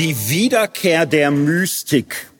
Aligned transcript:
Die 0.00 0.30
Wiederkehr 0.30 1.04
der 1.04 1.30
Mystik. 1.30 2.30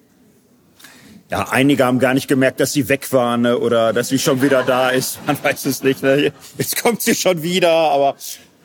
Ja, 1.29 1.51
einige 1.51 1.85
haben 1.85 1.99
gar 1.99 2.15
nicht 2.15 2.27
gemerkt, 2.27 2.59
dass 2.59 2.73
sie 2.73 2.89
weg 2.89 3.13
waren 3.13 3.43
ne, 3.43 3.59
oder 3.59 3.93
dass 3.93 4.09
sie 4.09 4.19
schon 4.19 4.41
wieder 4.41 4.63
da 4.63 4.89
ist. 4.89 5.19
Man 5.27 5.37
weiß 5.45 5.67
es 5.67 5.83
nicht. 5.83 6.03
Ne? 6.03 6.33
Jetzt 6.57 6.83
kommt 6.83 7.03
sie 7.03 7.15
schon 7.15 7.43
wieder, 7.43 7.71
aber 7.71 8.17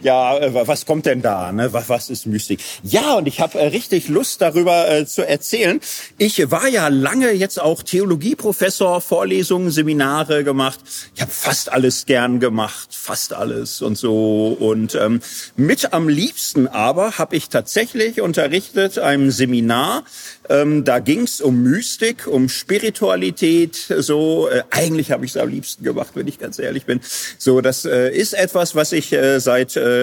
ja, 0.05 0.37
äh, 0.37 0.67
was 0.67 0.85
kommt 0.85 1.07
denn 1.07 1.23
da? 1.23 1.51
Ne? 1.51 1.73
Was, 1.73 1.89
was 1.89 2.09
ist 2.11 2.27
Mystik? 2.27 2.59
Ja, 2.83 3.15
und 3.15 3.27
ich 3.27 3.39
habe 3.39 3.59
äh, 3.59 3.67
richtig 3.67 4.07
Lust 4.07 4.39
darüber 4.39 4.87
äh, 4.87 5.07
zu 5.07 5.27
erzählen. 5.27 5.81
Ich 6.19 6.51
war 6.51 6.67
ja 6.67 6.89
lange 6.89 7.31
jetzt 7.31 7.59
auch 7.59 7.81
Theologieprofessor, 7.81 9.01
Vorlesungen, 9.01 9.71
Seminare 9.71 10.43
gemacht. 10.43 10.79
Ich 11.15 11.21
habe 11.21 11.31
fast 11.31 11.71
alles 11.71 12.05
gern 12.05 12.39
gemacht, 12.39 12.89
fast 12.91 13.33
alles 13.33 13.81
und 13.81 13.97
so. 13.97 14.55
Und 14.59 14.93
ähm, 14.93 15.21
mit 15.55 15.91
am 15.91 16.07
liebsten 16.07 16.67
aber 16.67 17.17
habe 17.17 17.35
ich 17.35 17.49
tatsächlich 17.49 18.21
unterrichtet 18.21 18.99
einem 18.99 19.31
Seminar. 19.31 20.03
Ähm, 20.47 20.83
da 20.83 20.99
ging's 20.99 21.41
um 21.41 21.63
Mystik, 21.63 22.27
um 22.27 22.47
Spiritualität. 22.47 23.75
So 23.97 24.49
äh, 24.49 24.61
eigentlich 24.69 25.11
habe 25.11 25.25
ich 25.25 25.31
es 25.31 25.37
am 25.37 25.49
liebsten 25.49 25.83
gemacht, 25.83 26.11
wenn 26.13 26.27
ich 26.27 26.37
ganz 26.37 26.59
ehrlich 26.59 26.85
bin. 26.85 26.99
So, 27.39 27.61
das 27.61 27.85
äh, 27.85 28.15
ist 28.15 28.33
etwas, 28.33 28.75
was 28.75 28.91
ich 28.91 29.11
äh, 29.11 29.39
seit 29.39 29.75
äh, 29.75 29.94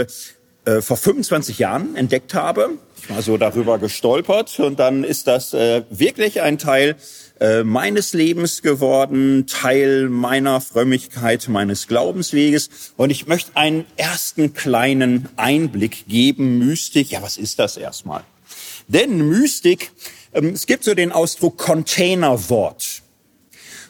äh, 0.65 0.81
vor 0.81 0.97
25 0.97 1.59
Jahren 1.59 1.97
entdeckt 1.97 2.35
habe. 2.35 2.71
Ich 3.01 3.11
war 3.11 3.21
so 3.21 3.37
darüber 3.37 3.79
gestolpert 3.79 4.61
und 4.61 4.79
dann 4.79 5.03
ist 5.03 5.27
das 5.27 5.55
äh, 5.55 5.83
wirklich 5.91 6.41
ein 6.41 6.59
Teil 6.59 6.97
äh, 7.41 7.65
meines 7.65 8.13
Lebens 8.13 8.63
geworden, 8.63 9.49
Teil 9.49 10.09
meiner 10.09 10.61
Frömmigkeit, 10.61 11.49
meines 11.49 11.89
Glaubensweges. 11.89 12.71
Und 12.97 13.11
ich 13.11 13.27
möchte 13.27 13.57
einen 13.57 13.85
ersten 13.97 14.55
kleinen 14.55 15.29
Einblick 15.35 16.07
geben. 16.07 16.61
Mystik, 16.61 17.11
ja, 17.11 17.23
was 17.23 17.39
ist 17.39 17.59
das 17.59 17.77
erstmal? 17.77 18.23
Denn 18.87 19.29
Mystik, 19.29 19.91
ähm, 20.33 20.51
es 20.51 20.67
gibt 20.67 20.85
so 20.85 20.95
den 20.95 21.11
Ausdruck 21.11 21.59
Containerwort. 21.59 23.03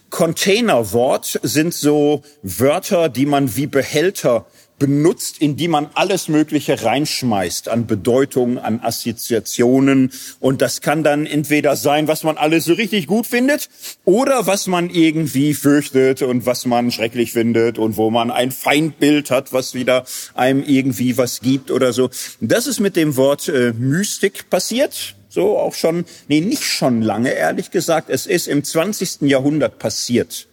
Containerwort 0.08 1.38
sind 1.42 1.74
so 1.74 2.22
Wörter, 2.42 3.10
die 3.10 3.26
man 3.26 3.56
wie 3.56 3.66
Behälter 3.66 4.46
benutzt, 4.82 5.38
in 5.38 5.54
die 5.56 5.68
man 5.68 5.90
alles 5.94 6.26
Mögliche 6.26 6.82
reinschmeißt 6.82 7.68
an 7.68 7.86
Bedeutung, 7.86 8.58
an 8.58 8.80
Assoziationen. 8.80 10.10
Und 10.40 10.60
das 10.60 10.80
kann 10.80 11.04
dann 11.04 11.24
entweder 11.24 11.76
sein, 11.76 12.08
was 12.08 12.24
man 12.24 12.36
alles 12.36 12.64
so 12.64 12.72
richtig 12.72 13.06
gut 13.06 13.28
findet 13.28 13.68
oder 14.04 14.48
was 14.48 14.66
man 14.66 14.90
irgendwie 14.90 15.54
fürchtet 15.54 16.22
und 16.22 16.46
was 16.46 16.66
man 16.66 16.90
schrecklich 16.90 17.30
findet 17.30 17.78
und 17.78 17.96
wo 17.96 18.10
man 18.10 18.32
ein 18.32 18.50
Feindbild 18.50 19.30
hat, 19.30 19.52
was 19.52 19.74
wieder 19.74 20.04
einem 20.34 20.64
irgendwie 20.64 21.16
was 21.16 21.42
gibt 21.42 21.70
oder 21.70 21.92
so. 21.92 22.10
Das 22.40 22.66
ist 22.66 22.80
mit 22.80 22.96
dem 22.96 23.14
Wort 23.16 23.48
äh, 23.48 23.72
Mystik 23.74 24.50
passiert 24.50 25.14
so 25.28 25.56
auch 25.56 25.72
schon, 25.72 26.04
nee, 26.28 26.40
nicht 26.40 26.62
schon 26.62 27.00
lange, 27.00 27.30
ehrlich 27.30 27.70
gesagt. 27.70 28.10
Es 28.10 28.26
ist 28.26 28.48
im 28.48 28.64
20. 28.64 29.22
Jahrhundert 29.22 29.78
passiert 29.78 30.46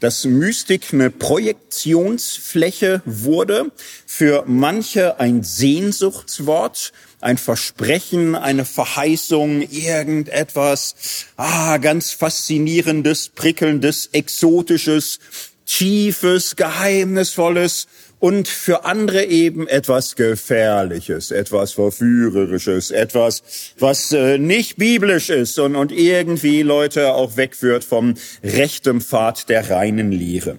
dass 0.00 0.24
Mystik 0.24 0.92
eine 0.92 1.10
Projektionsfläche 1.10 3.02
wurde, 3.04 3.72
für 4.06 4.44
manche 4.46 5.18
ein 5.20 5.42
Sehnsuchtswort, 5.42 6.92
ein 7.20 7.38
Versprechen, 7.38 8.34
eine 8.34 8.64
Verheißung, 8.64 9.62
irgendetwas, 9.62 10.94
ah, 11.36 11.78
ganz 11.78 12.12
faszinierendes, 12.12 13.30
prickelndes, 13.30 14.10
exotisches, 14.12 15.18
tiefes, 15.66 16.56
geheimnisvolles, 16.56 17.86
und 18.18 18.48
für 18.48 18.84
andere 18.84 19.24
eben 19.24 19.66
etwas 19.68 20.16
Gefährliches, 20.16 21.30
etwas 21.30 21.72
Verführerisches, 21.72 22.90
etwas, 22.90 23.42
was 23.78 24.12
äh, 24.12 24.38
nicht 24.38 24.76
biblisch 24.76 25.30
ist 25.30 25.58
und, 25.58 25.76
und 25.76 25.92
irgendwie 25.92 26.62
Leute 26.62 27.14
auch 27.14 27.36
wegführt 27.36 27.84
vom 27.84 28.14
rechten 28.42 29.00
Pfad 29.00 29.48
der 29.48 29.70
reinen 29.70 30.12
Lehre. 30.12 30.58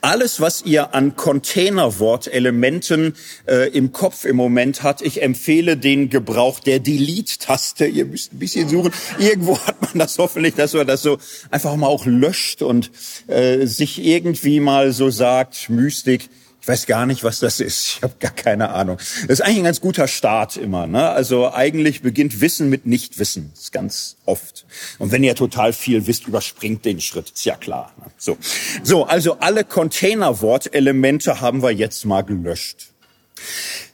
Alles, 0.00 0.40
was 0.40 0.62
ihr 0.62 0.94
an 0.94 1.16
Containerwort-Elementen 1.16 3.14
äh, 3.46 3.68
im 3.70 3.92
Kopf 3.92 4.24
im 4.24 4.36
Moment 4.36 4.82
hat, 4.82 5.02
ich 5.02 5.22
empfehle 5.22 5.76
den 5.76 6.08
Gebrauch 6.08 6.60
der 6.60 6.78
Delete-Taste. 6.80 7.86
Ihr 7.86 8.06
müsst 8.06 8.32
ein 8.32 8.38
bisschen 8.38 8.68
suchen. 8.68 8.92
Irgendwo 9.18 9.58
hat 9.58 9.80
man 9.82 9.98
das 9.98 10.18
hoffentlich, 10.18 10.54
dass 10.54 10.72
man 10.74 10.86
das 10.86 11.02
so 11.02 11.18
einfach 11.50 11.76
mal 11.76 11.88
auch 11.88 12.06
löscht 12.06 12.62
und 12.62 12.90
äh, 13.26 13.66
sich 13.66 14.02
irgendwie 14.04 14.60
mal 14.60 14.92
so 14.92 15.10
sagt, 15.10 15.68
Mystik, 15.68 16.30
ich 16.60 16.68
weiß 16.68 16.86
gar 16.86 17.06
nicht, 17.06 17.24
was 17.24 17.40
das 17.40 17.60
ist. 17.60 17.86
Ich 17.86 18.02
habe 18.02 18.14
gar 18.20 18.32
keine 18.32 18.70
Ahnung. 18.70 18.98
Das 19.22 19.38
ist 19.38 19.40
eigentlich 19.40 19.58
ein 19.58 19.64
ganz 19.64 19.80
guter 19.80 20.06
Start 20.08 20.56
immer. 20.56 20.86
Ne? 20.86 21.08
Also 21.08 21.52
eigentlich 21.52 22.02
beginnt 22.02 22.40
Wissen 22.40 22.68
mit 22.68 22.86
Nichtwissen. 22.86 23.50
Das 23.54 23.64
ist 23.64 23.72
ganz 23.72 24.16
oft. 24.26 24.66
Und 24.98 25.10
wenn 25.10 25.24
ihr 25.24 25.34
total 25.34 25.72
viel 25.72 26.06
wisst, 26.06 26.26
überspringt 26.26 26.84
den 26.84 27.00
Schritt. 27.00 27.30
Ist 27.30 27.44
ja 27.44 27.56
klar. 27.56 27.92
Ne? 27.98 28.10
So. 28.18 28.36
so, 28.82 29.04
also 29.04 29.38
alle 29.38 29.64
Containerwort-Elemente 29.64 31.40
haben 31.40 31.62
wir 31.62 31.70
jetzt 31.70 32.04
mal 32.04 32.22
gelöscht. 32.22 32.88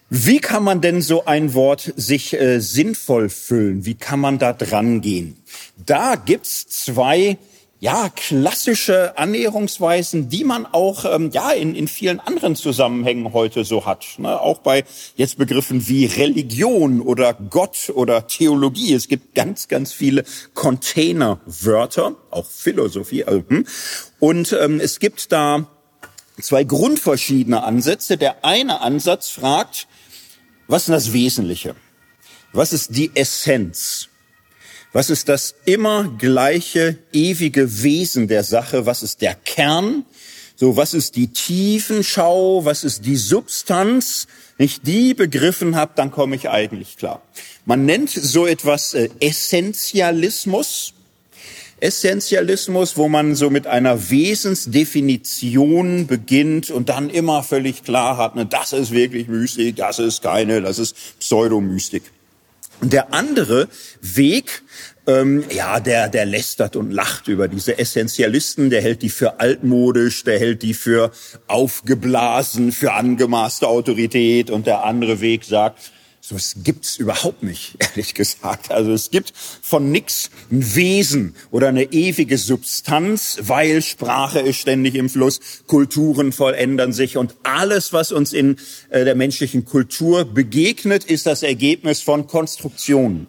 Wie 0.08 0.38
kann 0.38 0.62
man 0.62 0.80
denn 0.80 1.02
so 1.02 1.24
ein 1.24 1.54
Wort 1.54 1.92
sich 1.96 2.32
äh, 2.32 2.60
sinnvoll 2.60 3.28
füllen? 3.28 3.84
Wie 3.84 3.94
kann 3.94 4.20
man 4.20 4.38
da 4.38 4.52
dran 4.52 5.00
gehen? 5.00 5.36
Da 5.84 6.14
gibt's 6.16 6.66
zwei 6.68 7.38
ja, 7.86 8.08
klassische 8.08 9.16
Annäherungsweisen, 9.16 10.28
die 10.28 10.42
man 10.42 10.66
auch 10.66 11.04
ähm, 11.04 11.30
ja 11.30 11.52
in, 11.52 11.76
in 11.76 11.86
vielen 11.86 12.18
anderen 12.18 12.56
Zusammenhängen 12.56 13.32
heute 13.32 13.64
so 13.64 13.86
hat. 13.86 14.04
Ne? 14.18 14.40
Auch 14.40 14.58
bei 14.58 14.82
jetzt 15.14 15.38
Begriffen 15.38 15.86
wie 15.86 16.06
Religion 16.06 17.00
oder 17.00 17.32
Gott 17.34 17.92
oder 17.94 18.26
Theologie. 18.26 18.92
Es 18.92 19.06
gibt 19.06 19.36
ganz, 19.36 19.68
ganz 19.68 19.92
viele 19.92 20.24
Containerwörter, 20.54 22.16
auch 22.32 22.50
Philosophie. 22.50 23.22
Also, 23.22 23.44
hm. 23.48 23.64
Und 24.18 24.52
ähm, 24.60 24.80
es 24.80 24.98
gibt 24.98 25.30
da 25.30 25.68
zwei 26.42 26.64
grundverschiedene 26.64 27.62
Ansätze. 27.62 28.16
Der 28.16 28.44
eine 28.44 28.80
Ansatz 28.80 29.30
fragt, 29.30 29.86
was 30.66 30.88
ist 30.88 30.90
das 30.90 31.12
Wesentliche? 31.12 31.76
Was 32.52 32.72
ist 32.72 32.96
die 32.96 33.12
Essenz? 33.14 34.08
Was 34.96 35.10
ist 35.10 35.28
das 35.28 35.54
immer 35.66 36.10
gleiche, 36.16 36.96
ewige 37.12 37.82
Wesen 37.82 38.28
der 38.28 38.42
Sache? 38.44 38.86
Was 38.86 39.02
ist 39.02 39.20
der 39.20 39.34
Kern? 39.34 40.06
So, 40.54 40.78
was 40.78 40.94
ist 40.94 41.16
die 41.16 41.26
Tiefenschau? 41.26 42.64
Was 42.64 42.82
ist 42.82 43.04
die 43.04 43.16
Substanz? 43.16 44.26
Wenn 44.56 44.64
ich 44.64 44.80
die 44.80 45.12
begriffen 45.12 45.76
habe, 45.76 45.92
dann 45.96 46.10
komme 46.10 46.34
ich 46.34 46.48
eigentlich 46.48 46.96
klar. 46.96 47.20
Man 47.66 47.84
nennt 47.84 48.08
so 48.08 48.46
etwas 48.46 48.94
äh, 48.94 49.10
Essentialismus. 49.20 50.94
Essentialismus, 51.78 52.96
wo 52.96 53.10
man 53.10 53.34
so 53.34 53.50
mit 53.50 53.66
einer 53.66 54.08
Wesensdefinition 54.08 56.06
beginnt 56.06 56.70
und 56.70 56.88
dann 56.88 57.10
immer 57.10 57.42
völlig 57.42 57.84
klar 57.84 58.16
hat, 58.16 58.34
ne, 58.34 58.46
das 58.46 58.72
ist 58.72 58.92
wirklich 58.92 59.28
Mystik, 59.28 59.76
das 59.76 59.98
ist 59.98 60.22
keine, 60.22 60.62
das 60.62 60.78
ist 60.78 60.96
Pseudomystik. 61.18 62.04
Der 62.82 63.14
andere 63.14 63.68
Weg, 64.00 64.62
ähm, 65.06 65.44
ja, 65.50 65.80
der, 65.80 66.08
der 66.08 66.26
lästert 66.26 66.76
und 66.76 66.90
lacht 66.90 67.28
über 67.28 67.48
diese 67.48 67.78
Essentialisten, 67.78 68.70
der 68.70 68.82
hält 68.82 69.02
die 69.02 69.08
für 69.08 69.40
altmodisch, 69.40 70.24
der 70.24 70.38
hält 70.38 70.62
die 70.62 70.74
für 70.74 71.10
aufgeblasen, 71.46 72.72
für 72.72 72.92
angemaßte 72.92 73.66
Autorität. 73.66 74.50
Und 74.50 74.66
der 74.66 74.84
andere 74.84 75.20
Weg 75.20 75.44
sagt, 75.44 75.92
so 76.28 76.34
was 76.34 76.56
gibt's 76.64 76.96
überhaupt 76.96 77.44
nicht, 77.44 77.76
ehrlich 77.78 78.14
gesagt. 78.14 78.72
Also 78.72 78.90
es 78.90 79.10
gibt 79.12 79.32
von 79.62 79.92
nix 79.92 80.30
ein 80.50 80.74
Wesen 80.74 81.36
oder 81.52 81.68
eine 81.68 81.84
ewige 81.92 82.36
Substanz, 82.36 83.38
weil 83.42 83.80
Sprache 83.80 84.40
ist 84.40 84.56
ständig 84.56 84.96
im 84.96 85.08
Fluss, 85.08 85.38
Kulturen 85.68 86.32
vollendern 86.32 86.92
sich 86.92 87.16
und 87.16 87.36
alles, 87.44 87.92
was 87.92 88.10
uns 88.10 88.32
in 88.32 88.56
äh, 88.88 89.04
der 89.04 89.14
menschlichen 89.14 89.64
Kultur 89.64 90.24
begegnet, 90.24 91.04
ist 91.04 91.26
das 91.26 91.44
Ergebnis 91.44 92.02
von 92.02 92.26
Konstruktionen. 92.26 93.28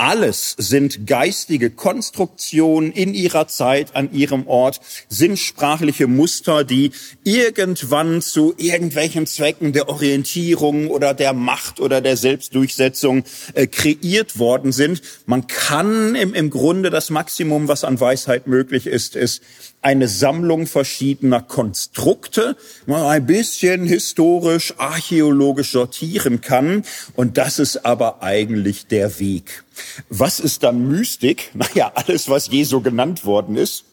Alles 0.00 0.54
sind 0.56 1.08
geistige 1.08 1.70
Konstruktionen 1.70 2.92
in 2.92 3.14
ihrer 3.14 3.48
Zeit, 3.48 3.96
an 3.96 4.12
ihrem 4.12 4.46
Ort, 4.46 4.80
sind 5.08 5.40
sprachliche 5.40 6.06
Muster, 6.06 6.62
die 6.62 6.92
irgendwann 7.24 8.22
zu 8.22 8.54
irgendwelchen 8.58 9.26
Zwecken 9.26 9.72
der 9.72 9.88
Orientierung 9.88 10.86
oder 10.86 11.14
der 11.14 11.32
Macht 11.32 11.80
oder 11.80 12.00
der 12.00 12.16
Selbstdurchsetzung 12.16 13.24
äh, 13.54 13.66
kreiert 13.66 14.38
worden 14.38 14.70
sind. 14.70 15.02
Man 15.26 15.48
kann 15.48 16.14
im, 16.14 16.32
im 16.32 16.50
Grunde 16.50 16.90
das 16.90 17.10
Maximum, 17.10 17.66
was 17.66 17.82
an 17.82 17.98
Weisheit 17.98 18.46
möglich 18.46 18.86
ist, 18.86 19.16
ist 19.16 19.42
eine 19.82 20.06
Sammlung 20.06 20.68
verschiedener 20.68 21.42
Konstrukte, 21.42 22.56
man 22.86 23.02
ein 23.02 23.26
bisschen 23.26 23.84
historisch, 23.84 24.74
archäologisch 24.78 25.72
sortieren 25.72 26.40
kann. 26.40 26.84
Und 27.14 27.36
das 27.36 27.58
ist 27.58 27.84
aber 27.84 28.22
eigentlich 28.22 28.86
der 28.86 29.18
Weg. 29.18 29.64
Was 30.08 30.40
ist 30.40 30.62
dann 30.62 30.88
Mystik? 30.88 31.50
Naja, 31.58 31.92
alles, 31.94 32.28
was 32.28 32.48
je 32.48 32.64
so 32.64 32.80
genannt 32.80 33.24
worden 33.24 33.56
ist. 33.56 33.84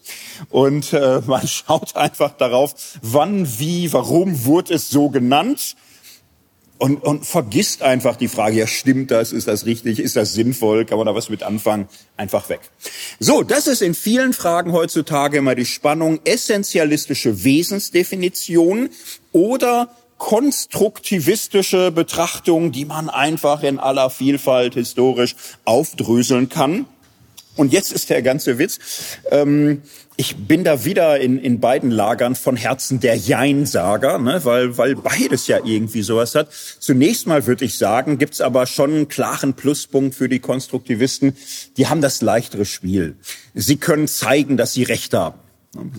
Und 0.50 0.94
äh, 0.94 1.22
man 1.26 1.48
schaut 1.48 1.96
einfach 1.96 2.32
darauf, 2.38 2.76
wann, 3.02 3.60
wie, 3.60 3.92
warum 3.92 4.46
wurde 4.46 4.76
es 4.76 4.90
so 4.90 5.10
genannt 5.10 5.76
und, 6.78 7.04
und 7.04 7.26
vergisst 7.26 7.82
einfach 7.82 8.16
die 8.18 8.28
Frage, 8.28 8.58
ja, 8.58 8.68
stimmt 8.68 9.12
das, 9.12 9.32
ist 9.32 9.48
das 9.48 9.66
richtig, 9.66 10.00
ist 10.00 10.16
das 10.16 10.34
sinnvoll, 10.34 10.86
kann 10.86 10.98
man 10.98 11.08
da 11.08 11.16
was 11.16 11.30
mit 11.30 11.44
anfangen? 11.44 11.88
Einfach 12.18 12.50
weg. 12.50 12.60
So, 13.20 13.44
das 13.44 13.68
ist 13.68 13.82
in 13.82 13.94
vielen 13.94 14.34
Fragen 14.34 14.74
heutzutage 14.74 15.38
immer 15.38 15.56
die 15.56 15.66
Spannung 15.66 16.20
essentialistische 16.26 17.44
Wesensdefinition 17.44 18.90
oder 19.32 19.90
konstruktivistische 20.18 21.92
Betrachtung, 21.92 22.72
die 22.72 22.86
man 22.86 23.10
einfach 23.10 23.64
in 23.64 23.80
aller 23.80 24.10
Vielfalt 24.10 24.76
historisch 24.76 25.36
aufdröseln 25.66 26.50
kann. 26.50 26.86
Und 27.56 27.72
jetzt 27.72 27.94
ist 27.94 28.10
der 28.10 28.22
ganze 28.22 28.58
Witz. 28.58 28.80
Ähm, 29.32 29.82
ich 30.18 30.36
bin 30.36 30.64
da 30.64 30.86
wieder 30.86 31.20
in, 31.20 31.38
in 31.38 31.60
beiden 31.60 31.92
Lagern 31.92 32.36
von 32.36 32.56
Herzen 32.56 33.00
der 33.02 33.16
Jein-Sager, 33.16 34.18
ne, 34.18 34.44
weil, 34.44 34.78
weil 34.78 34.96
beides 34.96 35.48
ja 35.48 35.60
irgendwie 35.64 36.02
sowas 36.02 36.36
hat. 36.36 36.50
Zunächst 36.80 37.28
mal 37.28 37.46
würde 37.48 37.66
ich 37.66 37.78
sagen, 37.78 38.18
gibt's 38.18 38.40
aber 38.40 38.66
schon 38.66 38.94
einen 38.94 39.08
klaren 39.08 39.54
Pluspunkt 39.54 40.16
für 40.16 40.30
die 40.30 40.40
Konstruktivisten. 40.40 41.36
Die 41.78 41.88
haben 41.88 42.02
das 42.02 42.22
leichtere 42.22 42.66
Spiel. 42.66 43.16
Sie 43.54 43.78
können 43.78 44.08
zeigen, 44.08 44.58
dass 44.58 44.74
sie 44.74 44.84
Recht 44.84 45.14
haben. 45.14 45.40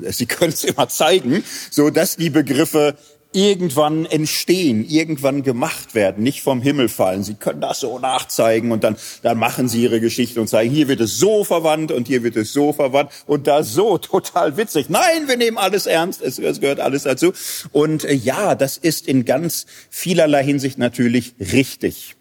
Sie 0.02 0.26
können 0.26 0.52
es 0.52 0.64
immer 0.64 0.88
zeigen, 0.88 1.44
so 1.70 1.90
dass 1.90 2.16
die 2.16 2.30
Begriffe 2.30 2.96
irgendwann 3.36 4.06
entstehen, 4.06 4.82
irgendwann 4.88 5.42
gemacht 5.42 5.94
werden, 5.94 6.24
nicht 6.24 6.40
vom 6.40 6.62
Himmel 6.62 6.88
fallen. 6.88 7.22
Sie 7.22 7.34
können 7.34 7.60
das 7.60 7.80
so 7.80 7.98
nachzeigen 7.98 8.72
und 8.72 8.82
dann, 8.82 8.96
dann 9.20 9.36
machen 9.36 9.68
sie 9.68 9.82
ihre 9.82 10.00
Geschichte 10.00 10.40
und 10.40 10.48
zeigen, 10.48 10.72
hier 10.72 10.88
wird 10.88 11.00
es 11.00 11.18
so 11.18 11.44
verwandt 11.44 11.92
und 11.92 12.08
hier 12.08 12.22
wird 12.22 12.34
es 12.36 12.54
so 12.54 12.72
verwandt 12.72 13.10
und 13.26 13.46
da 13.46 13.62
so 13.62 13.98
total 13.98 14.56
witzig. 14.56 14.88
Nein, 14.88 15.28
wir 15.28 15.36
nehmen 15.36 15.58
alles 15.58 15.84
ernst, 15.84 16.22
es, 16.22 16.38
es 16.38 16.60
gehört 16.60 16.80
alles 16.80 17.02
dazu. 17.02 17.34
Und 17.72 18.04
äh, 18.04 18.14
ja, 18.14 18.54
das 18.54 18.78
ist 18.78 19.06
in 19.06 19.26
ganz 19.26 19.66
vielerlei 19.90 20.42
Hinsicht 20.42 20.78
natürlich 20.78 21.34
richtig. 21.38 22.15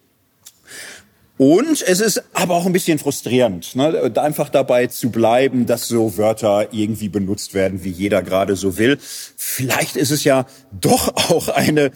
Und 1.38 1.82
es 1.82 2.00
ist 2.00 2.22
aber 2.32 2.54
auch 2.54 2.64
ein 2.64 2.72
bisschen 2.72 2.98
frustrierend, 2.98 3.76
ne, 3.76 4.10
einfach 4.16 4.48
dabei 4.48 4.86
zu 4.86 5.10
bleiben, 5.10 5.66
dass 5.66 5.86
so 5.86 6.16
Wörter 6.16 6.68
irgendwie 6.72 7.10
benutzt 7.10 7.52
werden, 7.52 7.84
wie 7.84 7.90
jeder 7.90 8.22
gerade 8.22 8.56
so 8.56 8.78
will. 8.78 8.98
Vielleicht 9.36 9.96
ist 9.96 10.10
es 10.10 10.24
ja 10.24 10.46
doch 10.72 11.14
auch 11.30 11.48
eine 11.48 11.90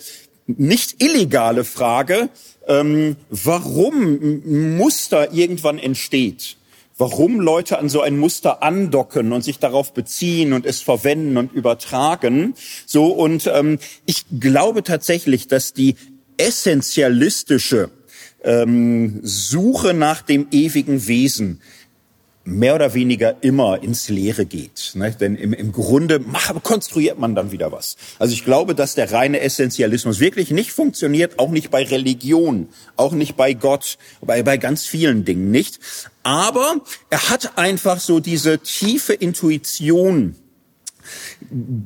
nicht 0.46 1.02
illegale 1.02 1.64
Frage, 1.64 2.28
ähm, 2.66 3.16
warum 3.30 4.76
Muster 4.76 5.32
irgendwann 5.32 5.78
entsteht. 5.78 6.56
Warum 6.98 7.40
Leute 7.40 7.78
an 7.78 7.88
so 7.88 8.02
ein 8.02 8.18
Muster 8.18 8.62
andocken 8.62 9.32
und 9.32 9.42
sich 9.42 9.58
darauf 9.58 9.94
beziehen 9.94 10.52
und 10.52 10.66
es 10.66 10.82
verwenden 10.82 11.38
und 11.38 11.50
übertragen. 11.52 12.52
So 12.84 13.06
und 13.06 13.46
ähm, 13.46 13.78
ich 14.04 14.26
glaube 14.38 14.82
tatsächlich, 14.82 15.48
dass 15.48 15.72
die 15.72 15.94
essentialistische 16.36 17.90
ähm, 18.44 19.20
Suche 19.22 19.94
nach 19.94 20.22
dem 20.22 20.48
ewigen 20.50 21.06
Wesen 21.06 21.60
mehr 22.44 22.74
oder 22.74 22.94
weniger 22.94 23.36
immer 23.42 23.82
ins 23.82 24.08
Leere 24.08 24.46
geht. 24.46 24.92
Ne? 24.94 25.12
Denn 25.12 25.36
im, 25.36 25.52
im 25.52 25.72
Grunde 25.72 26.18
mach, 26.18 26.62
konstruiert 26.62 27.18
man 27.18 27.34
dann 27.34 27.52
wieder 27.52 27.70
was. 27.70 27.96
Also 28.18 28.32
ich 28.32 28.44
glaube, 28.44 28.74
dass 28.74 28.94
der 28.94 29.12
reine 29.12 29.40
Essentialismus 29.40 30.20
wirklich 30.20 30.50
nicht 30.50 30.72
funktioniert, 30.72 31.38
auch 31.38 31.50
nicht 31.50 31.70
bei 31.70 31.84
Religion, 31.84 32.68
auch 32.96 33.12
nicht 33.12 33.36
bei 33.36 33.52
Gott, 33.52 33.98
bei, 34.20 34.42
bei 34.42 34.56
ganz 34.56 34.86
vielen 34.86 35.24
Dingen 35.24 35.50
nicht. 35.50 35.78
Aber 36.22 36.80
er 37.10 37.30
hat 37.30 37.58
einfach 37.58 38.00
so 38.00 38.20
diese 38.20 38.58
tiefe 38.58 39.12
Intuition 39.12 40.34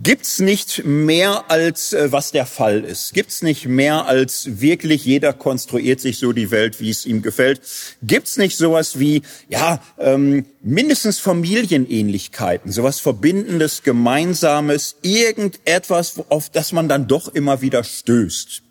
Gibt's 0.03 0.41
nicht 0.41 0.85
mehr 0.85 1.51
als 1.51 1.93
äh, 1.93 2.11
was 2.11 2.33
der 2.33 2.45
Fall 2.45 2.83
ist? 2.85 3.15
Gibt's 3.15 3.41
nicht 3.41 3.67
mehr 3.67 4.07
als 4.07 4.61
wirklich 4.61 5.05
jeder 5.05 5.33
konstruiert 5.33 6.01
sich 6.01 6.19
so 6.19 6.33
die 6.33 6.51
Welt, 6.51 6.81
wie 6.81 6.91
es 6.91 7.07
ihm 7.07 7.23
gefällt? 7.23 7.61
Gibt's 8.03 8.37
nicht 8.37 8.57
sowas 8.57 8.99
wie 8.99 9.23
ja 9.49 9.81
ähm, 9.99 10.45
mindestens 10.61 11.19
Familienähnlichkeiten, 11.19 12.73
sowas 12.73 12.99
Verbindendes, 12.99 13.83
Gemeinsames, 13.83 14.97
irgendetwas, 15.03 16.17
auf 16.29 16.51
das 16.51 16.73
man 16.73 16.89
dann 16.89 17.07
doch 17.07 17.29
immer 17.29 17.61
wieder 17.61 17.85
stößt? 17.85 18.63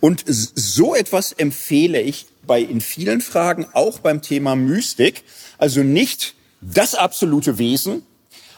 Und 0.00 0.24
so 0.26 0.94
etwas 0.94 1.32
empfehle 1.32 2.00
ich 2.02 2.26
bei 2.46 2.60
in 2.60 2.80
vielen 2.80 3.22
Fragen, 3.22 3.66
auch 3.72 4.00
beim 4.00 4.22
Thema 4.22 4.54
Mystik, 4.54 5.24
also 5.58 5.82
nicht 5.82 6.34
das 6.60 6.94
absolute 6.94 7.58
Wesen, 7.58 8.02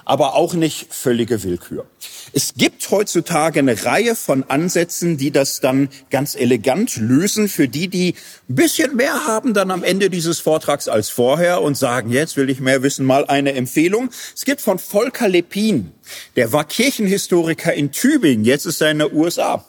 aber 0.08 0.34
auch 0.34 0.54
nicht 0.54 0.92
völlige 0.92 1.42
Willkür. 1.44 1.84
Es 2.32 2.54
gibt 2.56 2.90
heutzutage 2.90 3.58
eine 3.58 3.84
Reihe 3.84 4.16
von 4.16 4.42
Ansätzen, 4.44 5.18
die 5.18 5.30
das 5.30 5.60
dann 5.60 5.90
ganz 6.10 6.34
elegant 6.34 6.96
lösen. 6.96 7.46
Für 7.46 7.68
die, 7.68 7.88
die 7.88 8.14
ein 8.48 8.54
bisschen 8.54 8.96
mehr 8.96 9.26
haben 9.26 9.52
dann 9.52 9.70
am 9.70 9.84
Ende 9.84 10.08
dieses 10.08 10.40
Vortrags 10.40 10.88
als 10.88 11.10
vorher 11.10 11.60
und 11.60 11.76
sagen, 11.76 12.10
jetzt 12.10 12.38
will 12.38 12.48
ich 12.48 12.58
mehr 12.58 12.82
wissen, 12.82 13.04
mal 13.04 13.26
eine 13.26 13.52
Empfehlung. 13.52 14.08
Es 14.34 14.46
gibt 14.46 14.62
von 14.62 14.78
Volker 14.78 15.28
Lepin, 15.28 15.92
der 16.36 16.52
war 16.52 16.64
Kirchenhistoriker 16.64 17.74
in 17.74 17.92
Tübingen, 17.92 18.46
jetzt 18.46 18.64
ist 18.64 18.80
er 18.80 18.90
in 18.90 19.00
den 19.00 19.12
USA. 19.12 19.66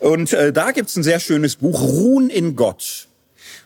Und 0.00 0.32
äh, 0.32 0.52
da 0.52 0.72
gibt's 0.72 0.96
ein 0.96 1.04
sehr 1.04 1.20
schönes 1.20 1.54
Buch, 1.54 1.80
Ruhen 1.80 2.30
in 2.30 2.56
Gott. 2.56 3.07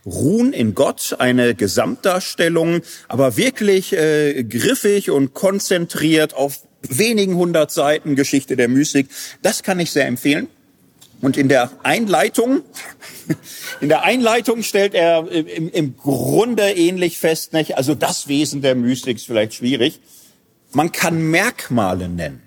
Ruhen 0.05 0.53
in 0.53 0.75
Gott, 0.75 1.17
eine 1.19 1.55
Gesamtdarstellung, 1.55 2.83
aber 3.09 3.37
wirklich 3.37 3.93
äh, 3.93 4.45
griffig 4.45 5.11
und 5.11 5.35
konzentriert 5.35 6.35
auf 6.35 6.61
wenigen 6.89 7.37
hundert 7.37 7.71
Seiten 7.71 8.17
Geschichte 8.17 8.57
der 8.57 8.69
Mystik. 8.69 9.09
Das 9.43 9.63
kann 9.63 9.79
ich 9.79 9.91
sehr 9.93 10.07
empfehlen. 10.07 10.49
Und 11.21 11.37
in 11.37 11.49
der 11.49 11.71
Einleitung, 11.85 12.63
in 13.81 13.89
der 13.89 14.03
Einleitung 14.03 14.65
stellt 14.65 14.95
er 14.95 15.31
im, 15.31 15.71
im 15.71 15.97
Grunde 15.97 16.73
ähnlich 16.73 17.19
fest, 17.19 17.53
nicht? 17.53 17.77
Also 17.77 17.95
das 17.95 18.27
Wesen 18.27 18.61
der 18.61 18.75
Mystik 18.75 19.19
ist 19.19 19.27
vielleicht 19.27 19.55
schwierig. 19.55 20.01
Man 20.73 20.91
kann 20.91 21.23
Merkmale 21.23 22.09
nennen. 22.09 22.43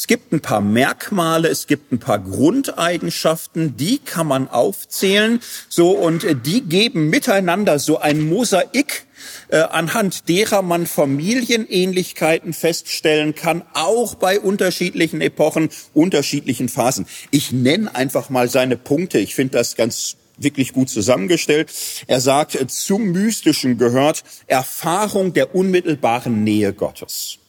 Es 0.00 0.06
gibt 0.06 0.32
ein 0.32 0.38
paar 0.38 0.60
Merkmale, 0.60 1.48
es 1.48 1.66
gibt 1.66 1.90
ein 1.90 1.98
paar 1.98 2.20
Grundeigenschaften, 2.20 3.76
die 3.76 3.98
kann 3.98 4.28
man 4.28 4.46
aufzählen, 4.46 5.40
so 5.68 5.90
und 5.90 6.22
äh, 6.22 6.36
die 6.36 6.60
geben 6.60 7.10
miteinander 7.10 7.80
so 7.80 7.98
ein 7.98 8.20
Mosaik, 8.20 9.06
äh, 9.48 9.56
anhand 9.56 10.28
derer 10.28 10.62
man 10.62 10.86
Familienähnlichkeiten 10.86 12.52
feststellen 12.52 13.34
kann, 13.34 13.64
auch 13.74 14.14
bei 14.14 14.38
unterschiedlichen 14.38 15.20
Epochen, 15.20 15.68
unterschiedlichen 15.94 16.68
Phasen. 16.68 17.04
Ich 17.32 17.50
nenne 17.50 17.92
einfach 17.92 18.30
mal 18.30 18.48
seine 18.48 18.76
Punkte. 18.76 19.18
Ich 19.18 19.34
finde 19.34 19.58
das 19.58 19.74
ganz 19.74 20.16
wirklich 20.36 20.74
gut 20.74 20.90
zusammengestellt. 20.90 21.72
Er 22.06 22.20
sagt, 22.20 22.54
äh, 22.54 22.68
zum 22.68 23.10
Mystischen 23.10 23.78
gehört 23.78 24.22
Erfahrung 24.46 25.32
der 25.32 25.56
unmittelbaren 25.56 26.44
Nähe 26.44 26.72
Gottes. 26.72 27.40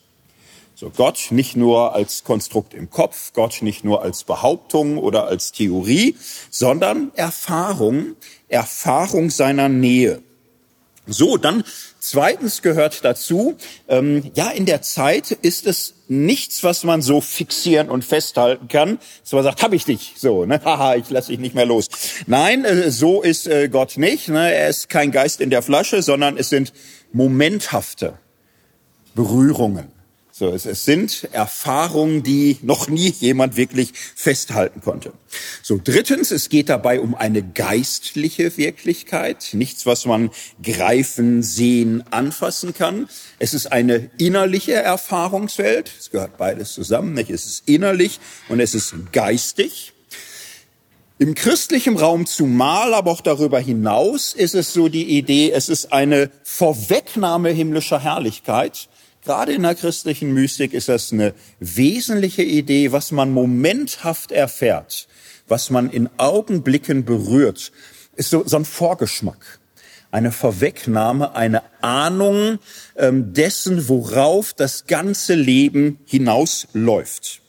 So 0.80 0.90
Gott 0.90 1.28
nicht 1.32 1.58
nur 1.58 1.94
als 1.94 2.24
Konstrukt 2.24 2.74
im 2.74 2.90
Kopf, 2.90 3.34
Gott 3.34 3.58
nicht 3.64 3.84
nur 3.84 4.02
als 4.02 4.24
Behauptung 4.24 4.98
oder 4.98 5.26
als 5.26 5.52
Theorie, 5.52 6.16
sondern 6.50 7.12
Erfahrung, 7.16 8.16
Erfahrung 8.48 9.30
seiner 9.30 9.68
Nähe. 9.68 10.22
So, 11.06 11.36
dann 11.36 11.66
zweitens 12.00 12.62
gehört 12.62 13.04
dazu, 13.04 13.58
ähm, 13.90 14.32
ja, 14.36 14.52
in 14.52 14.66
der 14.66 14.82
Zeit 14.82 15.32
ist 15.32 15.68
es 15.68 15.96
nichts, 16.08 16.64
was 16.64 16.86
man 16.86 17.02
so 17.02 17.20
fixieren 17.20 17.90
und 17.90 18.06
festhalten 18.06 18.70
kann, 18.70 19.00
dass 19.22 19.34
man 19.34 19.44
sagt, 19.44 19.62
hab 19.62 19.74
ich 19.74 19.84
dich, 19.84 20.14
so, 20.16 20.46
ne, 20.46 20.62
haha, 20.64 20.96
ich 20.96 21.10
lass 21.10 21.28
dich 21.28 21.40
nicht 21.40 21.56
mehr 21.56 21.66
los. 21.66 21.90
Nein, 22.26 22.64
äh, 22.64 22.90
so 22.90 23.22
ist 23.22 23.48
äh, 23.48 23.68
Gott 23.68 23.98
nicht, 23.98 24.30
ne? 24.30 24.54
er 24.54 24.70
ist 24.70 24.88
kein 24.88 25.12
Geist 25.12 25.42
in 25.42 25.50
der 25.50 25.62
Flasche, 25.62 26.02
sondern 26.02 26.38
es 26.38 26.48
sind 26.48 26.72
momenthafte 27.12 28.18
Berührungen. 29.14 29.99
So, 30.40 30.54
es, 30.54 30.66
es 30.66 30.86
sind 30.86 31.28
Erfahrungen, 31.34 32.24
die 32.24 32.60
noch 32.62 32.88
nie 32.88 33.10
jemand 33.10 33.58
wirklich 33.58 33.92
festhalten 34.16 34.80
konnte. 34.80 35.12
So, 35.62 35.82
drittens, 35.84 36.32
es 36.32 36.48
geht 36.48 36.70
dabei 36.70 37.02
um 37.02 37.14
eine 37.14 37.44
geistliche 37.44 38.56
Wirklichkeit, 38.56 39.50
nichts, 39.52 39.86
was 39.86 40.06
man 40.06 40.30
greifen, 40.64 41.44
sehen, 41.44 42.06
anfassen 42.10 42.74
kann. 42.74 43.10
Es 43.38 43.54
ist 43.54 43.74
eine 43.74 44.12
innerliche 44.18 44.76
Erfahrungswelt. 44.76 45.92
Es 46.00 46.10
gehört 46.10 46.38
beides 46.38 46.74
zusammen. 46.74 47.16
Nicht? 47.16 47.32
Es 47.32 47.46
ist 47.46 47.68
innerlich 47.68 48.22
und 48.48 48.62
es 48.62 48.74
ist 48.74 48.96
geistig. 49.12 49.92
Im 51.18 51.36
christlichen 51.36 51.98
Raum 51.98 52.26
zumal, 52.26 52.94
aber 52.94 53.12
auch 53.12 53.20
darüber 53.20 53.60
hinaus 53.60 54.34
ist 54.34 54.56
es 54.56 54.72
so 54.72 54.88
die 54.88 55.18
Idee, 55.18 55.52
es 55.52 55.68
ist 55.68 55.92
eine 55.92 56.32
Vorwegnahme 56.44 57.50
himmlischer 57.50 58.00
Herrlichkeit 58.00 58.88
Gerade 59.30 59.54
in 59.54 59.62
der 59.62 59.76
christlichen 59.76 60.34
Mystik 60.34 60.74
ist 60.74 60.90
das 60.90 61.14
eine 61.14 61.36
wesentliche 61.60 62.42
Idee, 62.42 62.92
was 62.92 63.12
man 63.12 63.30
momenthaft 63.30 64.32
erfährt, 64.32 65.08
was 65.48 65.70
man 65.70 65.92
in 65.92 66.10
Augenblicken 66.18 67.06
berührt, 67.06 67.72
ist 68.16 68.32
so, 68.32 68.44
so 68.48 68.56
ein 68.56 68.66
Vorgeschmack, 68.66 69.60
eine 70.10 70.32
Vorwegnahme, 70.32 71.36
eine 71.36 71.62
Ahnung 71.80 72.58
ähm, 72.96 73.32
dessen, 73.32 73.88
worauf 73.88 74.56
das 74.56 74.88
ganze 74.88 75.36
Leben 75.36 76.00
hinausläuft. 76.06 77.42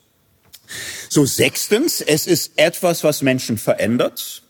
So 1.08 1.24
sechstens, 1.24 2.02
es 2.02 2.26
ist 2.26 2.52
etwas, 2.56 3.04
was 3.04 3.22
Menschen 3.22 3.56
verändert. 3.56 4.42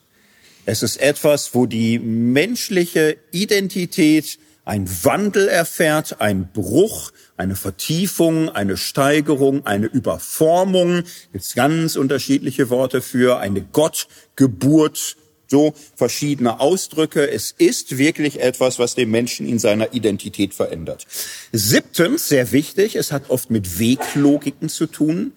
Es 0.67 0.83
ist 0.83 0.97
etwas, 0.97 1.55
wo 1.55 1.67
die 1.67 2.01
menschliche 2.01 3.19
Identität 3.31 4.41
ein 4.71 4.89
Wandel 5.03 5.49
erfährt, 5.49 6.21
ein 6.21 6.53
Bruch, 6.53 7.11
eine 7.37 7.57
Vertiefung, 7.57 8.51
eine 8.51 8.77
Steigerung, 8.77 9.67
eine 9.67 9.87
Überformung, 9.87 11.03
jetzt 11.33 11.57
ganz 11.57 11.97
unterschiedliche 11.97 12.71
Worte 12.71 13.03
für, 13.03 13.41
eine 13.41 13.63
Gottgeburt, 13.63 15.17
so 15.49 15.75
verschiedene 15.97 16.61
Ausdrücke. 16.61 17.29
Es 17.29 17.51
ist 17.51 17.99
wirklich 17.99 18.39
etwas, 18.39 18.79
was 18.79 18.95
den 18.95 19.11
Menschen 19.11 19.49
in 19.49 19.59
seiner 19.59 19.93
Identität 19.93 20.55
verändert. 20.55 21.05
Siebtens, 21.51 22.29
sehr 22.29 22.53
wichtig, 22.53 22.95
es 22.95 23.11
hat 23.11 23.29
oft 23.29 23.51
mit 23.51 23.81
Weglogiken 23.81 24.69
zu 24.69 24.87
tun. 24.87 25.33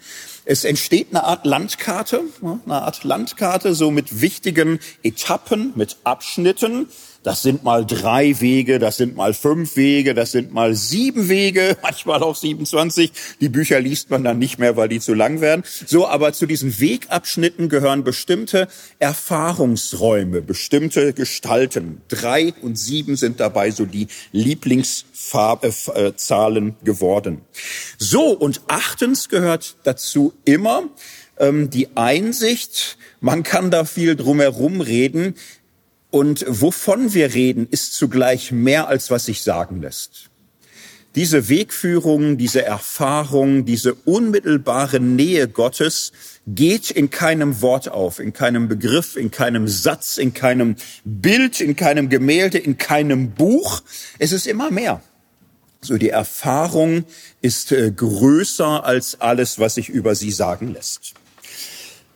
Es 0.45 0.63
entsteht 0.63 1.07
eine 1.09 1.23
Art 1.23 1.47
Landkarte, 1.47 2.21
eine 2.43 2.81
Art 2.83 3.03
Landkarte, 3.03 3.73
so 3.73 3.89
mit 3.89 4.21
wichtigen 4.21 4.79
Etappen, 5.01 5.73
mit 5.75 5.97
Abschnitten. 6.03 6.87
Das 7.23 7.41
sind 7.41 7.63
mal 7.63 7.83
drei 7.85 8.41
Wege, 8.41 8.79
das 8.79 8.97
sind 8.97 9.15
mal 9.15 9.33
fünf 9.33 9.77
Wege, 9.77 10.13
das 10.13 10.33
sind 10.33 10.53
mal 10.53 10.75
sieben 10.75 11.29
Wege, 11.29 11.77
manchmal 11.81 12.21
auch 12.21 12.35
27. 12.35 13.13
Die 13.39 13.47
Bücher 13.47 13.79
liest 13.79 14.09
man 14.09 14.25
dann 14.25 14.39
nicht 14.39 14.59
mehr, 14.59 14.75
weil 14.75 14.89
die 14.89 14.99
zu 14.99 15.13
lang 15.13 15.39
werden. 15.39 15.63
So, 15.85 16.05
aber 16.05 16.33
zu 16.33 16.45
diesen 16.45 16.77
Wegabschnitten 16.79 17.69
gehören 17.69 18.03
bestimmte 18.03 18.67
Erfahrungsräume, 18.99 20.41
bestimmte 20.41 21.13
Gestalten. 21.13 22.01
Drei 22.09 22.53
und 22.61 22.77
sieben 22.77 23.15
sind 23.15 23.39
dabei 23.39 23.71
so 23.71 23.85
die 23.85 24.07
Lieblingszahlen 24.33 26.75
geworden. 26.83 27.39
So, 27.97 28.31
und 28.31 28.63
achtens 28.67 29.29
gehört 29.29 29.77
dazu 29.83 30.33
immer 30.43 30.89
ähm, 31.39 31.69
die 31.69 31.95
Einsicht, 31.95 32.97
man 33.21 33.43
kann 33.43 33.71
da 33.71 33.85
viel 33.85 34.17
drumherum 34.17 34.81
reden, 34.81 35.35
und 36.13 36.45
wovon 36.47 37.15
wir 37.15 37.33
reden, 37.33 37.67
ist 37.71 37.95
zugleich 37.95 38.51
mehr, 38.51 38.87
als 38.87 39.09
was 39.09 39.25
sich 39.25 39.41
sagen 39.41 39.81
lässt. 39.81 40.29
Diese 41.15 41.49
Wegführung, 41.49 42.37
diese 42.37 42.63
Erfahrung, 42.63 43.65
diese 43.65 43.95
unmittelbare 43.95 44.99
Nähe 44.99 45.47
Gottes 45.47 46.11
geht 46.45 46.91
in 46.91 47.09
keinem 47.09 47.63
Wort 47.63 47.89
auf, 47.89 48.19
in 48.19 48.31
keinem 48.31 48.67
Begriff, 48.67 49.15
in 49.15 49.31
keinem 49.31 49.67
Satz, 49.67 50.19
in 50.19 50.35
keinem 50.35 50.75
Bild, 51.03 51.59
in 51.59 51.75
keinem 51.75 52.09
Gemälde, 52.09 52.59
in 52.59 52.77
keinem 52.77 53.31
Buch. 53.31 53.81
Es 54.19 54.33
ist 54.33 54.45
immer 54.45 54.69
mehr. 54.69 55.01
So 55.81 55.97
die 55.97 56.09
Erfahrung 56.09 57.05
ist 57.41 57.71
äh, 57.71 57.91
größer 57.91 58.85
als 58.85 59.19
alles, 59.19 59.57
was 59.57 59.73
sich 59.75 59.89
über 59.89 60.13
sie 60.13 60.31
sagen 60.31 60.73
lässt. 60.73 61.15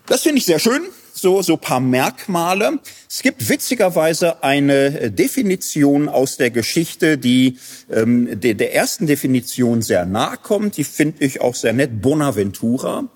Das 0.06 0.22
finde 0.22 0.38
ich 0.38 0.46
sehr 0.46 0.60
schön 0.60 0.84
so 1.18 1.42
so 1.42 1.58
paar 1.58 1.80
Merkmale. 1.80 2.80
Es 3.10 3.22
gibt 3.22 3.50
witzigerweise 3.50 4.44
eine 4.44 5.12
Definition 5.12 6.10
aus 6.10 6.38
der 6.38 6.52
Geschichte, 6.52 7.18
die 7.18 7.58
ähm, 7.92 8.40
der, 8.40 8.54
der 8.54 8.74
ersten 8.74 9.08
Definition 9.08 9.82
sehr 9.82 10.06
nahe 10.06 10.38
kommt. 10.38 10.78
Die 10.78 10.84
finde 10.84 11.26
ich 11.26 11.42
auch 11.42 11.56
sehr 11.56 11.74
nett. 11.74 12.02
Bonaventura. 12.02 13.10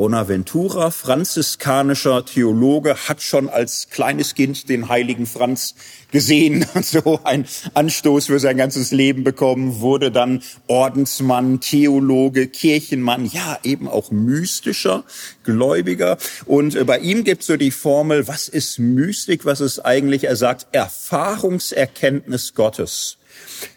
Bonaventura, 0.00 0.90
franziskanischer 0.90 2.24
Theologe, 2.24 2.96
hat 3.06 3.20
schon 3.20 3.50
als 3.50 3.90
kleines 3.90 4.34
Kind 4.34 4.70
den 4.70 4.88
heiligen 4.88 5.26
Franz 5.26 5.74
gesehen 6.10 6.64
so 6.82 7.20
ein 7.24 7.44
Anstoß 7.74 8.28
für 8.28 8.40
sein 8.40 8.56
ganzes 8.56 8.92
Leben 8.92 9.24
bekommen, 9.24 9.80
wurde 9.80 10.10
dann 10.10 10.42
Ordensmann, 10.68 11.60
Theologe, 11.60 12.46
Kirchenmann, 12.46 13.26
ja 13.26 13.58
eben 13.62 13.88
auch 13.88 14.10
mystischer 14.10 15.04
Gläubiger. 15.44 16.16
Und 16.46 16.76
äh, 16.76 16.84
bei 16.84 17.00
ihm 17.00 17.22
gibt 17.22 17.42
es 17.42 17.48
so 17.48 17.58
die 17.58 17.70
Formel, 17.70 18.26
was 18.26 18.48
ist 18.48 18.78
Mystik, 18.78 19.44
was 19.44 19.60
ist 19.60 19.80
eigentlich, 19.80 20.24
er 20.24 20.36
sagt, 20.36 20.68
Erfahrungserkenntnis 20.72 22.54
Gottes. 22.54 23.18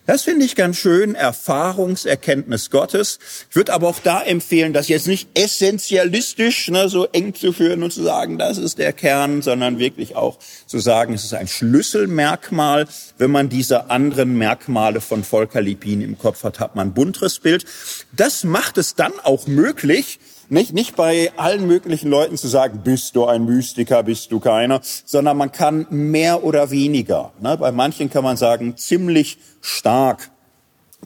Das 0.05 0.23
finde 0.23 0.45
ich 0.45 0.55
ganz 0.55 0.77
schön, 0.77 1.15
Erfahrungserkenntnis 1.15 2.69
Gottes. 2.69 3.19
Ich 3.49 3.55
würde 3.55 3.73
aber 3.73 3.87
auch 3.87 3.99
da 3.99 4.21
empfehlen, 4.21 4.73
das 4.73 4.87
jetzt 4.87 5.07
nicht 5.07 5.29
essentialistisch 5.33 6.69
ne, 6.69 6.89
so 6.89 7.07
eng 7.07 7.33
zu 7.33 7.53
führen 7.53 7.83
und 7.83 7.91
zu 7.91 8.03
sagen, 8.03 8.37
das 8.37 8.57
ist 8.57 8.79
der 8.79 8.93
Kern, 8.93 9.41
sondern 9.41 9.79
wirklich 9.79 10.15
auch 10.15 10.39
zu 10.65 10.79
sagen, 10.79 11.13
es 11.13 11.23
ist 11.23 11.33
ein 11.33 11.47
Schlüsselmerkmal. 11.47 12.87
Wenn 13.17 13.31
man 13.31 13.49
diese 13.49 13.89
anderen 13.89 14.37
Merkmale 14.37 15.01
von 15.01 15.23
Volker 15.23 15.61
Lipin 15.61 16.01
im 16.01 16.17
Kopf 16.17 16.43
hat, 16.43 16.59
hat 16.59 16.75
man 16.75 16.89
ein 16.89 16.93
bunteres 16.93 17.39
Bild. 17.39 17.65
Das 18.11 18.43
macht 18.43 18.77
es 18.77 18.95
dann 18.95 19.13
auch 19.23 19.47
möglich, 19.47 20.19
nicht, 20.53 20.73
nicht 20.73 20.95
bei 20.95 21.31
allen 21.35 21.67
möglichen 21.67 22.09
Leuten 22.09 22.37
zu 22.37 22.47
sagen, 22.47 22.81
bist 22.83 23.15
du 23.15 23.25
ein 23.25 23.45
Mystiker, 23.45 24.03
bist 24.03 24.31
du 24.31 24.39
keiner, 24.39 24.81
sondern 24.83 25.35
man 25.35 25.51
kann 25.51 25.87
mehr 25.89 26.43
oder 26.43 26.69
weniger. 26.71 27.33
Ne? 27.41 27.57
Bei 27.57 27.71
manchen 27.71 28.09
kann 28.09 28.23
man 28.23 28.37
sagen, 28.37 28.77
ziemlich 28.77 29.39
stark. 29.61 30.29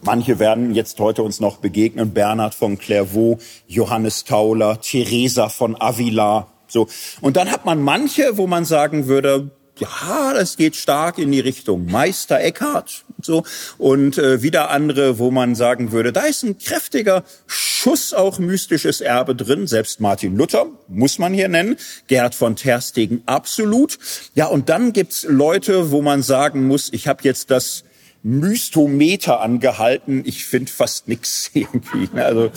Manche 0.02 0.38
werden 0.38 0.74
jetzt 0.74 1.00
heute 1.00 1.22
uns 1.22 1.40
noch 1.40 1.56
begegnen. 1.56 2.12
Bernhard 2.12 2.54
von 2.54 2.78
Clairvaux, 2.78 3.42
Johannes 3.66 4.24
Tauler, 4.24 4.80
Teresa 4.80 5.48
von 5.48 5.80
Avila. 5.80 6.48
So. 6.68 6.86
Und 7.20 7.36
dann 7.36 7.50
hat 7.50 7.64
man 7.64 7.82
manche, 7.82 8.36
wo 8.36 8.46
man 8.46 8.64
sagen 8.64 9.08
würde, 9.08 9.50
ja, 9.78 10.34
das 10.34 10.56
geht 10.56 10.76
stark 10.76 11.18
in 11.18 11.32
die 11.32 11.40
Richtung 11.40 11.86
Meister 11.86 12.38
Eckhart 12.40 13.04
so 13.22 13.44
und 13.78 14.18
äh, 14.18 14.42
wieder 14.42 14.70
andere, 14.70 15.18
wo 15.18 15.30
man 15.30 15.54
sagen 15.54 15.92
würde, 15.92 16.12
da 16.12 16.22
ist 16.22 16.42
ein 16.44 16.58
kräftiger 16.58 17.24
Schuss 17.46 18.14
auch 18.14 18.38
mystisches 18.38 19.00
Erbe 19.00 19.34
drin. 19.34 19.66
Selbst 19.66 20.00
Martin 20.00 20.36
Luther 20.36 20.66
muss 20.88 21.18
man 21.18 21.34
hier 21.34 21.48
nennen, 21.48 21.76
Gerd 22.06 22.34
von 22.34 22.56
Terstegen 22.56 23.22
absolut. 23.26 23.98
Ja, 24.34 24.46
und 24.46 24.68
dann 24.68 24.92
gibt's 24.92 25.24
Leute, 25.28 25.90
wo 25.90 26.02
man 26.02 26.22
sagen 26.22 26.66
muss, 26.66 26.92
ich 26.92 27.08
habe 27.08 27.20
jetzt 27.24 27.50
das 27.50 27.84
Mystometer 28.22 29.40
angehalten. 29.40 30.22
Ich 30.24 30.44
finde 30.44 30.70
fast 30.70 31.08
nix 31.08 31.50
irgendwie. 31.54 32.08
Also 32.14 32.50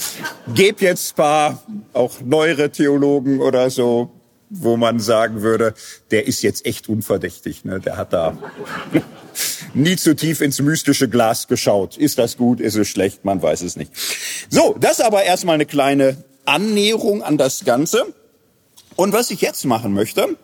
geb 0.54 0.82
jetzt 0.82 1.16
paar 1.16 1.64
auch 1.94 2.22
neuere 2.22 2.72
Theologen 2.72 3.42
oder 3.42 3.70
so 3.70 4.21
wo 4.52 4.76
man 4.76 5.00
sagen 5.00 5.42
würde, 5.42 5.74
der 6.12 6.28
ist 6.28 6.44
jetzt 6.44 6.66
echt 6.66 6.90
unverdächtig. 6.90 7.64
Ne? 7.64 7.80
Der 7.80 7.96
hat 7.96 8.12
da 8.12 8.38
nie 9.74 9.96
zu 9.96 10.14
tief 10.16 10.42
ins 10.42 10.62
mystische 10.62 11.08
Glas 11.08 11.48
geschaut. 11.48 11.98
Ist 11.98 12.20
das 12.20 12.38
gut, 12.38 12.60
ist 12.60 12.76
es 12.76 12.90
schlecht, 12.90 13.24
man 13.24 13.42
weiß 13.42 13.62
es 13.62 13.78
nicht. 13.78 13.92
So, 14.50 14.76
das 14.78 15.00
aber 15.00 15.24
erstmal 15.24 15.56
eine 15.56 15.66
kleine 15.66 16.18
Annäherung 16.46 17.24
an 17.24 17.38
das 17.38 17.64
Ganze. 17.64 18.14
Und 18.98 19.14
was 19.14 19.32
ich 19.32 19.40
jetzt 19.40 19.64
machen 19.66 19.94
möchte, 19.94 20.38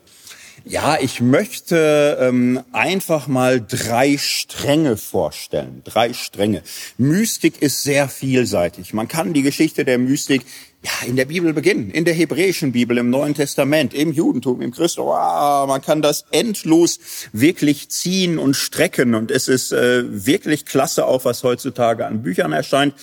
ja, 0.63 0.97
ich 0.99 1.21
möchte 1.21 2.17
ähm, 2.19 2.63
einfach 2.71 3.27
mal 3.27 3.61
drei 3.61 4.17
Stränge 4.17 4.97
vorstellen. 4.97 5.81
Drei 5.83 6.13
Stränge. 6.13 6.61
Mystik 6.97 7.61
ist 7.61 7.83
sehr 7.83 8.09
vielseitig. 8.09 8.93
Man 8.93 9.07
kann 9.07 9.33
die 9.33 9.43
Geschichte 9.43 9.85
der 9.85 9.97
Mystik 9.97 10.43
ja, 10.87 11.07
in 11.07 11.17
der 11.17 11.25
Bibel 11.25 11.53
beginnen, 11.53 11.91
in 11.91 12.05
der 12.05 12.13
hebräischen 12.13 12.71
Bibel, 12.71 12.97
im 12.97 13.09
Neuen 13.09 13.33
Testament, 13.33 13.93
im 13.93 14.13
Judentum, 14.13 14.61
im 14.61 14.71
Christentum. 14.71 15.09
Wow, 15.09 15.67
man 15.67 15.81
kann 15.81 16.01
das 16.01 16.25
endlos 16.31 16.99
wirklich 17.33 17.89
ziehen 17.89 18.39
und 18.39 18.55
strecken 18.55 19.13
und 19.13 19.29
es 19.29 19.49
ist 19.49 19.73
äh, 19.73 20.25
wirklich 20.25 20.65
klasse, 20.65 21.05
auch 21.05 21.25
was 21.25 21.43
heutzutage 21.43 22.05
an 22.05 22.23
Büchern 22.23 22.53
erscheint. 22.53 22.93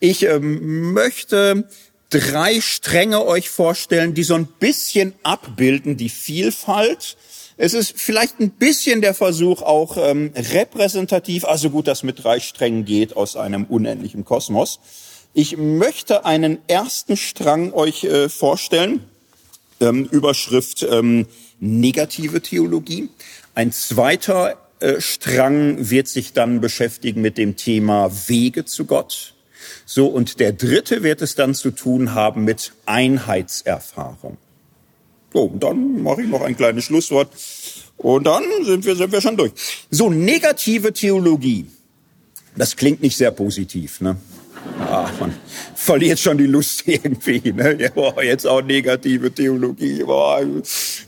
Ich 0.00 0.26
ähm, 0.26 0.92
möchte 0.92 1.66
drei 2.10 2.60
Stränge 2.60 3.24
euch 3.24 3.48
vorstellen, 3.48 4.12
die 4.12 4.24
so 4.24 4.34
ein 4.34 4.46
bisschen 4.46 5.14
abbilden 5.22 5.96
die 5.96 6.10
Vielfalt. 6.10 7.16
Es 7.56 7.72
ist 7.72 7.94
vielleicht 7.96 8.40
ein 8.40 8.50
bisschen 8.50 9.00
der 9.00 9.14
Versuch 9.14 9.62
auch 9.62 9.96
ähm, 9.96 10.32
repräsentativ, 10.34 11.46
also 11.46 11.70
gut, 11.70 11.86
dass 11.86 12.02
mit 12.02 12.22
drei 12.22 12.38
Strängen 12.40 12.84
geht 12.84 13.16
aus 13.16 13.36
einem 13.36 13.64
unendlichen 13.64 14.26
Kosmos. 14.26 14.80
Ich 15.32 15.56
möchte 15.56 16.24
einen 16.24 16.58
ersten 16.66 17.16
Strang 17.16 17.72
euch 17.72 18.04
äh, 18.04 18.28
vorstellen. 18.28 19.04
Ähm, 19.80 20.06
Überschrift 20.06 20.82
ähm, 20.82 21.26
negative 21.60 22.42
Theologie. 22.42 23.08
Ein 23.54 23.72
zweiter 23.72 24.58
äh, 24.80 25.00
Strang 25.00 25.90
wird 25.90 26.08
sich 26.08 26.32
dann 26.32 26.60
beschäftigen 26.60 27.20
mit 27.20 27.38
dem 27.38 27.56
Thema 27.56 28.10
Wege 28.28 28.64
zu 28.64 28.86
Gott. 28.86 29.34
So, 29.86 30.06
und 30.06 30.40
der 30.40 30.52
dritte 30.52 31.02
wird 31.02 31.22
es 31.22 31.36
dann 31.36 31.54
zu 31.54 31.70
tun 31.70 32.14
haben 32.14 32.44
mit 32.44 32.72
Einheitserfahrung. 32.86 34.36
So, 35.32 35.42
und 35.44 35.62
dann 35.62 36.02
mache 36.02 36.22
ich 36.22 36.28
noch 36.28 36.42
ein 36.42 36.56
kleines 36.56 36.84
Schlusswort. 36.84 37.32
Und 37.96 38.24
dann 38.24 38.42
sind 38.64 38.84
wir, 38.84 38.96
sind 38.96 39.12
wir 39.12 39.20
schon 39.20 39.36
durch. 39.36 39.52
So, 39.90 40.10
negative 40.10 40.92
Theologie. 40.92 41.66
Das 42.56 42.74
klingt 42.74 43.00
nicht 43.00 43.16
sehr 43.16 43.30
positiv, 43.30 44.00
ne? 44.00 44.16
Ah, 44.78 45.10
man 45.18 45.34
verliert 45.74 46.18
schon 46.18 46.38
die 46.38 46.46
Lust 46.46 46.84
irgendwie. 46.86 47.52
Ne? 47.52 47.76
Ja, 47.80 47.90
boah, 47.90 48.22
jetzt 48.22 48.46
auch 48.46 48.62
negative 48.62 49.32
Theologie. 49.32 50.02
Boah, 50.04 50.42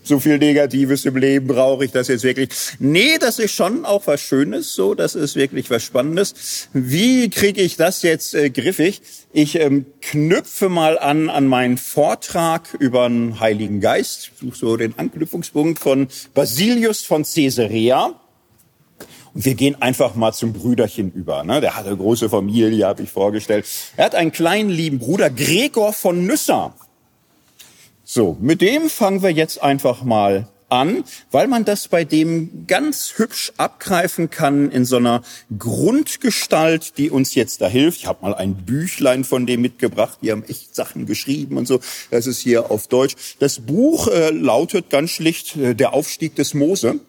so 0.02 0.20
viel 0.20 0.38
Negatives 0.38 1.04
im 1.04 1.16
Leben 1.16 1.46
brauche 1.46 1.84
ich 1.84 1.90
das 1.90 2.08
jetzt 2.08 2.24
wirklich. 2.24 2.50
Nee, 2.78 3.18
das 3.18 3.38
ist 3.38 3.52
schon 3.52 3.84
auch 3.84 4.06
was 4.06 4.20
Schönes. 4.20 4.74
So, 4.74 4.94
das 4.94 5.14
ist 5.14 5.36
wirklich 5.36 5.70
was 5.70 5.82
Spannendes. 5.82 6.68
Wie 6.72 7.28
kriege 7.30 7.60
ich 7.60 7.76
das 7.76 8.02
jetzt 8.02 8.34
äh, 8.34 8.50
griffig? 8.50 9.02
Ich 9.32 9.58
ähm, 9.58 9.86
knüpfe 10.00 10.68
mal 10.68 10.98
an 10.98 11.30
an 11.30 11.46
meinen 11.46 11.78
Vortrag 11.78 12.74
über 12.78 13.08
den 13.08 13.40
Heiligen 13.40 13.80
Geist. 13.80 14.32
Suche 14.40 14.56
so 14.56 14.76
den 14.76 14.98
Anknüpfungspunkt 14.98 15.78
von 15.78 16.08
Basilius 16.34 17.04
von 17.04 17.24
Caesarea. 17.24 18.14
Und 19.34 19.44
wir 19.44 19.54
gehen 19.54 19.80
einfach 19.80 20.14
mal 20.14 20.32
zum 20.32 20.52
Brüderchen 20.52 21.12
über. 21.12 21.44
Ne? 21.44 21.60
Der 21.60 21.76
hat 21.76 21.86
eine 21.86 21.96
große 21.96 22.28
Familie, 22.28 22.86
habe 22.86 23.02
ich 23.02 23.10
vorgestellt. 23.10 23.66
Er 23.96 24.06
hat 24.06 24.14
einen 24.14 24.32
kleinen 24.32 24.70
lieben 24.70 24.98
Bruder, 24.98 25.30
Gregor 25.30 25.92
von 25.92 26.26
Nyssa. 26.26 26.74
So, 28.04 28.36
mit 28.40 28.60
dem 28.60 28.90
fangen 28.90 29.22
wir 29.22 29.30
jetzt 29.30 29.62
einfach 29.62 30.02
mal 30.02 30.48
an, 30.72 31.04
weil 31.30 31.46
man 31.48 31.64
das 31.64 31.88
bei 31.88 32.04
dem 32.04 32.66
ganz 32.66 33.14
hübsch 33.16 33.52
abgreifen 33.58 34.30
kann 34.30 34.70
in 34.70 34.84
so 34.84 34.96
einer 34.96 35.22
Grundgestalt, 35.56 36.96
die 36.98 37.10
uns 37.10 37.34
jetzt 37.34 37.60
da 37.60 37.68
hilft. 37.68 38.00
Ich 38.00 38.06
habe 38.06 38.22
mal 38.22 38.34
ein 38.34 38.54
Büchlein 38.54 39.24
von 39.24 39.46
dem 39.46 39.60
mitgebracht, 39.60 40.18
die 40.22 40.32
haben 40.32 40.44
echt 40.44 40.74
Sachen 40.74 41.06
geschrieben 41.06 41.58
und 41.58 41.68
so. 41.68 41.80
Das 42.10 42.26
ist 42.26 42.40
hier 42.40 42.70
auf 42.70 42.88
Deutsch. 42.88 43.14
Das 43.38 43.60
Buch 43.60 44.08
äh, 44.08 44.30
lautet 44.30 44.88
ganz 44.90 45.10
schlicht 45.10 45.56
äh, 45.56 45.74
Der 45.74 45.92
Aufstieg 45.92 46.34
des 46.34 46.54
Mose. 46.54 47.00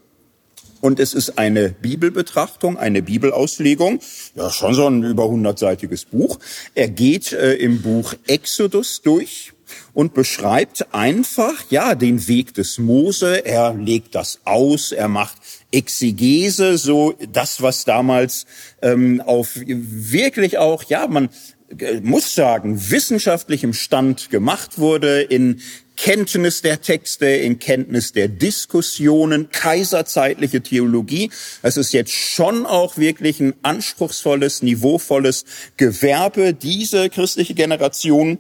Und 0.83 0.99
es 0.99 1.13
ist 1.13 1.37
eine 1.37 1.69
Bibelbetrachtung, 1.69 2.77
eine 2.77 3.01
Bibelauslegung. 3.01 4.01
Ja, 4.35 4.49
schon 4.49 4.73
so 4.73 4.85
ein 4.85 5.01
über 5.01 5.29
hundertseitiges 5.29 6.03
Buch. 6.03 6.39
Er 6.75 6.89
geht 6.89 7.31
äh, 7.31 7.53
im 7.53 7.81
Buch 7.81 8.15
Exodus 8.27 9.01
durch 9.01 9.53
und 9.93 10.13
beschreibt 10.13 10.93
einfach, 10.93 11.53
ja, 11.69 11.95
den 11.95 12.27
Weg 12.27 12.53
des 12.55 12.79
Mose. 12.79 13.45
Er 13.45 13.73
legt 13.73 14.13
das 14.13 14.41
aus, 14.43 14.91
er 14.91 15.07
macht 15.07 15.37
Exegese, 15.71 16.77
so 16.77 17.13
das, 17.31 17.61
was 17.61 17.85
damals 17.85 18.45
ähm, 18.81 19.21
auf 19.21 19.51
wirklich 19.55 20.57
auch, 20.57 20.83
ja, 20.83 21.07
man 21.07 21.29
äh, 21.79 22.01
muss 22.01 22.35
sagen, 22.35 22.91
wissenschaftlichem 22.91 23.71
Stand 23.71 24.29
gemacht 24.31 24.79
wurde 24.79 25.21
in 25.21 25.61
Kenntnis 25.95 26.61
der 26.61 26.81
Texte, 26.81 27.27
in 27.27 27.59
Kenntnis 27.59 28.11
der 28.13 28.27
Diskussionen, 28.27 29.49
kaiserzeitliche 29.51 30.61
Theologie. 30.61 31.29
Es 31.61 31.77
ist 31.77 31.93
jetzt 31.93 32.11
schon 32.11 32.65
auch 32.65 32.97
wirklich 32.97 33.39
ein 33.39 33.53
anspruchsvolles, 33.61 34.63
niveauvolles 34.63 35.45
Gewerbe. 35.77 36.53
Diese 36.53 37.09
christliche 37.09 37.53
Generation 37.53 38.39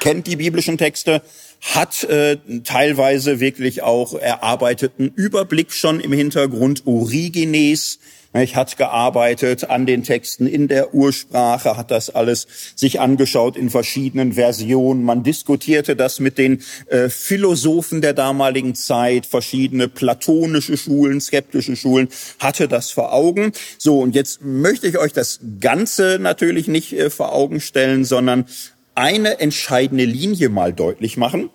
kennt 0.00 0.26
die 0.26 0.36
biblischen 0.36 0.78
Texte, 0.78 1.22
hat 1.62 2.04
äh, 2.04 2.38
teilweise 2.64 3.40
wirklich 3.40 3.82
auch 3.82 4.14
erarbeiteten 4.14 5.12
Überblick 5.14 5.72
schon 5.72 6.00
im 6.00 6.12
Hintergrund. 6.12 6.86
Origenes 6.86 7.98
ich 8.40 8.56
hat 8.56 8.78
gearbeitet 8.78 9.68
an 9.68 9.84
den 9.84 10.04
Texten 10.04 10.46
in 10.46 10.66
der 10.66 10.94
Ursprache, 10.94 11.76
hat 11.76 11.90
das 11.90 12.08
alles 12.08 12.46
sich 12.74 12.98
angeschaut 12.98 13.58
in 13.58 13.68
verschiedenen 13.68 14.32
Versionen. 14.32 15.04
Man 15.04 15.22
diskutierte 15.22 15.96
das 15.96 16.18
mit 16.18 16.38
den 16.38 16.62
äh, 16.86 17.10
Philosophen 17.10 18.00
der 18.00 18.14
damaligen 18.14 18.74
Zeit, 18.74 19.26
verschiedene 19.26 19.86
platonische 19.86 20.78
Schulen, 20.78 21.20
skeptische 21.20 21.76
Schulen, 21.76 22.08
hatte 22.38 22.68
das 22.68 22.90
vor 22.90 23.12
Augen. 23.12 23.52
So, 23.76 24.00
und 24.00 24.14
jetzt 24.14 24.40
möchte 24.42 24.86
ich 24.86 24.96
euch 24.96 25.12
das 25.12 25.40
Ganze 25.60 26.18
natürlich 26.18 26.68
nicht 26.68 26.94
äh, 26.94 27.10
vor 27.10 27.34
Augen 27.34 27.60
stellen, 27.60 28.06
sondern 28.06 28.46
eine 28.94 29.40
entscheidende 29.40 30.04
Linie 30.04 30.48
mal 30.48 30.72
deutlich 30.72 31.16
machen. 31.16 31.50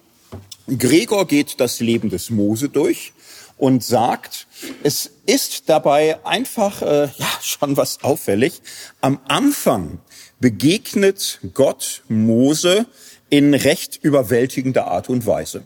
Gregor 0.67 1.27
geht 1.27 1.59
das 1.59 1.79
Leben 1.79 2.09
des 2.09 2.29
Mose 2.29 2.69
durch 2.69 3.13
und 3.57 3.83
sagt, 3.83 4.47
es 4.83 5.11
ist 5.25 5.69
dabei 5.69 6.25
einfach 6.25 6.81
äh, 6.81 7.09
ja 7.17 7.29
schon 7.41 7.77
was 7.77 8.03
auffällig. 8.03 8.61
Am 9.01 9.19
Anfang 9.27 9.99
begegnet 10.39 11.39
Gott 11.53 12.03
Mose 12.07 12.85
in 13.29 13.53
recht 13.53 13.99
überwältigender 14.01 14.87
Art 14.87 15.09
und 15.09 15.25
Weise. 15.25 15.63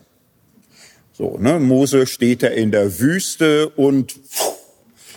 So, 1.12 1.36
ne, 1.38 1.60
Mose 1.60 2.06
steht 2.06 2.42
da 2.42 2.48
in 2.48 2.70
der 2.70 2.98
Wüste 2.98 3.68
und 3.68 4.12
pff, 4.12 4.51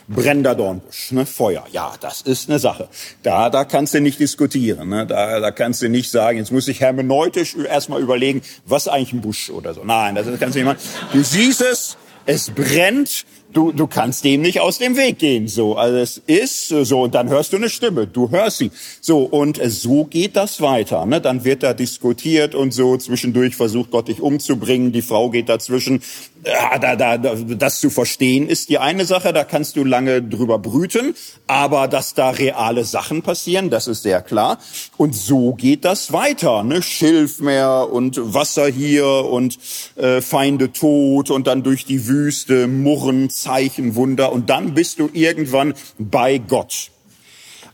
brennender 0.08 0.56
Dornbusch, 0.56 1.12
ne, 1.12 1.26
Feuer. 1.26 1.66
Ja, 1.72 1.94
das 2.00 2.22
ist 2.22 2.50
eine 2.50 2.60
Sache. 2.60 2.88
Da, 3.24 3.50
da 3.50 3.66
kannst 3.66 3.94
du 3.94 4.02
nicht 4.02 4.20
diskutieren. 4.20 4.90
Ne? 4.90 5.06
Da, 5.08 5.40
da 5.40 5.52
kannst 5.52 5.82
du 5.82 5.90
nicht 5.90 6.12
sagen, 6.12 6.38
jetzt 6.38 6.52
muss 6.52 6.68
ich 6.68 6.82
hermeneutisch 6.82 7.56
erstmal 7.56 8.02
überlegen, 8.02 8.42
was 8.66 8.88
eigentlich 8.88 9.14
ein 9.14 9.22
Busch 9.22 9.50
oder 9.50 9.74
so. 9.74 9.84
Nein, 9.84 10.16
das 10.16 10.26
kannst 10.40 10.56
du 10.56 10.60
nicht 10.60 10.66
machen. 10.66 10.80
Du 11.14 11.24
siehst 11.24 11.62
es, 11.62 11.98
es 12.26 12.50
brennt, 12.52 13.26
du, 13.54 13.72
du 13.72 13.88
kannst 13.88 14.24
dem 14.24 14.42
nicht 14.42 14.60
aus 14.60 14.78
dem 14.78 14.98
Weg 14.98 15.20
gehen. 15.20 15.48
So, 15.48 15.76
also 15.76 15.98
es 15.98 16.18
ist 16.18 16.68
so, 16.70 17.02
und 17.02 17.16
dann 17.16 17.30
hörst 17.30 17.54
du 17.54 17.58
eine 17.58 17.70
Stimme, 17.70 18.08
du 18.08 18.30
hörst 18.30 18.58
sie. 18.58 18.72
So, 19.02 19.24
und 19.24 19.60
so 19.64 20.06
geht 20.06 20.36
das 20.36 20.62
weiter. 20.62 21.06
Ne? 21.06 21.22
Dann 21.22 21.44
wird 21.44 21.64
da 21.64 21.74
diskutiert 21.74 22.56
und 22.56 22.74
so, 22.74 22.98
zwischendurch 22.98 23.56
versucht 23.56 23.92
Gott 23.92 24.08
dich 24.08 24.22
umzubringen, 24.22 24.92
die 24.92 25.02
Frau 25.02 25.30
geht 25.30 25.50
dazwischen. 25.50 26.02
Ja, 26.48 26.78
da, 26.78 26.96
da, 26.96 27.18
das 27.18 27.80
zu 27.80 27.90
verstehen 27.90 28.48
ist 28.48 28.70
die 28.70 28.78
eine 28.78 29.06
Sache, 29.06 29.34
da 29.34 29.44
kannst 29.44 29.78
du 29.78 29.84
lange 29.84 30.22
drüber 30.22 30.60
brüten, 30.60 31.16
aber 31.48 31.88
dass 31.88 32.14
da 32.14 32.30
reale 32.30 32.84
Sachen 32.84 33.24
passieren, 33.24 33.72
das 33.72 33.88
ist 33.88 34.04
sehr 34.04 34.22
klar. 34.22 34.60
Und 34.96 35.16
so 35.16 35.54
geht 35.54 35.86
das 35.86 36.14
weiter. 36.14 36.64
Ne? 36.64 36.84
Schilfmeer 36.84 37.90
und 37.92 38.20
Wasser 38.22 38.68
hier 38.68 39.08
und 39.08 39.58
äh, 39.96 40.22
Feinde 40.22 40.72
tot 40.72 41.32
und 41.32 41.48
dann 41.48 41.64
durch 41.64 41.86
die 41.86 42.08
Wüste, 42.08 42.68
Murren, 42.68 43.32
Zeichen, 43.32 43.96
Wunder 43.96 44.32
und 44.32 44.50
dann 44.52 44.76
bist 44.76 45.00
du 45.00 45.10
irgendwann 45.14 45.74
bei 45.98 46.38
Gott 46.38 46.92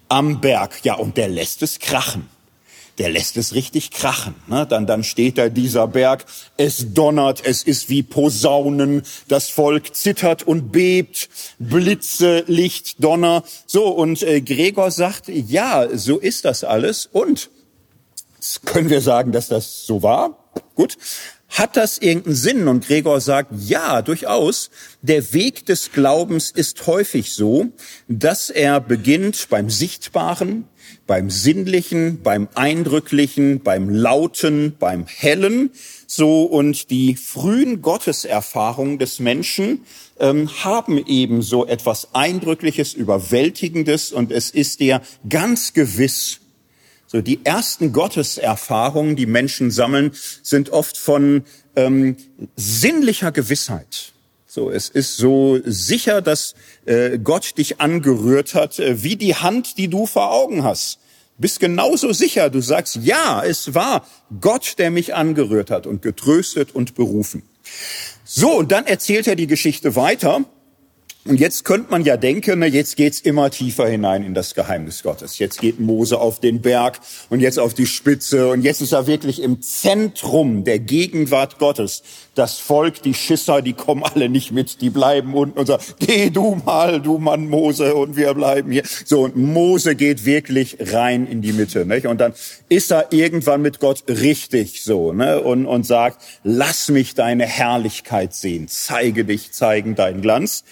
am 0.08 0.40
Berg. 0.40 0.80
Ja, 0.84 0.96
und 0.96 1.18
der 1.18 1.28
lässt 1.28 1.62
es 1.62 1.80
krachen 1.80 2.30
der 2.98 3.10
lässt 3.10 3.38
es 3.38 3.54
richtig 3.54 3.92
krachen. 3.92 4.36
Ne? 4.48 4.66
Dann, 4.68 4.86
dann 4.86 5.04
steht 5.04 5.38
da 5.38 5.50
dieser 5.50 5.88
Berg, 5.88 6.26
es 6.58 6.94
donnert, 6.94 7.46
es 7.46 7.64
ist 7.64 7.90
wie 7.90 8.04
Posaunen, 8.04 9.04
das 9.28 9.50
Volk 9.50 9.96
zittert 9.96 10.44
und 10.44 10.72
bebt, 10.72 11.30
Blitze, 11.60 12.44
Licht, 12.48 13.04
Donner. 13.04 13.44
So, 13.66 13.88
und 13.88 14.24
äh, 14.24 14.42
Gregor 14.42 14.92
sagt, 14.92 15.28
ja, 15.28 15.88
so 15.94 16.18
ist 16.18 16.46
das 16.46 16.64
alles. 16.64 17.08
Und 17.12 17.50
können 18.66 18.90
wir 18.90 19.02
sagen, 19.02 19.32
dass 19.32 19.48
das 19.48 19.86
so 19.86 20.02
war? 20.04 20.38
Gut. 20.76 20.98
Hat 21.52 21.76
das 21.76 21.98
irgendeinen 21.98 22.36
Sinn? 22.36 22.68
Und 22.70 22.88
Gregor 22.88 23.20
sagt, 23.20 23.52
ja, 23.58 24.02
durchaus. 24.02 24.70
Der 25.02 25.34
Weg 25.34 25.66
des 25.66 25.92
Glaubens 25.92 26.50
ist 26.50 26.88
häufig 26.88 27.34
so, 27.34 27.68
dass 28.08 28.50
er 28.50 28.80
beginnt 28.80 29.48
beim 29.50 29.70
Sichtbaren, 29.70 30.66
beim 31.08 31.30
Sinnlichen, 31.30 32.22
beim 32.22 32.48
Eindrücklichen, 32.56 33.62
beim 33.62 33.90
Lauten, 33.90 34.76
beim 34.80 35.06
Hellen. 35.08 35.72
So 36.08 36.44
und 36.44 36.90
die 36.90 37.16
frühen 37.16 37.82
Gotteserfahrungen 37.82 39.00
des 39.00 39.20
Menschen 39.20 39.86
ähm, 40.20 40.50
haben 40.64 41.06
eben 41.06 41.42
so 41.42 41.66
etwas 41.66 42.14
Eindrückliches, 42.14 42.94
Überwältigendes 42.94 44.12
und 44.12 44.32
es 44.32 44.52
ist 44.52 44.80
dir 44.80 45.02
ganz 45.30 45.74
gewiss, 45.74 46.40
so 47.08 47.22
die 47.22 47.42
ersten 47.44 47.92
Gotteserfahrungen, 47.92 49.18
die 49.18 49.26
Menschen 49.26 49.70
sammeln, 49.70 50.12
sind 50.44 50.70
oft 50.70 50.98
von 50.98 51.44
ähm, 51.76 52.16
sinnlicher 52.56 53.34
Gewissheit. 53.34 54.14
So, 54.54 54.70
es 54.70 54.90
ist 54.90 55.16
so 55.16 55.60
sicher, 55.64 56.22
dass 56.22 56.56
äh, 56.84 57.18
Gott 57.20 57.58
dich 57.58 57.80
angerührt 57.80 58.54
hat, 58.54 58.80
äh, 58.80 59.02
wie 59.02 59.16
die 59.16 59.36
Hand, 59.36 59.78
die 59.78 59.88
du 59.88 60.06
vor 60.06 60.34
Augen 60.34 60.66
hast. 60.66 61.00
Bist 61.38 61.62
genauso 61.62 62.12
sicher, 62.12 62.50
du 62.50 62.60
sagst, 62.60 62.98
ja, 62.98 63.42
es 63.46 63.76
war 63.76 64.06
Gott, 64.42 64.78
der 64.78 64.92
mich 64.92 65.16
angerührt 65.16 65.72
hat 65.72 65.88
und 65.88 66.02
getröstet 66.02 66.76
und 66.76 66.96
berufen. 66.96 67.44
So, 68.26 68.58
und 68.58 68.74
dann 68.74 68.88
erzählt 68.88 69.26
er 69.26 69.38
die 69.38 69.48
Geschichte 69.48 69.96
weiter 69.96 70.44
und 71.24 71.40
jetzt 71.40 71.66
könnte 71.66 71.92
man 71.92 72.04
ja 72.04 72.18
denken, 72.18 72.58
na, 72.60 72.66
jetzt 72.66 72.96
geht's 72.96 73.20
immer 73.20 73.52
tiefer 73.52 73.88
hinein 73.88 74.24
in 74.24 74.34
das 74.34 74.56
Geheimnis 74.56 75.04
Gottes. 75.04 75.38
Jetzt 75.38 75.62
geht 75.62 75.80
Mose 75.80 76.20
auf 76.20 76.40
den 76.40 76.62
Berg 76.62 77.00
und 77.30 77.42
jetzt 77.42 77.60
auf 77.60 77.76
die 77.76 77.86
Spitze 77.86 78.48
und 78.50 78.64
jetzt 78.64 78.82
ist 78.82 78.92
er 78.92 79.06
wirklich 79.06 79.40
im 79.40 79.62
Zentrum 79.62 80.64
der 80.64 80.80
Gegenwart 80.80 81.60
Gottes. 81.60 82.02
Das 82.34 82.58
Volk, 82.58 83.04
die 83.04 83.14
Schisser, 83.14 83.62
die 83.62 83.74
kommen 83.74 84.04
alle 84.04 84.30
nicht 84.30 84.52
mit, 84.52 84.82
die 84.82 84.90
bleiben 84.90 85.36
unten 85.36 85.60
und 85.60 85.68
sagen, 85.68 85.84
geh 86.00 86.32
du 86.32 86.60
mal, 86.66 87.00
du 87.00 87.20
Mann 87.20 87.48
Mose 87.48 87.94
und 87.94 88.16
wir 88.16 88.34
bleiben 88.34 88.72
hier. 88.72 88.84
So, 89.06 89.26
und 89.26 89.36
Mose 89.36 89.96
geht 89.96 90.26
wirklich 90.26 90.78
rein 90.80 91.28
in 91.28 91.44
die 91.44 91.54
Mitte. 91.54 91.86
Nicht? 91.86 92.08
Und 92.08 92.20
dann 92.20 92.34
ist 92.68 92.92
er 92.92 93.14
irgendwann 93.14 93.62
mit 93.62 93.80
Gott 93.80 94.06
richtig 94.08 94.82
so 94.82 95.14
ne? 95.14 95.40
und, 95.40 95.68
und 95.68 95.86
sagt, 95.86 96.20
lass 96.44 96.90
mich 96.90 97.14
deine 97.14 97.46
Herrlichkeit 97.46 98.34
sehen, 98.34 98.68
zeige 98.68 99.24
dich, 99.24 99.52
zeigen 99.52 99.94
deinen 99.94 100.22
Glanz. 100.22 100.64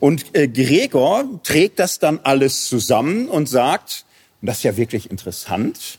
Und 0.00 0.34
äh, 0.34 0.48
Gregor 0.48 1.40
trägt 1.42 1.78
das 1.78 1.98
dann 1.98 2.20
alles 2.22 2.68
zusammen 2.68 3.28
und 3.28 3.48
sagt, 3.48 4.04
Und 4.40 4.46
das 4.46 4.58
ist 4.58 4.62
ja 4.64 4.76
wirklich 4.76 5.10
interessant. 5.10 5.98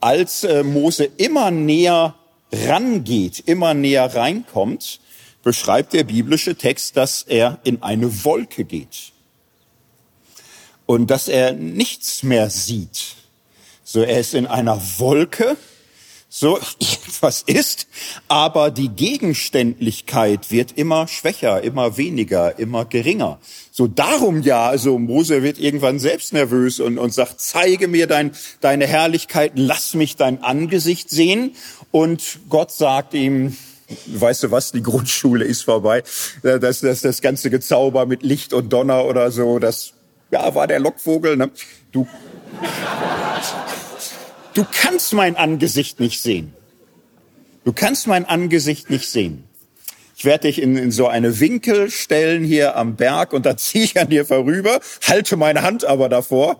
Als 0.00 0.44
äh, 0.44 0.62
Mose 0.62 1.04
immer 1.16 1.50
näher 1.50 2.14
rangeht, 2.52 3.40
immer 3.46 3.74
näher 3.74 4.14
reinkommt, 4.14 5.00
beschreibt 5.42 5.92
der 5.92 6.04
biblische 6.04 6.56
Text, 6.56 6.96
dass 6.96 7.22
er 7.22 7.58
in 7.64 7.82
eine 7.82 8.24
Wolke 8.24 8.64
geht 8.64 9.12
und 10.86 11.10
dass 11.10 11.28
er 11.28 11.52
nichts 11.52 12.22
mehr 12.22 12.50
sieht. 12.50 13.16
So, 13.82 14.00
er 14.02 14.20
ist 14.20 14.34
in 14.34 14.46
einer 14.46 14.80
Wolke, 14.98 15.56
so 16.36 16.58
etwas 16.80 17.42
ist, 17.46 17.86
aber 18.26 18.72
die 18.72 18.88
Gegenständlichkeit 18.88 20.50
wird 20.50 20.72
immer 20.72 21.06
schwächer, 21.06 21.62
immer 21.62 21.96
weniger, 21.96 22.58
immer 22.58 22.84
geringer. 22.84 23.38
So 23.70 23.86
darum 23.86 24.42
ja, 24.42 24.66
also 24.66 24.98
Mose 24.98 25.44
wird 25.44 25.60
irgendwann 25.60 26.00
selbst 26.00 26.32
nervös 26.32 26.80
und, 26.80 26.98
und 26.98 27.14
sagt, 27.14 27.40
zeige 27.40 27.86
mir 27.86 28.08
dein, 28.08 28.32
deine 28.60 28.88
Herrlichkeit, 28.88 29.52
lass 29.54 29.94
mich 29.94 30.16
dein 30.16 30.42
Angesicht 30.42 31.08
sehen. 31.08 31.54
Und 31.92 32.40
Gott 32.48 32.72
sagt 32.72 33.14
ihm, 33.14 33.56
weißt 34.06 34.42
du 34.42 34.50
was, 34.50 34.72
die 34.72 34.82
Grundschule 34.82 35.44
ist 35.44 35.62
vorbei. 35.62 36.02
Das, 36.42 36.80
das, 36.80 37.02
das 37.02 37.20
ganze 37.20 37.48
Gezauber 37.48 38.06
mit 38.06 38.24
Licht 38.24 38.52
und 38.52 38.72
Donner 38.72 39.04
oder 39.04 39.30
so, 39.30 39.60
das 39.60 39.92
ja, 40.32 40.52
war 40.52 40.66
der 40.66 40.80
Lockvogel. 40.80 41.36
Ne? 41.36 41.52
Du, 41.92 42.08
du 44.54 44.64
kannst 44.70 45.12
mein 45.12 45.36
Angesicht 45.36 46.00
nicht 46.00 46.20
sehen. 46.22 46.54
Du 47.64 47.72
kannst 47.72 48.06
mein 48.06 48.24
Angesicht 48.26 48.90
nicht 48.90 49.08
sehen. 49.08 49.44
Ich 50.16 50.24
werde 50.24 50.48
dich 50.48 50.60
in, 50.60 50.76
in 50.76 50.90
so 50.90 51.08
eine 51.08 51.40
Winkel 51.40 51.90
stellen 51.90 52.44
hier 52.44 52.76
am 52.76 52.96
Berg 52.96 53.32
und 53.32 53.46
da 53.46 53.56
ziehe 53.58 53.84
ich 53.84 54.00
an 54.00 54.08
dir 54.08 54.24
vorüber, 54.24 54.80
halte 55.02 55.36
meine 55.36 55.62
Hand 55.62 55.84
aber 55.84 56.08
davor. 56.08 56.58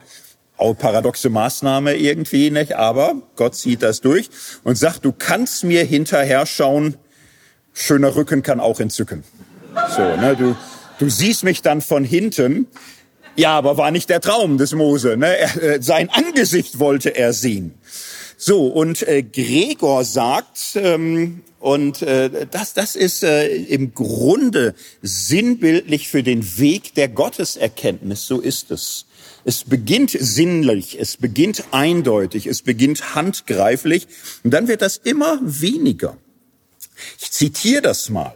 Auch 0.57 0.75
paradoxe 0.75 1.31
Maßnahme 1.31 1.97
irgendwie, 1.97 2.51
nicht? 2.51 2.75
Aber 2.75 3.17
Gott 3.35 3.57
zieht 3.57 3.83
das 3.83 4.01
durch 4.01 4.31
und 4.63 4.79
sagt, 4.79 5.05
du 5.05 5.13
kannst 5.13 5.65
mir 5.65 5.85
hinterher 5.85 6.47
schauen, 6.47 6.97
schöner 7.73 8.15
Rücken 8.15 8.43
kann 8.43 8.61
auch 8.61 8.79
entzücken. 8.79 9.25
So, 9.97 10.03
ne, 10.03 10.37
du, 10.39 10.57
du 11.01 11.11
siehst 11.11 11.43
mich 11.43 11.61
dann 11.63 11.81
von 11.81 12.05
hinten. 12.05 12.69
Ja, 13.37 13.59
aber 13.59 13.77
war 13.77 13.91
nicht 13.91 14.11
der 14.11 14.21
Traum 14.21 14.59
des 14.59 14.75
Mose. 14.75 15.17
Ne? 15.17 15.37
Er, 15.37 15.63
äh, 15.63 15.83
sein 15.83 16.09
Angesicht 16.09 16.79
wollte 16.79 17.17
er 17.17 17.33
sehen. 17.33 17.75
So, 18.37 18.67
und 18.67 19.07
äh, 19.07 19.23
Gregor 19.23 20.05
sagt, 20.05 20.59
ähm, 20.77 21.43
und 21.61 22.03
äh, 22.03 22.47
das, 22.51 22.75
das 22.75 22.97
ist 22.97 23.23
äh, 23.23 23.49
im 23.49 23.95
Grunde 23.95 24.75
sinnbildlich 25.03 26.09
für 26.09 26.23
den 26.23 26.59
Weg 26.59 26.95
der 26.95 27.09
Gotteserkenntnis, 27.09 28.27
so 28.27 28.41
ist 28.41 28.71
es. 28.71 29.07
Es 29.45 29.65
beginnt 29.65 30.11
sinnlich, 30.11 30.99
es 30.99 31.17
beginnt 31.17 31.65
eindeutig, 31.71 32.47
es 32.47 32.63
beginnt 32.63 33.15
handgreiflich 33.15 34.09
und 34.43 34.53
dann 34.53 34.69
wird 34.69 34.83
das 34.83 34.97
immer 34.97 35.39
weniger. 35.43 36.17
Ich 37.21 37.31
zitiere 37.31 37.83
das 37.83 38.09
mal. 38.11 38.35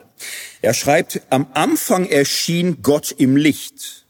Er 0.60 0.74
schreibt, 0.74 1.20
am 1.30 1.48
Anfang 1.54 2.06
erschien 2.06 2.82
Gott 2.82 3.12
im 3.12 3.36
Licht, 3.36 4.06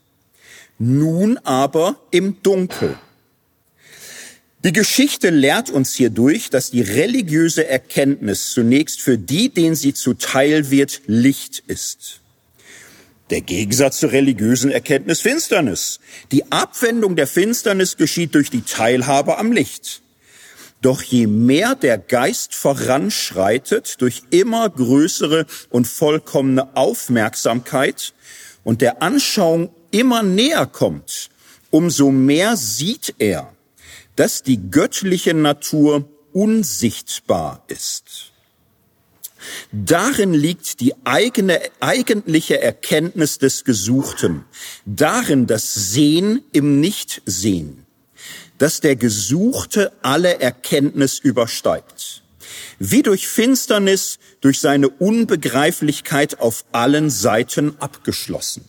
nun 0.79 1.39
aber 1.39 1.97
im 2.11 2.43
Dunkel. 2.43 2.99
Die 4.65 4.73
Geschichte 4.73 5.31
lehrt 5.31 5.71
uns 5.71 5.95
hierdurch, 5.95 6.51
dass 6.51 6.73
die 6.73 6.81
religiöse 6.83 7.69
Erkenntnis 7.69 8.51
zunächst 8.51 9.01
für 9.01 9.17
die, 9.17 9.51
denen 9.51 9.77
sie 9.77 9.95
zuteil 9.95 10.71
wird, 10.71 11.03
Licht 11.07 11.63
ist. 11.69 12.21
Der 13.31 13.41
Gegensatz 13.41 14.01
zur 14.01 14.11
religiösen 14.11 14.73
Erkenntnis 14.73 15.21
Finsternis. 15.21 16.01
Die 16.33 16.51
Abwendung 16.51 17.15
der 17.15 17.29
Finsternis 17.29 17.97
geschieht 17.97 18.35
durch 18.35 18.51
die 18.51 18.63
Teilhabe 18.63 19.39
am 19.39 19.53
Licht. 19.53 20.03
Doch 20.83 21.03
je 21.03 21.29
mehr 21.29 21.77
der 21.77 21.97
Geist 21.97 22.53
voranschreitet 22.53 24.01
durch 24.01 24.23
immer 24.31 24.69
größere 24.71 25.47
und 25.71 25.87
vollkommene 25.87 26.77
Aufmerksamkeit 26.77 28.13
und 28.65 28.81
der 28.81 29.03
Anschauung 29.03 29.71
immer 29.93 30.25
näher 30.25 30.67
kommt, 30.67 31.31
umso 31.71 32.11
mehr 32.11 32.57
sieht 32.57 33.15
er, 33.19 33.53
dass 34.19 34.43
die 34.43 34.71
göttliche 34.71 35.35
Natur 35.35 36.09
unsichtbar 36.33 37.65
ist. 37.69 38.33
Darin 39.71 40.35
liegt 40.35 40.81
die 40.81 40.95
eigene, 41.05 41.61
eigentliche 41.81 42.61
Erkenntnis 42.61 43.39
des 43.39 43.65
Gesuchten, 43.65 44.45
darin 44.85 45.47
das 45.47 45.73
Sehen 45.75 46.43
im 46.53 46.81
Nichtsehen 46.81 47.87
dass 48.59 48.81
der 48.81 48.97
Gesuchte 48.97 49.93
alle 50.03 50.41
Erkenntnis 50.41 51.19
übersteigt. 51.19 52.23
Wie 52.79 53.03
durch 53.03 53.29
Finsternis, 53.29 54.19
durch 54.41 54.61
seine 54.61 54.89
Unbegreiflichkeit 54.89 56.41
auf 56.41 56.65
allen 56.73 57.11
Seiten 57.11 57.77
abgeschlossen. 57.81 58.69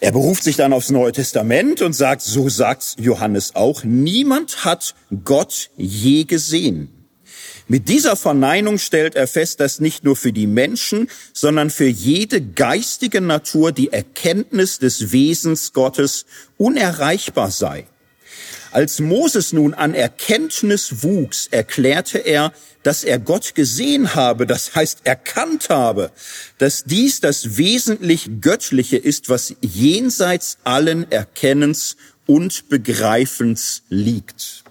Er 0.00 0.12
beruft 0.12 0.44
sich 0.44 0.56
dann 0.56 0.72
aufs 0.72 0.90
Neue 0.90 1.12
Testament 1.12 1.82
und 1.82 1.92
sagt, 1.92 2.22
so 2.22 2.48
sagt 2.48 2.96
Johannes 2.98 3.54
auch, 3.54 3.84
niemand 3.84 4.64
hat 4.64 4.94
Gott 5.24 5.70
je 5.76 6.24
gesehen. 6.24 6.90
Mit 7.66 7.88
dieser 7.88 8.14
Verneinung 8.16 8.76
stellt 8.76 9.14
er 9.14 9.26
fest, 9.26 9.60
dass 9.60 9.80
nicht 9.80 10.04
nur 10.04 10.16
für 10.16 10.32
die 10.32 10.46
Menschen, 10.46 11.08
sondern 11.32 11.70
für 11.70 11.86
jede 11.86 12.42
geistige 12.42 13.22
Natur 13.22 13.72
die 13.72 13.90
Erkenntnis 13.90 14.78
des 14.78 15.12
Wesens 15.12 15.72
Gottes 15.72 16.26
unerreichbar 16.58 17.50
sei. 17.50 17.86
Als 18.74 18.98
Moses 18.98 19.52
nun 19.52 19.72
an 19.72 19.94
Erkenntnis 19.94 21.04
wuchs, 21.04 21.46
erklärte 21.46 22.18
er, 22.18 22.52
dass 22.82 23.04
er 23.04 23.20
Gott 23.20 23.54
gesehen 23.54 24.16
habe, 24.16 24.48
das 24.48 24.74
heißt 24.74 25.02
erkannt 25.04 25.68
habe, 25.68 26.10
dass 26.58 26.82
dies 26.82 27.20
das 27.20 27.56
wesentlich 27.56 28.40
Göttliche 28.40 28.96
ist, 28.96 29.28
was 29.28 29.54
jenseits 29.60 30.58
allen 30.64 31.08
Erkennens 31.12 31.96
und 32.26 32.68
Begreifens 32.68 33.84
liegt. 33.90 34.64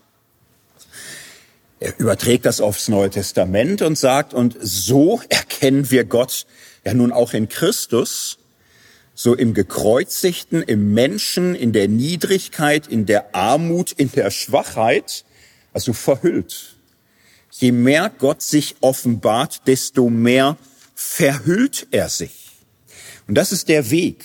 Er 1.80 1.98
überträgt 1.98 2.46
das 2.46 2.60
aufs 2.60 2.89
Neue 2.89 3.10
Testament 3.10 3.82
und 3.82 3.98
sagt, 3.98 4.34
und 4.34 4.58
so 4.60 5.22
erkennen 5.30 5.92
wir 5.92 6.04
Gott 6.04 6.46
ja 6.84 6.94
nun 6.94 7.13
auch 7.13 7.32
in 7.32 7.48
Christus, 7.48 8.38
so 9.15 9.36
im 9.36 9.54
Gekreuzigten, 9.54 10.62
im 10.63 10.93
Menschen, 10.93 11.56
in 11.56 11.71
der 11.71 11.88
Niedrigkeit, 11.88 12.88
in 12.88 13.06
der 13.06 13.36
Armut, 13.36 13.91
in 13.91 14.12
der 14.12 14.32
Schwachheit, 14.32 15.26
also 15.71 15.93
verhüllt. 15.93 16.76
Je 17.52 17.71
mehr 17.71 18.12
Gott 18.17 18.41
sich 18.41 18.76
offenbart, 18.82 19.67
desto 19.67 20.10
mehr 20.10 20.58
verhüllt 20.95 21.88
er 21.91 22.10
sich. 22.10 22.52
Und 23.28 23.36
das 23.36 23.52
ist 23.52 23.69
der 23.69 23.91
Weg. 23.91 24.23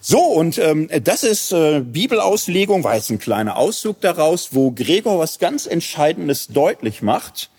So, 0.00 0.20
und 0.20 0.58
ähm, 0.58 0.88
das 1.02 1.24
ist 1.24 1.52
äh, 1.52 1.80
Bibelauslegung, 1.80 2.84
war 2.84 2.94
jetzt 2.94 3.10
ein 3.10 3.18
kleiner 3.18 3.56
Auszug 3.56 4.00
daraus, 4.00 4.50
wo 4.52 4.70
Gregor 4.70 5.18
was 5.18 5.38
ganz 5.38 5.66
Entscheidendes 5.66 6.48
deutlich 6.48 7.02
macht. 7.02 7.50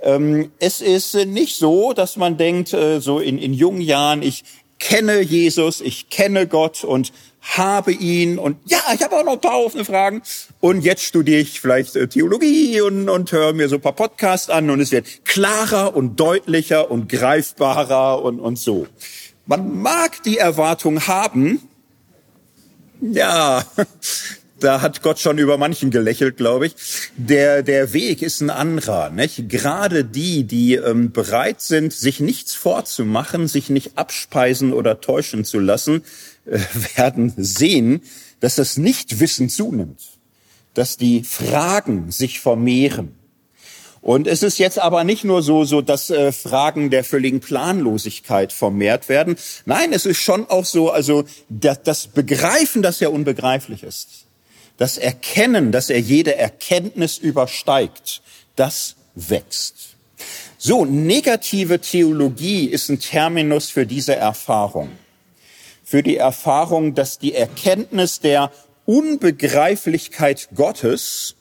Ähm, 0.00 0.52
es 0.60 0.80
ist 0.80 1.14
nicht 1.14 1.56
so, 1.56 1.92
dass 1.92 2.16
man 2.16 2.36
denkt, 2.36 2.72
äh, 2.72 3.00
so 3.00 3.18
in, 3.18 3.38
in 3.38 3.52
jungen 3.52 3.80
Jahren, 3.80 4.22
ich, 4.22 4.44
kenne 4.78 5.20
Jesus, 5.20 5.80
ich 5.80 6.08
kenne 6.08 6.46
Gott 6.46 6.84
und 6.84 7.12
habe 7.40 7.92
ihn 7.92 8.38
und 8.38 8.58
ja, 8.66 8.78
ich 8.94 9.02
habe 9.02 9.16
auch 9.16 9.24
noch 9.24 9.34
ein 9.34 9.40
paar 9.40 9.60
offene 9.64 9.84
Fragen 9.84 10.22
und 10.60 10.82
jetzt 10.82 11.02
studiere 11.02 11.40
ich 11.40 11.60
vielleicht 11.60 11.96
äh, 11.96 12.08
Theologie 12.08 12.80
und, 12.80 13.08
und 13.08 13.32
höre 13.32 13.52
mir 13.52 13.68
so 13.68 13.76
ein 13.76 13.80
paar 13.80 13.94
Podcasts 13.94 14.50
an 14.50 14.68
und 14.70 14.80
es 14.80 14.90
wird 14.90 15.24
klarer 15.24 15.96
und 15.96 16.18
deutlicher 16.20 16.90
und 16.90 17.08
greifbarer 17.08 18.22
und, 18.22 18.40
und 18.40 18.58
so. 18.58 18.86
Man 19.46 19.80
mag 19.80 20.22
die 20.24 20.36
Erwartung 20.36 21.06
haben, 21.06 21.62
ja, 23.00 23.64
da 24.60 24.80
hat 24.80 25.02
Gott 25.02 25.18
schon 25.18 25.38
über 25.38 25.58
manchen 25.58 25.90
gelächelt, 25.90 26.36
glaube 26.36 26.66
ich. 26.66 26.74
Der, 27.16 27.62
der 27.62 27.92
Weg 27.92 28.22
ist 28.22 28.40
ein 28.40 28.50
anderer. 28.50 29.10
Nicht? 29.10 29.48
Gerade 29.48 30.04
die, 30.04 30.44
die 30.44 30.74
ähm, 30.74 31.12
bereit 31.12 31.60
sind, 31.60 31.92
sich 31.92 32.20
nichts 32.20 32.54
vorzumachen, 32.54 33.48
sich 33.48 33.70
nicht 33.70 33.96
abspeisen 33.96 34.72
oder 34.72 35.00
täuschen 35.00 35.44
zu 35.44 35.58
lassen, 35.58 36.02
äh, 36.46 36.58
werden 36.96 37.32
sehen, 37.36 38.02
dass 38.40 38.56
das 38.56 38.76
Nichtwissen 38.76 39.48
zunimmt, 39.48 40.00
dass 40.74 40.96
die 40.96 41.24
Fragen 41.24 42.10
sich 42.10 42.40
vermehren. 42.40 43.14
Und 44.00 44.28
es 44.28 44.44
ist 44.44 44.58
jetzt 44.58 44.78
aber 44.78 45.02
nicht 45.02 45.24
nur 45.24 45.42
so, 45.42 45.64
so 45.64 45.82
dass 45.82 46.08
äh, 46.08 46.30
Fragen 46.30 46.88
der 46.90 47.02
völligen 47.02 47.40
Planlosigkeit 47.40 48.52
vermehrt 48.52 49.08
werden. 49.08 49.36
Nein, 49.66 49.92
es 49.92 50.06
ist 50.06 50.18
schon 50.18 50.48
auch 50.48 50.64
so, 50.64 50.90
also 50.90 51.24
das, 51.48 51.82
das 51.82 52.06
Begreifen, 52.06 52.80
das 52.80 53.00
ja 53.00 53.08
unbegreiflich 53.08 53.82
ist 53.82 54.27
das 54.78 54.96
Erkennen, 54.96 55.70
dass 55.72 55.90
er 55.90 56.00
jede 56.00 56.36
Erkenntnis 56.36 57.18
übersteigt, 57.18 58.22
das 58.56 58.96
wächst. 59.14 59.96
So, 60.56 60.84
negative 60.84 61.80
Theologie 61.80 62.66
ist 62.66 62.88
ein 62.88 62.98
Terminus 62.98 63.70
für 63.70 63.86
diese 63.86 64.16
Erfahrung. 64.16 64.90
Für 65.84 66.02
die 66.02 66.16
Erfahrung, 66.16 66.94
dass 66.94 67.18
die 67.18 67.34
Erkenntnis 67.34 68.20
der 68.20 68.50
Unbegreiflichkeit 68.86 70.48
Gottes 70.54 71.36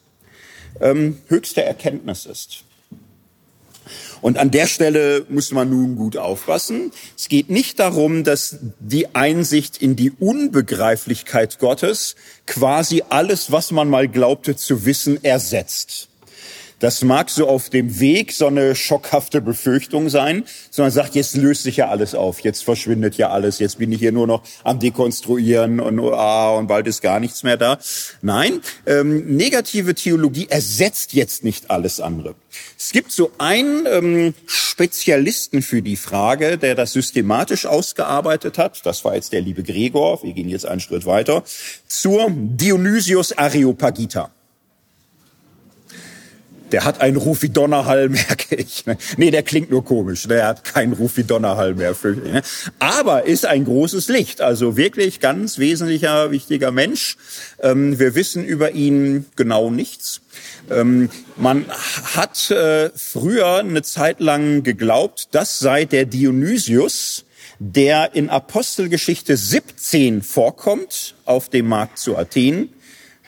ähm, 0.82 1.21
höchste 1.28 1.63
Erkenntnis 1.63 2.26
ist. 2.26 2.63
Und 4.21 4.38
an 4.38 4.51
der 4.51 4.67
Stelle 4.67 5.25
muss 5.30 5.51
man 5.51 5.69
nun 5.69 5.95
gut 5.95 6.17
aufpassen. 6.17 6.91
Es 7.17 7.30
geht 7.30 7.49
nicht 7.49 7.80
darum, 7.80 8.23
dass 8.23 8.58
die 8.80 9.15
Einsicht 9.15 9.82
in 9.82 9.95
die 9.95 10.12
Unbegreiflichkeit 10.12 11.60
Gottes 11.60 12.15
quasi 12.45 13.03
alles, 13.10 13.51
was 13.51 13.71
man 13.71 13.89
mal 13.89 14.08
glaubte 14.08 14.56
zu 14.56 14.86
wissen, 14.86 15.23
ersetzt. 15.23 16.10
Das 16.79 17.03
mag 17.03 17.31
so 17.31 17.47
auf 17.47 17.71
dem 17.71 17.99
Weg 17.99 18.31
so 18.31 18.45
eine 18.47 18.75
schockhafte 18.75 19.41
Befürchtung 19.41 20.09
sein, 20.09 20.43
sondern 20.69 20.91
sagt, 20.91 21.15
jetzt 21.15 21.35
löst 21.35 21.63
sich 21.63 21.77
ja 21.77 21.89
alles 21.89 22.13
auf, 22.13 22.41
jetzt 22.41 22.63
verschwindet 22.63 23.17
ja 23.17 23.31
alles, 23.31 23.57
jetzt 23.57 23.79
bin 23.79 23.91
ich 23.91 23.99
hier 23.99 24.11
nur 24.11 24.27
noch 24.27 24.43
am 24.63 24.77
Dekonstruieren 24.77 25.79
und, 25.79 25.99
ah, 25.99 26.51
und 26.51 26.67
bald 26.67 26.85
ist 26.85 27.01
gar 27.01 27.19
nichts 27.19 27.41
mehr 27.41 27.57
da. 27.57 27.79
Nein, 28.21 28.61
ähm, 28.85 29.35
negative 29.35 29.95
Theologie 29.95 30.47
ersetzt 30.49 31.13
jetzt 31.13 31.43
nicht 31.43 31.71
alles 31.71 31.99
andere. 31.99 32.35
Es 32.77 32.91
gibt 32.91 33.11
so 33.11 33.31
einen 33.39 33.87
ähm, 33.87 34.33
Spezialisten 34.45 35.63
für 35.63 35.81
die 35.81 35.95
Frage, 35.95 36.59
der 36.59 36.75
das 36.75 36.93
systematisch 36.93 37.65
ausgearbeitet 37.65 38.59
hat. 38.59 38.85
Das 38.85 39.03
war 39.03 39.15
jetzt 39.15 39.33
der 39.33 39.41
liebe 39.41 39.63
Gregor. 39.63 40.21
Wir 40.21 40.33
gehen 40.33 40.49
jetzt 40.49 40.67
einen 40.67 40.79
Schritt 40.79 41.07
weiter 41.07 41.43
zur 41.87 42.27
Dionysius 42.29 43.35
Areopagita 43.35 44.31
der 46.71 46.84
hat 46.84 47.01
einen 47.01 47.17
Ruf 47.17 47.41
wie 47.41 47.49
Donnerhall, 47.49 48.10
merke 48.10 48.56
ich. 48.58 48.86
Ne? 48.86 48.97
Nee, 49.17 49.32
der 49.32 49.43
klingt 49.43 49.71
nur 49.71 49.84
komisch. 49.84 50.27
Der 50.27 50.47
hat 50.47 50.63
keinen 50.63 50.93
Ruf 50.93 51.17
wie 51.17 51.23
Donnerhall 51.23 51.75
mehr. 51.75 51.95
Ne? 52.03 52.41
Aber 52.80 53.25
ist 53.25 53.45
ein 53.45 53.65
großes 53.65 54.08
Licht. 54.10 54.41
Also 54.41 54.77
wirklich 54.77 55.19
ganz 55.19 55.58
wesentlicher, 55.58 56.32
wichtiger 56.32 56.71
Mensch. 56.71 57.17
Ähm, 57.62 57.99
wir 57.99 58.15
wissen 58.15 58.43
über 58.45 58.71
ihn 58.71 59.25
genau 59.36 59.69
nichts. 59.69 60.21
Ähm, 60.69 61.10
man 61.38 61.65
hat 62.15 62.51
äh, 62.51 62.89
früher 62.95 63.58
eine 63.58 63.84
Zeit 63.84 64.19
lang 64.19 64.63
geglaubt, 64.63 65.30
das 65.32 65.60
sei 65.60 65.86
der 65.86 66.06
Dionysius, 66.06 67.25
der 67.60 68.13
in 68.13 68.30
Apostelgeschichte 68.30 69.36
17 69.36 70.21
vorkommt 70.21 71.15
auf 71.25 71.49
dem 71.49 71.67
Markt 71.67 71.97
zu 71.97 72.17
Athen 72.17 72.69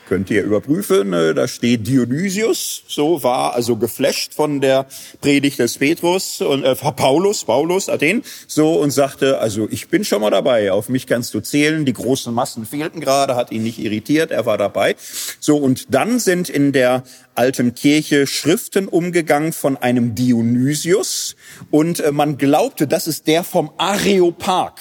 Könnt 0.09 0.31
ihr 0.31 0.41
überprüfen, 0.41 1.11
ne? 1.11 1.35
da 1.35 1.47
steht 1.47 1.85
Dionysius, 1.85 2.81
so 2.87 3.21
war 3.21 3.53
also 3.53 3.75
geflasht 3.75 4.33
von 4.33 4.59
der 4.59 4.87
Predigt 5.21 5.59
des 5.59 5.77
Petrus 5.77 6.41
und 6.41 6.63
äh, 6.63 6.73
Paulus, 6.73 7.43
Paulus, 7.43 7.89
Athen, 7.89 8.23
so 8.47 8.73
und 8.81 8.89
sagte, 8.89 9.37
also 9.37 9.67
ich 9.69 9.87
bin 9.89 10.03
schon 10.03 10.21
mal 10.21 10.31
dabei, 10.31 10.71
auf 10.71 10.89
mich 10.89 11.05
kannst 11.05 11.35
du 11.35 11.41
zählen, 11.41 11.85
die 11.85 11.93
großen 11.93 12.33
Massen 12.33 12.65
fehlten 12.65 13.01
gerade, 13.01 13.35
hat 13.35 13.51
ihn 13.51 13.61
nicht 13.61 13.77
irritiert, 13.77 14.31
er 14.31 14.47
war 14.47 14.57
dabei. 14.57 14.95
So 15.39 15.57
und 15.57 15.93
dann 15.93 16.17
sind 16.17 16.49
in 16.49 16.71
der 16.71 17.03
alten 17.35 17.75
Kirche 17.75 18.25
Schriften 18.25 18.87
umgegangen 18.87 19.53
von 19.53 19.77
einem 19.77 20.15
Dionysius 20.15 21.35
und 21.69 21.99
äh, 21.99 22.11
man 22.11 22.39
glaubte, 22.39 22.87
das 22.87 23.05
ist 23.05 23.27
der 23.27 23.43
vom 23.43 23.69
Areopag. 23.77 24.73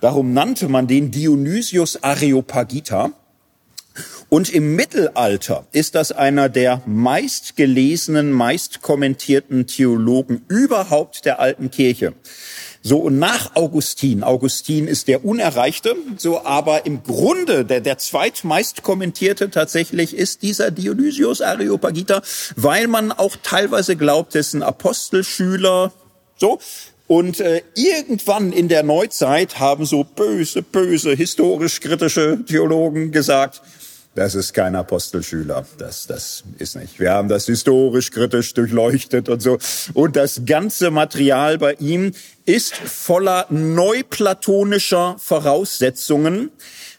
Darum 0.00 0.32
nannte 0.32 0.68
man 0.68 0.86
den 0.86 1.10
Dionysius 1.10 2.04
Areopagita. 2.04 3.10
Und 4.30 4.50
im 4.50 4.76
Mittelalter 4.76 5.66
ist 5.72 5.94
das 5.94 6.12
einer 6.12 6.50
der 6.50 6.82
meistgelesenen, 6.84 8.30
meist 8.30 8.82
kommentierten 8.82 9.66
Theologen 9.66 10.42
überhaupt 10.48 11.24
der 11.24 11.40
alten 11.40 11.70
Kirche. 11.70 12.12
So, 12.82 12.98
und 12.98 13.18
nach 13.18 13.56
Augustin, 13.56 14.22
Augustin 14.22 14.86
ist 14.86 15.08
der 15.08 15.24
Unerreichte, 15.24 15.96
so, 16.16 16.44
aber 16.44 16.86
im 16.86 17.02
Grunde 17.02 17.64
der, 17.64 17.80
der 17.80 17.98
zweitmeist 17.98 18.82
kommentierte 18.82 19.50
tatsächlich 19.50 20.14
ist 20.14 20.42
dieser 20.42 20.70
Dionysius 20.70 21.40
Areopagita, 21.40 22.22
weil 22.54 22.86
man 22.86 23.10
auch 23.12 23.34
teilweise 23.42 23.96
glaubt, 23.96 24.34
dessen 24.34 24.62
Apostelschüler, 24.62 25.92
so, 26.36 26.60
und 27.08 27.40
äh, 27.40 27.62
irgendwann 27.74 28.52
in 28.52 28.68
der 28.68 28.82
Neuzeit 28.82 29.58
haben 29.58 29.86
so 29.86 30.04
böse, 30.04 30.62
böse, 30.62 31.14
historisch 31.14 31.80
kritische 31.80 32.44
Theologen 32.46 33.10
gesagt, 33.12 33.62
das 34.18 34.34
ist 34.34 34.52
kein 34.52 34.74
Apostelschüler. 34.74 35.64
Das, 35.78 36.08
das 36.08 36.42
ist 36.58 36.74
nicht. 36.74 36.98
Wir 36.98 37.12
haben 37.12 37.28
das 37.28 37.46
historisch 37.46 38.10
kritisch 38.10 38.52
durchleuchtet 38.52 39.28
und 39.28 39.40
so. 39.40 39.58
Und 39.94 40.16
das 40.16 40.42
ganze 40.44 40.90
Material 40.90 41.56
bei 41.56 41.74
ihm 41.74 42.10
ist 42.44 42.74
voller 42.74 43.46
neuplatonischer 43.48 45.14
Voraussetzungen, 45.20 46.50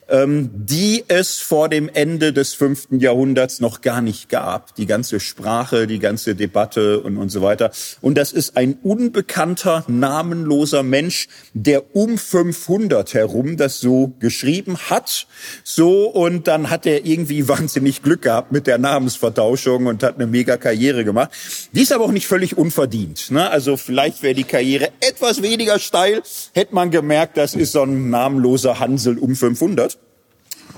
ähm, 0.09 0.49
die 0.53 1.03
es 1.07 1.37
vor 1.39 1.69
dem 1.69 1.89
Ende 1.89 2.33
des 2.33 2.53
fünften 2.53 2.99
Jahrhunderts 2.99 3.59
noch 3.59 3.81
gar 3.81 4.01
nicht 4.01 4.29
gab. 4.29 4.75
Die 4.75 4.85
ganze 4.85 5.19
Sprache, 5.19 5.87
die 5.87 5.99
ganze 5.99 6.35
Debatte 6.35 6.99
und, 7.01 7.17
und 7.17 7.29
so 7.29 7.41
weiter. 7.41 7.71
Und 8.01 8.17
das 8.17 8.31
ist 8.31 8.57
ein 8.57 8.77
unbekannter, 8.83 9.83
namenloser 9.87 10.83
Mensch, 10.83 11.27
der 11.53 11.95
um 11.95 12.17
500 12.17 13.13
herum 13.13 13.57
das 13.57 13.79
so 13.79 14.13
geschrieben 14.19 14.77
hat. 14.89 15.27
So, 15.63 16.05
und 16.07 16.47
dann 16.47 16.69
hat 16.69 16.85
er 16.85 17.05
irgendwie 17.05 17.47
wahnsinnig 17.47 18.01
Glück 18.01 18.23
gehabt 18.23 18.51
mit 18.51 18.67
der 18.67 18.77
Namensvertauschung 18.77 19.85
und 19.85 20.03
hat 20.03 20.15
eine 20.15 20.27
mega 20.27 20.57
Karriere 20.57 21.05
gemacht. 21.05 21.31
Die 21.73 21.81
ist 21.81 21.91
aber 21.91 22.05
auch 22.05 22.11
nicht 22.11 22.27
völlig 22.27 22.57
unverdient. 22.57 23.31
Ne? 23.31 23.49
Also 23.49 23.77
vielleicht 23.77 24.23
wäre 24.23 24.33
die 24.33 24.43
Karriere 24.43 24.89
etwas 25.01 25.41
weniger 25.41 25.79
steil, 25.79 26.21
hätte 26.53 26.73
man 26.75 26.91
gemerkt, 26.91 27.37
das 27.37 27.53
ist 27.53 27.73
so 27.73 27.83
ein 27.83 28.09
namenloser 28.09 28.79
Hansel 28.79 29.17
um 29.17 29.35
500. 29.35 29.98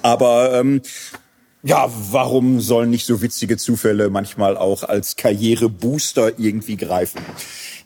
Aber 0.02 0.60
ähm, 0.60 0.82
ja, 1.64 1.92
warum 2.12 2.60
sollen 2.60 2.90
nicht 2.90 3.06
so 3.06 3.22
witzige 3.22 3.58
Zufälle 3.58 4.10
manchmal 4.10 4.58
auch 4.58 4.84
als 4.84 5.16
Karrierebooster 5.16 6.40
irgendwie 6.40 6.76
greifen? 6.76 7.22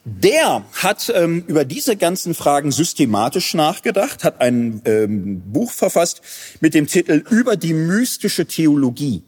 Der 0.04 0.64
hat 0.72 1.12
ähm, 1.14 1.44
über 1.46 1.64
diese 1.64 1.96
ganzen 1.96 2.34
Fragen 2.34 2.70
systematisch 2.70 3.54
nachgedacht, 3.54 4.24
hat 4.24 4.40
ein 4.40 4.80
ähm, 4.84 5.42
Buch 5.52 5.72
verfasst 5.72 6.22
mit 6.60 6.74
dem 6.74 6.86
Titel 6.86 7.24
Über 7.28 7.56
die 7.56 7.74
mystische 7.74 8.46
Theologie. 8.46 9.24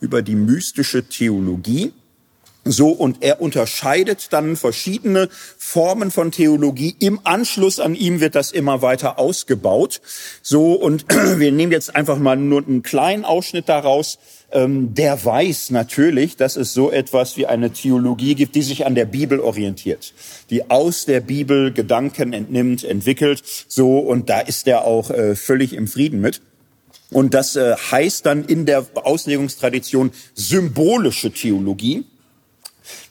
Über 0.00 0.22
die 0.22 0.34
mystische 0.34 1.04
Theologie. 1.04 1.92
So, 2.64 2.90
und 2.90 3.24
er 3.24 3.40
unterscheidet 3.40 4.32
dann 4.32 4.56
verschiedene 4.56 5.28
Formen 5.58 6.12
von 6.12 6.30
Theologie. 6.30 6.94
Im 7.00 7.18
Anschluss 7.24 7.80
an 7.80 7.96
ihm 7.96 8.20
wird 8.20 8.36
das 8.36 8.52
immer 8.52 8.82
weiter 8.82 9.18
ausgebaut. 9.18 10.00
So, 10.42 10.74
und 10.74 11.06
wir 11.38 11.50
nehmen 11.50 11.72
jetzt 11.72 11.96
einfach 11.96 12.18
mal 12.18 12.36
nur 12.36 12.64
einen 12.64 12.82
kleinen 12.82 13.24
Ausschnitt 13.24 13.68
daraus. 13.68 14.18
Ähm, 14.52 14.94
der 14.94 15.24
weiß 15.24 15.70
natürlich, 15.70 16.36
dass 16.36 16.54
es 16.54 16.72
so 16.72 16.92
etwas 16.92 17.36
wie 17.36 17.46
eine 17.46 17.72
Theologie 17.72 18.36
gibt, 18.36 18.54
die 18.54 18.62
sich 18.62 18.86
an 18.86 18.94
der 18.94 19.06
Bibel 19.06 19.40
orientiert, 19.40 20.14
die 20.50 20.70
aus 20.70 21.04
der 21.04 21.20
Bibel 21.20 21.72
Gedanken 21.72 22.32
entnimmt, 22.32 22.84
entwickelt. 22.84 23.42
So, 23.66 23.98
und 23.98 24.30
da 24.30 24.38
ist 24.38 24.68
er 24.68 24.84
auch 24.84 25.10
äh, 25.10 25.34
völlig 25.34 25.72
im 25.72 25.88
Frieden 25.88 26.20
mit. 26.20 26.42
Und 27.10 27.34
das 27.34 27.56
äh, 27.56 27.74
heißt 27.74 28.24
dann 28.24 28.44
in 28.44 28.66
der 28.66 28.86
Auslegungstradition 28.94 30.12
symbolische 30.34 31.32
Theologie. 31.32 32.04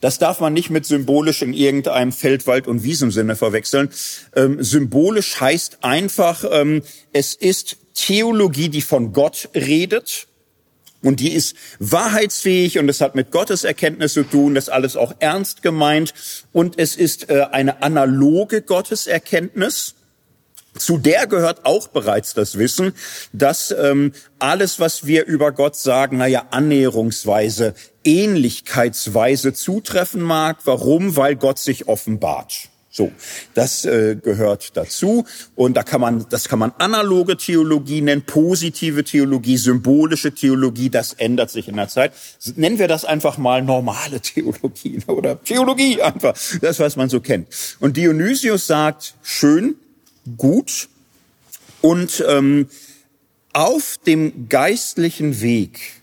Das 0.01 0.19
darf 0.19 0.39
man 0.39 0.53
nicht 0.53 0.69
mit 0.69 0.85
symbolisch 0.85 1.41
in 1.41 1.53
irgendeinem 1.53 2.11
Feldwald- 2.11 2.67
und 2.67 2.83
Wiesensinne 2.83 3.35
verwechseln. 3.35 3.89
Ähm, 4.35 4.63
symbolisch 4.63 5.39
heißt 5.39 5.79
einfach, 5.83 6.43
ähm, 6.51 6.81
es 7.13 7.35
ist 7.35 7.77
Theologie, 7.93 8.69
die 8.69 8.81
von 8.81 9.13
Gott 9.13 9.49
redet. 9.53 10.27
Und 11.03 11.19
die 11.19 11.33
ist 11.33 11.55
wahrheitsfähig 11.79 12.77
und 12.77 12.87
es 12.87 13.01
hat 13.01 13.15
mit 13.15 13.31
Gottes 13.31 13.63
Erkenntnis 13.63 14.13
zu 14.13 14.23
tun, 14.23 14.53
das 14.53 14.69
alles 14.69 14.95
auch 14.95 15.13
ernst 15.19 15.63
gemeint. 15.63 16.13
Und 16.51 16.77
es 16.77 16.95
ist 16.95 17.29
äh, 17.29 17.47
eine 17.51 17.81
analoge 17.81 18.61
Gotteserkenntnis. 18.61 19.95
Zu 20.77 20.97
der 20.97 21.27
gehört 21.27 21.65
auch 21.65 21.89
bereits 21.89 22.33
das 22.33 22.57
Wissen, 22.57 22.93
dass 23.33 23.71
ähm, 23.71 24.13
alles, 24.39 24.79
was 24.79 25.05
wir 25.05 25.25
über 25.25 25.51
Gott 25.51 25.75
sagen, 25.75 26.17
naja, 26.17 26.47
annäherungsweise, 26.51 27.73
ähnlichkeitsweise 28.03 29.53
zutreffen 29.53 30.21
mag. 30.21 30.59
Warum? 30.65 31.17
Weil 31.17 31.35
Gott 31.35 31.59
sich 31.59 31.87
offenbart. 31.87 32.69
So, 32.93 33.09
das 33.53 33.85
äh, 33.85 34.17
gehört 34.21 34.75
dazu 34.75 35.23
und 35.55 35.77
da 35.77 35.83
kann 35.83 36.01
man, 36.01 36.25
das 36.29 36.49
kann 36.49 36.59
man 36.59 36.73
analoge 36.77 37.37
Theologie 37.37 38.01
nennen, 38.01 38.23
positive 38.23 39.05
Theologie, 39.05 39.55
symbolische 39.55 40.33
Theologie. 40.33 40.89
Das 40.89 41.13
ändert 41.13 41.51
sich 41.51 41.69
in 41.69 41.77
der 41.77 41.87
Zeit. 41.87 42.11
Nennen 42.57 42.79
wir 42.79 42.89
das 42.89 43.05
einfach 43.05 43.37
mal 43.37 43.61
normale 43.61 44.19
Theologie 44.21 44.99
oder 45.07 45.41
Theologie 45.41 46.01
einfach, 46.01 46.37
das 46.59 46.79
was 46.81 46.97
man 46.97 47.07
so 47.07 47.21
kennt. 47.21 47.47
Und 47.79 47.95
Dionysius 47.95 48.67
sagt: 48.67 49.15
Schön, 49.21 49.75
gut 50.37 50.89
und 51.81 52.23
ähm, 52.27 52.67
auf 53.53 53.97
dem 54.05 54.47
geistlichen 54.49 55.41
Weg 55.41 56.01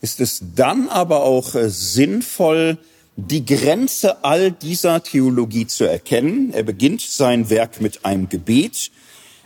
ist 0.00 0.20
es 0.20 0.42
dann 0.56 0.88
aber 0.88 1.22
auch 1.22 1.54
äh, 1.54 1.70
sinnvoll, 1.70 2.78
die 3.16 3.44
Grenze 3.44 4.24
all 4.24 4.50
dieser 4.50 5.02
Theologie 5.02 5.66
zu 5.66 5.84
erkennen. 5.84 6.52
Er 6.52 6.62
beginnt 6.64 7.02
sein 7.02 7.50
Werk 7.50 7.80
mit 7.80 8.04
einem 8.04 8.28
Gebet. 8.28 8.90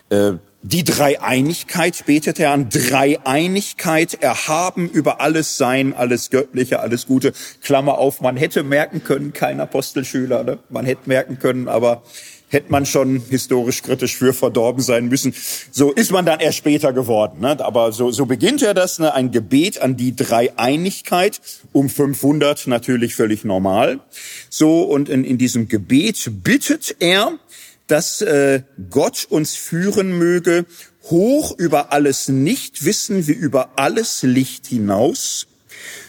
Äh, 0.08 0.34
Die 0.62 0.82
Dreieinigkeit 0.82 2.06
betet 2.06 2.40
er 2.40 2.50
an. 2.50 2.68
Dreieinigkeit 2.70 4.14
erhaben 4.14 4.88
über 4.88 5.20
alles 5.20 5.58
Sein, 5.58 5.94
alles 5.94 6.30
Göttliche, 6.30 6.80
alles 6.80 7.06
Gute. 7.06 7.32
Klammer 7.62 7.98
auf, 7.98 8.20
man 8.20 8.36
hätte 8.36 8.64
merken 8.64 9.04
können, 9.04 9.32
kein 9.32 9.60
Apostelschüler, 9.60 10.42
ne? 10.42 10.58
man 10.68 10.84
hätte 10.86 11.02
merken 11.06 11.38
können, 11.38 11.68
aber 11.68 12.02
hätte 12.48 12.70
man 12.70 12.86
schon 12.86 13.22
historisch 13.28 13.82
kritisch 13.82 14.16
für 14.16 14.32
verdorben 14.32 14.82
sein 14.82 15.08
müssen. 15.08 15.34
So 15.70 15.92
ist 15.92 16.12
man 16.12 16.24
dann 16.24 16.40
erst 16.40 16.58
später 16.58 16.92
geworden. 16.92 17.40
Ne? 17.40 17.58
Aber 17.64 17.92
so, 17.92 18.10
so 18.10 18.26
beginnt 18.26 18.62
er 18.62 18.74
das, 18.74 18.98
ne? 18.98 19.12
ein 19.14 19.32
Gebet 19.32 19.80
an 19.80 19.96
die 19.96 20.14
Dreieinigkeit, 20.14 21.40
um 21.72 21.88
500 21.88 22.66
natürlich 22.66 23.14
völlig 23.14 23.44
normal. 23.44 24.00
So, 24.48 24.82
und 24.82 25.08
in, 25.08 25.24
in 25.24 25.38
diesem 25.38 25.68
Gebet 25.68 26.30
bittet 26.44 26.96
er, 27.00 27.38
dass 27.86 28.20
äh, 28.20 28.62
Gott 28.90 29.26
uns 29.28 29.54
führen 29.54 30.18
möge, 30.18 30.66
hoch 31.04 31.56
über 31.56 31.92
alles 31.92 32.28
Nichtwissen 32.28 33.26
wie 33.26 33.32
über 33.32 33.70
alles 33.76 34.22
Licht 34.22 34.66
hinaus. 34.66 35.46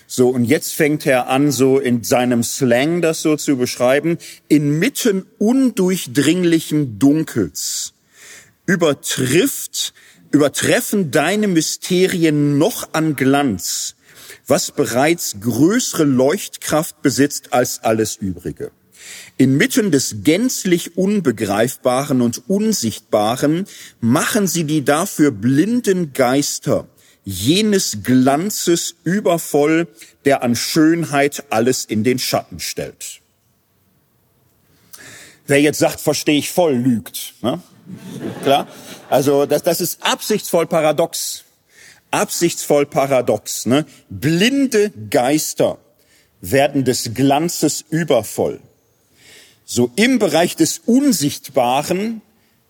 So, 0.10 0.30
und 0.30 0.46
jetzt 0.46 0.74
fängt 0.74 1.06
er 1.06 1.28
an, 1.28 1.52
so 1.52 1.80
in 1.80 2.02
seinem 2.02 2.42
Slang 2.42 3.02
das 3.02 3.22
so 3.22 3.36
zu 3.36 3.58
beschreiben, 3.58 4.18
inmitten 4.48 5.26
undurchdringlichen 5.38 6.98
Dunkels 6.98 7.94
übertrifft, 8.66 9.94
übertreffen 10.32 11.12
deine 11.12 11.50
Mysterien 11.50 12.58
noch 12.58 12.90
an 12.94 13.18
Glanz, 13.18 13.96
was 14.48 14.72
bereits 14.72 15.38
größere 15.42 16.06
Leuchtkraft 16.06 17.02
besitzt 17.02 17.52
als 17.52 17.84
alles 17.84 18.16
Übrige. 18.16 18.72
Inmitten 19.38 19.92
des 19.92 20.18
gänzlich 20.24 20.98
Unbegreifbaren 20.98 22.22
und 22.22 22.44
Unsichtbaren 22.50 23.66
machen 24.00 24.48
sie 24.48 24.64
die 24.64 24.86
dafür 24.86 25.32
blinden 25.32 26.14
Geister 26.14 26.88
jenes 27.28 28.04
Glanzes 28.04 28.96
übervoll, 29.04 29.90
der 30.24 30.44
an 30.44 30.56
Schönheit 30.56 31.44
alles 31.50 31.84
in 31.84 32.06
den 32.06 32.20
Schatten 32.20 32.62
stellt. 32.62 33.20
Wer 35.46 35.60
jetzt 35.60 35.80
sagt, 35.80 36.00
verstehe 36.00 36.40
ich 36.40 36.50
voll, 36.50 36.76
lügt. 36.76 37.34
Ne? 37.42 37.62
Klar? 38.44 38.68
Also 39.10 39.46
das, 39.46 39.62
das 39.64 39.82
ist 39.82 40.02
absichtsvoll 40.04 40.68
paradox. 40.68 41.44
Absichtsvoll 42.12 42.86
paradox. 42.86 43.66
Ne? 43.66 43.86
Blinde 44.10 44.94
Geister 45.10 45.80
werden 46.40 46.86
des 46.86 47.14
Glanzes 47.14 47.84
übervoll. 47.90 48.62
So 49.66 49.92
im 49.98 50.18
Bereich 50.18 50.56
des 50.56 50.80
Unsichtbaren 50.86 52.22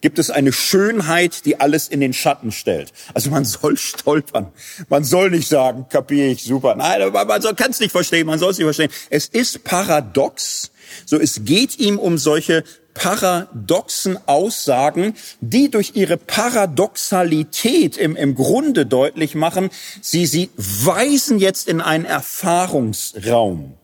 gibt 0.01 0.19
es 0.19 0.29
eine 0.29 0.53
Schönheit, 0.53 1.45
die 1.45 1.59
alles 1.59 1.87
in 1.87 1.99
den 1.99 2.13
Schatten 2.13 2.51
stellt. 2.51 2.93
Also 3.13 3.29
man 3.29 3.45
soll 3.45 3.77
stolpern. 3.77 4.51
Man 4.89 5.03
soll 5.03 5.31
nicht 5.31 5.47
sagen, 5.47 5.87
kapiere 5.89 6.27
ich, 6.27 6.43
super. 6.43 6.75
Nein, 6.75 7.11
man 7.11 7.27
kann 7.55 7.71
es 7.71 7.79
nicht 7.79 7.91
verstehen, 7.91 8.27
man 8.27 8.39
soll 8.39 8.51
es 8.51 8.57
nicht 8.57 8.65
verstehen. 8.65 8.91
Es 9.09 9.27
ist 9.27 9.63
paradox. 9.63 10.71
So, 11.05 11.19
es 11.19 11.43
geht 11.43 11.79
ihm 11.79 11.99
um 11.99 12.17
solche 12.17 12.63
paradoxen 12.93 14.17
Aussagen, 14.27 15.13
die 15.39 15.69
durch 15.69 15.91
ihre 15.95 16.17
Paradoxalität 16.17 17.95
im, 17.97 18.15
im 18.15 18.33
Grunde 18.33 18.85
deutlich 18.85 19.35
machen, 19.35 19.69
sie, 20.01 20.25
sie 20.25 20.49
weisen 20.57 21.37
jetzt 21.37 21.67
in 21.67 21.79
einen 21.79 22.05
Erfahrungsraum 22.05 23.76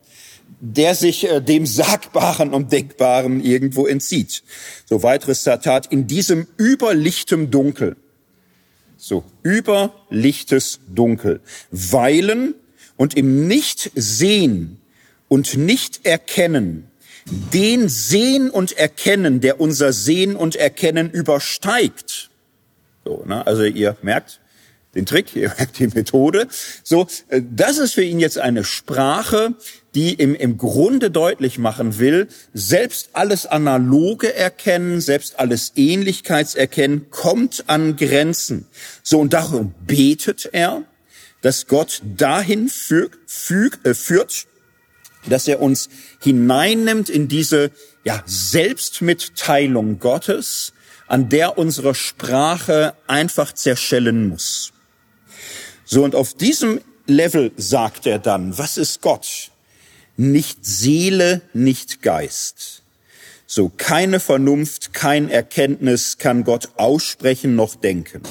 der 0.64 0.94
sich 0.94 1.28
äh, 1.28 1.40
dem 1.40 1.66
Sagbaren 1.66 2.54
und 2.54 2.72
Denkbaren 2.72 3.44
irgendwo 3.44 3.86
entzieht. 3.86 4.42
So 4.86 5.02
weiteres 5.02 5.42
Zitat, 5.42 5.92
in 5.92 6.06
diesem 6.06 6.46
überlichtem 6.58 7.50
Dunkel, 7.50 7.96
so 8.96 9.24
überlichtes 9.42 10.80
Dunkel, 10.88 11.40
weilen 11.70 12.54
und 12.96 13.14
im 13.14 13.46
Nicht-Sehen 13.46 14.78
und 15.28 15.56
Nicht-Erkennen, 15.56 16.88
den 17.26 17.90
Sehen 17.90 18.48
und 18.48 18.72
Erkennen, 18.78 19.40
der 19.40 19.60
unser 19.60 19.92
Sehen 19.92 20.34
und 20.34 20.56
Erkennen 20.56 21.10
übersteigt. 21.10 22.30
So, 23.04 23.22
ne? 23.26 23.46
Also 23.46 23.64
ihr 23.64 23.98
merkt, 24.00 24.40
den 24.94 25.04
Trick, 25.04 25.36
ihr 25.36 25.48
merkt 25.48 25.78
die 25.78 25.88
Methode. 25.88 26.48
So, 26.82 27.06
äh, 27.28 27.42
das 27.44 27.76
ist 27.76 27.92
für 27.92 28.04
ihn 28.04 28.18
jetzt 28.18 28.38
eine 28.38 28.64
Sprache, 28.64 29.54
die 29.94 30.14
im, 30.14 30.34
im 30.34 30.58
Grunde 30.58 31.10
deutlich 31.10 31.58
machen 31.58 31.98
will, 31.98 32.28
selbst 32.52 33.10
alles 33.12 33.46
Analoge 33.46 34.34
erkennen, 34.34 35.00
selbst 35.00 35.38
alles 35.38 35.72
Ähnlichkeitserkennen 35.76 37.10
kommt 37.10 37.64
an 37.68 37.96
Grenzen. 37.96 38.66
So, 39.02 39.20
und 39.20 39.32
darum 39.32 39.74
betet 39.86 40.48
er, 40.52 40.84
dass 41.42 41.66
Gott 41.66 42.02
dahin 42.16 42.68
füg, 42.68 43.18
füg, 43.26 43.80
äh, 43.84 43.94
führt, 43.94 44.46
dass 45.28 45.48
er 45.48 45.60
uns 45.60 45.88
hineinnimmt 46.20 47.08
in 47.08 47.28
diese 47.28 47.70
ja, 48.04 48.22
Selbstmitteilung 48.26 49.98
Gottes, 49.98 50.72
an 51.06 51.28
der 51.28 51.58
unsere 51.58 51.94
Sprache 51.94 52.94
einfach 53.06 53.52
zerschellen 53.52 54.28
muss. 54.28 54.72
So, 55.84 56.02
und 56.02 56.14
auf 56.14 56.34
diesem 56.34 56.80
Level 57.06 57.52
sagt 57.56 58.06
er 58.06 58.18
dann, 58.18 58.56
was 58.56 58.78
ist 58.78 59.02
Gott? 59.02 59.50
Nicht 60.16 60.64
Seele, 60.64 61.42
nicht 61.52 62.02
Geist. 62.02 62.82
So, 63.46 63.70
keine 63.76 64.20
Vernunft, 64.20 64.94
kein 64.94 65.28
Erkenntnis 65.28 66.18
kann 66.18 66.44
Gott 66.44 66.70
aussprechen 66.76 67.56
noch 67.56 67.74
denken. 67.74 68.22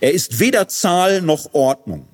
Er 0.00 0.12
ist 0.12 0.40
weder 0.40 0.68
Zahl 0.68 1.22
noch 1.22 1.52
Ordnung. 1.54 2.06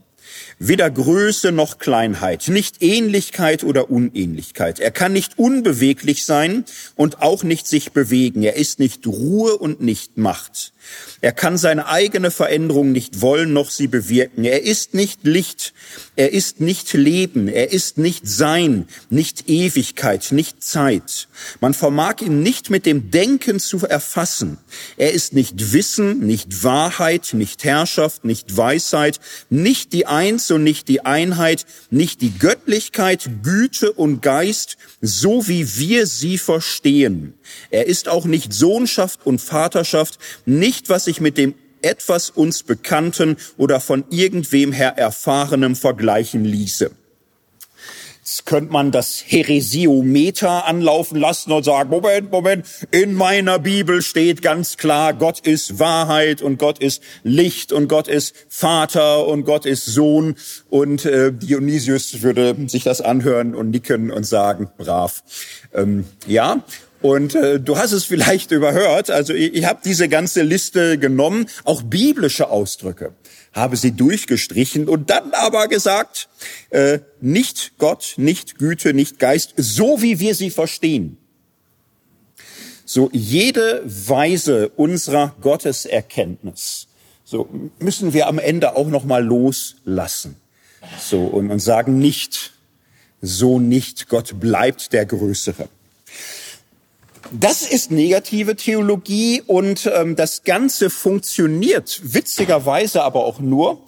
Weder 0.63 0.91
Größe 0.91 1.53
noch 1.53 1.79
Kleinheit, 1.79 2.49
nicht 2.49 2.83
Ähnlichkeit 2.83 3.65
oder 3.65 3.91
Unähnlichkeit. 3.91 4.79
Er 4.79 4.91
kann 4.91 5.15
nicht 5.15 5.39
unbeweglich 5.39 6.27
sein 6.27 6.67
und 6.97 7.23
auch 7.23 7.45
nicht 7.45 7.67
sich 7.67 7.93
bewegen. 7.93 8.43
Er 8.43 8.57
ist 8.57 8.79
nicht 8.79 9.07
Ruhe 9.07 9.57
und 9.57 9.81
nicht 9.81 10.19
Macht. 10.19 10.75
Er 11.21 11.33
kann 11.33 11.59
seine 11.59 11.87
eigene 11.87 12.31
Veränderung 12.31 12.93
nicht 12.93 13.21
wollen 13.21 13.53
noch 13.53 13.71
sie 13.71 13.87
bewirken. 13.87 14.45
Er 14.45 14.63
ist 14.63 14.95
nicht 14.95 15.25
Licht, 15.25 15.75
er 16.17 16.33
ist 16.33 16.61
nicht 16.61 16.93
Leben, 16.93 17.49
er 17.49 17.73
ist 17.73 17.99
nicht 17.99 18.27
Sein, 18.27 18.89
nicht 19.11 19.49
Ewigkeit, 19.49 20.33
nicht 20.33 20.63
Zeit. 20.63 21.29
Man 21.61 21.75
vermag 21.75 22.23
ihn 22.23 22.43
nicht 22.43 22.71
mit 22.71 22.87
dem 22.87 23.11
Denken 23.11 23.61
zu 23.61 23.79
erfassen. 23.87 24.59
Er 24.97 25.13
ist 25.13 25.35
nicht 25.35 25.73
Wissen, 25.73 26.21
nicht 26.21 26.65
Wahrheit, 26.65 27.31
nicht 27.33 27.65
Herrschaft, 27.65 28.25
nicht 28.25 28.57
Weisheit, 28.57 29.21
nicht 29.51 29.93
die 29.93 30.07
Eins 30.07 30.50
und 30.51 30.65
nicht 30.65 30.89
die 30.89 31.05
Einheit, 31.05 31.67
nicht 31.91 32.21
die 32.21 32.37
Göttlichkeit, 32.39 33.29
Güte 33.43 33.93
und 33.93 34.23
Geist, 34.23 34.77
so 35.01 35.49
wie 35.49 35.77
wir 35.79 36.07
sie 36.07 36.39
verstehen. 36.39 37.35
Er 37.71 37.87
ist 37.87 38.09
auch 38.09 38.25
nicht 38.25 38.53
Sohnschaft 38.53 39.21
und 39.25 39.41
Vaterschaft, 39.41 40.19
nicht 40.47 40.89
was 40.89 41.05
sich 41.05 41.21
mit 41.21 41.39
dem 41.39 41.55
etwas 41.83 42.31
uns 42.31 42.63
Bekannten 42.63 43.37
oder 43.57 43.81
von 43.81 44.05
irgendwem 44.11 44.73
her 44.73 44.99
Erfahrenem 44.99 45.77
vergleichen 45.77 46.45
ließe. 46.45 46.91
Jetzt 48.31 48.47
könnte 48.47 48.73
man 48.73 48.93
das 48.93 49.25
Heresiometer 49.27 50.65
anlaufen 50.65 51.19
lassen 51.19 51.51
und 51.51 51.65
sagen, 51.65 51.91
Moment, 51.91 52.31
Moment, 52.31 52.65
in 52.93 53.13
meiner 53.13 53.59
Bibel 53.59 54.03
steht 54.03 54.41
ganz 54.41 54.77
klar, 54.77 55.15
Gott 55.15 55.41
ist 55.41 55.81
Wahrheit 55.81 56.41
und 56.41 56.57
Gott 56.57 56.79
ist 56.79 57.03
Licht 57.25 57.73
und 57.73 57.89
Gott 57.89 58.07
ist 58.07 58.37
Vater 58.49 59.27
und 59.27 59.45
Gott 59.45 59.67
ist 59.67 59.85
Sohn. 59.85 60.37
Und 60.69 61.05
äh, 61.07 61.33
Dionysius 61.33 62.23
würde 62.23 62.55
sich 62.69 62.85
das 62.85 63.01
anhören 63.01 63.57
und 63.57 63.71
nicken 63.71 64.13
und 64.13 64.23
sagen, 64.23 64.71
brav. 64.79 65.25
Ähm, 65.75 66.05
ja, 66.29 66.63
und 67.03 67.35
äh, 67.35 67.59
du 67.59 67.79
hast 67.79 67.91
es 67.93 68.05
vielleicht 68.05 68.53
überhört, 68.53 69.11
also 69.11 69.33
ich, 69.33 69.55
ich 69.55 69.65
habe 69.65 69.81
diese 69.85 70.09
ganze 70.09 70.43
Liste 70.43 70.99
genommen, 70.99 71.47
auch 71.65 71.83
biblische 71.83 72.51
Ausdrücke, 72.51 73.13
habe 73.53 73.77
sie 73.77 73.93
durchgestrichen 73.93 74.89
und 74.89 75.11
dann 75.11 75.33
aber 75.33 75.69
gesagt, 75.69 76.29
äh, 76.71 77.01
nicht 77.21 77.73
Gott, 77.79 78.15
nicht 78.17 78.59
Güte, 78.59 78.95
nicht 78.95 79.19
Geist, 79.19 79.55
so 79.57 80.03
wie 80.03 80.21
wir 80.21 80.35
sie 80.35 80.51
verstehen. 80.51 81.17
So 82.85 83.09
jede 83.13 83.83
Weise 83.85 84.69
unserer 84.71 85.35
Gotteserkenntnis, 85.41 86.89
so 87.25 87.49
müssen 87.79 88.13
wir 88.13 88.27
am 88.27 88.39
Ende 88.39 88.77
auch 88.77 88.89
noch 88.89 89.05
mal 89.05 89.25
loslassen. 89.25 90.37
So 90.99 91.23
und, 91.23 91.51
und 91.51 91.61
sagen 91.61 91.99
nicht, 91.99 92.53
so 93.21 93.59
nicht, 93.61 94.09
Gott 94.09 94.41
bleibt 94.41 94.93
der 94.93 95.07
Größere. 95.07 95.69
Das 97.33 97.63
ist 97.63 97.93
negative 97.93 98.57
Theologie 98.57 99.41
und 99.47 99.89
ähm, 99.95 100.17
das 100.17 100.43
Ganze 100.43 100.91
funktioniert 100.91 102.01
witzigerweise 102.03 103.03
aber 103.05 103.25
auch 103.25 103.39
nur, 103.39 103.79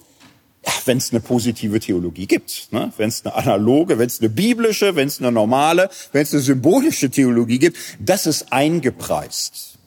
wenn 0.85 0.97
es 0.97 1.11
eine 1.11 1.19
positive 1.19 1.81
Theologie 1.81 2.25
gibt. 2.25 2.69
Ne? 2.71 2.93
Wenn 2.95 3.09
es 3.09 3.25
eine 3.25 3.35
analoge, 3.35 3.99
wenn 3.99 4.07
es 4.07 4.21
eine 4.21 4.29
biblische, 4.29 4.95
wenn 4.95 5.09
es 5.09 5.19
eine 5.19 5.29
normale, 5.29 5.89
wenn 6.13 6.21
es 6.21 6.31
eine 6.31 6.41
symbolische 6.41 7.09
Theologie 7.09 7.59
gibt, 7.59 7.77
das 7.99 8.27
ist 8.27 8.53
eingepreist. 8.53 9.77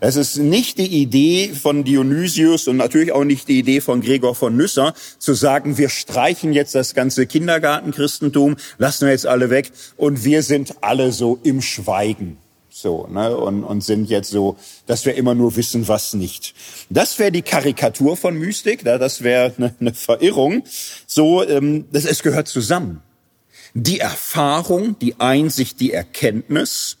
Es 0.00 0.16
ist 0.16 0.36
nicht 0.36 0.78
die 0.78 0.86
Idee 0.86 1.52
von 1.54 1.84
Dionysius 1.84 2.66
und 2.66 2.78
natürlich 2.78 3.12
auch 3.12 3.24
nicht 3.24 3.46
die 3.46 3.60
Idee 3.60 3.80
von 3.80 4.00
Gregor 4.00 4.34
von 4.34 4.56
Nysser, 4.56 4.94
zu 5.18 5.34
sagen, 5.34 5.78
wir 5.78 5.88
streichen 5.88 6.52
jetzt 6.52 6.74
das 6.74 6.94
ganze 6.94 7.26
Kindergartenchristentum, 7.26 8.56
lassen 8.78 9.06
wir 9.06 9.12
jetzt 9.12 9.26
alle 9.26 9.50
weg 9.50 9.70
und 9.96 10.24
wir 10.24 10.42
sind 10.42 10.82
alle 10.82 11.12
so 11.12 11.38
im 11.44 11.62
Schweigen. 11.62 12.38
So, 12.80 13.08
ne, 13.10 13.36
und, 13.36 13.64
und 13.64 13.80
sind 13.82 14.08
jetzt 14.08 14.30
so, 14.30 14.56
dass 14.86 15.04
wir 15.04 15.16
immer 15.16 15.34
nur 15.34 15.56
wissen, 15.56 15.88
was 15.88 16.14
nicht. 16.14 16.54
Das 16.90 17.18
wäre 17.18 17.32
die 17.32 17.42
Karikatur 17.42 18.16
von 18.16 18.38
Mystik, 18.38 18.84
da, 18.84 18.98
das 18.98 19.24
wäre 19.24 19.52
eine, 19.58 19.74
eine 19.80 19.94
Verirrung. 19.94 20.62
So, 21.04 21.42
ähm, 21.42 21.86
das, 21.90 22.04
es 22.04 22.22
gehört 22.22 22.46
zusammen. 22.46 23.02
Die 23.74 23.98
Erfahrung, 23.98 24.96
die 25.00 25.18
Einsicht, 25.18 25.80
die 25.80 25.92
Erkenntnis 25.92 26.98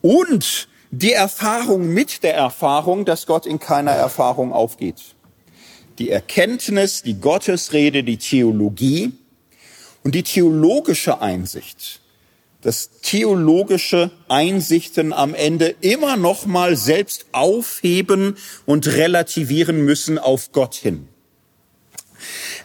und 0.00 0.68
die 0.90 1.12
Erfahrung 1.12 1.88
mit 1.88 2.22
der 2.22 2.34
Erfahrung, 2.34 3.04
dass 3.04 3.26
Gott 3.26 3.44
in 3.44 3.60
keiner 3.60 3.92
Erfahrung 3.92 4.54
aufgeht. 4.54 5.02
Die 5.98 6.08
Erkenntnis, 6.08 7.02
die 7.02 7.20
Gottesrede, 7.20 8.04
die 8.04 8.16
Theologie 8.16 9.12
und 10.02 10.14
die 10.14 10.22
theologische 10.22 11.20
Einsicht, 11.20 11.99
dass 12.62 12.90
theologische 13.02 14.10
Einsichten 14.28 15.12
am 15.12 15.34
Ende 15.34 15.74
immer 15.80 16.16
noch 16.16 16.46
mal 16.46 16.76
selbst 16.76 17.26
aufheben 17.32 18.36
und 18.66 18.86
relativieren 18.86 19.84
müssen 19.84 20.18
auf 20.18 20.52
Gott 20.52 20.74
hin. 20.74 21.08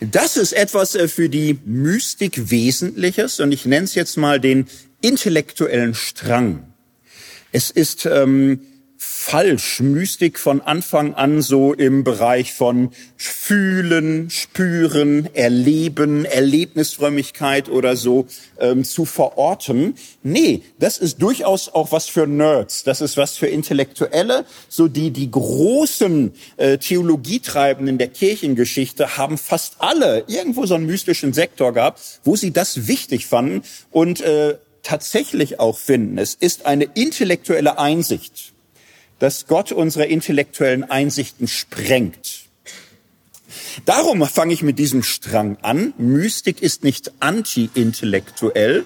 Das 0.02 0.36
ist 0.38 0.54
etwas 0.54 0.96
äh, 0.96 1.08
für 1.08 1.30
die 1.30 1.60
Mystik 1.66 2.50
Wesentliches 2.52 3.40
und 3.40 3.52
ich 3.52 3.66
nenne 3.66 3.86
es 3.86 3.96
jetzt 3.96 4.18
mal 4.18 4.40
den 4.40 4.68
intellektuellen 5.02 5.94
Strang. 5.94 6.74
Es 7.52 7.72
ist 7.72 8.06
ähm, 8.06 8.60
falsch, 9.26 9.80
Mystik 9.80 10.38
von 10.38 10.62
Anfang 10.62 11.16
an 11.16 11.42
so 11.42 11.74
im 11.74 12.04
Bereich 12.04 12.54
von 12.54 12.92
Fühlen, 13.18 14.30
Spüren, 14.30 15.28
Erleben, 15.34 16.26
Erlebnisfrömmigkeit 16.26 17.68
oder 17.68 17.96
so 17.96 18.28
ähm, 18.60 18.84
zu 18.84 19.04
verorten. 19.04 19.96
Nee, 20.22 20.62
das 20.78 21.00
ist 21.00 21.24
durchaus 21.24 21.70
auch 21.70 21.92
was 21.92 22.06
für 22.08 22.28
Nerds, 22.28 22.84
das 22.84 23.02
ist 23.02 23.18
was 23.18 23.36
für 23.36 23.48
Intellektuelle, 23.48 24.46
so 24.70 24.88
die 24.88 25.10
die 25.10 25.32
großen 25.32 26.32
äh, 26.58 26.78
Theologietreibenden 26.78 27.98
der 27.98 28.10
Kirchengeschichte 28.10 29.18
haben 29.18 29.40
fast 29.40 29.78
alle 29.80 30.24
irgendwo 30.28 30.68
so 30.68 30.76
einen 30.76 30.86
mystischen 30.86 31.34
Sektor 31.34 31.74
gehabt, 31.74 32.00
wo 32.24 32.36
sie 32.36 32.52
das 32.52 32.88
wichtig 32.88 33.26
fanden 33.26 33.64
und 33.90 34.22
äh, 34.22 34.60
tatsächlich 34.84 35.60
auch 35.60 35.80
finden, 35.80 36.20
es 36.20 36.36
ist 36.36 36.68
eine 36.68 36.84
intellektuelle 36.94 37.80
Einsicht, 37.80 38.54
dass 39.20 39.48
Gott 39.48 39.72
unsere 39.72 40.06
intellektuellen 40.06 40.84
Einsichten 40.84 41.48
sprengt. 41.48 42.42
Darum 43.86 44.26
fange 44.28 44.54
ich 44.54 44.62
mit 44.62 44.80
diesem 44.80 45.04
Strang 45.04 45.58
an. 45.62 45.94
Mystik 45.98 46.62
ist 46.62 46.84
nicht 46.84 47.12
anti-intellektuell, 47.20 48.86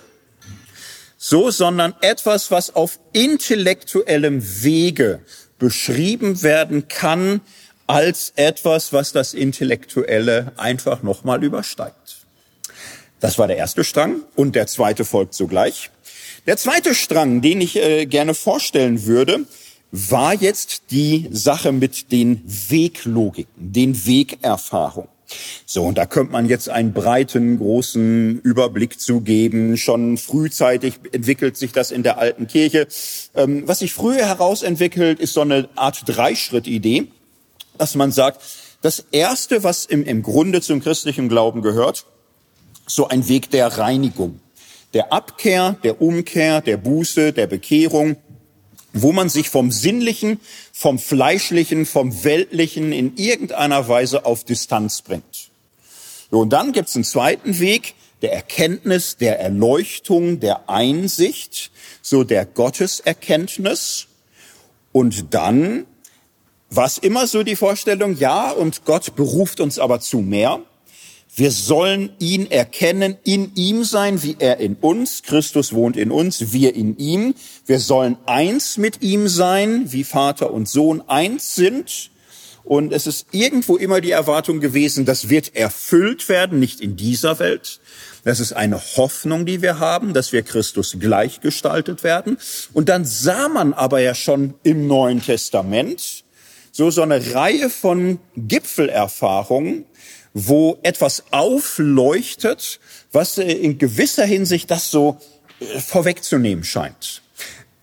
so, 1.18 1.52
sondern 1.52 1.94
etwas, 2.02 2.50
was 2.50 2.76
auf 2.76 3.00
intellektuellem 3.14 4.64
Wege 4.64 5.20
beschrieben 5.60 6.42
werden 6.42 6.88
kann 6.88 7.42
als 7.88 8.34
etwas, 8.36 8.94
was 8.94 9.12
das 9.12 9.34
Intellektuelle 9.34 10.54
einfach 10.58 11.04
nochmal 11.04 11.44
übersteigt. 11.44 12.26
Das 13.20 13.38
war 13.38 13.48
der 13.48 13.58
erste 13.58 13.84
Strang 13.84 14.24
und 14.36 14.56
der 14.56 14.68
zweite 14.68 15.04
folgt 15.04 15.34
sogleich. 15.34 15.92
Der 16.48 16.56
zweite 16.56 16.96
Strang, 16.96 17.42
den 17.42 17.60
ich 17.60 17.76
äh, 17.76 18.06
gerne 18.06 18.34
vorstellen 18.34 19.06
würde, 19.06 19.46
war 19.92 20.34
jetzt 20.36 20.84
die 20.92 21.28
Sache 21.32 21.72
mit 21.72 22.12
den 22.12 22.42
Weglogiken, 22.46 23.52
den 23.56 24.06
Wegerfahrungen. 24.06 25.10
So, 25.66 25.84
und 25.84 25.98
da 25.98 26.06
könnte 26.06 26.32
man 26.32 26.48
jetzt 26.48 26.70
einen 26.70 26.94
breiten, 26.94 27.60
großen 27.60 28.40
Überblick 28.42 29.00
zu 29.00 29.22
geben. 29.22 29.78
Schon 29.78 30.18
frühzeitig 30.18 30.96
entwickelt 31.12 31.58
sich 31.58 31.72
das 31.72 31.92
in 31.92 32.04
der 32.04 32.18
alten 32.18 32.48
Kirche. 32.48 32.88
Ähm, 33.36 33.68
was 33.68 33.80
sich 33.80 33.94
früher 33.94 34.26
herausentwickelt, 34.26 35.20
ist 35.20 35.34
so 35.34 35.42
eine 35.42 35.70
Art 35.76 36.04
Dreischritt-Idee, 36.06 37.08
dass 37.78 37.96
man 37.96 38.12
sagt, 38.12 38.42
das 38.82 39.06
Erste, 39.12 39.64
was 39.64 39.86
im, 39.86 40.04
im 40.04 40.24
Grunde 40.24 40.62
zum 40.62 40.82
christlichen 40.82 41.30
Glauben 41.30 41.62
gehört, 41.62 42.06
so 42.88 43.08
ein 43.08 43.28
Weg 43.28 43.52
der 43.52 43.68
Reinigung, 43.68 44.40
der 44.94 45.14
Abkehr, 45.14 45.78
der 45.84 46.02
Umkehr, 46.02 46.62
der 46.62 46.78
Buße, 46.78 47.34
der 47.34 47.46
Bekehrung, 47.46 48.16
wo 48.94 49.12
man 49.12 49.30
sich 49.30 49.50
vom 49.50 49.72
Sinnlichen, 49.72 50.40
vom 50.72 51.00
Fleischlichen, 51.00 51.86
vom 51.86 52.24
Weltlichen 52.24 52.92
in 52.92 53.18
irgendeiner 53.18 53.88
Weise 53.88 54.26
auf 54.26 54.44
Distanz 54.44 55.02
bringt. 55.02 55.52
und 56.32 56.50
dann 56.52 56.72
gibt 56.72 56.90
es 56.90 56.96
einen 56.96 57.06
zweiten 57.06 57.60
Weg, 57.60 57.96
der 58.22 58.34
Erkenntnis, 58.34 59.18
der 59.18 59.40
Erleuchtung, 59.40 60.40
der 60.40 60.70
Einsicht, 60.70 61.72
so 62.02 62.24
der 62.24 62.46
Gotteserkenntnis. 62.46 64.08
Und 64.92 65.34
dann 65.34 65.86
was 66.70 66.98
immer 67.00 67.26
so 67.28 67.44
die 67.44 67.56
Vorstellung, 67.56 68.16
ja, 68.18 68.52
und 68.52 68.86
Gott 68.86 69.16
beruft 69.16 69.60
uns 69.60 69.80
aber 69.80 70.00
zu 70.00 70.20
mehr. 70.20 70.62
Wir 71.40 71.52
sollen 71.52 72.10
ihn 72.20 72.52
erkennen, 72.52 73.16
in 73.24 73.56
ihm 73.56 73.86
sein, 73.86 74.24
wie 74.24 74.36
er 74.40 74.58
in 74.58 74.76
uns. 74.76 75.24
Christus 75.24 75.72
wohnt 75.72 75.96
in 75.96 76.12
uns, 76.12 76.52
wir 76.52 76.76
in 76.76 76.98
ihm. 76.98 77.34
Wir 77.66 77.80
sollen 77.80 78.18
eins 78.26 78.78
mit 78.78 79.02
ihm 79.02 79.30
sein, 79.30 79.90
wie 79.94 80.04
Vater 80.04 80.52
und 80.52 80.68
Sohn 80.68 81.02
eins 81.08 81.56
sind. 81.56 82.12
Und 82.66 82.92
es 82.92 83.08
ist 83.08 83.28
irgendwo 83.32 83.78
immer 83.78 84.02
die 84.02 84.12
Erwartung 84.12 84.60
gewesen, 84.60 85.06
das 85.06 85.30
wird 85.30 85.56
erfüllt 85.56 86.28
werden, 86.28 86.60
nicht 86.60 86.82
in 86.82 86.98
dieser 86.98 87.40
Welt. 87.40 87.80
Das 88.26 88.42
ist 88.42 88.52
eine 88.52 88.78
Hoffnung, 88.98 89.46
die 89.46 89.62
wir 89.62 89.80
haben, 89.80 90.14
dass 90.14 90.34
wir 90.34 90.42
Christus 90.42 90.98
gleichgestaltet 91.00 92.04
werden. 92.04 92.38
Und 92.74 92.90
dann 92.90 93.06
sah 93.06 93.48
man 93.48 93.72
aber 93.72 94.02
ja 94.02 94.14
schon 94.14 94.56
im 94.64 94.88
Neuen 94.88 95.24
Testament 95.24 96.26
so, 96.72 96.92
so 96.92 97.02
eine 97.02 97.34
Reihe 97.34 97.70
von 97.70 98.20
Gipfelerfahrungen, 98.36 99.86
wo 100.34 100.78
etwas 100.84 101.24
aufleuchtet, 101.32 102.80
was 103.12 103.38
äh, 103.38 103.52
in 103.52 103.78
gewisser 103.78 104.26
Hinsicht 104.26 104.70
das 104.72 104.92
so 104.92 105.18
äh, 105.60 105.80
vorwegzunehmen 105.80 106.64
scheint. 106.64 107.22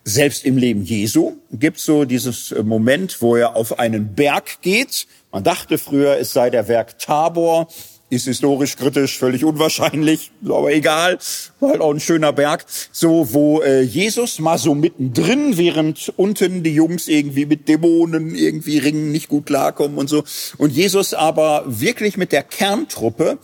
Selbst 0.04 0.44
im 0.44 0.56
Leben 0.56 0.84
Jesu 0.84 1.36
gibt 1.50 1.80
so 1.80 2.04
dieses 2.04 2.52
äh, 2.52 2.62
Moment, 2.62 3.20
wo 3.20 3.36
er 3.36 3.56
auf 3.56 3.78
einen 3.78 4.14
Berg 4.14 4.62
geht. 4.62 5.06
Man 5.32 5.42
dachte 5.42 5.78
früher, 5.78 6.16
es 6.18 6.32
sei 6.32 6.50
der 6.50 6.64
Berg 6.64 6.98
Tabor 6.98 7.68
ist 8.08 8.26
historisch 8.26 8.76
kritisch, 8.76 9.18
völlig 9.18 9.44
unwahrscheinlich, 9.44 10.30
aber 10.44 10.72
egal, 10.72 11.18
war 11.58 11.70
halt 11.70 11.80
auch 11.80 11.92
ein 11.92 12.00
schöner 12.00 12.32
Berg, 12.32 12.64
so 12.92 13.32
wo 13.32 13.62
äh, 13.62 13.82
Jesus 13.82 14.38
mal 14.38 14.58
so 14.58 14.74
mittendrin, 14.74 15.56
während 15.56 16.12
unten 16.16 16.62
die 16.62 16.74
Jungs 16.74 17.08
irgendwie 17.08 17.46
mit 17.46 17.68
Dämonen 17.68 18.34
irgendwie 18.34 18.78
ringen, 18.78 19.10
nicht 19.10 19.28
gut 19.28 19.46
klarkommen 19.46 19.98
und 19.98 20.08
so, 20.08 20.22
und 20.58 20.72
Jesus 20.72 21.14
aber 21.14 21.64
wirklich 21.66 22.16
mit 22.16 22.30
der 22.30 22.44
Kerntruppe 22.44 23.38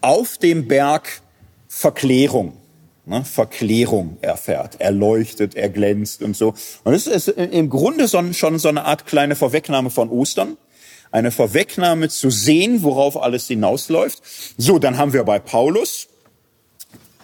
auf 0.00 0.38
dem 0.38 0.68
Berg 0.68 1.20
Verklärung, 1.66 2.52
ne, 3.06 3.24
Verklärung 3.24 4.18
erfährt, 4.20 4.76
er 4.78 4.92
leuchtet, 4.92 5.56
er 5.56 5.70
glänzt 5.70 6.22
und 6.22 6.36
so. 6.36 6.54
Und 6.84 6.94
es 6.94 7.08
ist 7.08 7.28
im 7.28 7.68
Grunde 7.68 8.06
so, 8.06 8.22
schon 8.32 8.60
so 8.60 8.68
eine 8.68 8.84
Art 8.84 9.06
kleine 9.06 9.34
Vorwegnahme 9.34 9.90
von 9.90 10.08
Ostern 10.08 10.56
eine 11.14 11.30
Vorwegnahme 11.30 12.08
zu 12.08 12.28
sehen, 12.28 12.82
worauf 12.82 13.22
alles 13.22 13.46
hinausläuft. 13.46 14.20
So, 14.58 14.80
dann 14.80 14.98
haben 14.98 15.12
wir 15.12 15.22
bei 15.22 15.38
Paulus, 15.38 16.08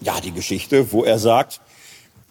ja, 0.00 0.20
die 0.20 0.30
Geschichte, 0.30 0.92
wo 0.92 1.02
er 1.02 1.18
sagt, 1.18 1.60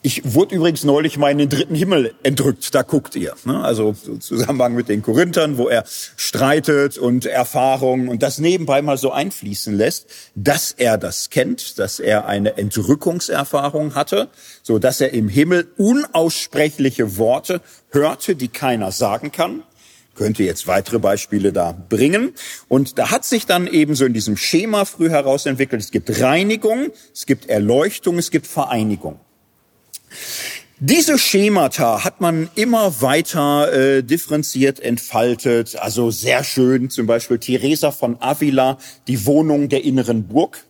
ich 0.01 0.33
wurde 0.33 0.55
übrigens 0.55 0.85
neulich 0.85 1.17
mal 1.17 1.29
in 1.29 1.39
den 1.39 1.49
dritten 1.49 1.75
Himmel 1.75 2.13
entrückt, 2.23 2.73
da 2.73 2.83
guckt 2.83 3.17
ihr. 3.17 3.35
Ne? 3.43 3.61
Also 3.61 3.93
so 4.01 4.15
Zusammenhang 4.15 4.73
mit 4.73 4.87
den 4.87 5.01
Korinthern, 5.01 5.57
wo 5.57 5.67
er 5.67 5.83
streitet 5.85 6.97
und 6.97 7.25
Erfahrungen 7.25 8.07
und 8.07 8.23
das 8.23 8.39
nebenbei 8.39 8.81
mal 8.81 8.97
so 8.97 9.11
einfließen 9.11 9.75
lässt, 9.75 10.07
dass 10.35 10.71
er 10.71 10.97
das 10.97 11.29
kennt, 11.29 11.77
dass 11.77 11.99
er 11.99 12.25
eine 12.25 12.57
Entrückungserfahrung 12.57 13.95
hatte, 13.95 14.29
so 14.63 14.79
dass 14.79 15.01
er 15.01 15.11
im 15.11 15.27
Himmel 15.27 15.67
unaussprechliche 15.75 17.17
Worte 17.17 17.59
hörte, 17.89 18.37
die 18.37 18.47
keiner 18.47 18.93
sagen 18.93 19.33
kann 19.33 19.63
könnte 20.19 20.43
jetzt 20.43 20.67
weitere 20.67 20.99
Beispiele 20.99 21.53
da 21.53 21.71
bringen. 21.71 22.33
Und 22.67 22.99
da 22.99 23.09
hat 23.09 23.23
sich 23.23 23.45
dann 23.45 23.67
eben 23.67 23.95
so 23.95 24.03
in 24.03 24.13
diesem 24.13 24.35
Schema 24.35 24.83
früh 24.83 25.09
herausentwickelt, 25.09 25.81
es 25.81 25.91
gibt 25.91 26.21
Reinigung, 26.21 26.91
es 27.13 27.25
gibt 27.25 27.47
Erleuchtung, 27.47 28.17
es 28.17 28.29
gibt 28.29 28.45
Vereinigung. 28.45 29.17
Diese 30.81 31.17
Schemata 31.17 32.03
hat 32.03 32.19
man 32.19 32.49
immer 32.55 33.01
weiter 33.01 33.71
äh, 33.71 34.03
differenziert 34.03 34.81
entfaltet. 34.81 35.77
Also 35.77 36.11
sehr 36.11 36.43
schön, 36.43 36.89
zum 36.89 37.07
Beispiel 37.07 37.39
Teresa 37.39 37.91
von 37.91 38.17
Avila, 38.21 38.77
die 39.07 39.25
Wohnung 39.25 39.69
der 39.69 39.85
inneren 39.85 40.27
Burg. 40.27 40.65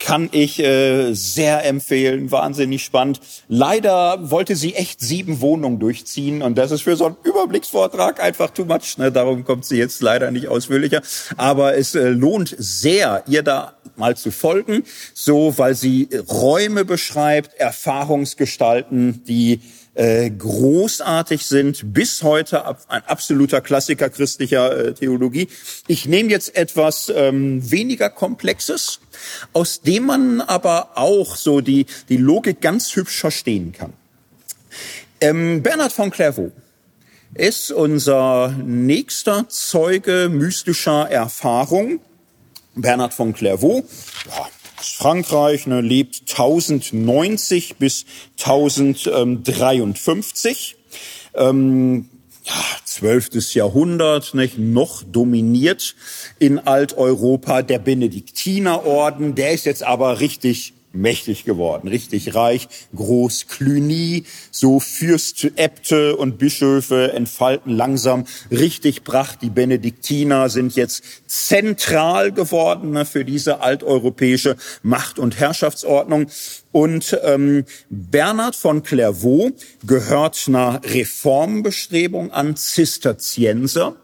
Kann 0.00 0.30
ich 0.32 0.58
äh, 0.58 1.12
sehr 1.12 1.64
empfehlen, 1.64 2.32
wahnsinnig 2.32 2.82
spannend. 2.82 3.20
Leider 3.48 4.30
wollte 4.30 4.56
sie 4.56 4.74
echt 4.74 5.00
sieben 5.00 5.40
Wohnungen 5.40 5.78
durchziehen 5.78 6.42
und 6.42 6.56
das 6.58 6.72
ist 6.72 6.82
für 6.82 6.96
so 6.96 7.06
einen 7.06 7.16
Überblicksvortrag 7.22 8.20
einfach 8.20 8.50
too 8.50 8.64
much. 8.64 8.96
Ne? 8.98 9.12
Darum 9.12 9.44
kommt 9.44 9.66
sie 9.66 9.76
jetzt 9.76 10.00
leider 10.02 10.30
nicht 10.30 10.48
ausführlicher. 10.48 11.02
Aber 11.36 11.76
es 11.76 11.94
äh, 11.94 12.08
lohnt 12.08 12.56
sehr, 12.58 13.22
ihr 13.28 13.42
da 13.42 13.74
mal 13.96 14.16
zu 14.16 14.32
folgen, 14.32 14.82
so 15.14 15.56
weil 15.58 15.74
sie 15.74 16.08
Räume 16.28 16.84
beschreibt, 16.84 17.54
Erfahrungsgestalten, 17.60 19.22
die 19.24 19.60
äh, 19.94 20.30
großartig 20.30 21.44
sind, 21.44 21.92
bis 21.92 22.22
heute 22.22 22.64
ein 22.88 23.02
absoluter 23.06 23.60
Klassiker 23.60 24.08
christlicher 24.08 24.86
äh, 24.86 24.94
Theologie. 24.94 25.48
Ich 25.88 26.06
nehme 26.06 26.30
jetzt 26.30 26.56
etwas 26.56 27.12
ähm, 27.14 27.70
weniger 27.70 28.08
Komplexes, 28.08 29.00
aus 29.52 29.80
dem 29.80 30.06
man 30.06 30.40
aber 30.40 30.96
auch 30.96 31.36
so 31.36 31.60
die, 31.60 31.86
die 32.08 32.16
Logik 32.16 32.60
ganz 32.60 32.96
hübsch 32.96 33.20
verstehen 33.20 33.72
kann. 33.72 33.92
Ähm, 35.20 35.62
Bernhard 35.62 35.92
von 35.92 36.10
Clairvaux 36.10 36.50
ist 37.34 37.70
unser 37.70 38.56
nächster 38.64 39.48
Zeuge 39.48 40.28
mystischer 40.30 41.08
Erfahrung. 41.10 42.00
Bernhard 42.74 43.14
von 43.14 43.32
Clairvaux, 43.34 43.84
ja, 44.26 44.48
Frankreich, 44.76 45.66
ne, 45.66 45.80
lebt 45.80 46.30
1090 46.30 47.76
bis 47.76 48.04
1053. 48.38 50.76
Ähm, 51.34 52.08
12. 52.84 53.54
Jahrhundert, 53.54 54.34
nicht, 54.34 54.58
noch 54.58 55.02
dominiert 55.02 55.94
in 56.38 56.58
Alteuropa 56.58 57.62
der 57.62 57.78
Benediktinerorden. 57.78 59.34
Der 59.34 59.52
ist 59.52 59.66
jetzt 59.66 59.82
aber 59.82 60.20
richtig 60.20 60.74
mächtig 60.92 61.44
geworden, 61.44 61.88
richtig 61.88 62.34
reich, 62.34 62.68
groß, 62.94 63.46
Cluny, 63.46 64.24
so 64.50 64.80
Fürst, 64.80 65.44
Äbte 65.56 66.16
und 66.16 66.38
Bischöfe 66.38 67.12
entfalten 67.12 67.72
langsam 67.72 68.24
richtig 68.50 69.04
Pracht. 69.04 69.42
Die 69.42 69.50
Benediktiner 69.50 70.48
sind 70.48 70.76
jetzt 70.76 71.02
zentral 71.26 72.32
geworden 72.32 72.90
ne, 72.90 73.04
für 73.04 73.24
diese 73.24 73.60
alteuropäische 73.60 74.56
Macht- 74.82 75.18
und 75.18 75.38
Herrschaftsordnung. 75.38 76.26
Und 76.72 77.18
ähm, 77.24 77.64
Bernhard 77.88 78.56
von 78.56 78.82
Clairvaux 78.82 79.52
gehört 79.86 80.44
einer 80.48 80.80
Reformbestrebung 80.84 82.32
an 82.32 82.56
Zisterzienser 82.56 83.96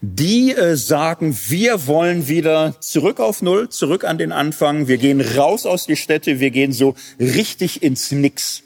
die 0.00 0.52
äh, 0.52 0.76
sagen, 0.76 1.36
wir 1.48 1.86
wollen 1.86 2.28
wieder 2.28 2.74
zurück 2.80 3.18
auf 3.18 3.42
Null, 3.42 3.68
zurück 3.70 4.04
an 4.04 4.18
den 4.18 4.32
Anfang. 4.32 4.88
Wir 4.88 4.98
gehen 4.98 5.20
raus 5.20 5.66
aus 5.66 5.86
die 5.86 5.96
Städte, 5.96 6.38
wir 6.40 6.50
gehen 6.50 6.72
so 6.72 6.94
richtig 7.18 7.82
ins 7.82 8.12
Nix. 8.12 8.62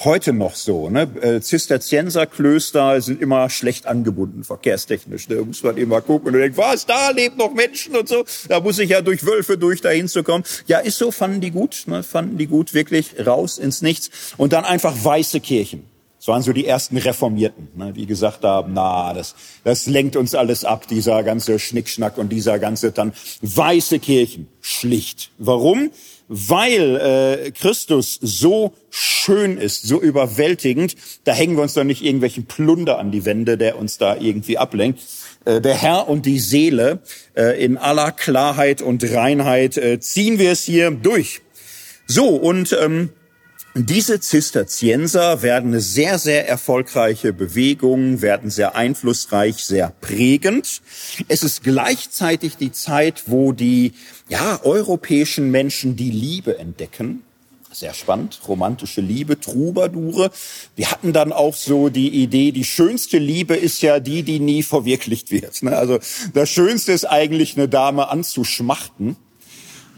Heute 0.00 0.32
noch 0.32 0.56
so. 0.56 0.90
Ne? 0.90 1.08
Äh, 1.20 1.40
Zisterzienserklöster 1.40 3.00
sind 3.00 3.22
immer 3.22 3.48
schlecht 3.48 3.86
angebunden, 3.86 4.42
verkehrstechnisch. 4.42 5.28
Da 5.28 5.36
muss 5.36 5.62
man 5.62 5.76
immer 5.76 6.00
gucken 6.00 6.34
und 6.34 6.40
denkt, 6.40 6.58
was, 6.58 6.84
da 6.84 7.10
leben 7.10 7.36
noch 7.36 7.54
Menschen 7.54 7.94
und 7.94 8.08
so. 8.08 8.24
Da 8.48 8.58
muss 8.58 8.80
ich 8.80 8.90
ja 8.90 9.02
durch 9.02 9.24
Wölfe 9.24 9.56
durch, 9.56 9.82
dahin 9.82 10.08
zu 10.08 10.24
kommen. 10.24 10.42
Ja, 10.66 10.78
ist 10.80 10.98
so, 10.98 11.12
fanden 11.12 11.40
die 11.40 11.52
gut, 11.52 11.84
ne? 11.86 12.02
fanden 12.02 12.38
die 12.38 12.48
gut, 12.48 12.74
wirklich 12.74 13.24
raus 13.24 13.56
ins 13.56 13.82
Nichts. 13.82 14.10
Und 14.36 14.52
dann 14.52 14.64
einfach 14.64 14.96
weiße 15.04 15.38
Kirchen. 15.38 15.86
Das 16.24 16.28
waren 16.28 16.40
so 16.40 16.54
die 16.54 16.64
ersten 16.64 16.96
Reformierten, 16.96 17.68
ne, 17.76 17.92
die 17.92 18.06
gesagt 18.06 18.44
haben, 18.44 18.72
na, 18.72 19.12
das, 19.12 19.34
das 19.62 19.84
lenkt 19.84 20.16
uns 20.16 20.34
alles 20.34 20.64
ab, 20.64 20.88
dieser 20.88 21.22
ganze 21.22 21.58
Schnickschnack 21.58 22.16
und 22.16 22.30
dieser 22.30 22.58
ganze 22.58 22.92
dann 22.92 23.12
weiße 23.42 23.98
Kirchen, 23.98 24.48
schlicht. 24.62 25.32
Warum? 25.36 25.90
Weil 26.28 26.96
äh, 26.96 27.50
Christus 27.50 28.18
so 28.22 28.72
schön 28.88 29.58
ist, 29.58 29.82
so 29.82 30.00
überwältigend, 30.00 30.96
da 31.24 31.34
hängen 31.34 31.56
wir 31.56 31.62
uns 31.62 31.74
doch 31.74 31.84
nicht 31.84 32.02
irgendwelchen 32.02 32.46
Plunder 32.46 32.98
an 32.98 33.12
die 33.12 33.26
Wände, 33.26 33.58
der 33.58 33.76
uns 33.76 33.98
da 33.98 34.16
irgendwie 34.16 34.56
ablenkt. 34.56 35.02
Äh, 35.44 35.60
der 35.60 35.74
Herr 35.74 36.08
und 36.08 36.24
die 36.24 36.40
Seele 36.40 37.00
äh, 37.36 37.62
in 37.62 37.76
aller 37.76 38.12
Klarheit 38.12 38.80
und 38.80 39.04
Reinheit 39.04 39.76
äh, 39.76 40.00
ziehen 40.00 40.38
wir 40.38 40.52
es 40.52 40.62
hier 40.62 40.90
durch. 40.90 41.42
So, 42.06 42.28
und 42.28 42.74
ähm, 42.80 43.10
diese 43.76 44.20
Zisterzienser 44.20 45.42
werden 45.42 45.70
eine 45.70 45.80
sehr, 45.80 46.20
sehr 46.20 46.48
erfolgreiche 46.48 47.32
Bewegung, 47.32 48.22
werden 48.22 48.48
sehr 48.48 48.76
einflussreich, 48.76 49.64
sehr 49.64 49.92
prägend. 50.00 50.80
Es 51.26 51.42
ist 51.42 51.64
gleichzeitig 51.64 52.56
die 52.56 52.70
Zeit, 52.70 53.24
wo 53.26 53.50
die 53.50 53.94
ja, 54.28 54.60
europäischen 54.62 55.50
Menschen 55.50 55.96
die 55.96 56.12
Liebe 56.12 56.56
entdecken. 56.56 57.24
Sehr 57.72 57.94
spannend, 57.94 58.38
romantische 58.46 59.00
Liebe, 59.00 59.40
Troubadoure. 59.40 60.30
Wir 60.76 60.92
hatten 60.92 61.12
dann 61.12 61.32
auch 61.32 61.56
so 61.56 61.88
die 61.88 62.10
Idee, 62.22 62.52
die 62.52 62.62
schönste 62.62 63.18
Liebe 63.18 63.56
ist 63.56 63.82
ja 63.82 63.98
die, 63.98 64.22
die 64.22 64.38
nie 64.38 64.62
verwirklicht 64.62 65.32
wird. 65.32 65.64
Ne? 65.64 65.76
Also 65.76 65.98
das 66.32 66.48
Schönste 66.48 66.92
ist 66.92 67.06
eigentlich 67.06 67.56
eine 67.56 67.68
Dame 67.68 68.08
anzuschmachten 68.08 69.16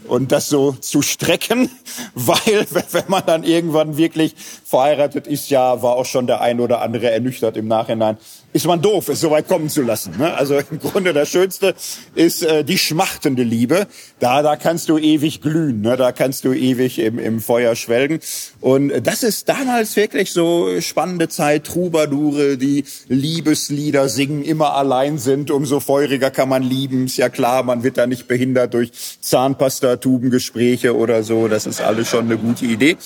und 0.07 0.31
das 0.31 0.49
so 0.49 0.71
zu 0.73 1.01
strecken, 1.01 1.69
weil 2.15 2.65
wenn 2.91 3.03
man 3.07 3.23
dann 3.25 3.43
irgendwann 3.43 3.97
wirklich 3.97 4.35
verheiratet 4.65 5.27
ist, 5.27 5.49
ja, 5.49 5.81
war 5.81 5.95
auch 5.95 6.05
schon 6.05 6.27
der 6.27 6.41
ein 6.41 6.59
oder 6.59 6.81
andere 6.81 7.11
ernüchtert 7.11 7.57
im 7.57 7.67
Nachhinein, 7.67 8.17
ist 8.53 8.65
man 8.65 8.81
doof, 8.81 9.09
es 9.09 9.19
so 9.19 9.29
weit 9.29 9.47
kommen 9.47 9.69
zu 9.69 9.81
lassen. 9.81 10.15
Ne? 10.17 10.33
Also 10.33 10.57
im 10.57 10.79
Grunde 10.79 11.13
das 11.13 11.29
Schönste 11.29 11.75
ist 12.15 12.43
äh, 12.43 12.63
die 12.63 12.77
schmachtende 12.77 13.43
Liebe. 13.43 13.87
Da, 14.19 14.41
da 14.41 14.55
kannst 14.55 14.89
du 14.89 14.97
ewig 14.97 15.41
glühen, 15.41 15.81
ne? 15.81 15.97
da 15.97 16.11
kannst 16.11 16.45
du 16.45 16.53
ewig 16.53 16.99
im, 16.99 17.19
im 17.19 17.39
Feuer 17.39 17.75
schwelgen. 17.75 18.19
Und 18.61 18.91
das 19.05 19.23
ist 19.23 19.49
damals 19.49 19.95
wirklich 19.95 20.31
so 20.31 20.81
spannende 20.81 21.29
Zeit. 21.29 21.65
Troubadoure, 21.65 22.57
die 22.57 22.85
Liebeslieder 23.07 24.09
singen, 24.09 24.43
immer 24.43 24.73
allein 24.73 25.17
sind. 25.17 25.51
Umso 25.51 25.79
feuriger 25.79 26.31
kann 26.31 26.49
man 26.49 26.63
lieben. 26.63 27.05
Ist 27.05 27.17
ja 27.17 27.29
klar, 27.29 27.63
man 27.63 27.83
wird 27.83 27.97
da 27.97 28.07
nicht 28.07 28.27
behindert 28.27 28.73
durch 28.73 28.91
Zahnpasta-Tubengespräche 29.21 30.95
oder 30.95 31.23
so. 31.23 31.47
Das 31.47 31.65
ist 31.65 31.81
alles 31.81 32.09
schon 32.09 32.25
eine 32.25 32.37
gute 32.37 32.65
Idee. 32.65 32.97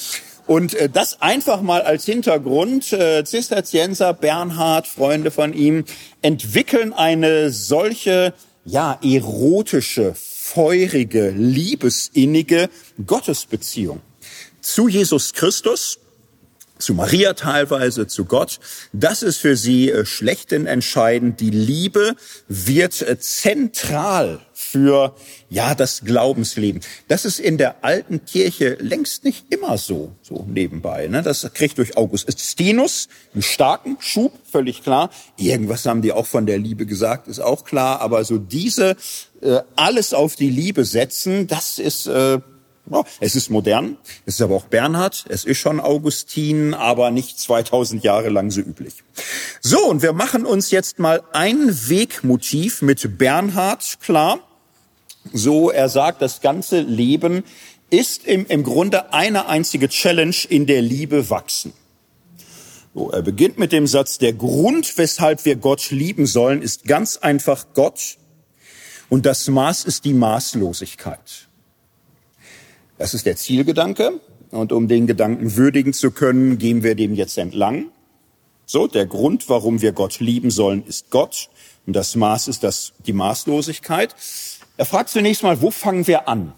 Und 0.52 0.74
äh, 0.74 0.90
das 0.90 1.22
einfach 1.22 1.62
mal 1.62 1.82
als 1.82 2.04
Hintergrund. 2.04 2.92
Äh, 2.92 3.24
Zisterzienser, 3.24 4.12
Bernhard, 4.12 4.86
Freunde 4.86 5.32
von 5.32 5.54
ihm, 5.54 5.86
entwickeln 6.22 6.92
eine 6.92 7.52
solche, 7.52 8.34
ja, 8.66 9.00
erotische, 9.02 10.14
feurige, 10.14 11.30
liebesinnige 11.30 12.70
Gottesbeziehung 13.08 14.02
zu 14.60 14.90
Jesus 14.90 15.32
Christus 15.32 16.00
zu 16.80 16.96
Maria 16.96 17.34
teilweise, 17.34 18.08
zu 18.08 18.26
Gott. 18.26 18.60
Das 18.92 19.24
ist 19.24 19.38
für 19.38 19.56
sie 19.56 19.90
äh, 19.90 20.06
schlechthin 20.06 20.66
entscheidend. 20.66 21.40
Die 21.40 21.52
Liebe 21.52 22.16
wird 22.50 23.02
äh, 23.02 23.18
zentral 23.20 24.42
für, 24.72 25.16
ja, 25.50 25.76
das 25.76 26.02
Glaubensleben. 26.06 26.82
Das 27.10 27.26
ist 27.26 27.40
in 27.40 27.58
der 27.58 27.84
alten 27.84 28.24
Kirche 28.26 28.78
längst 28.80 29.26
nicht 29.26 29.52
immer 29.54 29.78
so, 29.78 30.14
so 30.22 30.46
nebenbei. 30.48 31.08
Ne? 31.08 31.22
Das 31.22 31.48
kriegt 31.54 31.78
durch 31.78 31.98
Augustinus 31.98 33.10
einen 33.34 33.44
starken 33.44 33.98
Schub, 34.00 34.32
völlig 34.50 34.82
klar. 34.82 35.10
Irgendwas 35.36 35.86
haben 35.86 36.02
die 36.02 36.14
auch 36.14 36.26
von 36.26 36.46
der 36.46 36.58
Liebe 36.58 36.86
gesagt, 36.86 37.28
ist 37.28 37.42
auch 37.42 37.66
klar. 37.66 38.00
Aber 38.00 38.24
so 38.24 38.38
diese, 38.38 38.96
äh, 39.42 39.60
alles 39.76 40.14
auf 40.14 40.38
die 40.38 40.50
Liebe 40.50 40.86
setzen, 40.86 41.48
das 41.48 41.78
ist, 41.78 42.08
äh, 42.08 42.40
ja, 42.90 43.04
es 43.20 43.36
ist 43.36 43.50
modern, 43.50 43.98
es 44.26 44.36
ist 44.36 44.42
aber 44.42 44.56
auch 44.56 44.66
Bernhard, 44.66 45.26
es 45.30 45.44
ist 45.44 45.58
schon 45.58 45.80
Augustin, 45.80 46.74
aber 46.74 47.12
nicht 47.12 47.40
2000 47.40 48.04
Jahre 48.04 48.30
lang 48.30 48.52
so 48.52 48.62
üblich. 48.62 49.04
So, 49.60 49.86
und 49.86 50.02
wir 50.02 50.14
machen 50.14 50.46
uns 50.46 50.72
jetzt 50.72 50.98
mal 50.98 51.22
ein 51.34 51.68
Wegmotiv 51.90 52.82
mit 52.82 53.18
Bernhard 53.18 53.98
klar. 54.02 54.40
So, 55.34 55.72
er 55.72 55.90
sagt, 55.90 56.22
das 56.22 56.42
ganze 56.42 56.82
Leben 56.82 57.44
ist 57.90 58.26
im, 58.26 58.46
im 58.48 58.64
Grunde 58.64 59.14
eine 59.14 59.48
einzige 59.48 59.90
Challenge 59.90 60.36
in 60.50 60.66
der 60.66 60.82
Liebe 60.82 61.30
wachsen. 61.30 61.74
So, 62.94 63.12
er 63.12 63.22
beginnt 63.22 63.58
mit 63.58 63.72
dem 63.72 63.88
Satz, 63.88 64.18
der 64.18 64.34
Grund, 64.34 64.98
weshalb 64.98 65.46
wir 65.46 65.56
Gott 65.56 65.92
lieben 65.92 66.26
sollen, 66.26 66.62
ist 66.62 66.86
ganz 66.86 67.18
einfach 67.18 67.68
Gott 67.74 68.18
und 69.10 69.26
das 69.26 69.48
Maß 69.48 69.86
ist 69.86 70.06
die 70.06 70.14
Maßlosigkeit. 70.14 71.50
Das 72.98 73.14
ist 73.14 73.26
der 73.26 73.36
Zielgedanke. 73.36 74.20
Und 74.52 74.74
um 74.74 74.88
den 74.88 75.08
Gedanken 75.08 75.56
würdigen 75.56 75.94
zu 75.94 76.12
können, 76.12 76.58
gehen 76.58 76.84
wir 76.84 76.96
dem 76.96 77.16
jetzt 77.16 77.38
entlang. 77.38 77.90
So, 78.66 78.88
der 78.88 79.06
Grund, 79.06 79.50
warum 79.50 79.82
wir 79.82 79.92
Gott 79.92 80.20
lieben 80.20 80.52
sollen, 80.52 80.86
ist 80.86 81.10
Gott. 81.10 81.50
Und 81.86 81.94
das 81.94 82.16
Maß 82.16 82.48
ist 82.48 82.64
das, 82.64 82.94
die 83.06 83.14
Maßlosigkeit. 83.14 84.14
Er 84.78 84.86
fragt 84.86 85.10
zunächst 85.10 85.44
mal, 85.44 85.62
wo 85.62 85.72
fangen 85.72 86.08
wir 86.08 86.28
an? 86.28 86.54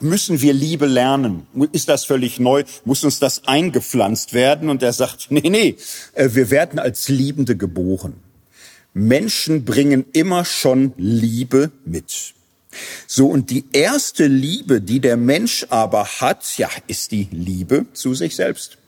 Müssen 0.00 0.42
wir 0.42 0.52
Liebe 0.52 0.86
lernen? 0.86 1.46
Ist 1.72 1.88
das 1.88 2.04
völlig 2.04 2.38
neu? 2.38 2.64
Muss 2.84 3.02
uns 3.02 3.18
das 3.18 3.48
eingepflanzt 3.48 4.34
werden? 4.34 4.68
Und 4.68 4.82
er 4.82 4.92
sagt, 4.92 5.26
nee, 5.30 5.48
nee, 5.48 5.76
äh, 6.12 6.30
wir 6.32 6.50
werden 6.50 6.78
als 6.78 7.08
Liebende 7.08 7.56
geboren. 7.56 8.14
Menschen 8.92 9.64
bringen 9.64 10.06
immer 10.12 10.44
schon 10.44 10.92
Liebe 10.96 11.70
mit. 11.84 12.34
So, 13.06 13.28
und 13.28 13.50
die 13.50 13.64
erste 13.72 14.26
Liebe, 14.26 14.80
die 14.80 15.00
der 15.00 15.16
Mensch 15.16 15.66
aber 15.70 16.04
hat, 16.04 16.58
ja, 16.58 16.68
ist 16.86 17.12
die 17.12 17.28
Liebe 17.30 17.86
zu 17.92 18.14
sich 18.14 18.36
selbst. 18.36 18.78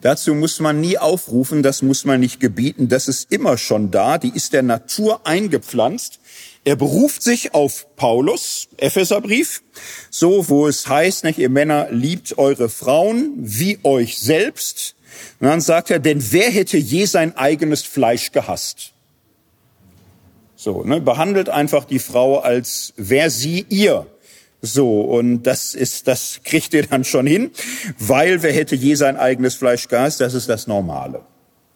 Dazu 0.00 0.34
muss 0.34 0.60
man 0.60 0.80
nie 0.80 0.96
aufrufen, 0.98 1.62
das 1.62 1.82
muss 1.82 2.04
man 2.04 2.20
nicht 2.20 2.38
gebieten, 2.38 2.88
das 2.88 3.08
ist 3.08 3.32
immer 3.32 3.58
schon 3.58 3.90
da, 3.90 4.18
die 4.18 4.30
ist 4.30 4.52
der 4.52 4.62
Natur 4.62 5.26
eingepflanzt. 5.26 6.20
Er 6.68 6.76
beruft 6.76 7.22
sich 7.22 7.54
auf 7.54 7.86
Paulus, 7.96 8.68
Epheserbrief, 8.76 9.62
so 10.10 10.50
wo 10.50 10.68
es 10.68 10.86
heißt, 10.86 11.24
nicht, 11.24 11.38
ihr 11.38 11.48
Männer 11.48 11.90
liebt 11.90 12.36
eure 12.36 12.68
Frauen 12.68 13.32
wie 13.38 13.78
euch 13.84 14.18
selbst. 14.18 14.94
Und 15.40 15.46
dann 15.46 15.62
sagt 15.62 15.90
er, 15.90 15.98
denn 15.98 16.22
wer 16.30 16.50
hätte 16.50 16.76
je 16.76 17.06
sein 17.06 17.34
eigenes 17.38 17.84
Fleisch 17.84 18.32
gehasst? 18.32 18.92
So, 20.56 20.84
ne, 20.84 21.00
behandelt 21.00 21.48
einfach 21.48 21.86
die 21.86 22.00
Frau 22.00 22.40
als 22.40 22.92
wer 22.98 23.30
sie 23.30 23.64
ihr. 23.70 24.06
So, 24.60 25.00
und 25.00 25.44
das 25.44 25.74
ist, 25.74 26.06
das 26.06 26.40
kriegt 26.44 26.74
ihr 26.74 26.86
dann 26.86 27.04
schon 27.04 27.26
hin, 27.26 27.50
weil 27.98 28.42
wer 28.42 28.52
hätte 28.52 28.76
je 28.76 28.94
sein 28.94 29.16
eigenes 29.16 29.54
Fleisch 29.54 29.88
gehasst, 29.88 30.20
das 30.20 30.34
ist 30.34 30.50
das 30.50 30.66
Normale. 30.66 31.22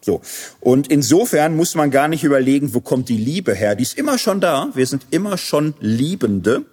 So. 0.03 0.21
Und 0.59 0.87
insofern 0.87 1.55
muss 1.55 1.75
man 1.75 1.89
gar 1.89 2.07
nicht 2.07 2.23
überlegen, 2.23 2.73
wo 2.73 2.81
kommt 2.81 3.09
die 3.09 3.17
Liebe 3.17 3.55
her? 3.55 3.75
Die 3.75 3.83
ist 3.83 3.97
immer 3.97 4.17
schon 4.17 4.41
da. 4.41 4.69
Wir 4.73 4.85
sind 4.85 5.07
immer 5.11 5.37
schon 5.37 5.73
Liebende. 5.79 6.65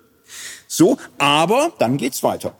So, 0.66 0.98
aber 1.18 1.72
dann 1.78 1.96
geht's 1.96 2.22
weiter. 2.22 2.54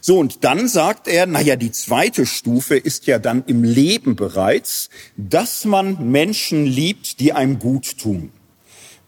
So, 0.00 0.18
und 0.18 0.44
dann 0.44 0.68
sagt 0.68 1.08
er, 1.08 1.26
naja, 1.26 1.56
die 1.56 1.72
zweite 1.72 2.24
Stufe 2.24 2.76
ist 2.76 3.06
ja 3.06 3.18
dann 3.18 3.44
im 3.46 3.64
Leben 3.64 4.16
bereits, 4.16 4.90
dass 5.16 5.64
man 5.64 6.10
Menschen 6.10 6.64
liebt, 6.66 7.20
die 7.20 7.32
einem 7.32 7.58
gut 7.58 7.98
tun. 7.98 8.32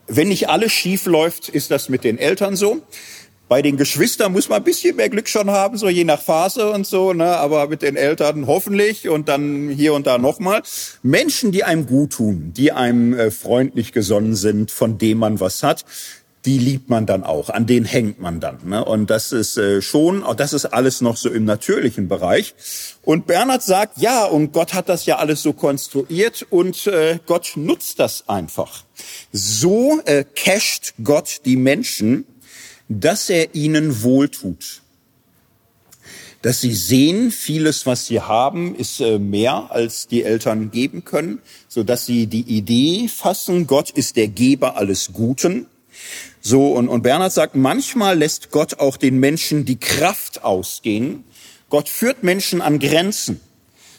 Wenn 0.07 0.29
nicht 0.29 0.49
alles 0.49 0.73
schief 0.73 1.07
läuft, 1.07 1.49
ist 1.49 1.71
das 1.71 1.89
mit 1.89 2.03
den 2.03 2.19
Eltern 2.19 2.57
so. 2.57 2.83
Bei 3.51 3.63
den 3.63 3.77
Geschwistern 3.77 4.31
muss 4.31 4.49
man 4.49 4.59
ein 4.59 4.65
bisschen 4.65 4.95
mehr 4.95 5.09
Glück 5.09 5.29
schon 5.29 5.51
haben, 5.51 5.77
so 5.77 5.89
je 5.89 6.05
nach 6.05 6.23
Phase 6.23 6.71
und 6.71 6.87
so, 6.87 7.13
ne? 7.13 7.37
aber 7.37 7.67
mit 7.67 7.83
den 7.83 7.97
Eltern 7.97 8.47
hoffentlich 8.47 9.09
und 9.09 9.29
dann 9.29 9.69
hier 9.69 9.93
und 9.93 10.07
da 10.07 10.19
nochmal. 10.19 10.63
Menschen, 11.03 11.51
die 11.51 11.65
einem 11.65 11.87
gut 11.89 12.13
tun, 12.13 12.53
die 12.57 12.71
einem 12.71 13.13
äh, 13.13 13.33
freundlich 13.33 13.91
gesonnen 13.91 14.37
sind, 14.37 14.71
von 14.71 14.99
dem 14.99 15.19
man 15.19 15.41
was 15.41 15.65
hat, 15.65 15.85
die 16.45 16.59
liebt 16.59 16.91
man 16.91 17.07
dann 17.07 17.25
auch, 17.25 17.51
an 17.51 17.67
denen 17.67 17.87
hängt 17.87 18.21
man 18.21 18.39
dann. 18.39 18.59
Ne? 18.65 18.85
Und 18.85 19.11
das 19.11 19.33
ist 19.33 19.57
äh, 19.57 19.83
schon, 19.83 20.25
das 20.37 20.53
ist 20.53 20.67
alles 20.67 21.01
noch 21.01 21.17
so 21.17 21.29
im 21.29 21.45
natürlichen 21.45 22.07
Bereich. 22.07 22.55
Und 23.03 23.27
Bernhard 23.27 23.65
sagt, 23.65 23.99
ja, 23.99 24.27
und 24.27 24.53
Gott 24.53 24.75
hat 24.75 24.89
das 24.89 25.07
ja 25.07 25.19
alles 25.19 25.43
so 25.43 25.55
konstruiert 25.55 26.47
und 26.51 26.87
äh, 26.87 27.19
Gott 27.27 27.55
nutzt 27.57 27.99
das 27.99 28.29
einfach. 28.29 28.85
So 29.33 30.01
äh, 30.05 30.25
casht 30.37 30.95
Gott 31.03 31.41
die 31.45 31.57
Menschen, 31.57 32.27
dass 32.91 33.31
er 33.31 33.55
ihnen 33.55 34.03
wohltut. 34.03 34.83
Dass 36.43 36.61
sie 36.61 36.75
sehen, 36.75 37.31
vieles, 37.31 37.87
was 37.87 38.07
sie 38.07 38.21
haben, 38.21 38.75
ist 38.75 39.01
äh, 39.01 39.19
mehr, 39.19 39.71
als 39.71 40.07
die 40.09 40.23
Eltern 40.23 40.71
geben 40.71 41.05
können, 41.05 41.41
so 41.69 41.85
dass 41.85 42.05
sie 42.05 42.27
die 42.27 42.43
Idee 42.43 43.09
fassen, 43.09 43.67
Gott 43.67 43.91
ist 43.91 44.17
der 44.17 44.29
Geber 44.29 44.77
alles 44.77 45.13
Guten 45.15 45.67
so, 46.41 46.73
und, 46.73 46.89
und 46.89 47.03
Bernhard 47.03 47.33
sagt, 47.33 47.55
manchmal 47.55 48.19
lässt 48.19 48.51
Gott 48.51 48.81
auch 48.81 48.97
den 48.97 49.21
Menschen 49.21 49.65
die 49.65 49.79
Kraft 49.79 50.43
ausgehen. 50.43 51.25
Gott 51.69 51.89
führt 51.89 52.23
Menschen 52.23 52.63
an 52.63 52.79
Grenzen. 52.79 53.41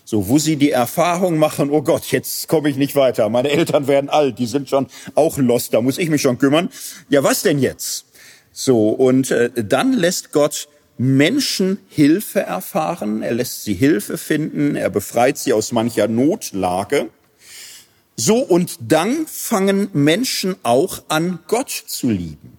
So, 0.04 0.28
wo 0.28 0.40
sie 0.40 0.56
die 0.56 0.72
Erfahrung 0.72 1.38
machen, 1.38 1.70
oh 1.70 1.84
Gott, 1.84 2.12
jetzt 2.12 2.48
komme 2.48 2.70
ich 2.70 2.76
nicht 2.76 2.96
weiter. 2.96 3.30
Meine 3.30 3.50
Eltern 3.52 3.88
werden 3.88 4.10
alt, 4.10 4.40
die 4.40 4.48
sind 4.48 4.68
schon 4.68 4.88
auch 5.16 5.38
lost, 5.38 5.74
da 5.74 5.82
muss 5.82 6.00
ich 6.00 6.10
mich 6.10 6.22
schon 6.22 6.38
kümmern. 6.38 6.70
Ja, 7.10 7.24
was 7.24 7.44
denn 7.44 7.60
jetzt? 7.60 8.06
So, 8.52 8.90
und 8.90 9.32
äh, 9.32 9.52
dann 9.56 9.94
lässt 9.94 10.32
Gott 10.32 10.68
Menschen 10.98 11.80
Hilfe 11.88 12.42
erfahren, 12.42 13.24
er 13.24 13.34
lässt 13.34 13.64
sie 13.64 13.74
Hilfe 13.74 14.18
finden, 14.18 14.76
er 14.76 14.90
befreit 14.90 15.38
sie 15.38 15.54
aus 15.54 15.72
mancher 15.72 16.08
Notlage. 16.08 17.10
So 18.16 18.38
und 18.38 18.78
dann 18.82 19.26
fangen 19.26 19.90
Menschen 19.94 20.56
auch 20.64 21.04
an, 21.08 21.40
Gott 21.48 21.72
zu 21.72 22.10
lieben. 22.10 22.58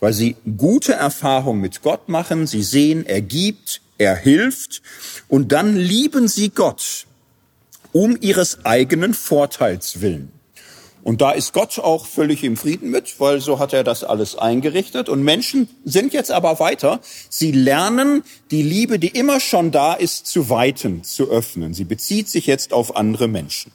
Weil 0.00 0.12
sie 0.12 0.36
gute 0.56 0.94
Erfahrungen 0.94 1.60
mit 1.60 1.82
Gott 1.82 2.08
machen, 2.08 2.46
sie 2.46 2.62
sehen, 2.62 3.06
er 3.06 3.20
gibt, 3.20 3.80
er 3.98 4.16
hilft 4.16 4.82
und 5.28 5.52
dann 5.52 5.76
lieben 5.76 6.26
sie 6.26 6.50
Gott 6.50 7.06
um 7.92 8.16
ihres 8.20 8.64
eigenen 8.64 9.14
Vorteils 9.14 10.00
willen. 10.00 10.32
Und 11.08 11.22
da 11.22 11.30
ist 11.30 11.54
Gott 11.54 11.78
auch 11.78 12.04
völlig 12.04 12.44
im 12.44 12.58
Frieden 12.58 12.90
mit, 12.90 13.18
weil 13.18 13.40
so 13.40 13.58
hat 13.58 13.72
er 13.72 13.82
das 13.82 14.04
alles 14.04 14.36
eingerichtet. 14.36 15.08
Und 15.08 15.22
Menschen 15.22 15.66
sind 15.82 16.12
jetzt 16.12 16.30
aber 16.30 16.60
weiter. 16.60 17.00
Sie 17.30 17.50
lernen, 17.50 18.22
die 18.50 18.62
Liebe, 18.62 18.98
die 18.98 19.08
immer 19.08 19.40
schon 19.40 19.70
da 19.70 19.94
ist, 19.94 20.26
zu 20.26 20.50
weiten, 20.50 21.04
zu 21.04 21.30
öffnen. 21.30 21.72
Sie 21.72 21.84
bezieht 21.84 22.28
sich 22.28 22.44
jetzt 22.46 22.74
auf 22.74 22.94
andere 22.94 23.26
Menschen. 23.26 23.72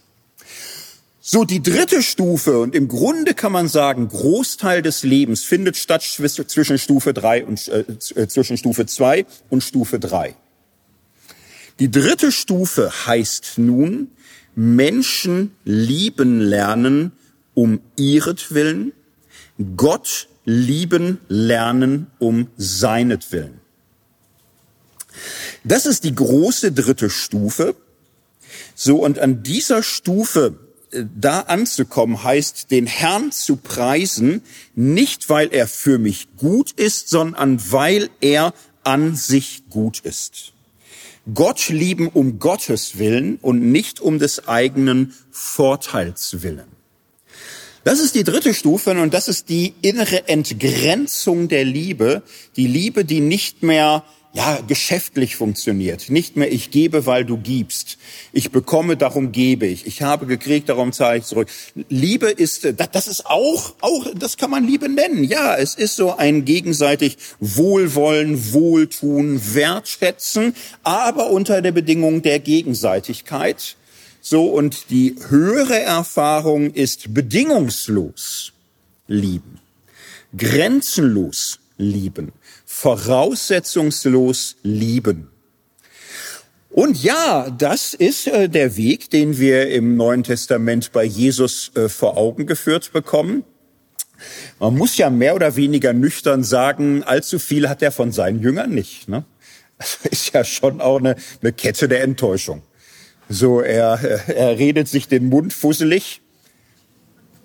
So, 1.22 1.44
die 1.44 1.64
dritte 1.64 2.04
Stufe, 2.04 2.60
und 2.60 2.76
im 2.76 2.88
Grunde 2.88 3.34
kann 3.34 3.52
man 3.52 3.68
sagen, 3.68 4.10
Großteil 4.10 4.84
des 4.84 5.02
Lebens 5.02 5.44
findet 5.44 5.76
statt 5.76 6.04
zwischen 6.04 6.78
Stufe 6.78 7.16
drei 7.16 7.44
und, 7.44 7.68
äh, 7.68 7.80
äh, 8.14 8.28
zwischen 8.28 8.58
Stufe 8.58 8.86
zwei 8.86 9.26
und 9.50 9.64
Stufe 9.64 9.98
drei. 9.98 10.36
Die 11.80 11.90
dritte 11.90 12.32
Stufe 12.32 12.92
heißt 13.08 13.54
nun, 13.58 14.12
Menschen 14.54 15.56
lieben 15.66 16.40
lernen 16.40 17.12
um 17.54 17.82
ihretwillen, 17.96 18.94
Gott 19.78 20.28
lieben 20.46 21.20
lernen 21.28 22.08
um 22.20 22.48
seinetwillen. 22.58 23.62
Das 25.64 25.86
ist 25.86 26.04
die 26.04 26.16
große 26.16 26.72
dritte 26.72 27.10
Stufe. 27.10 27.76
So, 28.76 28.98
und 28.98 29.20
an 29.20 29.44
dieser 29.44 29.84
Stufe 29.84 30.58
da 31.20 31.42
anzukommen 31.42 32.24
heißt, 32.24 32.72
den 32.72 32.86
Herrn 32.86 33.32
zu 33.32 33.56
preisen, 33.56 34.42
nicht 34.76 35.30
weil 35.30 35.50
er 35.52 35.68
für 35.68 35.98
mich 35.98 36.36
gut 36.38 36.72
ist, 36.72 37.10
sondern 37.10 37.60
weil 37.72 38.10
er 38.22 38.54
an 38.84 39.16
sich 39.16 39.64
gut 39.70 40.00
ist. 40.02 40.54
Gott 41.34 41.70
lieben 41.70 42.10
um 42.10 42.38
Gottes 42.38 42.98
Willen 42.98 43.38
und 43.38 43.62
nicht 43.62 44.02
um 44.02 44.20
des 44.20 44.48
eigenen 44.48 45.14
Vorteils 45.32 46.44
willen. 46.44 46.73
Das 47.84 48.00
ist 48.00 48.16
die 48.16 48.24
dritte 48.24 48.54
Stufe 48.54 48.92
und 48.92 49.14
das 49.14 49.28
ist 49.28 49.50
die 49.50 49.74
innere 49.82 50.30
Entgrenzung 50.30 51.50
der 51.50 51.66
Liebe, 51.66 52.24
die 52.56 52.68
Liebe, 52.68 53.04
die 53.04 53.20
nicht 53.20 53.62
mehr 53.62 54.04
ja, 54.32 54.60
geschäftlich 54.68 55.36
funktioniert. 55.36 56.10
Nicht 56.10 56.38
mehr 56.38 56.52
ich 56.52 56.72
gebe, 56.72 57.06
weil 57.06 57.24
du 57.24 57.38
gibst. 57.38 57.98
Ich 58.32 58.52
bekomme, 58.52 58.98
darum 58.98 59.32
gebe 59.32 59.68
ich. 59.68 59.86
Ich 59.86 60.02
habe 60.02 60.26
gekriegt, 60.26 60.70
darum 60.70 60.92
zahle 60.92 61.20
ich 61.20 61.26
zurück. 61.26 61.50
Liebe 61.90 62.30
ist, 62.32 62.66
äh, 62.66 62.74
das 62.74 63.08
ist 63.08 63.28
auch, 63.28 63.76
auch, 63.82 64.08
das 64.16 64.38
kann 64.38 64.50
man 64.50 64.66
Liebe 64.66 64.90
nennen. 64.90 65.24
Ja, 65.24 65.56
es 65.56 65.76
ist 65.76 65.98
so 65.98 66.16
ein 66.16 66.46
gegenseitig 66.46 67.18
Wohlwollen, 67.40 68.54
Wohltun, 68.54 69.40
Wertschätzen, 69.54 70.56
aber 70.82 71.30
unter 71.30 71.62
der 71.62 71.72
Bedingung 71.72 72.24
der 72.24 72.40
Gegenseitigkeit. 72.40 73.76
So, 74.26 74.46
und 74.46 74.90
die 74.90 75.18
höhere 75.28 75.80
Erfahrung 75.80 76.72
ist 76.72 77.14
bedingungslos 77.14 78.54
lieben, 79.08 79.60
grenzenlos 80.36 81.60
lieben 81.78 82.32
voraussetzungslos 82.74 84.56
lieben. 84.64 85.30
Und 86.70 87.02
ja, 87.04 87.52
das 87.52 87.94
ist 87.94 88.28
äh, 88.28 88.50
der 88.50 88.76
Weg, 88.76 89.12
den 89.12 89.38
wir 89.38 89.70
im 89.70 89.96
Neuen 89.96 90.24
Testament 90.24 90.92
bei 90.92 91.04
Jesus 91.04 91.72
äh, 91.76 91.88
vor 91.88 92.18
Augen 92.18 92.48
geführt 92.48 92.92
bekommen. 92.92 93.44
Man 94.60 94.76
muss 94.76 94.98
ja 94.98 95.12
mehr 95.12 95.36
oder 95.36 95.56
weniger 95.56 95.94
nüchtern 95.94 96.44
sagen, 96.44 97.04
allzu 97.04 97.38
viel 97.38 97.70
hat 97.70 97.84
er 97.84 97.92
von 97.92 98.12
seinen 98.12 98.42
Jüngern 98.42 98.72
nicht. 98.72 99.08
Ne? 99.08 99.24
Das 99.78 100.00
ist 100.10 100.34
ja 100.34 100.44
schon 100.44 100.82
auch 100.82 101.00
eine, 101.00 101.16
eine 101.42 101.54
Kette 101.54 101.88
der 101.88 102.04
Enttäuschung. 102.04 102.64
So, 103.34 103.62
er, 103.62 104.00
er 104.28 104.58
redet 104.58 104.88
sich 104.88 105.08
den 105.08 105.30
Mund 105.30 105.54
fusselig 105.54 106.22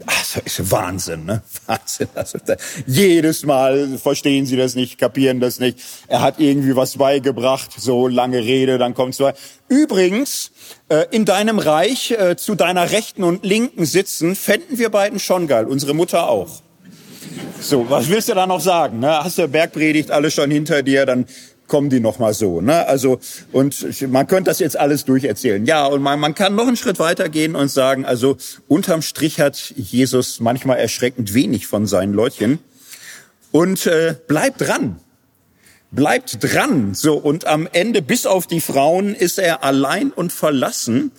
das 0.06 0.36
ist 0.44 0.70
Wahnsinn, 0.70 1.24
ne? 1.24 1.42
Wahnsinn. 1.66 2.08
Also, 2.14 2.38
jedes 2.86 3.44
Mal 3.44 3.98
verstehen 3.98 4.46
sie 4.46 4.56
das 4.56 4.74
nicht, 4.74 4.98
kapieren 4.98 5.40
das 5.40 5.58
nicht. 5.58 5.80
Er 6.06 6.22
hat 6.22 6.38
irgendwie 6.38 6.76
was 6.76 6.96
beigebracht, 6.96 7.72
so 7.76 8.06
lange 8.06 8.38
Rede, 8.38 8.78
dann 8.78 8.94
kommt's 8.94 9.18
weiter. 9.20 9.38
Übrigens, 9.68 10.52
äh, 10.88 11.06
in 11.10 11.24
deinem 11.24 11.58
Reich 11.58 12.12
äh, 12.12 12.36
zu 12.36 12.54
deiner 12.54 12.92
Rechten 12.92 13.24
und 13.24 13.44
Linken 13.44 13.84
sitzen, 13.86 14.36
fänden 14.36 14.78
wir 14.78 14.90
beiden 14.90 15.18
schon 15.18 15.48
geil, 15.48 15.66
unsere 15.66 15.94
Mutter 15.94 16.28
auch. 16.28 16.62
So, 17.60 17.90
was 17.90 18.08
willst 18.08 18.28
du 18.28 18.34
da 18.34 18.46
noch 18.46 18.60
sagen? 18.60 19.00
Ne? 19.00 19.24
Hast 19.24 19.38
du 19.38 19.48
Bergpredigt 19.48 20.10
alles 20.12 20.32
schon 20.32 20.50
hinter 20.50 20.82
dir, 20.82 21.06
dann 21.06 21.26
kommen 21.68 21.90
die 21.90 22.00
noch 22.00 22.18
mal 22.18 22.34
so. 22.34 22.60
Ne? 22.60 22.86
Also 22.86 23.20
und 23.52 24.02
man 24.10 24.26
könnte 24.26 24.50
das 24.50 24.58
jetzt 24.58 24.78
alles 24.78 25.04
durcherzählen. 25.04 25.64
Ja, 25.66 25.86
und 25.86 26.02
man, 26.02 26.18
man 26.18 26.34
kann 26.34 26.54
noch 26.54 26.66
einen 26.66 26.76
Schritt 26.76 26.98
weitergehen 26.98 27.54
und 27.54 27.68
sagen, 27.68 28.04
also 28.04 28.36
unterm 28.66 29.02
Strich 29.02 29.40
hat 29.40 29.72
Jesus 29.76 30.40
manchmal 30.40 30.78
erschreckend 30.78 31.34
wenig 31.34 31.66
von 31.66 31.86
seinen 31.86 32.14
Leutchen. 32.14 32.58
Und 33.50 33.86
äh, 33.86 34.14
bleibt 34.26 34.60
dran. 34.60 35.00
Bleibt 35.90 36.38
dran. 36.42 36.94
So, 36.94 37.16
und 37.16 37.46
am 37.46 37.68
Ende, 37.72 38.02
bis 38.02 38.26
auf 38.26 38.46
die 38.46 38.60
Frauen, 38.60 39.14
ist 39.14 39.38
er 39.38 39.64
allein 39.64 40.10
und 40.10 40.32
verlassen. 40.32 41.12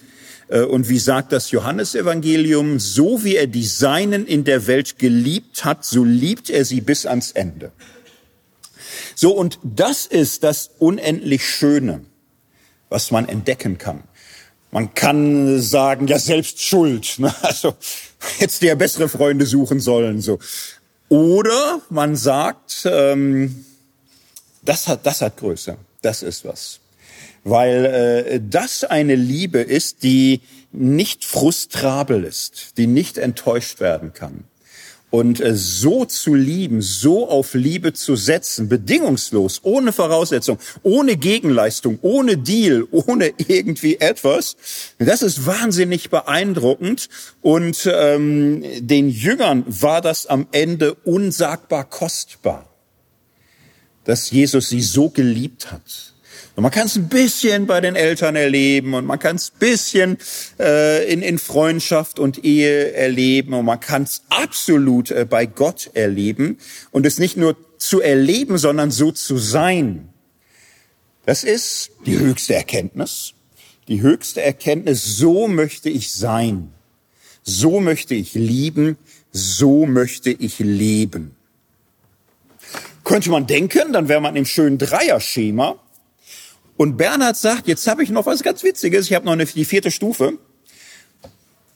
Äh, 0.47 0.62
und 0.62 0.89
wie 0.89 1.00
sagt 1.00 1.32
das 1.32 1.50
Johannesevangelium, 1.52 2.80
so 2.80 3.24
wie 3.24 3.36
er 3.36 3.47
die 3.47 3.66
Seinen 3.66 4.28
in 4.28 4.43
der 4.43 4.68
Welt 4.68 5.00
geliebt 5.00 5.66
hat, 5.66 5.86
so 5.86 6.04
liebt 6.04 6.50
er 6.50 6.66
sie 6.66 6.82
bis 6.82 7.06
ans 7.06 7.32
Ende. 7.32 7.72
So, 9.22 9.34
und 9.34 9.59
das 9.63 10.05
ist 10.05 10.45
das 10.45 10.72
unendlich 10.80 11.45
Schöne, 11.45 12.05
was 12.88 13.11
man 13.11 13.28
entdecken 13.28 13.78
kann. 13.78 14.05
Man 14.72 14.93
kann 14.93 15.59
sagen, 15.59 16.07
ja, 16.07 16.17
selbst 16.17 16.63
schuld. 16.63 17.15
Ne? 17.17 17.36
Also, 17.41 17.76
hättest 18.38 18.61
du 18.61 18.67
ja 18.67 18.76
bessere 18.76 19.09
Freunde 19.09 19.45
suchen 19.45 19.82
sollen, 19.82 20.22
so. 20.22 20.39
Oder 21.09 21.82
man 21.89 22.15
sagt, 22.15 22.84
ähm, 22.86 23.65
das 24.61 24.88
hat, 24.88 25.05
das 25.05 25.20
hat 25.20 25.36
Größe. 25.36 25.76
Das 26.01 26.24
ist 26.24 26.45
was. 26.45 26.80
Weil 27.43 27.86
äh, 27.86 28.39
das 28.41 28.86
eine 28.86 29.15
Liebe 29.15 29.59
ist, 29.59 30.03
die 30.03 30.39
nicht 30.72 31.26
frustrabel 31.26 32.24
ist, 32.24 32.78
die 32.78 32.88
nicht 32.88 33.17
enttäuscht 33.17 33.82
werden 33.82 34.13
kann. 34.13 34.45
Und 35.12 35.41
äh, 35.41 35.55
so 35.55 36.05
zu 36.05 36.36
lieben, 36.36 36.82
so 36.84 37.28
auf 37.28 37.55
Liebe 37.55 37.93
zu 37.93 38.16
setzen, 38.16 38.70
bedingungslos, 38.70 39.62
ohne 39.64 39.91
Voraussetzung, 39.91 40.60
ohne 40.84 41.18
Gegenleistung, 41.18 41.97
ohne 42.01 42.38
Deal, 42.38 42.88
ohne 42.91 43.34
irgendwie 43.38 43.95
etwas, 43.95 44.55
das 44.99 45.24
ist 45.24 45.47
wahnsinnig 45.47 46.12
beeindruckend. 46.12 47.10
Und 47.41 47.89
ähm, 47.91 48.64
den 48.80 49.10
Jüngern 49.10 49.64
war 49.68 50.01
das 50.01 50.28
am 50.28 50.47
Ende 50.51 50.93
unsagbar 50.93 51.89
kostbar, 51.89 52.70
dass 54.03 54.30
Jesus 54.30 54.70
sie 54.70 54.82
so 54.82 55.10
geliebt 55.10 55.72
hat. 55.72 56.14
Und 56.60 56.64
man 56.64 56.74
kann 56.74 56.88
es 56.88 56.97
ein 56.97 57.07
bisschen 57.07 57.68
bei 57.68 57.80
den 57.80 57.95
Eltern 57.95 58.36
erleben 58.36 58.93
und 58.93 59.05
man 59.05 59.18
kann 59.18 59.38
es 59.38 59.53
ein 59.53 59.60
bisschen 59.60 60.18
äh, 60.60 61.10
in, 61.10 61.22
in 61.22 61.39
Freundschaft 61.39 62.20
und 62.20 62.43
Ehe 62.43 62.91
erleben 62.91 63.53
und 63.53 63.64
man 63.64 63.80
kann 63.80 64.03
es 64.03 64.24
absolut 64.28 65.10
äh, 65.10 65.26
bei 65.26 65.45
Gott 65.45 65.89
erleben 65.93 66.57
und 66.91 67.05
es 67.05 67.18
nicht 67.18 67.38
nur 67.38 67.55
zu 67.78 68.01
erleben, 68.01 68.57
sondern 68.57 68.91
so 68.91 69.14
zu 69.14 69.38
sein. 69.38 70.10
Das 71.26 71.45
ist 71.45 71.91
die 72.05 72.20
höchste 72.20 72.55
Erkenntnis. 72.55 73.36
Die 73.88 74.01
höchste 74.01 74.41
Erkenntnis, 74.41 75.01
so 75.01 75.47
möchte 75.47 75.89
ich 75.89 76.12
sein. 76.12 76.74
So 77.41 77.80
möchte 77.80 78.16
ich 78.16 78.34
lieben. 78.34 78.97
So 79.32 79.86
möchte 79.86 80.30
ich 80.30 80.60
leben. 80.60 81.38
Könnte 83.05 83.30
man 83.30 83.47
denken, 83.47 83.93
dann 83.93 84.10
wäre 84.10 84.20
man 84.20 84.36
im 84.36 84.43
schönen 84.43 84.78
Dreierschema. 84.78 85.80
Und 86.80 86.96
Bernhard 86.96 87.36
sagt, 87.36 87.68
jetzt 87.68 87.86
habe 87.88 88.04
ich 88.04 88.10
noch 88.10 88.26
was 88.26 88.42
ganz 88.42 88.64
Witziges, 88.64 89.08
ich 89.08 89.14
habe 89.14 89.26
noch 89.26 89.34
eine, 89.34 89.46
die 89.46 89.66
vierte 89.66 89.92
Stufe. 89.92 90.38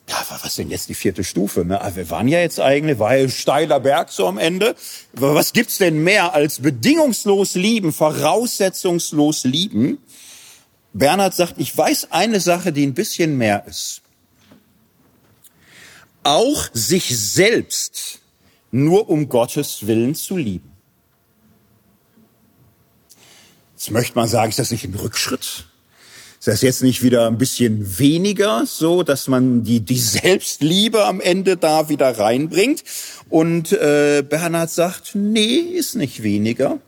Ja, 0.07 0.25
was 0.41 0.55
denn 0.55 0.69
jetzt 0.69 0.87
die 0.87 0.93
vierte 0.93 1.25
Stufe? 1.25 1.65
Ne? 1.65 1.81
Ah, 1.81 1.93
wir 1.93 2.09
waren 2.09 2.29
ja 2.29 2.39
jetzt 2.39 2.61
eigentlich, 2.61 2.99
war 2.99 3.17
ja 3.17 3.27
steiler 3.27 3.81
Berg 3.81 4.13
so 4.13 4.27
am 4.27 4.37
Ende. 4.37 4.77
Was 5.11 5.51
gibt's 5.51 5.77
denn 5.77 6.01
mehr 6.05 6.33
als 6.33 6.61
bedingungslos 6.61 7.55
lieben, 7.55 7.91
voraussetzungslos 7.91 9.43
lieben? 9.43 9.97
Bernhard 10.93 11.33
sagt, 11.33 11.55
ich 11.57 11.77
weiß 11.77 12.13
eine 12.13 12.39
Sache, 12.39 12.71
die 12.71 12.87
ein 12.87 12.93
bisschen 12.93 13.37
mehr 13.37 13.65
ist. 13.67 14.03
Auch 16.23 16.69
sich 16.71 17.19
selbst 17.19 18.19
nur 18.71 19.09
um 19.09 19.27
Gottes 19.27 19.85
Willen 19.85 20.15
zu 20.15 20.37
lieben. 20.37 20.72
Jetzt 23.83 23.91
möchte 23.91 24.15
man 24.15 24.29
sagen, 24.29 24.49
ist 24.49 24.59
das 24.59 24.71
nicht 24.71 24.85
ein 24.85 24.95
Rückschritt? 24.95 25.65
Ist 26.39 26.47
das 26.47 26.61
jetzt 26.61 26.83
nicht 26.83 27.03
wieder 27.03 27.27
ein 27.27 27.37
bisschen 27.37 27.99
weniger 27.99 28.65
so, 28.65 29.03
dass 29.03 29.27
man 29.27 29.65
die, 29.65 29.81
die 29.81 29.99
Selbstliebe 29.99 31.03
am 31.03 31.19
Ende 31.19 31.57
da 31.57 31.89
wieder 31.89 32.17
reinbringt? 32.17 32.85
Und 33.29 33.73
äh, 33.73 34.23
Bernhard 34.25 34.69
sagt, 34.69 35.15
nee, 35.15 35.57
ist 35.57 35.97
nicht 35.97 36.23
weniger. 36.23 36.79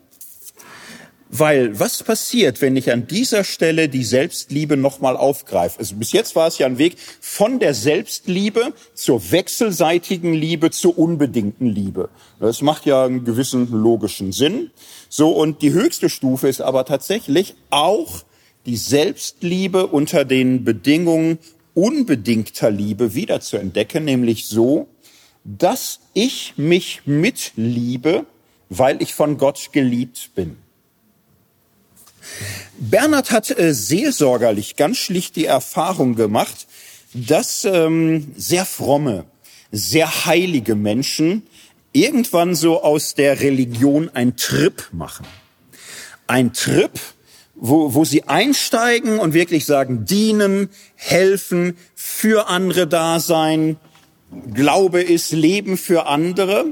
Weil 1.29 1.79
was 1.79 2.03
passiert, 2.03 2.61
wenn 2.61 2.77
ich 2.77 2.91
an 2.91 3.07
dieser 3.07 3.43
Stelle 3.43 3.89
die 3.89 4.03
Selbstliebe 4.03 4.77
nochmal 4.77 5.17
aufgreife? 5.17 5.79
Also 5.79 5.95
bis 5.95 6.11
jetzt 6.11 6.35
war 6.35 6.47
es 6.47 6.59
ja 6.59 6.67
ein 6.67 6.77
Weg 6.77 6.97
von 7.19 7.59
der 7.59 7.73
Selbstliebe 7.73 8.73
zur 8.93 9.31
wechselseitigen 9.31 10.33
Liebe 10.33 10.69
zur 10.69 10.97
unbedingten 10.97 11.67
Liebe. 11.67 12.09
Das 12.39 12.61
macht 12.61 12.85
ja 12.85 13.05
einen 13.05 13.25
gewissen 13.25 13.71
logischen 13.71 14.33
Sinn. 14.33 14.69
So, 15.09 15.31
und 15.31 15.63
die 15.63 15.73
höchste 15.73 16.09
Stufe 16.09 16.47
ist 16.47 16.61
aber 16.61 16.85
tatsächlich 16.85 17.55
auch 17.71 18.23
die 18.67 18.77
Selbstliebe 18.77 19.87
unter 19.87 20.25
den 20.25 20.63
Bedingungen 20.63 21.39
unbedingter 21.73 22.69
Liebe 22.69 23.15
wieder 23.15 23.41
zu 23.41 23.57
entdecken, 23.57 24.05
nämlich 24.05 24.47
so, 24.47 24.87
dass 25.43 25.99
ich 26.13 26.53
mich 26.55 27.01
mitliebe, 27.05 28.25
weil 28.69 29.01
ich 29.01 29.13
von 29.13 29.37
Gott 29.37 29.69
geliebt 29.71 30.31
bin. 30.35 30.57
Bernhard 32.77 33.31
hat 33.31 33.57
äh, 33.57 33.73
seelsorgerlich 33.73 34.75
ganz 34.75 34.97
schlicht 34.97 35.35
die 35.35 35.45
Erfahrung 35.45 36.15
gemacht, 36.15 36.67
dass 37.13 37.65
ähm, 37.65 38.33
sehr 38.35 38.65
fromme, 38.65 39.25
sehr 39.71 40.25
heilige 40.25 40.75
Menschen 40.75 41.43
irgendwann 41.93 42.55
so 42.55 42.83
aus 42.83 43.15
der 43.15 43.39
Religion 43.39 44.09
ein 44.13 44.35
Trip 44.35 44.89
machen. 44.91 45.25
Ein 46.27 46.51
Trip, 46.53 46.91
wo, 47.55 47.93
wo 47.93 48.03
sie 48.03 48.23
einsteigen 48.23 49.19
und 49.19 49.33
wirklich 49.33 49.65
sagen, 49.65 50.05
dienen, 50.05 50.69
helfen, 50.95 51.77
für 51.95 52.47
andere 52.47 52.87
da 52.87 53.19
sein, 53.19 53.77
Glaube 54.53 55.01
ist 55.01 55.31
Leben 55.31 55.77
für 55.77 56.07
andere. 56.07 56.65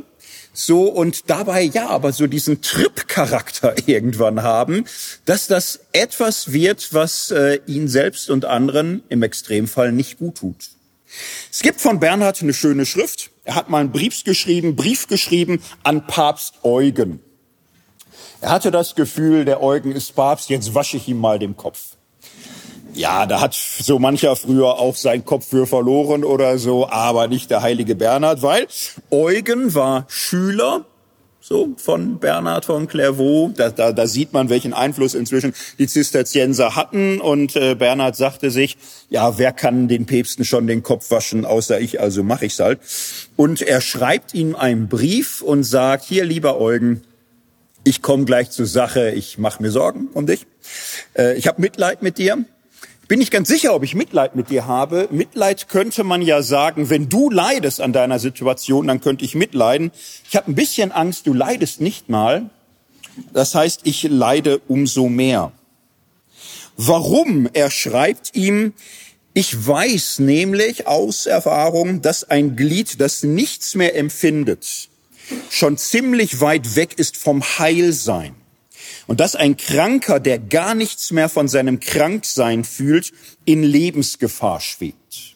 So 0.54 0.84
und 0.84 1.30
dabei 1.32 1.64
ja, 1.64 1.90
aber 1.90 2.14
so 2.14 2.28
diesen 2.28 2.62
Trip-Charakter 2.62 3.76
irgendwann 3.88 4.44
haben, 4.44 4.86
dass 5.26 5.48
das 5.48 5.80
etwas 5.92 6.54
wird, 6.54 6.94
was 6.94 7.32
äh, 7.32 7.60
ihn 7.66 7.88
selbst 7.88 8.30
und 8.30 8.46
anderen 8.46 9.04
im 9.10 9.24
Extremfall 9.24 9.92
nicht 9.92 10.20
gut 10.20 10.38
tut. 10.38 10.70
Es 11.52 11.62
gibt 11.62 11.82
von 11.82 12.00
Bernhard 12.00 12.42
eine 12.42 12.54
schöne 12.54 12.86
Schrift. 12.86 13.32
Er 13.44 13.56
hat 13.56 13.70
mal 13.70 13.80
einen 13.80 13.92
Brief 13.92 14.24
geschrieben, 14.24 14.76
Brief 14.76 15.08
geschrieben 15.08 15.62
an 15.84 16.08
Papst 16.08 16.56
Eugen. 16.64 17.20
Er 18.42 18.50
hatte 18.50 18.72
das 18.72 18.96
Gefühl, 18.96 19.46
der 19.46 19.62
Eugen 19.62 19.92
ist 19.92 20.16
Papst, 20.16 20.50
jetzt 20.50 20.76
wasche 20.76 20.98
ich 20.98 21.08
ihm 21.08 21.18
mal 21.18 21.40
den 21.40 21.56
Kopf. 21.56 21.96
Ja, 22.96 23.26
da 23.26 23.42
hat 23.42 23.54
so 23.54 24.00
mancher 24.00 24.36
früher 24.36 24.80
auch 24.80 24.96
seinen 24.96 25.26
Kopf 25.26 25.48
für 25.48 25.66
verloren 25.68 26.24
oder 26.24 26.58
so, 26.58 26.88
aber 26.88 27.28
nicht 27.28 27.50
der 27.50 27.62
heilige 27.62 27.96
Bernhard, 27.96 28.42
weil 28.42 28.68
Eugen 29.10 29.74
war 29.74 30.06
Schüler 30.08 30.86
so 31.44 31.74
von 31.76 32.20
Bernhard 32.20 32.64
von 32.64 32.88
Clairvaux. 32.88 33.52
Da, 33.58 33.70
da, 33.70 33.92
da 33.92 34.08
sieht 34.08 34.32
man, 34.32 34.50
welchen 34.50 34.74
Einfluss 34.74 35.14
inzwischen 35.14 35.54
die 35.78 35.88
Zisterzienser 35.88 36.78
hatten. 36.78 37.20
Und 37.20 37.58
äh, 37.58 37.76
Bernhard 37.76 38.16
sagte 38.16 38.50
sich, 38.50 38.78
ja, 39.10 39.38
wer 39.38 39.52
kann 39.52 39.90
den 39.90 40.06
Päpsten 40.06 40.46
schon 40.46 40.68
den 40.68 40.84
Kopf 40.84 41.12
waschen, 41.12 41.44
außer 41.44 41.82
ich, 41.82 42.00
also 42.00 42.24
mache 42.24 42.46
ich's 42.46 42.60
halt. 42.60 42.80
Und 43.36 43.62
er 43.62 43.82
schreibt 43.82 44.34
ihm 44.34 44.56
einen 44.56 44.88
Brief 44.88 45.42
und 45.42 45.64
sagt, 45.64 46.06
hier, 46.06 46.24
lieber 46.24 46.62
Eugen, 46.62 47.02
ich 47.84 48.02
komme 48.02 48.24
gleich 48.24 48.50
zur 48.52 48.66
Sache, 48.66 49.12
ich 49.12 49.38
mache 49.38 49.62
mir 49.62 49.70
Sorgen 49.70 50.08
um 50.14 50.26
dich. 50.26 50.48
Äh, 51.18 51.38
ich 51.38 51.48
habe 51.48 51.60
Mitleid 51.60 52.02
mit 52.02 52.18
dir 52.18 52.46
bin 53.08 53.22
ich 53.22 53.32
ganz 53.32 53.48
sicher, 53.50 53.76
ob 53.76 53.84
ich 53.84 53.96
Mitleid 53.96 54.36
mit 54.36 54.50
dir 54.50 54.66
habe. 54.66 55.08
Mitleid 55.12 55.68
könnte 55.68 56.04
man 56.04 56.22
ja 56.22 56.42
sagen, 56.42 56.90
wenn 56.90 57.10
du 57.10 57.30
leidest 57.30 57.82
an 57.82 57.94
deiner 57.94 58.20
Situation, 58.20 58.88
dann 58.88 59.02
könnte 59.02 59.26
ich 59.26 59.36
mitleiden. 59.36 59.92
Ich 60.30 60.36
habe 60.36 60.52
ein 60.52 60.56
bisschen 60.56 60.92
Angst, 60.92 61.28
du 61.28 61.34
leidest 61.34 61.82
nicht 61.82 62.10
mal. 62.10 62.50
Das 63.34 63.56
heißt, 63.56 63.82
ich 63.84 64.04
leide 64.04 64.62
umso 64.68 65.10
mehr. 65.10 65.52
Warum? 66.78 67.50
Er 67.54 67.70
schreibt 67.70 68.36
ihm, 68.36 68.74
ich 69.34 69.68
weiß 69.68 70.20
nämlich 70.20 70.88
aus 70.88 71.26
Erfahrung, 71.26 72.02
dass 72.02 72.24
ein 72.24 72.56
Glied, 72.56 73.02
das 73.02 73.24
nichts 73.24 73.76
mehr 73.76 73.96
empfindet, 73.96 74.90
schon 75.50 75.78
ziemlich 75.78 76.40
weit 76.40 76.76
weg 76.76 76.98
ist 76.98 77.18
vom 77.18 77.42
Heilsein. 77.44 78.36
Und 79.08 79.20
dass 79.20 79.36
ein 79.36 79.58
Kranker, 79.58 80.20
der 80.20 80.40
gar 80.40 80.76
nichts 80.76 81.12
mehr 81.12 81.30
von 81.30 81.48
seinem 81.48 81.80
Kranksein 81.80 82.64
fühlt, 82.64 83.12
in 83.46 83.64
Lebensgefahr 83.64 84.62
schwebt. 84.62 85.36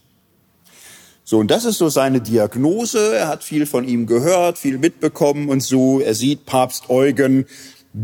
So, 1.30 1.40
und 1.40 1.52
das 1.52 1.66
ist 1.66 1.78
so 1.78 1.90
seine 1.90 2.22
Diagnose. 2.22 3.18
Er 3.18 3.28
hat 3.28 3.44
viel 3.44 3.66
von 3.66 3.86
ihm 3.86 4.08
gehört, 4.08 4.58
viel 4.58 4.78
mitbekommen 4.78 5.50
und 5.50 5.62
so. 5.62 6.00
Er 6.00 6.14
sieht 6.14 6.46
Papst 6.46 6.90
Eugen, 6.90 7.46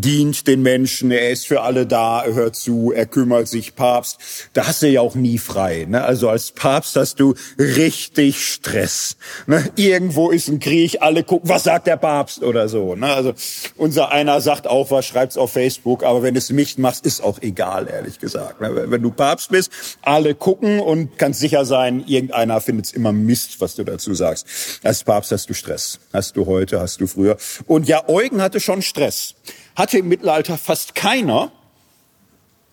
dient 0.02 0.48
den 0.48 0.64
Menschen, 0.64 1.12
er 1.12 1.30
ist 1.30 1.46
für 1.46 1.62
alle 1.62 1.86
da, 1.86 2.24
er 2.24 2.34
hört 2.34 2.56
zu, 2.56 2.92
er 2.92 3.06
kümmert 3.06 3.48
sich, 3.48 3.76
Papst. 3.76 4.18
Da 4.54 4.68
hast 4.68 4.82
du 4.82 4.88
ja 4.88 5.02
auch 5.02 5.14
nie 5.14 5.38
frei. 5.38 5.86
Ne? 5.88 6.04
Also 6.04 6.30
als 6.30 6.52
Papst 6.52 6.96
hast 6.96 7.20
du 7.20 7.36
richtig 7.60 8.44
Stress. 8.44 9.18
Ne? 9.46 9.70
Irgendwo 9.76 10.32
ist 10.32 10.48
ein 10.48 10.60
Krieg, 10.60 11.02
alle 11.02 11.24
gucken, 11.24 11.48
was 11.50 11.64
sagt 11.64 11.86
der 11.86 11.98
Papst 11.98 12.42
oder 12.42 12.70
so. 12.70 12.96
Ne? 12.96 13.08
Also 13.08 13.34
unser 13.78 14.12
einer 14.12 14.42
sagt 14.42 14.66
auch 14.66 14.90
was, 14.90 15.06
schreibt's 15.06 15.38
auf 15.38 15.54
Facebook, 15.54 16.04
aber 16.04 16.24
wenn 16.24 16.36
es 16.36 16.50
nicht 16.50 16.80
machst, 16.80 17.06
ist 17.06 17.24
auch 17.24 17.40
egal, 17.42 17.88
ehrlich 17.88 18.20
gesagt. 18.20 18.62
Ne? 18.62 18.90
Wenn 18.90 19.02
du 19.04 19.12
Papst 19.12 19.52
bist, 19.52 19.72
alle 20.02 20.34
gucken 20.34 20.80
und 20.80 21.20
kannst 21.20 21.40
sicher 21.40 21.66
sein, 21.66 22.04
irgendeiner 22.08 22.62
findet 22.62 22.88
es 22.88 22.94
immer 22.94 23.12
Mist, 23.12 23.62
was 23.62 23.76
du 23.76 23.84
dazu 23.84 24.16
sagst. 24.16 24.48
Als 24.82 25.04
Papst 25.04 25.32
hast 25.32 25.50
du 25.50 25.54
Stress. 25.54 26.00
Hast 26.12 26.36
du 26.36 26.48
heute, 26.48 26.80
hast 26.80 27.00
du 27.00 27.06
früher. 27.06 27.38
Und 27.68 27.88
ja, 27.88 28.10
Eugen 28.10 28.42
hatte 28.42 28.60
schon 28.60 28.82
Stress 28.82 29.36
hatte 29.76 30.00
im 30.00 30.08
Mittelalter 30.08 30.58
fast 30.58 30.96
keiner. 30.96 31.52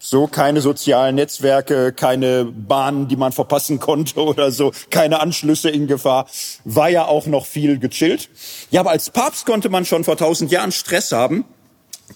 So 0.03 0.26
keine 0.26 0.62
sozialen 0.62 1.16
Netzwerke, 1.16 1.92
keine 1.92 2.46
Bahnen, 2.46 3.09
die 3.09 3.16
man 3.16 3.32
verpassen 3.32 3.80
konnte 3.80 4.20
oder 4.24 4.51
so, 4.51 4.72
keine 4.88 5.20
Anschlüsse 5.20 5.68
in 5.68 5.86
Gefahr. 5.86 6.26
War 6.64 6.88
ja 6.88 7.05
auch 7.05 7.26
noch 7.26 7.44
viel 7.44 7.78
gechillt. 7.78 8.30
Ja, 8.70 8.80
aber 8.80 8.90
als 8.90 9.11
Papst 9.11 9.44
konnte 9.44 9.68
man 9.68 9.84
schon 9.84 10.05
vor 10.05 10.16
tausend 10.16 10.51
Jahren 10.51 10.72
Stress 10.72 11.12
haben. 11.12 11.44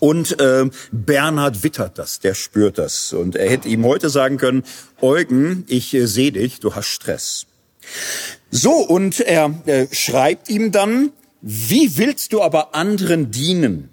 Und 0.01 0.41
äh, 0.41 0.69
Bernhard 0.91 1.63
wittert 1.63 1.99
das, 1.99 2.19
der 2.19 2.35
spürt 2.35 2.79
das. 2.79 3.13
Und 3.13 3.37
er 3.37 3.49
hätte 3.49 3.69
ihm 3.69 3.85
heute 3.85 4.11
sagen 4.11 4.39
können, 4.39 4.65
Eugen, 5.01 5.65
ich 5.69 5.95
äh, 5.95 6.07
sehe 6.07 6.33
dich, 6.33 6.61
du 6.61 6.75
hast 6.75 6.89
Stress. 6.89 7.47
So, 8.51 8.73
und 8.73 9.21
er 9.21 9.55
äh, 9.67 9.87
schreibt 9.93 10.49
ihm 10.49 10.73
dann, 10.73 11.13
wie 11.43 11.99
willst 11.99 12.33
du 12.33 12.43
aber 12.43 12.75
anderen 12.75 13.31
dienen? 13.31 13.91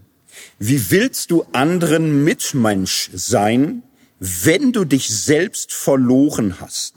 Wie 0.63 0.91
willst 0.91 1.31
du 1.31 1.43
anderen 1.53 2.23
Mitmensch 2.23 3.09
sein, 3.15 3.81
wenn 4.19 4.71
du 4.71 4.85
dich 4.85 5.09
selbst 5.09 5.73
verloren 5.73 6.61
hast? 6.61 6.93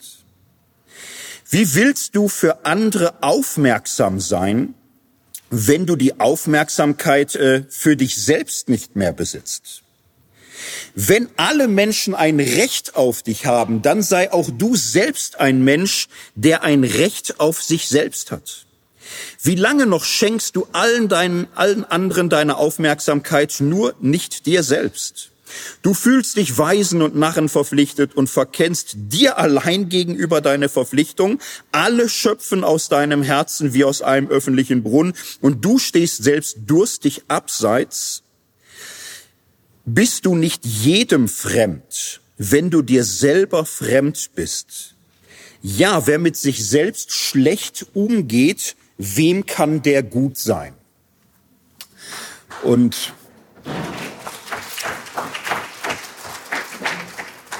Wie 1.49 1.75
willst 1.75 2.15
du 2.15 2.29
für 2.29 2.67
andere 2.67 3.23
aufmerksam 3.23 4.21
sein, 4.21 4.75
wenn 5.49 5.87
du 5.87 5.97
die 5.97 6.21
Aufmerksamkeit 6.21 7.37
äh, 7.37 7.65
für 7.71 7.97
dich 7.97 8.23
selbst 8.23 8.69
nicht 8.69 8.97
mehr 8.97 9.15
besitzt? 9.15 9.83
Wenn 10.95 11.31
alle 11.39 11.67
Menschen 11.67 12.15
ein 12.15 12.41
Recht 12.41 12.97
auf 12.97 13.23
dich 13.23 13.47
haben, 13.47 13.81
dann 13.81 14.03
sei 14.03 14.31
auch 14.31 14.51
du 14.51 14.77
selbst 14.77 15.41
ein 15.41 15.65
Mensch, 15.65 16.09
der 16.35 16.65
ein 16.65 16.85
Recht 16.85 17.41
auf 17.41 17.63
sich 17.63 17.89
selbst 17.89 18.31
hat. 18.31 18.67
Wie 19.43 19.55
lange 19.55 19.87
noch 19.87 20.05
schenkst 20.05 20.57
du 20.57 20.67
allen 20.73 21.09
deinen, 21.09 21.47
allen 21.55 21.85
anderen 21.85 22.29
deine 22.29 22.57
Aufmerksamkeit, 22.57 23.57
nur 23.61 23.95
nicht 24.01 24.47
dir 24.47 24.63
selbst? 24.63 25.31
Du 25.83 25.95
fühlst 25.95 26.37
dich 26.37 26.57
Weisen 26.57 27.03
und 27.03 27.15
Narren 27.15 27.49
verpflichtet 27.49 28.15
und 28.15 28.29
verkennst 28.29 28.95
dir 28.97 29.39
allein 29.39 29.89
gegenüber 29.89 30.41
deine 30.41 30.69
Verpflichtung. 30.69 31.39
Alle 31.73 32.09
schöpfen 32.09 32.65
aus 32.65 32.89
deinem 32.89 33.23
Herzen 33.23 33.75
wie 33.75 33.85
aus 33.85 34.03
einem 34.03 34.29
öffentlichen 34.29 34.83
Brunnen 34.83 35.15
und 35.41 35.65
du 35.65 35.79
stehst 35.79 36.23
selbst 36.23 36.59
durstig 36.67 37.23
abseits. 37.29 38.23
Bist 39.85 40.25
du 40.25 40.35
nicht 40.35 40.65
jedem 40.65 41.29
fremd, 41.29 42.21
wenn 42.39 42.71
du 42.71 42.81
dir 42.81 43.05
selber 43.05 43.67
fremd 43.67 44.31
bist? 44.35 44.95
Ja, 45.63 46.07
wer 46.07 46.19
mit 46.19 46.37
sich 46.37 46.67
selbst 46.67 47.13
schlecht 47.13 47.87
umgeht, 47.95 48.77
wem 48.99 49.47
kann 49.47 49.83
der 49.83 50.03
gut 50.03 50.39
sein? 50.39 50.75
Und 52.63 53.13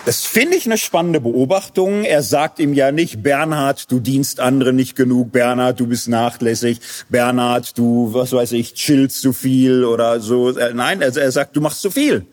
das 0.07 0.25
finde 0.25 0.57
ich 0.57 0.67
eine 0.67 0.79
spannende 0.79 1.21
Beobachtung. 1.21 2.05
Er 2.05 2.23
sagt 2.23 2.59
ihm 2.59 2.75
ja 2.75 2.93
nicht, 2.93 3.23
Bernhard, 3.23 3.91
du 3.91 4.01
dienst 4.01 4.39
andere 4.41 4.73
nicht 4.73 4.97
genug, 4.97 5.33
Bernhard, 5.33 5.81
du 5.81 5.87
bist 5.87 6.09
nachlässig, 6.09 6.81
Bernhard, 7.09 7.77
du, 7.79 8.13
was 8.13 8.33
weiß 8.33 8.53
ich, 8.53 8.75
chillst 8.75 9.23
zu 9.23 9.33
viel 9.33 9.85
oder 9.85 10.21
so. 10.21 10.51
Nein, 10.51 11.03
also 11.03 11.21
er 11.21 11.33
sagt, 11.33 11.57
du 11.57 11.61
machst 11.61 11.81
zu 11.81 11.91
viel. 11.91 12.27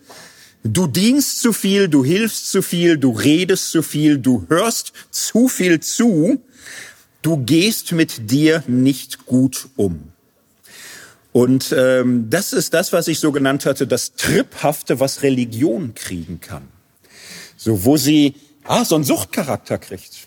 Du 0.64 0.86
dienst 0.86 1.40
zu 1.40 1.52
viel, 1.52 1.88
du 1.88 2.04
hilfst 2.04 2.50
zu 2.50 2.62
viel, 2.62 2.96
du 2.96 3.10
redest 3.10 3.70
zu 3.72 3.82
viel, 3.82 4.18
du 4.18 4.46
hörst 4.48 4.92
zu 5.10 5.48
viel 5.48 5.80
zu 5.80 6.40
du 7.22 7.38
gehst 7.38 7.92
mit 7.92 8.30
dir 8.30 8.62
nicht 8.66 9.26
gut 9.26 9.68
um. 9.76 10.12
Und 11.32 11.74
ähm, 11.76 12.28
das 12.28 12.52
ist 12.52 12.74
das, 12.74 12.92
was 12.92 13.08
ich 13.08 13.18
so 13.18 13.32
genannt 13.32 13.64
hatte, 13.64 13.86
das 13.86 14.12
Tripphafte, 14.14 15.00
was 15.00 15.22
Religion 15.22 15.94
kriegen 15.94 16.40
kann. 16.40 16.68
So, 17.56 17.84
wo 17.84 17.96
sie 17.96 18.34
ah, 18.64 18.84
so 18.84 18.96
einen 18.96 19.04
Suchtcharakter 19.04 19.78
kriegt. 19.78 20.26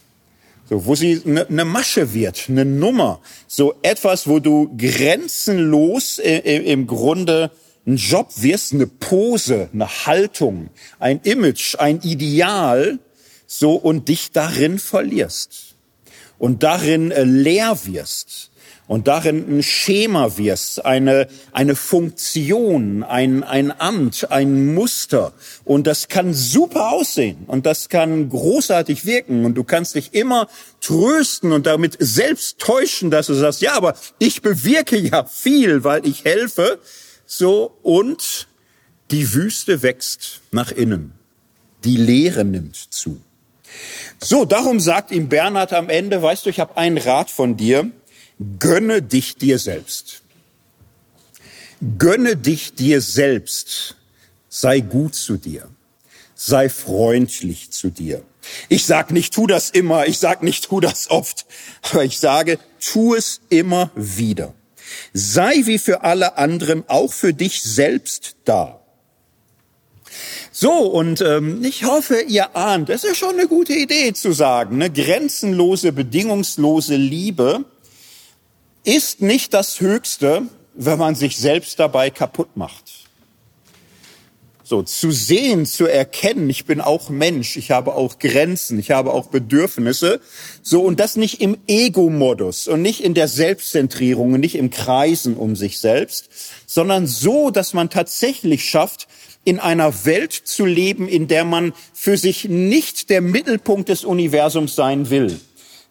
So, 0.67 0.87
wo 0.87 0.95
sie 0.95 1.21
eine 1.25 1.45
ne 1.47 1.63
Masche 1.63 2.13
wird, 2.13 2.45
eine 2.47 2.65
Nummer. 2.65 3.21
So 3.47 3.75
etwas, 3.83 4.25
wo 4.25 4.39
du 4.39 4.75
grenzenlos 4.75 6.17
äh, 6.17 6.39
im 6.39 6.87
Grunde 6.87 7.51
ein 7.85 7.97
Job 7.97 8.31
wirst, 8.37 8.73
eine 8.73 8.87
Pose, 8.87 9.69
eine 9.73 10.07
Haltung, 10.07 10.71
ein 10.97 11.19
Image, 11.21 11.75
ein 11.77 12.01
Ideal, 12.01 12.97
so 13.45 13.75
und 13.75 14.07
dich 14.09 14.31
darin 14.31 14.79
verlierst 14.79 15.74
und 16.37 16.63
darin 16.63 17.11
äh, 17.11 17.23
leer 17.23 17.79
wirst 17.85 18.51
und 18.87 19.07
darin 19.07 19.57
ein 19.57 19.63
Schema 19.63 20.37
wirst, 20.37 20.85
eine, 20.85 21.27
eine 21.51 21.75
Funktion, 21.75 23.03
ein, 23.03 23.43
ein 23.43 23.71
Amt, 23.79 24.31
ein 24.31 24.73
Muster. 24.73 25.33
Und 25.63 25.87
das 25.87 26.07
kann 26.07 26.33
super 26.33 26.91
aussehen 26.91 27.45
und 27.47 27.65
das 27.65 27.89
kann 27.89 28.29
großartig 28.29 29.05
wirken 29.05 29.45
und 29.45 29.55
du 29.55 29.63
kannst 29.63 29.95
dich 29.95 30.13
immer 30.13 30.47
trösten 30.81 31.51
und 31.51 31.65
damit 31.65 31.97
selbst 31.99 32.59
täuschen, 32.59 33.09
dass 33.09 33.27
du 33.27 33.33
sagst, 33.33 33.61
ja, 33.61 33.73
aber 33.73 33.95
ich 34.19 34.41
bewirke 34.41 34.97
ja 34.97 35.25
viel, 35.25 35.83
weil 35.83 36.05
ich 36.05 36.25
helfe. 36.25 36.79
So 37.25 37.75
und 37.81 38.47
die 39.09 39.33
Wüste 39.33 39.81
wächst 39.81 40.41
nach 40.51 40.71
innen. 40.71 41.13
Die 41.83 41.97
Leere 41.97 42.45
nimmt 42.45 42.75
zu. 42.75 43.21
So, 44.21 44.45
darum 44.45 44.79
sagt 44.79 45.11
ihm 45.11 45.29
Bernhard 45.29 45.73
am 45.73 45.89
Ende, 45.89 46.21
weißt 46.21 46.45
du, 46.45 46.49
ich 46.49 46.59
habe 46.59 46.77
einen 46.77 46.97
Rat 46.97 47.29
von 47.29 47.57
dir, 47.57 47.91
gönne 48.59 49.01
dich 49.01 49.35
dir 49.35 49.59
selbst. 49.59 50.21
Gönne 51.97 52.37
dich 52.37 52.73
dir 52.73 53.01
selbst. 53.01 53.95
Sei 54.49 54.79
gut 54.79 55.15
zu 55.15 55.37
dir. 55.37 55.69
Sei 56.35 56.69
freundlich 56.69 57.71
zu 57.71 57.89
dir. 57.89 58.23
Ich 58.69 58.85
sag 58.85 59.11
nicht, 59.11 59.33
tu 59.33 59.47
das 59.47 59.69
immer, 59.69 60.07
ich 60.07 60.19
sag 60.19 60.43
nicht, 60.43 60.65
tu 60.65 60.79
das 60.79 61.09
oft, 61.09 61.45
aber 61.81 62.03
ich 62.03 62.19
sage, 62.19 62.59
tu 62.79 63.15
es 63.15 63.41
immer 63.49 63.91
wieder. 63.95 64.53
Sei 65.13 65.61
wie 65.65 65.79
für 65.79 66.03
alle 66.03 66.37
anderen 66.37 66.83
auch 66.87 67.11
für 67.11 67.33
dich 67.33 67.63
selbst 67.63 68.35
da. 68.45 68.84
So, 70.51 70.71
und 70.71 71.21
ähm, 71.21 71.63
ich 71.63 71.83
hoffe, 71.83 72.21
ihr 72.21 72.55
ahnt, 72.55 72.89
es 72.89 73.03
ist 73.03 73.17
schon 73.17 73.37
eine 73.37 73.47
gute 73.47 73.73
Idee 73.73 74.13
zu 74.13 74.31
sagen, 74.31 74.77
ne? 74.77 74.89
grenzenlose, 74.89 75.91
bedingungslose 75.91 76.95
Liebe 76.95 77.65
ist 78.83 79.21
nicht 79.21 79.53
das 79.53 79.81
Höchste, 79.81 80.43
wenn 80.75 80.99
man 80.99 81.15
sich 81.15 81.37
selbst 81.37 81.79
dabei 81.79 82.09
kaputt 82.09 82.55
macht. 82.55 83.05
So, 84.67 84.81
zu 84.81 85.11
sehen, 85.11 85.67
zu 85.67 85.85
erkennen, 85.85 86.49
ich 86.49 86.65
bin 86.65 86.81
auch 86.81 87.09
Mensch, 87.09 87.55
ich 87.55 87.69
habe 87.69 87.93
auch 87.93 88.17
Grenzen, 88.17 88.79
ich 88.79 88.89
habe 88.89 89.13
auch 89.13 89.27
Bedürfnisse. 89.27 90.19
So, 90.63 90.81
und 90.81 90.99
das 90.99 91.17
nicht 91.17 91.39
im 91.39 91.57
Ego-Modus 91.67 92.67
und 92.67 92.81
nicht 92.81 93.03
in 93.03 93.13
der 93.13 93.27
Selbstzentrierung 93.27 94.33
und 94.33 94.39
nicht 94.39 94.55
im 94.55 94.71
Kreisen 94.71 95.37
um 95.37 95.55
sich 95.55 95.77
selbst, 95.77 96.29
sondern 96.65 97.05
so, 97.05 97.51
dass 97.51 97.75
man 97.75 97.91
tatsächlich 97.91 98.67
schafft, 98.67 99.07
in 99.45 99.59
einer 99.59 100.05
Welt 100.05 100.33
zu 100.33 100.65
leben, 100.65 101.07
in 101.07 101.27
der 101.27 101.45
man 101.45 101.73
für 101.93 102.17
sich 102.17 102.49
nicht 102.49 103.09
der 103.09 103.21
Mittelpunkt 103.21 103.87
des 103.87 104.03
Universums 104.03 104.75
sein 104.75 105.09
will. 105.09 105.39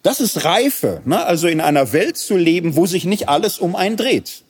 Das 0.02 0.20
ist 0.20 0.44
Reife, 0.44 1.00
ne? 1.06 1.24
also 1.24 1.48
in 1.48 1.62
einer 1.62 1.92
Welt 1.94 2.18
zu 2.18 2.36
leben, 2.36 2.76
wo 2.76 2.84
sich 2.84 3.06
nicht 3.06 3.30
alles 3.30 3.58
um 3.58 3.74
einen 3.74 3.96
dreht. 3.96 4.44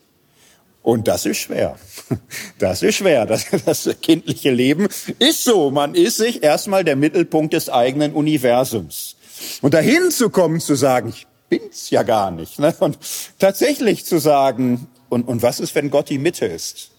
Und 0.83 1.07
das 1.07 1.27
ist 1.27 1.39
schwer. 1.39 1.77
Das 2.59 2.83
ist 2.83 2.97
schwer. 2.97 3.25
Das, 3.25 3.47
das 3.65 3.89
kindliche 4.03 4.51
Leben 4.51 4.89
ist 5.19 5.45
so. 5.45 5.71
Man 5.71 5.95
ist 5.95 6.19
sich 6.19 6.43
erstmal 6.43 6.85
der 6.85 6.97
Mittelpunkt 6.97 7.55
des 7.55 7.69
eigenen 7.71 8.13
Universums. 8.13 9.17
Und 9.63 9.75
dahin 9.75 10.11
zu 10.11 10.31
kommen, 10.31 10.61
zu 10.61 10.75
sagen, 10.75 11.09
ich 11.09 11.27
bin's 11.49 11.91
ja 11.91 12.03
gar 12.03 12.31
nicht. 12.31 12.59
Ne? 12.59 12.75
Und 12.81 12.99
tatsächlich 13.39 14.05
zu 14.05 14.19
sagen, 14.19 14.87
und, 15.09 15.27
und 15.27 15.43
was 15.43 15.61
ist, 15.61 15.75
wenn 15.75 15.91
Gott 15.91 16.11
die 16.11 16.19
Mitte 16.19 16.47
ist? 16.47 16.91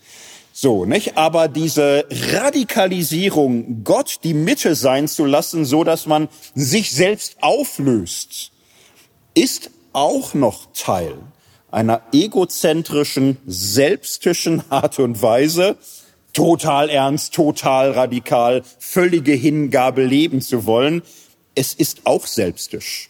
So, 0.58 0.86
nicht? 0.86 1.18
Aber 1.18 1.50
diese 1.50 2.08
Radikalisierung, 2.10 3.84
Gott 3.84 4.20
die 4.24 4.34
Mitte 4.34 4.76
sein 4.76 5.10
zu 5.10 5.26
lassen, 5.26 5.66
so 5.66 5.84
dass 5.84 6.06
man 6.06 6.30
sich 6.54 6.92
selbst 6.92 7.36
auflöst, 7.42 8.54
ist 9.34 9.70
auch 9.92 10.34
noch 10.34 10.68
Teil 10.72 11.18
einer 11.72 12.04
egozentrischen, 12.14 13.38
selbstischen 13.46 14.64
Art 14.70 14.98
und 14.98 15.22
Weise, 15.22 15.76
total 16.32 16.90
ernst, 16.90 17.34
total 17.34 17.92
radikal, 17.92 18.64
völlige 18.80 19.34
Hingabe 19.34 20.06
leben 20.06 20.40
zu 20.40 20.66
wollen. 20.66 21.02
Es 21.54 21.74
ist 21.74 22.06
auch 22.06 22.26
selbstisch. 22.26 23.10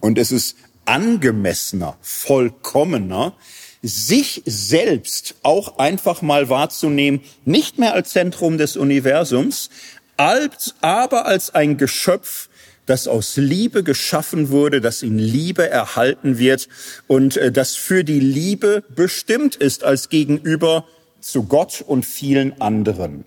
Und 0.00 0.16
es 0.16 0.32
ist 0.32 0.56
angemessener, 0.86 1.98
vollkommener, 2.00 3.34
sich 3.82 4.42
selbst 4.46 5.36
auch 5.42 5.78
einfach 5.78 6.22
mal 6.22 6.48
wahrzunehmen, 6.48 7.20
nicht 7.44 7.78
mehr 7.78 7.94
als 7.94 8.10
Zentrum 8.10 8.58
des 8.58 8.76
Universums, 8.76 9.70
als, 10.16 10.74
aber 10.80 11.26
als 11.26 11.54
ein 11.54 11.76
Geschöpf, 11.76 12.48
das 12.86 13.08
aus 13.08 13.36
Liebe 13.36 13.82
geschaffen 13.82 14.50
wurde, 14.50 14.80
das 14.80 15.02
in 15.02 15.18
Liebe 15.18 15.68
erhalten 15.68 16.38
wird 16.38 16.68
und 17.08 17.36
äh, 17.36 17.50
das 17.50 17.74
für 17.74 18.04
die 18.04 18.20
Liebe 18.20 18.84
bestimmt 18.94 19.56
ist 19.56 19.82
als 19.84 20.08
Gegenüber 20.08 20.86
zu 21.20 21.44
Gott 21.44 21.84
und 21.86 22.06
vielen 22.06 22.60
anderen. 22.60 23.24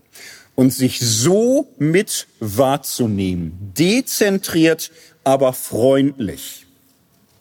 Und 0.56 0.74
sich 0.74 1.00
so 1.00 1.74
mit 1.78 2.28
wahrzunehmen, 2.40 3.74
dezentriert, 3.78 4.92
aber 5.24 5.54
freundlich. 5.54 6.66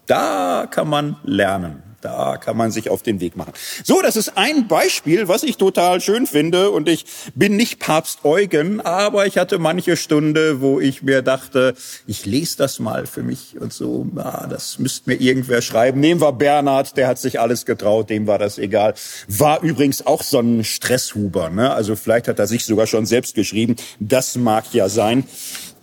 Da 0.07 0.69
kann 0.71 0.89
man 0.89 1.17
lernen. 1.25 1.88
Da 2.01 2.37
kann 2.37 2.57
man 2.57 2.71
sich 2.71 2.91
auf 2.91 3.03
den 3.03 3.21
Weg 3.21 3.37
machen. 3.37 3.53
So, 3.83 4.01
das 4.01 4.15
ist 4.15 4.37
ein 4.37 4.69
Beispiel, 4.69 5.27
was 5.27 5.43
ich 5.43 5.57
total 5.57 6.01
schön 6.01 6.27
finde. 6.27 6.71
Und 6.71 6.89
ich 6.89 7.05
bin 7.35 7.57
nicht 7.57 7.81
Papst 7.81 8.25
Eugen, 8.25 8.81
aber 8.81 9.27
ich 9.27 9.37
hatte 9.37 9.59
manche 9.59 9.97
Stunde, 9.97 10.61
wo 10.61 10.79
ich 10.79 11.03
mir 11.03 11.23
dachte, 11.23 11.75
ich 12.07 12.25
lese 12.25 12.57
das 12.59 12.79
mal 12.79 13.07
für 13.07 13.23
mich 13.23 13.61
und 13.61 13.73
so. 13.73 14.07
Ah, 14.17 14.47
das 14.49 14.79
müsste 14.79 15.11
mir 15.11 15.17
irgendwer 15.17 15.61
schreiben. 15.61 15.99
Nehmen 15.99 16.21
wir 16.21 16.33
Bernhard, 16.33 16.97
der 16.97 17.09
hat 17.09 17.19
sich 17.19 17.41
alles 17.41 17.67
getraut, 17.67 18.11
dem 18.11 18.29
war 18.29 18.39
das 18.39 18.59
egal. 18.59 18.95
War 19.27 19.63
übrigens 19.63 20.07
auch 20.07 20.23
so 20.23 20.39
ein 20.39 20.63
Stresshuber. 20.63 21.51
Ne? 21.51 21.73
Also 21.73 21.97
vielleicht 21.97 22.29
hat 22.29 22.39
er 22.39 22.47
sich 22.47 22.65
sogar 22.65 22.87
schon 22.87 23.07
selbst 23.07 23.35
geschrieben. 23.35 23.75
Das 23.99 24.37
mag 24.37 24.73
ja 24.73 24.89
sein. 24.89 25.25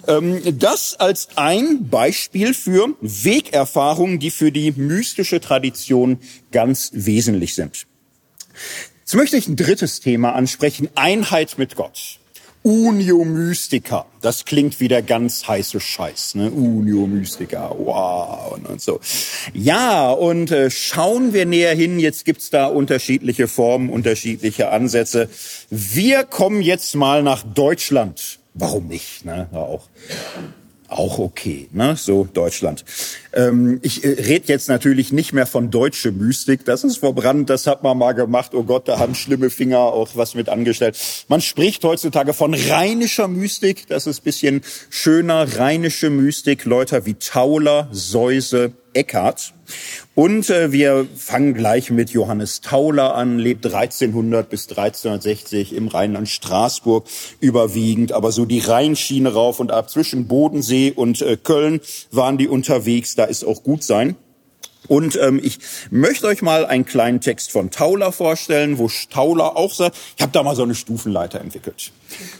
Ähm, 0.07 0.41
das 0.59 0.95
als 0.95 1.29
ein 1.35 1.89
Beispiel 1.89 2.53
für 2.53 2.95
Wegerfahrungen, 3.01 4.19
die 4.19 4.31
für 4.31 4.51
die 4.51 4.71
mystische 4.71 5.39
Tradition 5.39 6.19
ganz 6.51 6.91
wesentlich 6.93 7.55
sind. 7.55 7.85
Jetzt 9.01 9.15
möchte 9.15 9.37
ich 9.37 9.47
ein 9.47 9.55
drittes 9.55 9.99
Thema 9.99 10.33
ansprechen, 10.33 10.89
Einheit 10.95 11.57
mit 11.57 11.75
Gott. 11.75 12.19
Unio 12.63 13.23
Mystica, 13.23 14.07
das 14.21 14.43
klingt 14.43 14.79
wie 14.79 14.87
der 14.87 15.03
ganz 15.03 15.47
heiße 15.47 15.79
Scheiß, 15.79 16.33
ne? 16.33 16.49
Unio 16.49 17.05
Mystica, 17.05 17.69
wow 17.77 18.57
und 18.67 18.81
so. 18.81 18.99
Ja, 19.53 20.09
und 20.09 20.49
äh, 20.49 20.71
schauen 20.71 21.31
wir 21.31 21.45
näher 21.45 21.75
hin, 21.75 21.99
jetzt 21.99 22.25
gibt's 22.25 22.49
da 22.49 22.65
unterschiedliche 22.65 23.47
Formen, 23.47 23.91
unterschiedliche 23.91 24.71
Ansätze. 24.71 25.29
Wir 25.69 26.23
kommen 26.23 26.63
jetzt 26.63 26.95
mal 26.95 27.21
nach 27.21 27.43
Deutschland 27.43 28.39
warum 28.55 28.87
nicht? 28.87 29.25
Ne? 29.25 29.47
Auch, 29.51 29.83
auch 30.87 31.19
okay, 31.19 31.67
ne? 31.71 31.95
so 31.97 32.27
Deutschland. 32.31 32.83
Ähm, 33.33 33.79
ich 33.83 34.03
äh, 34.03 34.09
rede 34.09 34.47
jetzt 34.47 34.69
natürlich 34.69 35.11
nicht 35.11 35.33
mehr 35.33 35.45
von 35.45 35.69
deutsche 35.69 36.11
Mystik, 36.11 36.65
das 36.65 36.83
ist 36.83 36.97
verbrannt, 36.97 37.49
das 37.49 37.67
hat 37.67 37.83
man 37.83 37.97
mal 37.97 38.13
gemacht, 38.13 38.53
oh 38.53 38.63
Gott, 38.63 38.87
da 38.87 38.97
haben 38.97 39.13
schlimme 39.13 39.49
Finger 39.49 39.79
auch 39.79 40.09
was 40.15 40.35
mit 40.35 40.49
angestellt. 40.49 40.97
Man 41.27 41.41
spricht 41.41 41.83
heutzutage 41.83 42.33
von 42.33 42.53
rheinischer 42.53 43.27
Mystik, 43.27 43.87
das 43.87 44.07
ist 44.07 44.23
bisschen 44.23 44.61
schöner, 44.89 45.57
rheinische 45.57 46.09
Mystik, 46.09 46.65
Leute 46.65 47.05
wie 47.05 47.15
Tauler, 47.15 47.89
Säuse, 47.91 48.73
Eckhart. 48.95 49.53
Und 50.13 50.49
äh, 50.49 50.71
wir 50.71 51.07
fangen 51.15 51.53
gleich 51.53 51.91
mit 51.91 52.11
Johannes 52.11 52.61
Tauler 52.61 53.15
an, 53.15 53.37
lebt 53.39 53.65
1300 53.65 54.49
bis 54.49 54.69
1360 54.69 55.73
im 55.73 55.87
Rheinland 55.87 56.29
Straßburg 56.29 57.07
überwiegend, 57.39 58.11
aber 58.11 58.31
so 58.31 58.45
die 58.45 58.59
Rheinschiene 58.59 59.33
rauf 59.33 59.59
und 59.59 59.71
ab 59.71 59.89
zwischen 59.89 60.27
Bodensee 60.27 60.91
und 60.95 61.21
äh, 61.21 61.37
Köln 61.37 61.81
waren 62.11 62.37
die 62.37 62.47
unterwegs, 62.47 63.15
da 63.15 63.25
ist 63.25 63.43
auch 63.43 63.63
gut 63.63 63.83
sein. 63.83 64.15
Und 64.88 65.17
ähm, 65.21 65.39
ich 65.41 65.59
möchte 65.89 66.27
euch 66.27 66.41
mal 66.41 66.65
einen 66.65 66.86
kleinen 66.86 67.21
Text 67.21 67.51
von 67.51 67.71
Tauler 67.71 68.11
vorstellen, 68.11 68.77
wo 68.77 68.89
Tauler 69.09 69.55
auch 69.57 69.73
sagt, 69.73 69.97
ich 70.15 70.21
habe 70.21 70.31
da 70.31 70.43
mal 70.43 70.55
so 70.55 70.63
eine 70.63 70.75
Stufenleiter 70.75 71.41
entwickelt. 71.41 71.91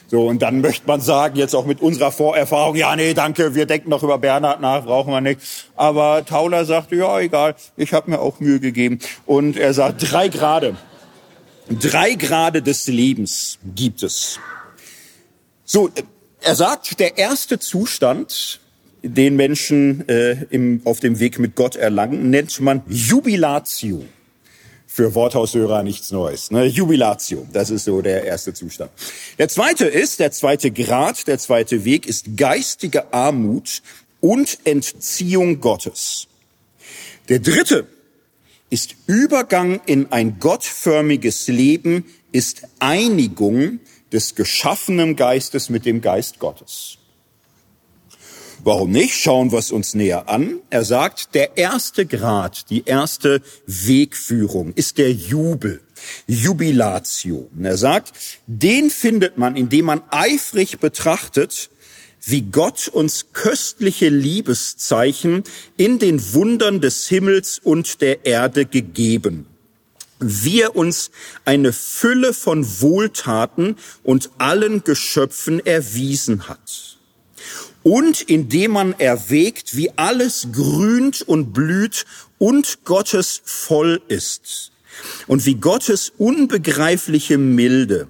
So, 0.08 0.28
und 0.28 0.42
dann 0.42 0.62
möchte 0.62 0.88
man 0.88 1.02
sagen, 1.02 1.36
jetzt 1.38 1.56
auch 1.56 1.66
mit 1.66 1.82
unserer 1.82 2.12
Vorerfahrung, 2.12 2.76
ja, 2.76 2.96
nee, 2.96 3.14
danke, 3.14 3.56
wir 3.56 3.66
denken 3.66 3.90
noch 3.90 4.04
über 4.04 4.18
Bernhard 4.18 4.62
nach, 4.62 4.86
brauchen 4.86 5.12
wir 5.12 5.22
nicht. 5.22 5.42
Aber 5.76 6.26
Tauler 6.26 6.66
sagte, 6.66 6.96
ja, 6.96 7.20
egal, 7.20 7.56
ich 7.78 7.94
habe 7.94 8.12
mir 8.12 8.20
auch 8.20 8.40
Mühe 8.40 8.60
gegeben. 8.60 9.00
Und 9.26 9.58
er 9.58 9.74
sagt, 9.74 10.12
drei 10.12 10.28
Grade. 10.28 10.76
Drei 11.68 12.14
Grade 12.14 12.62
des 12.62 12.88
Lebens 12.88 13.58
gibt 13.76 14.04
es. 14.04 14.40
So, 15.64 15.90
er 16.42 16.56
sagt, 16.56 17.00
der 17.00 17.18
erste 17.18 17.58
Zustand 17.58 18.60
den 19.08 19.36
Menschen 19.36 20.08
äh, 20.10 20.46
im, 20.50 20.82
auf 20.84 21.00
dem 21.00 21.20
Weg 21.20 21.40
mit 21.40 21.56
Gott 21.56 21.76
erlangen, 21.76 22.30
nennt 22.30 22.60
man 22.60 22.82
Jubilatio. 22.88 24.04
Für 24.88 25.14
Worthaushörer 25.14 25.84
nichts 25.84 26.12
Neues. 26.12 26.52
Ne? 26.52 26.66
Jubilatio, 26.66 27.46
das 27.52 27.70
ist 27.70 27.84
so 27.84 28.02
der 28.02 28.24
erste 28.24 28.54
Zustand. 28.54 28.92
Der 29.38 29.50
zweite 29.50 29.86
ist, 29.86 30.20
der 30.20 30.32
zweite 30.32 30.72
Grad, 30.72 31.28
der 31.28 31.38
zweite 31.38 31.84
Weg 31.84 32.08
ist 32.08 32.38
geistige 32.38 33.14
Armut 33.14 33.82
und 34.22 34.58
Entziehung 34.64 35.60
Gottes. 35.60 36.28
Der 37.28 37.40
dritte 37.40 37.88
ist 38.70 38.96
Übergang 39.06 39.82
in 39.86 40.12
ein 40.12 40.40
gottförmiges 40.40 41.48
Leben, 41.48 42.06
ist 42.32 42.64
Einigung 42.80 43.80
des 44.12 44.36
geschaffenen 44.36 45.16
Geistes 45.16 45.70
mit 45.70 45.86
dem 45.86 46.02
Geist 46.02 46.40
Gottes. 46.40 47.00
Warum 48.66 48.90
nicht? 48.90 49.14
Schauen 49.14 49.52
wir 49.52 49.60
es 49.60 49.72
uns 49.72 49.94
näher 49.94 50.28
an. 50.28 50.60
Er 50.72 50.84
sagt, 50.84 51.36
der 51.36 51.56
erste 51.56 52.08
Grad, 52.08 52.72
die 52.72 52.86
erste 52.86 53.44
Wegführung 53.68 54.74
ist 54.74 54.98
der 54.98 55.12
Jubel. 55.12 55.82
Jubilatio. 56.26 57.48
Und 57.56 57.64
er 57.64 57.78
sagt, 57.78 58.14
den 58.48 58.90
findet 58.90 59.38
man, 59.38 59.56
indem 59.56 59.86
man 59.86 60.02
eifrig 60.10 60.80
betrachtet, 60.80 61.70
wie 62.24 62.42
Gott 62.42 62.88
uns 62.88 63.28
köstliche 63.34 64.10
Liebeszeichen 64.10 65.44
in 65.78 66.00
den 66.00 66.34
Wundern 66.34 66.82
des 66.82 67.08
Himmels 67.08 67.60
und 67.60 68.02
der 68.02 68.26
Erde 68.26 68.66
gegeben. 68.66 69.46
Wir 70.20 70.76
uns 70.76 71.12
eine 71.44 71.72
Fülle 71.72 72.34
von 72.34 72.66
Wohltaten 72.82 73.76
und 74.02 74.32
allen 74.40 74.84
Geschöpfen 74.84 75.64
erwiesen 75.64 76.48
hat 76.48 76.95
und 77.86 78.20
indem 78.24 78.72
man 78.72 78.94
erwägt, 79.00 79.78
wie 79.78 79.92
alles 79.96 80.48
grünt 80.52 81.22
und 81.22 81.54
blüht 81.54 82.06
und 82.40 82.84
Gottes 82.84 83.44
voll 83.46 84.02
ist 84.08 84.72
und 85.28 85.46
wie 85.46 85.54
Gottes 85.54 86.12
unbegreifliche 86.18 87.38
Milde 87.38 88.08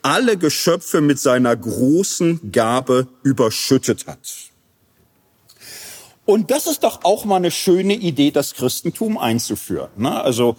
alle 0.00 0.38
Geschöpfe 0.38 1.02
mit 1.02 1.18
seiner 1.18 1.54
großen 1.54 2.52
Gabe 2.52 3.06
überschüttet 3.22 4.06
hat. 4.06 4.18
Und 6.24 6.50
das 6.50 6.66
ist 6.66 6.82
doch 6.82 7.04
auch 7.04 7.26
mal 7.26 7.36
eine 7.36 7.50
schöne 7.50 7.94
Idee, 7.94 8.30
das 8.30 8.54
Christentum 8.54 9.18
einzuführen. 9.18 9.90
Ne? 9.98 10.22
Also 10.22 10.56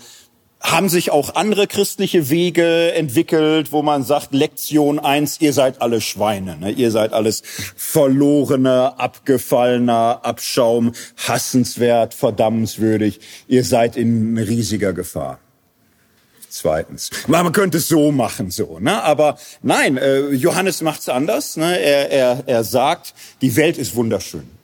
haben 0.60 0.90
sich 0.90 1.12
auch 1.12 1.36
andere 1.36 1.68
christliche 1.68 2.30
Wege 2.30 2.92
entwickelt, 2.94 3.72
wo 3.72 3.82
man 3.82 4.04
sagt, 4.04 4.34
Lektion 4.34 5.00
eins: 5.00 5.40
ihr 5.40 5.54
seid 5.54 5.82
alle 5.82 6.02
Schweine, 6.02 6.58
ne? 6.58 6.72
ihr 6.72 6.92
seid 6.92 7.14
alles 7.14 7.44
verlorener, 7.76 8.96
abgefallener 8.98 10.20
Abschaum, 10.24 10.94
hassenswert, 11.18 12.14
verdammenswürdig, 12.14 13.20
ihr 13.48 13.64
seid 13.64 13.96
in 13.96 14.38
riesiger 14.38 14.94
Gefahr. 14.94 15.40
Zweitens, 16.50 17.12
man 17.28 17.52
könnte 17.52 17.78
es 17.78 17.88
so 17.88 18.12
machen, 18.12 18.50
so, 18.50 18.80
ne? 18.80 19.04
Aber 19.04 19.38
nein, 19.62 19.98
äh, 19.98 20.30
Johannes 20.30 20.82
macht's 20.82 21.08
anders. 21.08 21.58
Ne? 21.58 21.80
Er, 21.80 22.10
er, 22.10 22.44
er 22.48 22.64
sagt, 22.64 23.14
die 23.42 23.56
Welt 23.56 23.78
ist 23.78 23.96
wunderschön. 23.96 24.59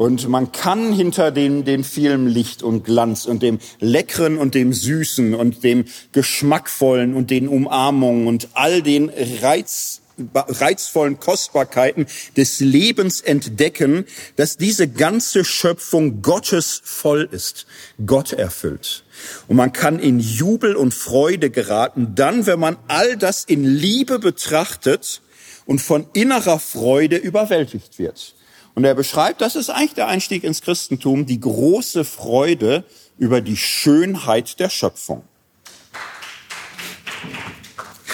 Und 0.00 0.30
man 0.30 0.50
kann 0.50 0.94
hinter 0.94 1.30
den, 1.30 1.66
den 1.66 1.84
vielen 1.84 2.26
Licht 2.26 2.62
und 2.62 2.84
Glanz 2.84 3.26
und 3.26 3.42
dem 3.42 3.58
Leckeren 3.80 4.38
und 4.38 4.54
dem 4.54 4.72
Süßen 4.72 5.34
und 5.34 5.62
dem 5.62 5.84
Geschmackvollen 6.12 7.12
und 7.12 7.28
den 7.28 7.48
Umarmungen 7.48 8.26
und 8.26 8.48
all 8.54 8.80
den 8.80 9.10
Reiz, 9.42 10.00
reizvollen 10.34 11.20
Kostbarkeiten 11.20 12.06
des 12.34 12.60
Lebens 12.60 13.20
entdecken, 13.20 14.06
dass 14.36 14.56
diese 14.56 14.88
ganze 14.88 15.44
Schöpfung 15.44 16.22
Gottes 16.22 16.80
voll 16.82 17.28
ist, 17.30 17.66
Gott 18.06 18.32
erfüllt. 18.32 19.04
Und 19.48 19.56
man 19.56 19.74
kann 19.74 19.98
in 19.98 20.18
Jubel 20.18 20.76
und 20.76 20.94
Freude 20.94 21.50
geraten, 21.50 22.14
dann, 22.14 22.46
wenn 22.46 22.58
man 22.58 22.78
all 22.88 23.18
das 23.18 23.44
in 23.44 23.64
Liebe 23.64 24.18
betrachtet 24.18 25.20
und 25.66 25.82
von 25.82 26.06
innerer 26.14 26.58
Freude 26.58 27.18
überwältigt 27.18 27.98
wird. 27.98 28.34
Und 28.74 28.84
er 28.84 28.94
beschreibt, 28.94 29.40
das 29.40 29.56
ist 29.56 29.70
eigentlich 29.70 29.94
der 29.94 30.08
Einstieg 30.08 30.44
ins 30.44 30.62
Christentum, 30.62 31.26
die 31.26 31.40
große 31.40 32.04
Freude 32.04 32.84
über 33.18 33.40
die 33.40 33.56
Schönheit 33.56 34.60
der 34.60 34.70
Schöpfung. 34.70 35.22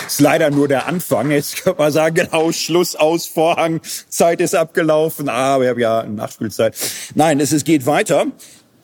Ist 0.07 0.21
leider 0.21 0.51
nur 0.51 0.69
der 0.69 0.87
Anfang. 0.87 1.31
Jetzt 1.31 1.63
könnte 1.63 1.81
man 1.81 1.93
sagen, 1.93 2.15
genau, 2.15 2.53
Schluss 2.53 2.95
aus, 2.95 3.27
Vorhang, 3.27 3.81
Zeit 4.09 4.41
ist 4.41 4.55
abgelaufen. 4.55 5.29
Ah, 5.29 5.61
wir 5.61 5.71
haben 5.71 5.81
ja 5.81 6.05
Nachspielzeit. 6.05 6.77
Nein, 7.15 7.41
es, 7.41 7.53
es 7.53 7.65
geht 7.65 7.87
weiter. 7.87 8.27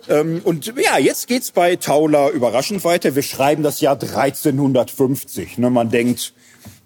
Ähm, 0.08 0.40
und 0.42 0.66
ja, 0.66 0.98
jetzt 0.98 1.28
geht's 1.28 1.52
bei 1.52 1.76
Tauler 1.76 2.30
überraschend 2.30 2.84
weiter. 2.84 3.14
Wir 3.14 3.22
schreiben 3.22 3.62
das 3.62 3.80
Jahr 3.80 3.94
1350. 3.94 5.58
Ne, 5.58 5.70
man 5.70 5.90
denkt, 5.90 6.34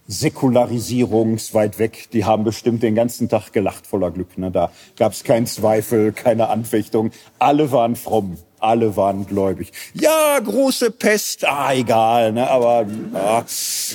Säkularisierung 0.08 1.34
ist 1.34 1.54
weit 1.54 1.78
weg. 1.78 2.08
Die 2.12 2.24
haben 2.24 2.44
bestimmt 2.44 2.82
den 2.82 2.94
ganzen 2.94 3.28
Tag 3.28 3.52
gelacht 3.52 3.86
voller 3.86 4.10
Glück. 4.10 4.38
Ne? 4.38 4.50
Da 4.50 4.70
gab 4.96 5.12
es 5.12 5.24
keinen 5.24 5.46
Zweifel, 5.46 6.12
keine 6.12 6.48
Anfechtung. 6.48 7.10
Alle 7.38 7.72
waren 7.72 7.96
fromm, 7.96 8.36
alle 8.60 8.96
waren 8.96 9.26
gläubig. 9.26 9.72
Ja, 9.94 10.38
große 10.38 10.92
Pest, 10.92 11.46
ah, 11.46 11.72
egal. 11.74 12.32
Ne? 12.32 12.48
Aber 12.48 12.86
ah, 13.14 13.44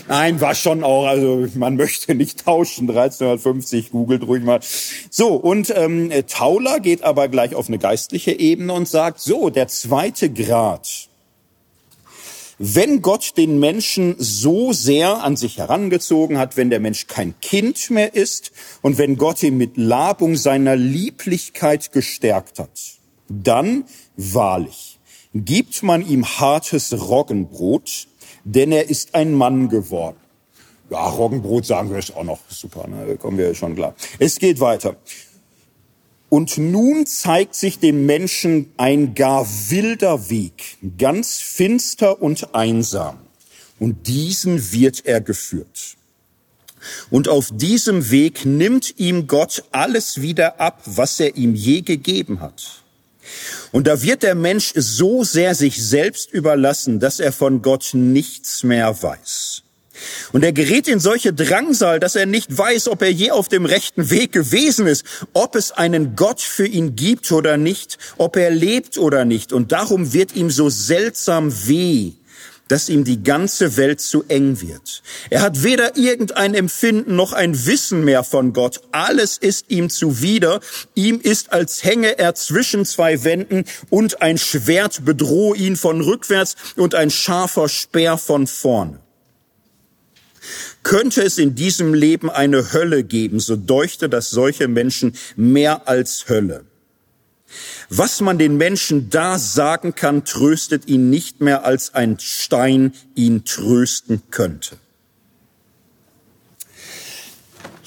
nein, 0.09 0.41
war 0.41 0.53
schon 0.53 0.84
auch, 0.84 1.05
also 1.05 1.47
man 1.55 1.78
möchte 1.78 2.14
nicht 2.14 2.45
tauschen. 2.45 2.89
1350, 2.89 3.91
googelt 3.91 4.28
ruhig 4.28 4.43
mal. 4.43 4.59
So, 5.09 5.36
und 5.36 5.74
ähm, 5.76 6.12
Tauler 6.28 6.80
geht 6.80 7.03
aber 7.03 7.30
gleich 7.30 7.55
auf 7.55 7.70
eine 7.70 7.80
geistliche 7.80 8.32
Ebene 8.32 8.74
und 8.74 8.88
sagt, 8.88 9.20
so, 9.20 9.49
der 9.49 9.68
zweite 9.68 10.30
Grad 10.30 11.11
wenn 12.64 13.01
Gott 13.01 13.38
den 13.38 13.59
Menschen 13.59 14.16
so 14.20 14.72
sehr 14.72 15.24
an 15.24 15.36
sich 15.36 15.57
herangezogen 15.57 16.38
hat, 16.38 16.57
wenn 16.57 16.70
der 16.70 16.80
Mensch 16.80 17.07
kein 17.07 17.34
Kind 17.41 17.89
mehr 17.89 18.14
ist 18.14 18.51
und 18.84 18.99
wenn 18.99 19.18
Gott 19.18 19.41
ihn 19.41 19.57
mit 19.57 19.78
Labung 19.78 20.36
seiner 20.36 20.76
Lieblichkeit 20.76 21.91
gestärkt 21.91 22.59
hat, 22.59 22.70
dann 23.28 23.86
wahrlich 24.16 24.99
gibt 25.34 25.82
man 25.82 26.07
ihm 26.07 26.24
hartes 26.24 26.93
Roggenbrot, 27.09 28.07
denn 28.43 28.72
er 28.72 28.89
ist 28.89 29.16
ein 29.16 29.34
Mann 29.34 29.70
geworden. 29.70 30.18
Ja, 30.91 31.07
Roggenbrot 31.07 31.66
sagen 31.66 31.89
wir 31.89 31.97
ist 31.97 32.16
auch 32.16 32.24
noch 32.24 32.41
super, 32.47 32.88
ne? 32.88 33.18
kommen 33.18 33.39
wir 33.39 33.55
schon 33.55 33.76
klar. 33.76 33.95
Es 34.20 34.38
geht 34.38 34.59
weiter. 34.59 34.97
Und 36.32 36.58
nun 36.58 37.06
zeigt 37.06 37.56
sich 37.56 37.80
dem 37.80 38.06
Menschen 38.06 38.72
ein 38.78 39.16
gar 39.16 39.46
wilder 39.68 40.30
Weg, 40.30 40.78
ganz 40.98 41.40
finster 41.40 42.22
und 42.22 42.56
einsam. 42.56 43.18
Und 43.80 44.08
diesen 44.08 44.72
wird 44.72 45.06
er 45.06 45.20
geführt. 45.20 45.98
Und 47.10 47.28
auf 47.28 47.50
diesem 47.52 48.12
Weg 48.12 48.46
nimmt 48.46 48.98
ihm 48.98 49.28
Gott 49.28 49.66
alles 49.74 50.22
wieder 50.22 50.62
ab, 50.62 50.82
was 50.86 51.20
er 51.20 51.36
ihm 51.36 51.54
je 51.54 51.82
gegeben 51.82 52.40
hat. 52.40 52.82
Und 53.74 53.88
da 53.88 54.02
wird 54.02 54.24
der 54.24 54.36
Mensch 54.36 54.72
so 54.74 55.26
sehr 55.26 55.54
sich 55.54 55.86
selbst 55.86 56.32
überlassen, 56.32 57.02
dass 57.02 57.20
er 57.20 57.34
von 57.34 57.62
Gott 57.62 57.90
nichts 57.92 58.64
mehr 58.64 59.04
weiß. 59.04 59.64
Und 60.32 60.43
er 60.43 60.54
gerät 60.54 60.88
in 60.88 60.99
solche 60.99 61.34
Drangsal, 61.34 61.99
dass 61.99 62.16
er 62.16 62.26
nicht 62.26 62.58
weiß, 62.58 62.88
ob 62.88 63.02
er 63.02 63.12
je 63.12 63.32
auf 63.32 63.47
dem 63.47 63.66
rechten 63.66 64.10
Weg 64.10 64.32
gewesen 64.32 64.88
ist, 64.88 65.06
ob 65.34 65.56
es 65.56 65.72
einen 65.72 66.16
Gott 66.16 66.41
für 66.41 66.68
ihn 66.68 66.95
gibt 66.95 67.32
oder 67.32 67.58
nicht, 67.58 67.97
ob 68.18 68.36
er 68.36 68.52
lebt 68.52 68.97
oder 68.97 69.26
nicht. 69.26 69.54
Und 69.54 69.72
darum 69.72 70.14
wird 70.14 70.36
ihm 70.36 70.49
so 70.49 70.70
seltsam 70.70 71.52
weh, 71.68 72.14
dass 72.72 72.88
ihm 72.88 73.04
die 73.04 73.22
ganze 73.22 73.76
Welt 73.76 73.99
zu 73.99 74.24
eng 74.30 74.62
wird. 74.62 75.04
Er 75.30 75.41
hat 75.41 75.62
weder 75.62 75.97
irgendein 75.97 76.54
Empfinden 76.54 77.18
noch 77.18 77.34
ein 77.34 77.66
Wissen 77.66 78.06
mehr 78.06 78.24
von 78.24 78.54
Gott. 78.54 78.80
Alles 78.93 79.38
ist 79.38 79.66
ihm 79.68 79.89
zuwider. 79.89 80.62
Ihm 80.95 81.20
ist, 81.20 81.52
als 81.52 81.84
hänge 81.84 82.18
er 82.18 82.34
zwischen 82.34 82.86
zwei 82.86 83.26
Wänden 83.26 83.66
und 83.89 84.22
ein 84.22 84.38
Schwert 84.38 85.04
bedrohe 85.04 85.58
ihn 85.58 85.76
von 85.76 85.99
rückwärts 85.99 86.56
und 86.78 86.95
ein 86.95 87.12
scharfer 87.12 87.68
Speer 87.68 88.18
von 88.18 88.47
vorne. 88.47 89.01
Könnte 90.84 91.24
es 91.24 91.38
in 91.38 91.56
diesem 91.56 91.94
Leben 91.94 92.30
eine 92.30 92.74
Hölle 92.74 93.04
geben, 93.04 93.39
so 93.39 93.56
deuchte 93.56 94.10
das 94.10 94.30
solche 94.30 94.68
Menschen 94.68 95.14
mehr 95.36 95.88
als 95.88 96.26
Hölle. 96.30 96.66
Was 97.89 98.22
man 98.22 98.38
den 98.38 98.58
Menschen 98.58 99.10
da 99.10 99.38
sagen 99.38 99.94
kann, 99.96 100.24
tröstet 100.24 100.88
ihn 100.88 101.10
nicht 101.10 101.42
mehr, 101.42 101.66
als 101.66 101.94
ein 101.94 102.18
Stein 102.20 102.94
ihn 103.16 103.44
trösten 103.44 104.22
könnte. 104.32 104.78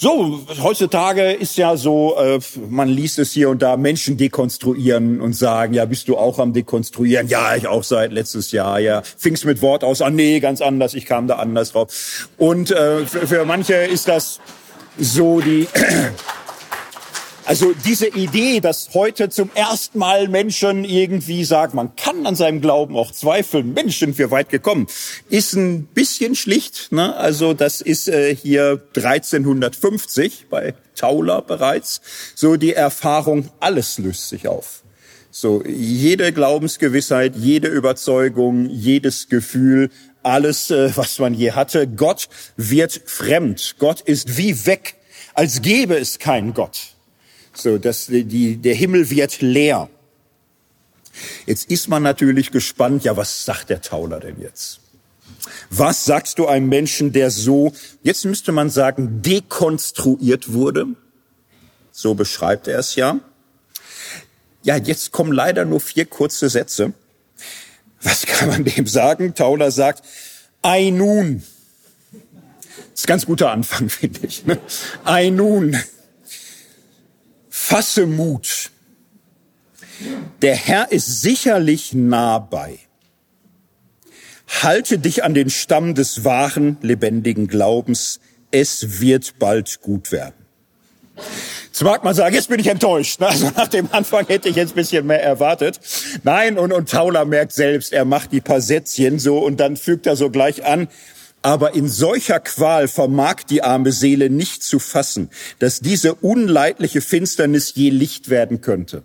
So, 0.05 0.39
heutzutage 0.63 1.33
ist 1.33 1.57
ja 1.57 1.79
so, 1.79 2.15
äh, 2.19 2.39
man 2.69 2.91
liest 2.91 3.19
es 3.19 3.33
hier 3.33 3.49
und 3.49 3.63
da, 3.63 3.79
Menschen 3.79 4.19
dekonstruieren 4.19 5.19
und 5.23 5.33
sagen, 5.33 5.73
ja, 5.73 5.87
bist 5.87 6.09
du 6.09 6.19
auch 6.19 6.39
am 6.39 6.53
Dekonstruieren? 6.53 7.27
Ja, 7.29 7.57
ich 7.57 7.67
auch 7.67 7.85
seit 7.85 8.13
letztes 8.13 8.53
Jahr, 8.53 8.79
ja. 8.81 9.01
Fingst 9.17 9.47
mit 9.47 9.63
Wort 9.63 9.83
aus, 9.83 10.03
ah 10.03 10.11
nee, 10.11 10.41
ganz 10.41 10.61
anders, 10.61 10.93
ich 10.93 11.07
kam 11.07 11.27
da 11.27 11.37
anders 11.37 11.73
drauf. 11.73 12.29
Und 12.37 12.71
äh, 12.71 13.07
für, 13.07 13.27
für 13.27 13.45
manche 13.47 13.77
ist 13.77 14.07
das 14.07 14.41
so 14.99 15.41
die 15.41 15.69
also 17.47 17.75
diese 17.85 18.09
Idee, 18.09 18.61
dass 18.61 18.91
heute 18.95 19.29
zum 19.29 19.51
ersten 19.55 19.99
Mal 19.99 20.29
Menschen 20.29 20.85
irgendwie 20.85 21.45
sagen, 21.45 21.77
man 21.77 21.95
kann 21.95 22.27
an 22.27 22.35
seinem 22.37 22.63
Glauben 22.63 22.97
auch 22.97 23.13
zweifeln, 23.13 23.75
Menschen 23.75 24.09
sind 24.09 24.19
wir 24.19 24.31
weit 24.31 24.49
gekommen, 24.49 24.87
ist 25.29 25.53
ein 25.53 25.85
bisschen 25.85 26.37
schlicht. 26.37 26.91
Ne? 26.91 27.15
Also 27.15 27.53
das 27.53 27.83
ist 27.83 28.09
äh, 28.09 28.35
hier 28.35 28.81
1350 28.97 30.47
bei 30.49 30.75
Tauler 30.97 31.43
bereits 31.43 32.01
so 32.35 32.57
die 32.57 32.73
Erfahrung, 32.73 33.51
alles 33.61 33.99
löst 33.99 34.29
sich 34.29 34.49
auf. 34.49 34.83
So 35.31 35.63
jede 35.67 36.33
Glaubensgewissheit, 36.33 37.37
jede 37.37 37.69
Überzeugung, 37.69 38.71
jedes 38.71 39.29
Gefühl, 39.29 39.91
alles, 40.23 40.71
äh, 40.71 40.97
was 40.97 41.19
man 41.19 41.35
je 41.35 41.53
hatte, 41.53 41.87
Gott 41.87 42.29
wird 42.57 43.03
fremd. 43.05 43.77
Gott 43.79 44.01
ist 44.01 44.39
wie 44.39 44.65
weg, 44.65 44.95
als 45.35 45.61
gäbe 45.61 45.97
es 45.97 46.19
keinen 46.19 46.55
Gott. 46.55 46.94
So, 47.55 47.79
dass 47.79 48.07
die, 48.07 48.57
der 48.57 48.75
Himmel 48.75 49.11
wird 49.11 49.41
leer. 49.41 49.89
Jetzt 51.47 51.71
ist 51.71 51.89
man 51.89 52.03
natürlich 52.03 52.51
gespannt, 52.51 53.05
ja, 53.05 53.17
was 53.17 53.45
sagt 53.45 53.71
der 53.71 53.81
Tauler 53.81 54.21
denn 54.21 54.41
jetzt? 54.41 54.81
Was 55.71 56.05
sagst 56.05 56.39
du 56.39 56.47
einem 56.47 56.69
Menschen, 56.69 57.13
der 57.13 57.31
so, 57.31 57.73
jetzt 58.03 58.25
müsste 58.25 58.51
man 58.53 58.71
sagen, 58.71 59.23
dekonstruiert 59.23 60.53
wurde? 60.53 60.87
So 61.93 62.15
beschreibt 62.15 62.67
er 62.67 62.81
es 62.81 62.97
ja. 62.97 63.21
Ja, 64.63 64.77
jetzt 64.77 65.13
kommen 65.13 65.33
leider 65.33 65.65
nur 65.65 65.81
vier 65.81 66.07
kurze 66.07 66.49
Sätze. 66.49 66.93
Was 68.03 68.27
kann 68.27 68.49
man 68.49 68.65
dem 68.65 68.87
sagen? 68.87 69.35
Tauler 69.35 69.71
sagt, 69.71 70.05
ei 70.63 70.91
nun. 70.91 71.43
Das 72.11 73.01
ist 73.01 73.05
ein 73.05 73.09
ganz 73.09 73.27
guter 73.27 73.51
Anfang, 73.51 73.89
finde 73.89 74.21
ich. 74.27 74.45
Ne? 74.47 74.59
Nun. 75.31 75.77
Fasse 77.67 78.05
Mut. 78.05 78.71
Der 80.43 80.55
Herr 80.55 80.93
ist 80.93 81.23
sicherlich 81.23 81.95
nah 81.95 82.39
bei. 82.39 82.79
Halte 84.63 84.99
dich 84.99 85.25
an 85.25 85.33
den 85.33 85.49
Stamm 85.49 85.95
des 85.95 86.25
wahren, 86.25 86.77
lebendigen 86.83 87.47
Glaubens. 87.47 88.21
Es 88.51 89.01
wird 89.01 89.39
bald 89.39 89.81
gut 89.81 90.13
werden. 90.13 90.35
Jetzt 91.65 91.83
mag 91.83 92.05
man 92.05 92.15
sagen, 92.15 92.35
jetzt 92.35 92.51
bin 92.51 92.61
ich 92.61 92.67
enttäuscht. 92.67 93.23
Also 93.23 93.51
nach 93.57 93.69
dem 93.69 93.89
Anfang 93.93 94.27
hätte 94.27 94.51
ich 94.51 94.57
jetzt 94.57 94.73
ein 94.73 94.77
bisschen 94.77 95.07
mehr 95.07 95.23
erwartet. 95.23 95.81
Nein, 96.23 96.59
und, 96.59 96.71
und 96.71 96.91
Tauler 96.91 97.25
merkt 97.25 97.53
selbst, 97.53 97.95
er 97.95 98.05
macht 98.05 98.33
die 98.33 98.43
paar 98.43 98.61
Sätzchen 98.61 99.19
so 99.19 99.39
und 99.39 99.59
dann 99.59 99.79
fügt 99.79 100.07
er 100.07 100.17
so 100.17 100.29
gleich 100.29 100.67
an, 100.67 100.89
aber 101.45 101.75
in 101.75 101.89
solcher 101.91 102.41
Qual 102.41 102.89
vermag 102.89 103.43
die 103.51 103.63
arme 103.63 103.93
Seele 103.93 104.31
nicht 104.31 104.63
zu 104.63 104.79
fassen, 104.79 105.29
dass 105.59 105.81
diese 105.81 106.15
unleidliche 106.15 107.03
Finsternis 107.03 107.75
je 107.75 107.91
Licht 107.91 108.31
werden 108.31 108.63
könnte. 108.63 109.03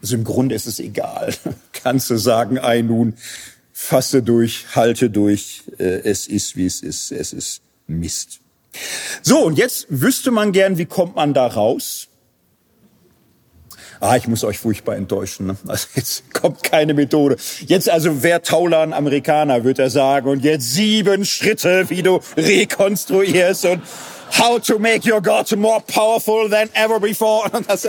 Also 0.00 0.14
im 0.14 0.22
Grunde 0.22 0.54
ist 0.54 0.66
es 0.66 0.78
egal. 0.78 1.34
Kannst 1.72 2.08
du 2.08 2.16
sagen, 2.16 2.60
ei 2.60 2.82
nun, 2.82 3.14
fasse 3.72 4.22
durch, 4.22 4.66
halte 4.76 5.10
durch, 5.10 5.64
äh, 5.78 6.02
es 6.04 6.28
ist, 6.28 6.54
wie 6.54 6.66
es 6.66 6.80
ist, 6.80 7.10
es 7.10 7.32
ist 7.32 7.60
Mist. 7.88 8.38
So, 9.22 9.44
und 9.44 9.58
jetzt 9.58 9.86
wüsste 9.88 10.30
man 10.30 10.52
gern, 10.52 10.78
wie 10.78 10.86
kommt 10.86 11.16
man 11.16 11.34
da 11.34 11.48
raus? 11.48 12.06
Ah, 14.00 14.16
ich 14.16 14.26
muss 14.26 14.44
euch 14.44 14.58
furchtbar 14.58 14.96
enttäuschen. 14.96 15.46
Ne? 15.46 15.56
Also 15.68 15.86
jetzt 15.94 16.32
kommt 16.32 16.62
keine 16.62 16.94
Methode. 16.94 17.36
Jetzt 17.66 17.88
also, 17.88 18.22
wer 18.22 18.42
Tauler 18.42 18.80
ein 18.80 18.92
Amerikaner, 18.92 19.64
wird 19.64 19.78
er 19.78 19.90
sagen. 19.90 20.28
Und 20.28 20.42
jetzt 20.42 20.72
sieben 20.72 21.24
Schritte, 21.24 21.88
wie 21.90 22.02
du 22.02 22.20
rekonstruierst 22.36 23.66
und 23.66 23.82
how 24.38 24.60
to 24.60 24.78
make 24.78 25.10
your 25.10 25.20
God 25.20 25.50
more 25.56 25.80
powerful 25.80 26.48
than 26.48 26.68
ever 26.74 26.98
before. 26.98 27.50
Und 27.50 27.68
das, 27.70 27.86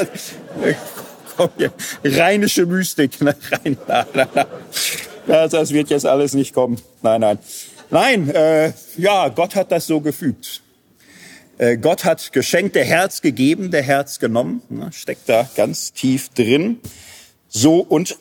kommt 1.38 1.53
hier, 1.57 1.71
rheinische 2.03 2.65
Mystik. 2.65 3.21
Ne? 3.21 3.35
Rein, 3.51 3.77
na, 3.88 4.05
na, 4.13 4.27
na. 4.33 4.45
Das, 5.27 5.51
das 5.51 5.71
wird 5.71 5.89
jetzt 5.89 6.05
alles 6.05 6.33
nicht 6.33 6.53
kommen. 6.53 6.81
Nein, 7.01 7.21
nein. 7.21 7.39
Nein, 7.89 8.29
äh, 8.29 8.71
ja, 8.97 9.27
Gott 9.27 9.55
hat 9.55 9.71
das 9.71 9.85
so 9.85 9.99
gefügt. 9.99 10.60
Äh, 11.61 11.77
Gott 11.77 12.05
hat 12.05 12.33
geschenkt, 12.33 12.75
der 12.75 12.85
Herz 12.85 13.21
gegeben, 13.21 13.69
der 13.69 13.83
Herz 13.83 14.17
genommen, 14.17 14.63
ne, 14.69 14.89
steckt 14.91 15.29
da 15.29 15.47
ganz 15.55 15.93
tief 15.93 16.29
drin. 16.29 16.79
So, 17.49 17.81
und 17.81 18.17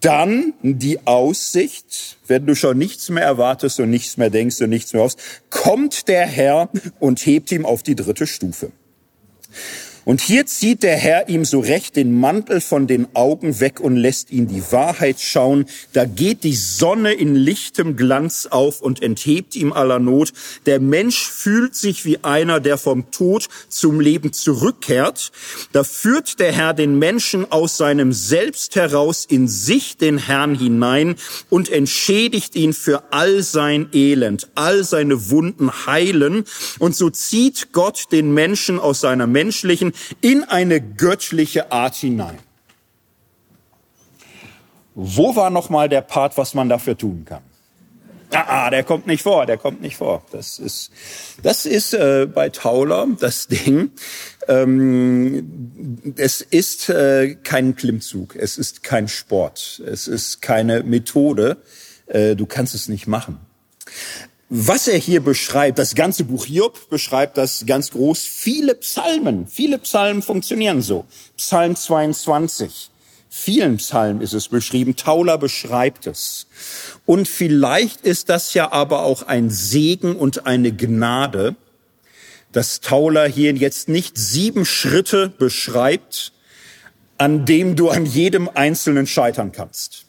dann 0.00 0.54
die 0.62 1.06
Aussicht, 1.06 2.18
wenn 2.26 2.46
du 2.46 2.56
schon 2.56 2.78
nichts 2.78 3.08
mehr 3.08 3.22
erwartest 3.22 3.78
und 3.78 3.90
nichts 3.90 4.16
mehr 4.16 4.28
denkst 4.28 4.60
und 4.60 4.70
nichts 4.70 4.92
mehr 4.92 5.02
hoffst, 5.04 5.20
kommt 5.50 6.08
der 6.08 6.26
Herr 6.26 6.68
und 6.98 7.24
hebt 7.24 7.52
ihm 7.52 7.64
auf 7.64 7.84
die 7.84 7.94
dritte 7.94 8.26
Stufe. 8.26 8.72
Und 10.04 10.20
hier 10.20 10.46
zieht 10.46 10.82
der 10.82 10.96
Herr 10.96 11.28
ihm 11.28 11.44
so 11.44 11.60
recht 11.60 11.96
den 11.96 12.18
Mantel 12.18 12.60
von 12.60 12.86
den 12.86 13.06
Augen 13.14 13.60
weg 13.60 13.80
und 13.80 13.96
lässt 13.96 14.30
ihn 14.30 14.48
die 14.48 14.62
Wahrheit 14.72 15.20
schauen. 15.20 15.66
Da 15.92 16.06
geht 16.06 16.42
die 16.44 16.56
Sonne 16.56 17.12
in 17.12 17.34
lichtem 17.34 17.96
Glanz 17.96 18.46
auf 18.50 18.80
und 18.80 19.02
enthebt 19.02 19.56
ihm 19.56 19.72
aller 19.72 19.98
Not. 19.98 20.32
Der 20.66 20.80
Mensch 20.80 21.28
fühlt 21.28 21.74
sich 21.74 22.04
wie 22.04 22.24
einer, 22.24 22.60
der 22.60 22.78
vom 22.78 23.10
Tod 23.10 23.48
zum 23.68 24.00
Leben 24.00 24.32
zurückkehrt. 24.32 25.32
Da 25.72 25.84
führt 25.84 26.40
der 26.40 26.52
Herr 26.52 26.72
den 26.72 26.98
Menschen 26.98 27.50
aus 27.52 27.76
seinem 27.76 28.12
Selbst 28.12 28.76
heraus 28.76 29.26
in 29.28 29.48
sich 29.48 29.96
den 29.96 30.18
Herrn 30.18 30.54
hinein 30.54 31.16
und 31.50 31.68
entschädigt 31.68 32.56
ihn 32.56 32.72
für 32.72 33.12
all 33.12 33.42
sein 33.42 33.88
Elend, 33.92 34.48
all 34.54 34.82
seine 34.82 35.30
Wunden 35.30 35.86
heilen. 35.86 36.44
Und 36.78 36.96
so 36.96 37.10
zieht 37.10 37.72
Gott 37.72 38.04
den 38.12 38.32
Menschen 38.32 38.78
aus 38.78 39.00
seiner 39.00 39.26
menschlichen 39.26 39.89
in 40.20 40.44
eine 40.44 40.80
göttliche 40.80 41.72
Art 41.72 41.94
hinein. 41.96 42.38
Wo 44.94 45.36
war 45.36 45.50
noch 45.50 45.70
mal 45.70 45.88
der 45.88 46.02
Part, 46.02 46.36
was 46.36 46.54
man 46.54 46.68
dafür 46.68 46.96
tun 46.96 47.24
kann? 47.24 47.42
Ah, 48.32 48.66
ah, 48.66 48.70
der 48.70 48.84
kommt 48.84 49.08
nicht 49.08 49.22
vor, 49.22 49.44
der 49.46 49.56
kommt 49.56 49.80
nicht 49.80 49.96
vor. 49.96 50.24
Das 50.30 50.60
ist, 50.60 50.92
das 51.42 51.66
ist 51.66 51.94
äh, 51.94 52.28
bei 52.32 52.48
Tauler 52.48 53.08
das 53.18 53.48
Ding. 53.48 53.90
Ähm, 54.46 56.14
es 56.16 56.40
ist 56.40 56.88
äh, 56.90 57.34
kein 57.42 57.74
Klimmzug, 57.74 58.36
es 58.36 58.56
ist 58.56 58.84
kein 58.84 59.08
Sport, 59.08 59.82
es 59.84 60.06
ist 60.06 60.42
keine 60.42 60.84
Methode. 60.84 61.56
Äh, 62.06 62.36
du 62.36 62.46
kannst 62.46 62.74
es 62.74 62.88
nicht 62.88 63.08
machen 63.08 63.40
was 64.52 64.88
er 64.88 64.98
hier 64.98 65.22
beschreibt, 65.22 65.78
das 65.78 65.94
ganze 65.94 66.24
Buch 66.24 66.44
Hiob 66.44 66.90
beschreibt 66.90 67.38
das 67.38 67.64
ganz 67.66 67.92
groß. 67.92 68.24
Viele 68.24 68.74
Psalmen, 68.74 69.46
viele 69.46 69.78
Psalmen 69.78 70.22
funktionieren 70.22 70.82
so. 70.82 71.06
Psalm 71.36 71.76
22, 71.76 72.90
vielen 73.28 73.76
Psalmen 73.76 74.20
ist 74.20 74.32
es 74.32 74.48
beschrieben. 74.48 74.96
Tauler 74.96 75.38
beschreibt 75.38 76.08
es. 76.08 76.48
Und 77.06 77.28
vielleicht 77.28 78.00
ist 78.00 78.28
das 78.28 78.52
ja 78.52 78.72
aber 78.72 79.04
auch 79.04 79.22
ein 79.22 79.50
Segen 79.50 80.16
und 80.16 80.46
eine 80.46 80.72
Gnade, 80.72 81.54
dass 82.50 82.80
Tauler 82.80 83.28
hier 83.28 83.52
jetzt 83.52 83.88
nicht 83.88 84.18
sieben 84.18 84.66
Schritte 84.66 85.28
beschreibt, 85.28 86.32
an 87.18 87.46
dem 87.46 87.76
du 87.76 87.88
an 87.88 88.04
jedem 88.04 88.48
Einzelnen 88.48 89.06
scheitern 89.06 89.52
kannst. 89.52 90.06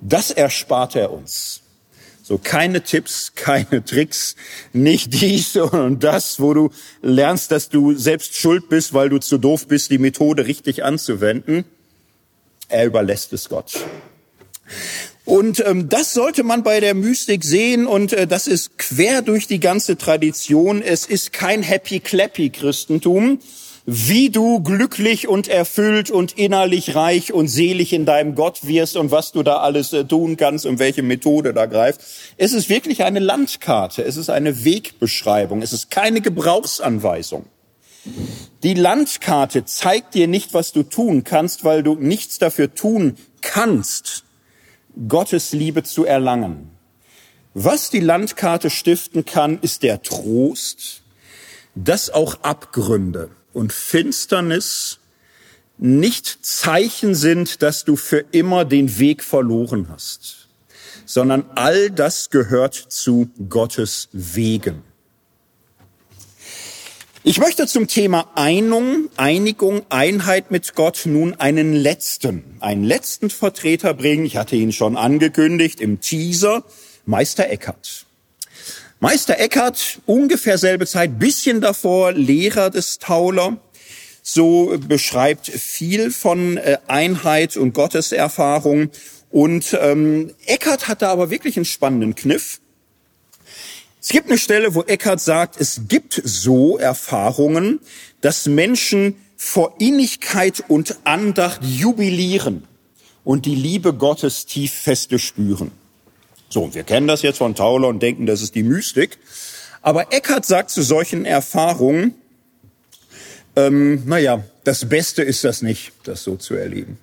Das 0.00 0.32
erspart 0.32 0.96
er 0.96 1.12
uns. 1.12 1.59
So 2.30 2.38
keine 2.38 2.84
Tipps, 2.84 3.32
keine 3.34 3.84
Tricks, 3.84 4.36
nicht 4.72 5.20
dies 5.20 5.56
und 5.56 6.04
das, 6.04 6.38
wo 6.38 6.54
du 6.54 6.70
lernst, 7.02 7.50
dass 7.50 7.70
du 7.70 7.92
selbst 7.94 8.36
schuld 8.36 8.68
bist, 8.68 8.94
weil 8.94 9.08
du 9.08 9.18
zu 9.18 9.36
doof 9.36 9.66
bist, 9.66 9.90
die 9.90 9.98
Methode 9.98 10.46
richtig 10.46 10.84
anzuwenden. 10.84 11.64
Er 12.68 12.86
überlässt 12.86 13.32
es 13.32 13.48
Gott. 13.48 13.84
Und 15.24 15.58
ähm, 15.66 15.88
das 15.88 16.12
sollte 16.12 16.44
man 16.44 16.62
bei 16.62 16.78
der 16.78 16.94
Mystik 16.94 17.42
sehen 17.42 17.88
und 17.88 18.12
äh, 18.12 18.28
das 18.28 18.46
ist 18.46 18.78
quer 18.78 19.22
durch 19.22 19.48
die 19.48 19.58
ganze 19.58 19.98
Tradition. 19.98 20.82
Es 20.82 21.06
ist 21.06 21.32
kein 21.32 21.64
Happy 21.64 21.98
Clappy 21.98 22.50
Christentum, 22.50 23.40
wie 23.92 24.30
du 24.30 24.60
glücklich 24.60 25.26
und 25.26 25.48
erfüllt 25.48 26.12
und 26.12 26.38
innerlich 26.38 26.94
reich 26.94 27.32
und 27.32 27.48
selig 27.48 27.92
in 27.92 28.06
deinem 28.06 28.36
Gott 28.36 28.64
wirst 28.64 28.96
und 28.96 29.10
was 29.10 29.32
du 29.32 29.42
da 29.42 29.56
alles 29.56 29.92
äh, 29.92 30.04
tun 30.04 30.36
kannst 30.36 30.64
und 30.64 30.78
welche 30.78 31.02
Methode 31.02 31.52
da 31.52 31.66
greift. 31.66 32.00
Es 32.36 32.52
ist 32.52 32.68
wirklich 32.68 33.02
eine 33.02 33.18
Landkarte, 33.18 34.04
es 34.04 34.16
ist 34.16 34.30
eine 34.30 34.64
Wegbeschreibung, 34.64 35.60
es 35.60 35.72
ist 35.72 35.90
keine 35.90 36.20
Gebrauchsanweisung. 36.20 37.46
Die 38.62 38.74
Landkarte 38.74 39.64
zeigt 39.64 40.14
dir 40.14 40.28
nicht, 40.28 40.54
was 40.54 40.70
du 40.70 40.84
tun 40.84 41.24
kannst, 41.24 41.64
weil 41.64 41.82
du 41.82 41.96
nichts 41.96 42.38
dafür 42.38 42.72
tun 42.72 43.16
kannst, 43.40 44.22
Gottes 45.08 45.50
Liebe 45.50 45.82
zu 45.82 46.04
erlangen. 46.04 46.70
Was 47.54 47.90
die 47.90 47.98
Landkarte 47.98 48.70
stiften 48.70 49.24
kann, 49.24 49.58
ist 49.62 49.82
der 49.82 50.00
Trost, 50.02 51.02
dass 51.74 52.08
auch 52.10 52.42
Abgründe 52.42 53.30
und 53.52 53.72
Finsternis 53.72 54.98
nicht 55.78 56.44
Zeichen 56.44 57.14
sind, 57.14 57.62
dass 57.62 57.84
du 57.84 57.96
für 57.96 58.24
immer 58.32 58.64
den 58.64 58.98
Weg 58.98 59.24
verloren 59.24 59.88
hast, 59.90 60.48
sondern 61.06 61.46
all 61.54 61.90
das 61.90 62.30
gehört 62.30 62.74
zu 62.74 63.30
Gottes 63.48 64.08
Wegen. 64.12 64.82
Ich 67.22 67.38
möchte 67.38 67.66
zum 67.66 67.86
Thema 67.86 68.30
Einung, 68.34 69.10
Einigung, 69.16 69.82
Einheit 69.90 70.50
mit 70.50 70.74
Gott 70.74 71.02
nun 71.04 71.34
einen 71.34 71.74
letzten, 71.74 72.56
einen 72.60 72.82
letzten 72.82 73.28
Vertreter 73.28 73.92
bringen. 73.92 74.24
Ich 74.24 74.38
hatte 74.38 74.56
ihn 74.56 74.72
schon 74.72 74.96
angekündigt 74.96 75.82
im 75.82 76.00
Teaser, 76.00 76.64
Meister 77.04 77.50
Eckhart. 77.50 78.06
Meister 79.02 79.40
Eckhart, 79.40 80.02
ungefähr 80.04 80.58
selbe 80.58 80.86
Zeit, 80.86 81.18
bisschen 81.18 81.62
davor, 81.62 82.12
Lehrer 82.12 82.68
des 82.68 82.98
Tauler, 82.98 83.56
so 84.22 84.76
beschreibt 84.78 85.46
viel 85.46 86.10
von 86.10 86.58
äh, 86.58 86.76
Einheit 86.86 87.56
und 87.56 87.72
Gotteserfahrung. 87.72 88.90
Und 89.30 89.74
ähm, 89.80 90.34
Eckhart 90.44 90.86
hat 90.86 91.00
da 91.00 91.10
aber 91.10 91.30
wirklich 91.30 91.56
einen 91.56 91.64
spannenden 91.64 92.14
Kniff. 92.14 92.60
Es 94.02 94.10
gibt 94.10 94.28
eine 94.28 94.36
Stelle, 94.36 94.74
wo 94.74 94.82
Eckhart 94.82 95.20
sagt, 95.20 95.58
es 95.58 95.82
gibt 95.88 96.20
so 96.22 96.76
Erfahrungen, 96.76 97.80
dass 98.20 98.44
Menschen 98.44 99.16
vor 99.34 99.76
Innigkeit 99.78 100.62
und 100.68 100.98
Andacht 101.04 101.64
jubilieren 101.64 102.64
und 103.24 103.46
die 103.46 103.54
Liebe 103.54 103.94
Gottes 103.94 104.44
tief 104.44 104.74
feste 104.74 105.18
spüren. 105.18 105.70
So, 106.52 106.74
wir 106.74 106.82
kennen 106.82 107.06
das 107.06 107.22
jetzt 107.22 107.38
von 107.38 107.54
Tauler 107.54 107.88
und 107.88 108.02
denken, 108.02 108.26
das 108.26 108.42
ist 108.42 108.56
die 108.56 108.64
Mystik. 108.64 109.18
Aber 109.82 110.12
Eckhart 110.12 110.44
sagt 110.44 110.70
zu 110.70 110.82
solchen 110.82 111.24
Erfahrungen, 111.24 112.14
ähm, 113.56 114.02
naja, 114.06 114.44
das 114.64 114.88
Beste 114.88 115.22
ist 115.22 115.44
das 115.44 115.62
nicht, 115.62 115.92
das 116.04 116.24
so 116.24 116.36
zu 116.36 116.54
erleben. 116.54 116.98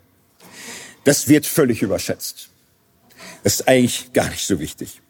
Das 1.05 1.29
wird 1.29 1.45
völlig 1.45 1.81
überschätzt. 1.81 2.49
Das 3.43 3.55
ist 3.55 3.67
eigentlich 3.67 4.11
gar 4.11 4.29
nicht 4.29 4.45
so 4.45 4.59
wichtig. 4.59 5.01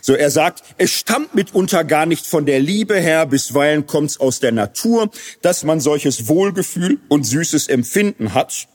So, 0.00 0.14
er 0.14 0.30
sagt, 0.30 0.62
es 0.78 0.90
stammt 0.92 1.34
mitunter 1.34 1.84
gar 1.84 2.06
nicht 2.06 2.26
von 2.26 2.46
der 2.46 2.60
Liebe 2.60 2.98
her, 2.98 3.26
bisweilen 3.26 3.86
kommt's 3.86 4.18
aus 4.18 4.40
der 4.40 4.52
Natur, 4.52 5.10
dass 5.42 5.64
man 5.64 5.80
solches 5.80 6.28
Wohlgefühl 6.28 6.98
und 7.08 7.24
süßes 7.24 7.68
Empfinden 7.68 8.34
hat. 8.34 8.68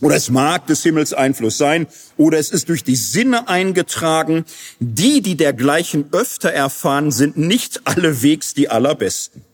Oder 0.00 0.16
es 0.16 0.28
mag 0.28 0.66
des 0.66 0.82
Himmels 0.82 1.12
Einfluss 1.12 1.56
sein, 1.56 1.86
oder 2.16 2.38
es 2.38 2.50
ist 2.50 2.68
durch 2.68 2.84
die 2.84 2.96
Sinne 2.96 3.48
eingetragen. 3.48 4.44
Die, 4.80 5.22
die 5.22 5.36
dergleichen 5.36 6.06
öfter 6.12 6.50
erfahren, 6.50 7.10
sind 7.10 7.36
nicht 7.36 7.86
allewegs 7.86 8.54
die 8.54 8.68
allerbesten. 8.68 9.42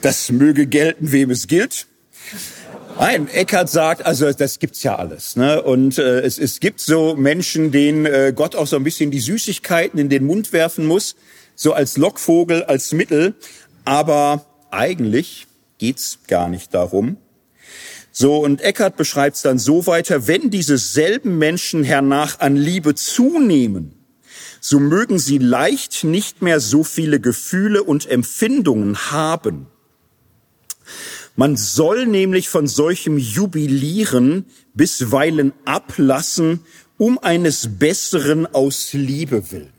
Das 0.00 0.30
möge 0.32 0.66
gelten, 0.66 1.12
wem 1.12 1.30
es 1.30 1.46
gilt. 1.46 1.88
Nein, 2.98 3.28
Eckhart 3.28 3.68
sagt, 3.68 4.06
also 4.06 4.32
das 4.32 4.58
gibt's 4.58 4.82
ja 4.82 4.96
alles. 4.96 5.36
Ne? 5.36 5.62
Und 5.62 5.98
äh, 5.98 6.20
es, 6.20 6.38
es 6.38 6.58
gibt 6.58 6.80
so 6.80 7.14
Menschen, 7.14 7.70
denen 7.70 8.06
äh, 8.06 8.32
Gott 8.34 8.56
auch 8.56 8.66
so 8.66 8.76
ein 8.76 8.82
bisschen 8.82 9.10
die 9.10 9.20
Süßigkeiten 9.20 10.00
in 10.00 10.08
den 10.08 10.24
Mund 10.24 10.54
werfen 10.54 10.86
muss, 10.86 11.16
so 11.54 11.74
als 11.74 11.98
Lockvogel, 11.98 12.64
als 12.64 12.92
Mittel. 12.92 13.34
Aber 13.84 14.46
eigentlich 14.70 15.47
geht's 15.78 16.18
gar 16.26 16.48
nicht 16.48 16.74
darum. 16.74 17.16
So, 18.10 18.38
und 18.38 18.60
Eckhart 18.60 18.96
beschreibt 18.96 19.36
es 19.36 19.42
dann 19.42 19.58
so 19.58 19.86
weiter, 19.86 20.26
wenn 20.26 20.50
diese 20.50 20.76
selben 20.76 21.38
Menschen 21.38 21.84
hernach 21.84 22.40
an 22.40 22.56
Liebe 22.56 22.94
zunehmen, 22.94 23.94
so 24.60 24.80
mögen 24.80 25.18
sie 25.18 25.38
leicht 25.38 26.04
nicht 26.04 26.42
mehr 26.42 26.58
so 26.58 26.82
viele 26.82 27.20
Gefühle 27.20 27.84
und 27.84 28.06
Empfindungen 28.10 29.12
haben. 29.12 29.68
Man 31.36 31.56
soll 31.56 32.06
nämlich 32.06 32.48
von 32.48 32.66
solchem 32.66 33.18
Jubilieren 33.18 34.46
bisweilen 34.74 35.52
ablassen, 35.64 36.60
um 36.96 37.18
eines 37.20 37.78
Besseren 37.78 38.52
aus 38.52 38.92
Liebe 38.92 39.52
willen. 39.52 39.72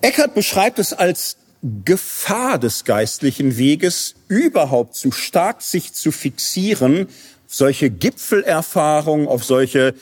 Eckhart 0.00 0.34
beschreibt 0.34 0.78
es 0.78 0.92
als 0.92 1.38
Gefahr 1.84 2.58
des 2.58 2.84
geistlichen 2.84 3.56
Weges, 3.56 4.16
überhaupt 4.28 4.96
zu 4.96 5.12
stark 5.12 5.62
sich 5.62 5.94
zu 5.94 6.12
fixieren, 6.12 7.06
solche 7.46 7.88
Gipfelerfahrungen, 7.88 9.26
auf 9.26 9.44
solche 9.44 9.94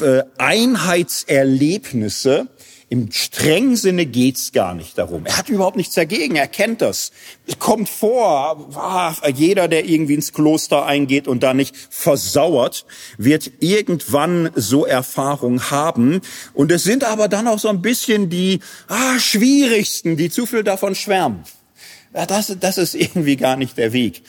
äh, 0.00 0.22
Einheitserlebnisse, 0.36 2.48
Im 2.90 3.12
strengen 3.12 3.76
Sinne 3.76 4.06
geht's 4.06 4.52
gar 4.52 4.74
nicht 4.74 4.96
darum. 4.96 5.26
Er 5.26 5.36
hat 5.36 5.50
überhaupt 5.50 5.76
nichts 5.76 5.94
dagegen, 5.94 6.36
er 6.36 6.48
kennt 6.48 6.80
das. 6.80 7.12
Es 7.46 7.58
kommt 7.58 7.86
vor, 7.86 8.70
ah, 8.76 9.14
jeder, 9.28 9.68
der 9.68 9.84
irgendwie 9.84 10.14
ins 10.14 10.32
Kloster 10.32 10.86
eingeht 10.86 11.28
und 11.28 11.42
da 11.42 11.52
nicht 11.52 11.76
versauert, 11.76 12.86
wird 13.18 13.50
irgendwann 13.60 14.50
so 14.54 14.86
Erfahrung 14.86 15.70
haben. 15.70 16.22
Und 16.54 16.72
es 16.72 16.82
sind 16.82 17.04
aber 17.04 17.28
dann 17.28 17.46
auch 17.46 17.58
so 17.58 17.68
ein 17.68 17.82
bisschen 17.82 18.30
die 18.30 18.60
ah, 18.86 19.18
schwierigsten, 19.18 20.16
die 20.16 20.30
zu 20.30 20.46
viel 20.46 20.64
davon 20.64 20.94
schwärmen. 20.94 21.44
Das, 22.12 22.56
das 22.58 22.78
ist 22.78 22.94
irgendwie 22.94 23.36
gar 23.36 23.56
nicht 23.56 23.76
der 23.76 23.92
Weg. 23.92 24.22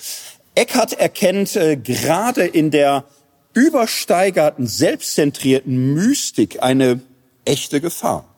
Eckhart 0.56 0.94
erkennt 0.94 1.56
äh, 1.56 1.78
gerade 1.78 2.46
in 2.46 2.72
der 2.72 3.06
übersteigerten, 3.54 4.68
selbstzentrierten 4.68 5.94
Mystik 5.94 6.62
eine 6.62 7.00
echte 7.46 7.80
Gefahr. 7.80 8.29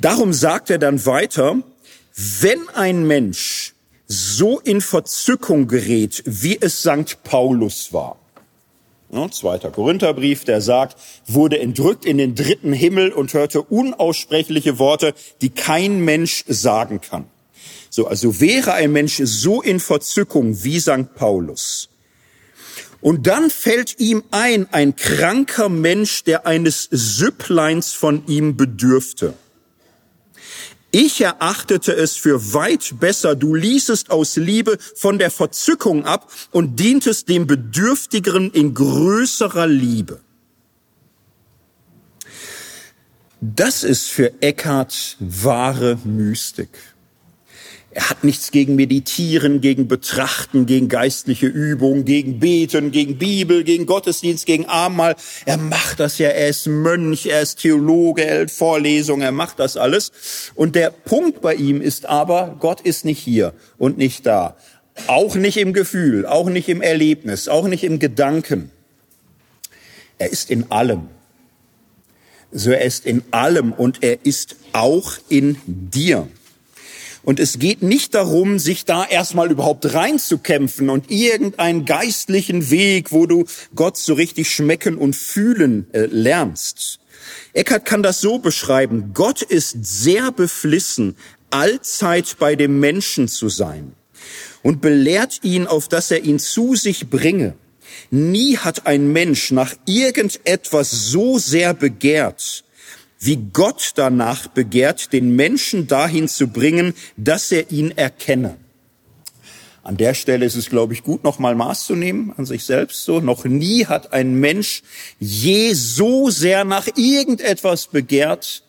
Darum 0.00 0.32
sagt 0.32 0.70
er 0.70 0.78
dann 0.78 1.04
weiter, 1.06 1.62
wenn 2.14 2.68
ein 2.74 3.06
Mensch 3.06 3.74
so 4.06 4.60
in 4.60 4.80
Verzückung 4.80 5.68
gerät, 5.68 6.22
wie 6.26 6.58
es 6.60 6.80
St. 6.80 7.22
Paulus 7.24 7.92
war, 7.92 8.18
ja, 9.12 9.30
zweiter 9.30 9.70
Korintherbrief, 9.70 10.44
der 10.44 10.60
sagt, 10.60 10.96
wurde 11.26 11.60
entrückt 11.60 12.04
in 12.04 12.18
den 12.18 12.34
dritten 12.34 12.72
Himmel 12.72 13.12
und 13.12 13.32
hörte 13.34 13.62
unaussprechliche 13.62 14.78
Worte, 14.78 15.14
die 15.40 15.50
kein 15.50 16.00
Mensch 16.00 16.44
sagen 16.48 17.00
kann. 17.00 17.26
So, 17.88 18.08
also 18.08 18.40
wäre 18.40 18.74
ein 18.74 18.92
Mensch 18.92 19.20
so 19.22 19.62
in 19.62 19.78
Verzückung 19.78 20.64
wie 20.64 20.80
St. 20.80 21.14
Paulus. 21.14 21.88
Und 23.00 23.28
dann 23.28 23.48
fällt 23.48 24.00
ihm 24.00 24.24
ein, 24.32 24.66
ein 24.72 24.96
kranker 24.96 25.68
Mensch, 25.68 26.24
der 26.24 26.46
eines 26.46 26.88
Süppleins 26.90 27.92
von 27.92 28.26
ihm 28.26 28.56
bedürfte. 28.56 29.34
Ich 30.98 31.20
erachtete 31.20 31.94
es 31.94 32.16
für 32.16 32.54
weit 32.54 32.98
besser, 32.98 33.36
du 33.36 33.54
ließest 33.54 34.10
aus 34.10 34.36
Liebe 34.36 34.78
von 34.94 35.18
der 35.18 35.30
Verzückung 35.30 36.06
ab 36.06 36.32
und 36.52 36.80
dientest 36.80 37.28
dem 37.28 37.46
Bedürftigeren 37.46 38.50
in 38.50 38.72
größerer 38.72 39.66
Liebe. 39.66 40.20
Das 43.42 43.84
ist 43.84 44.08
für 44.08 44.40
Eckhart 44.40 45.18
wahre 45.20 45.98
Mystik. 46.04 46.70
Er 47.96 48.10
hat 48.10 48.24
nichts 48.24 48.50
gegen 48.50 48.76
Meditieren, 48.76 49.62
gegen 49.62 49.88
Betrachten, 49.88 50.66
gegen 50.66 50.90
geistliche 50.90 51.46
Übung, 51.46 52.04
gegen 52.04 52.38
Beten, 52.38 52.90
gegen 52.90 53.16
Bibel, 53.16 53.64
gegen 53.64 53.86
Gottesdienst, 53.86 54.44
gegen 54.44 54.66
Abendmahl. 54.66 55.16
Er 55.46 55.56
macht 55.56 55.98
das 55.98 56.18
ja, 56.18 56.28
er 56.28 56.48
ist 56.48 56.66
Mönch, 56.66 57.24
er 57.24 57.40
ist 57.40 57.60
Theologe, 57.60 58.22
er 58.22 58.34
hält 58.34 58.50
Vorlesungen, 58.50 59.22
er 59.22 59.32
macht 59.32 59.58
das 59.60 59.78
alles. 59.78 60.12
Und 60.54 60.74
der 60.74 60.90
Punkt 60.90 61.40
bei 61.40 61.54
ihm 61.54 61.80
ist 61.80 62.04
aber, 62.04 62.56
Gott 62.60 62.82
ist 62.82 63.06
nicht 63.06 63.18
hier 63.18 63.54
und 63.78 63.96
nicht 63.96 64.26
da. 64.26 64.58
Auch 65.06 65.34
nicht 65.34 65.56
im 65.56 65.72
Gefühl, 65.72 66.26
auch 66.26 66.50
nicht 66.50 66.68
im 66.68 66.82
Erlebnis, 66.82 67.48
auch 67.48 67.66
nicht 67.66 67.82
im 67.82 67.98
Gedanken. 67.98 68.70
Er 70.18 70.30
ist 70.30 70.50
in 70.50 70.70
allem. 70.70 71.08
So 72.52 72.72
er 72.72 72.84
ist 72.84 73.06
in 73.06 73.22
allem 73.30 73.72
und 73.72 74.02
er 74.02 74.26
ist 74.26 74.56
auch 74.74 75.14
in 75.30 75.56
dir. 75.66 76.28
Und 77.26 77.40
es 77.40 77.58
geht 77.58 77.82
nicht 77.82 78.14
darum, 78.14 78.60
sich 78.60 78.84
da 78.84 79.04
erstmal 79.04 79.50
überhaupt 79.50 79.92
reinzukämpfen 79.92 80.88
und 80.88 81.10
irgendeinen 81.10 81.84
geistlichen 81.84 82.70
Weg, 82.70 83.10
wo 83.10 83.26
du 83.26 83.46
Gott 83.74 83.96
so 83.96 84.14
richtig 84.14 84.48
schmecken 84.48 84.96
und 84.96 85.16
fühlen 85.16 85.88
äh, 85.92 86.06
lernst. 86.06 87.00
Eckhart 87.52 87.84
kann 87.84 88.04
das 88.04 88.20
so 88.20 88.38
beschreiben. 88.38 89.10
Gott 89.12 89.42
ist 89.42 89.76
sehr 89.84 90.30
beflissen, 90.30 91.16
allzeit 91.50 92.36
bei 92.38 92.54
dem 92.54 92.78
Menschen 92.78 93.26
zu 93.26 93.48
sein 93.48 93.94
und 94.62 94.80
belehrt 94.80 95.40
ihn, 95.42 95.66
auf 95.66 95.88
dass 95.88 96.12
er 96.12 96.22
ihn 96.22 96.38
zu 96.38 96.76
sich 96.76 97.10
bringe. 97.10 97.54
Nie 98.12 98.56
hat 98.56 98.86
ein 98.86 99.10
Mensch 99.12 99.50
nach 99.50 99.74
irgendetwas 99.84 100.92
so 100.92 101.40
sehr 101.40 101.74
begehrt, 101.74 102.62
wie 103.26 103.36
Gott 103.52 103.92
danach 103.96 104.46
begehrt, 104.46 105.12
den 105.12 105.34
Menschen 105.34 105.86
dahin 105.86 106.28
zu 106.28 106.48
bringen, 106.48 106.94
dass 107.16 107.52
er 107.52 107.70
ihn 107.70 107.90
erkenne. 107.90 108.56
An 109.82 109.96
der 109.96 110.14
Stelle 110.14 110.44
ist 110.44 110.56
es, 110.56 110.68
glaube 110.68 110.94
ich, 110.94 111.04
gut, 111.04 111.22
nochmal 111.22 111.54
Maß 111.54 111.86
zu 111.86 111.94
nehmen 111.94 112.32
an 112.36 112.44
sich 112.44 112.64
selbst. 112.64 113.04
So, 113.04 113.20
noch 113.20 113.44
nie 113.44 113.86
hat 113.86 114.12
ein 114.12 114.34
Mensch 114.40 114.82
je 115.20 115.74
so 115.74 116.28
sehr 116.30 116.64
nach 116.64 116.88
irgendetwas 116.96 117.86
begehrt, 117.86 118.64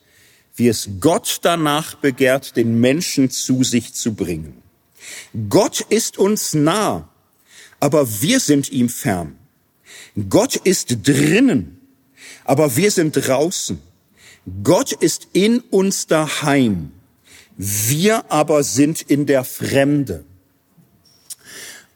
wie 0.54 0.68
es 0.68 0.88
Gott 1.00 1.38
danach 1.42 1.96
begehrt, 1.96 2.56
den 2.56 2.80
Menschen 2.80 3.30
zu 3.30 3.64
sich 3.64 3.94
zu 3.94 4.14
bringen. 4.14 4.62
Gott 5.48 5.80
ist 5.80 6.18
uns 6.18 6.54
nah, 6.54 7.08
aber 7.80 8.20
wir 8.20 8.40
sind 8.40 8.70
ihm 8.70 8.88
fern. 8.88 9.36
Gott 10.28 10.56
ist 10.56 11.06
drinnen, 11.06 11.80
aber 12.44 12.76
wir 12.76 12.90
sind 12.90 13.12
draußen. 13.14 13.87
Gott 14.62 14.92
ist 14.92 15.28
in 15.32 15.60
uns 15.60 16.06
daheim. 16.06 16.92
Wir 17.56 18.30
aber 18.30 18.62
sind 18.62 19.02
in 19.02 19.26
der 19.26 19.44
Fremde. 19.44 20.24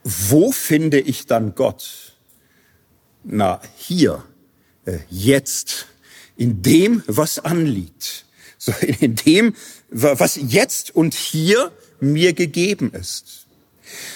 Wo 0.03 0.51
finde 0.51 0.99
ich 0.99 1.27
dann 1.27 1.55
Gott? 1.55 2.17
Na, 3.25 3.61
hier, 3.77 4.25
äh, 4.85 4.99
jetzt, 5.09 5.87
in 6.37 6.63
dem, 6.63 7.05
was 7.07 7.39
anliegt. 7.39 8.27
So, 8.59 8.73
in 8.81 9.15
dem, 9.15 9.55
was 9.91 10.37
jetzt 10.37 10.95
und 10.95 11.15
hier 11.15 11.73
mir 12.01 12.33
gegeben 12.33 12.93
ist. 12.93 13.42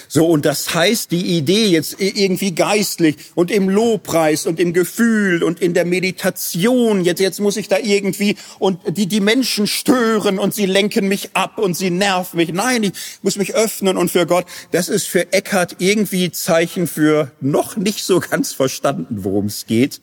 So, 0.07 0.27
und 0.27 0.45
das 0.45 0.73
heißt, 0.73 1.11
die 1.11 1.37
Idee 1.37 1.67
jetzt 1.67 1.97
irgendwie 1.99 2.53
geistlich 2.53 3.17
und 3.35 3.51
im 3.51 3.69
Lobpreis 3.69 4.45
und 4.45 4.59
im 4.59 4.73
Gefühl 4.73 5.43
und 5.43 5.61
in 5.61 5.73
der 5.73 5.85
Meditation, 5.85 7.03
jetzt, 7.03 7.19
jetzt 7.19 7.39
muss 7.39 7.57
ich 7.57 7.67
da 7.67 7.77
irgendwie 7.77 8.37
und 8.59 8.79
die, 8.97 9.07
die 9.07 9.19
Menschen 9.19 9.67
stören 9.67 10.39
und 10.39 10.53
sie 10.53 10.65
lenken 10.65 11.07
mich 11.07 11.31
ab 11.33 11.57
und 11.57 11.75
sie 11.75 11.89
nerven 11.89 12.37
mich. 12.37 12.53
Nein, 12.53 12.83
ich 12.83 12.93
muss 13.21 13.37
mich 13.37 13.53
öffnen 13.53 13.97
und 13.97 14.09
für 14.09 14.25
Gott, 14.25 14.45
das 14.71 14.89
ist 14.89 15.07
für 15.07 15.33
Eckhart 15.33 15.75
irgendwie 15.79 16.31
Zeichen 16.31 16.87
für 16.87 17.31
noch 17.41 17.75
nicht 17.75 18.03
so 18.03 18.19
ganz 18.19 18.53
verstanden, 18.53 19.23
worum 19.23 19.47
es 19.47 19.65
geht. 19.65 20.01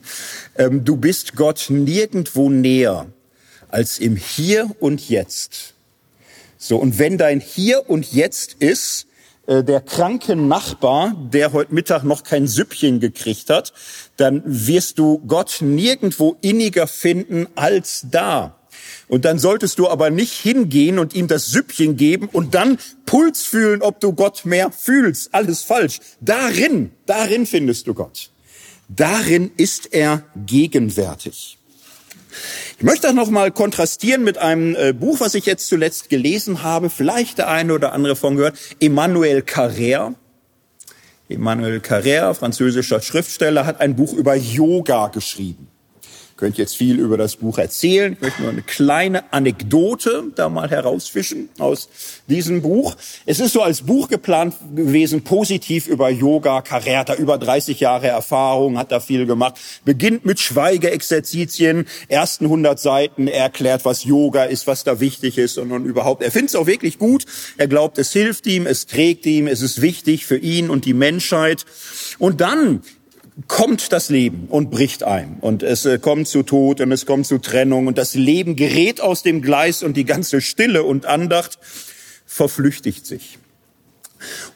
Ähm, 0.57 0.85
du 0.85 0.97
bist 0.97 1.35
Gott 1.37 1.67
nirgendwo 1.69 2.51
näher 2.51 3.07
als 3.69 3.99
im 3.99 4.17
Hier 4.17 4.71
und 4.79 5.09
Jetzt. 5.09 5.75
So, 6.59 6.79
und 6.79 6.99
wenn 6.99 7.19
dein 7.19 7.41
Hier 7.41 7.91
und 7.91 8.13
Jetzt 8.13 8.55
ist, 8.61 9.07
der 9.47 9.81
kranke 9.81 10.37
Nachbar, 10.37 11.15
der 11.33 11.53
heute 11.53 11.75
Mittag 11.75 12.05
noch 12.05 12.23
kein 12.23 12.47
Süppchen 12.47 13.01
gekriegt 13.01 13.51
hat, 13.51 13.73
dann 14.17 14.43
wirst 14.45 14.99
du 14.99 15.19
Gott 15.27 15.59
nirgendwo 15.61 16.37
inniger 16.41 16.87
finden 16.87 17.47
als 17.55 18.07
da. 18.11 18.59
Und 19.09 19.25
dann 19.25 19.39
solltest 19.39 19.79
du 19.79 19.89
aber 19.89 20.11
nicht 20.11 20.33
hingehen 20.33 20.99
und 20.99 21.15
ihm 21.15 21.29
das 21.29 21.47
Süppchen 21.47 21.97
geben 21.97 22.29
und 22.33 22.55
dann 22.55 22.79
Puls 23.07 23.43
fühlen, 23.43 23.83
ob 23.83 24.01
du 24.01 24.13
Gott 24.13 24.45
mehr 24.45 24.71
fühlst. 24.73 25.35
Alles 25.35 25.63
falsch. 25.63 26.01
Darin, 26.21 26.91
darin 27.07 27.47
findest 27.47 27.87
du 27.87 27.95
Gott. 27.95 28.31
Darin 28.89 29.51
ist 29.57 29.93
er 29.93 30.25
gegenwärtig. 30.47 31.59
Ich 32.79 32.85
möchte 32.85 33.03
das 33.03 33.15
nochmal 33.15 33.51
kontrastieren 33.51 34.25
mit 34.25 34.39
einem 34.39 34.75
äh, 34.77 34.93
Buch, 34.93 35.21
was 35.21 35.35
ich 35.35 35.47
jetzt 35.47 35.69
zuletzt 35.69 36.09
gelesen 36.09 36.63
habe, 36.63 36.91
vielleicht 36.91 37.39
der 37.39 37.49
eine 37.49 37.75
oder 37.75 37.93
andere 37.93 38.17
von 38.17 38.37
gehört, 38.37 38.59
Emmanuel 38.81 39.41
Carrère. 39.41 40.15
Emmanuel 41.29 41.79
Carrère, 41.79 42.35
französischer 42.35 43.01
Schriftsteller, 43.01 43.67
hat 43.67 43.81
ein 43.81 43.97
Buch 43.97 44.13
über 44.13 44.35
Yoga 44.35 45.09
geschrieben 45.09 45.69
könnte 46.37 46.61
jetzt 46.61 46.77
viel 46.77 46.99
über 46.99 47.17
das 47.17 47.37
Buch 47.37 47.59
erzählen. 47.59 48.15
Ich 48.15 48.21
möchte 48.21 48.43
nur 48.43 48.51
eine 48.51 48.63
kleine 48.63 49.33
Anekdote 49.33 50.25
da 50.35 50.49
mal 50.49 50.69
herausfischen 50.69 51.49
aus 51.59 51.89
diesem 52.29 52.63
Buch. 52.63 52.97
Es 53.25 53.39
ist 53.39 53.53
so 53.53 53.63
als 53.63 53.83
Buch 53.83 54.09
geplant 54.09 54.55
gewesen, 54.75 55.23
positiv 55.23 55.87
über 55.87 56.11
Yoga. 56.11 56.59
Carrère 56.59 57.17
über 57.17 57.39
30 57.39 57.79
Jahre 57.81 58.09
Erfahrung, 58.09 58.79
hat 58.79 58.91
da 58.91 59.01
viel 59.01 59.27
gemacht. 59.27 59.55
Beginnt 59.85 60.25
mit 60.25 60.41
Schweigeexerzitien. 60.41 61.87
Ersten 62.09 62.47
100 62.47 62.81
Seiten 62.81 63.29
erklärt, 63.29 63.85
was 63.85 64.05
Yoga 64.05 64.45
ist, 64.45 64.67
was 64.67 64.83
da 64.85 65.01
wichtig 65.01 65.39
ist 65.39 65.59
und, 65.59 65.71
und 65.71 65.85
überhaupt. 65.85 66.23
Er 66.23 66.33
findet 66.33 66.51
es 66.51 66.57
auch 66.57 66.67
wirklich 66.67 66.99
gut. 66.99 67.27
Er 67.57 67.69
glaubt, 67.69 67.99
es 67.99 68.13
hilft 68.13 68.47
ihm, 68.47 68.67
es 68.67 68.87
trägt 68.87 69.27
ihm, 69.27 69.47
es 69.47 69.63
ist 69.63 69.81
wichtig 69.81 70.27
für 70.27 70.37
ihn 70.37 70.71
und 70.71 70.85
die 70.85 70.95
Menschheit. 70.95 71.65
Und 72.19 72.41
dann 72.41 72.83
kommt 73.49 73.93
das 73.93 74.11
Leben 74.11 74.47
und 74.49 74.71
bricht 74.71 75.03
ein. 75.03 75.39
Und 75.41 75.63
es 75.63 75.85
äh, 75.87 75.99
kommt 75.99 76.29
zu 76.29 76.43
Tod 76.43 76.81
und 76.81 76.93
es 76.93 77.07
kommt 77.07 77.27
zu 77.27 77.39
Trennung 77.39 77.87
und 77.87 77.99
das 77.99 78.15
Leben 78.15 78.57
gerät 78.57 79.01
aus 79.01 79.23
dem 79.23 79.43
Gleis 79.43 79.83
und 79.83 79.97
die 79.97 80.05
ganze 80.05 80.41
Stille 80.41 80.85
und 80.85 81.07
Andacht 81.07 81.59
verflüchtigt 82.27 83.07
sich. 83.07 83.39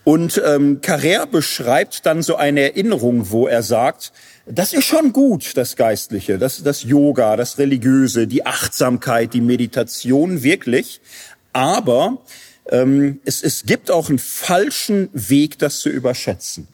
Und 0.05 0.41
ähm, 0.45 0.81
Carrère 0.81 1.27
beschreibt 1.27 2.07
dann 2.07 2.23
so 2.23 2.37
eine 2.37 2.61
Erinnerung, 2.61 3.31
wo 3.31 3.47
er 3.47 3.63
sagt, 3.63 4.13
das 4.47 4.73
ist 4.73 4.85
schon 4.85 5.13
gut, 5.13 5.57
das 5.57 5.77
Geistliche, 5.77 6.39
das, 6.39 6.63
das 6.63 6.85
Yoga, 6.85 7.37
das 7.37 7.59
Religiöse, 7.59 8.27
die 8.27 8.47
Achtsamkeit, 8.47 9.35
die 9.35 9.43
Meditation, 9.43 10.43
wirklich. 10.43 11.03
Aber 11.53 12.23
ähm, 12.71 13.21
es, 13.25 13.43
es 13.43 13.67
gibt 13.67 13.91
auch 13.91 14.09
einen 14.09 14.19
falschen 14.19 15.11
Weg, 15.13 15.59
das 15.59 15.81
zu 15.81 15.91
überschätzen. 15.91 16.69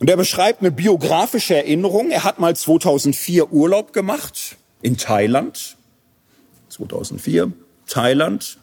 Und 0.00 0.08
er 0.08 0.16
beschreibt 0.16 0.60
eine 0.60 0.70
biografische 0.70 1.54
Erinnerung. 1.54 2.10
Er 2.10 2.24
hat 2.24 2.38
mal 2.40 2.56
2004 2.56 3.52
Urlaub 3.52 3.92
gemacht 3.92 4.56
in 4.80 4.96
Thailand. 4.96 5.76
2004, 6.70 7.52
Thailand. 7.86 8.58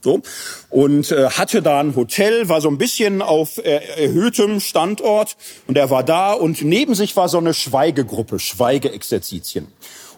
So. 0.00 0.22
Und 0.70 1.12
äh, 1.12 1.28
hatte 1.28 1.60
da 1.60 1.80
ein 1.80 1.94
Hotel, 1.94 2.48
war 2.48 2.62
so 2.62 2.70
ein 2.70 2.78
bisschen 2.78 3.20
auf 3.20 3.58
äh, 3.58 3.80
erhöhtem 4.02 4.58
Standort 4.60 5.36
und 5.66 5.76
er 5.76 5.90
war 5.90 6.02
da 6.02 6.32
und 6.32 6.62
neben 6.62 6.94
sich 6.94 7.14
war 7.16 7.28
so 7.28 7.36
eine 7.36 7.52
Schweigegruppe, 7.52 8.38
Schweigeexerzitien. 8.38 9.66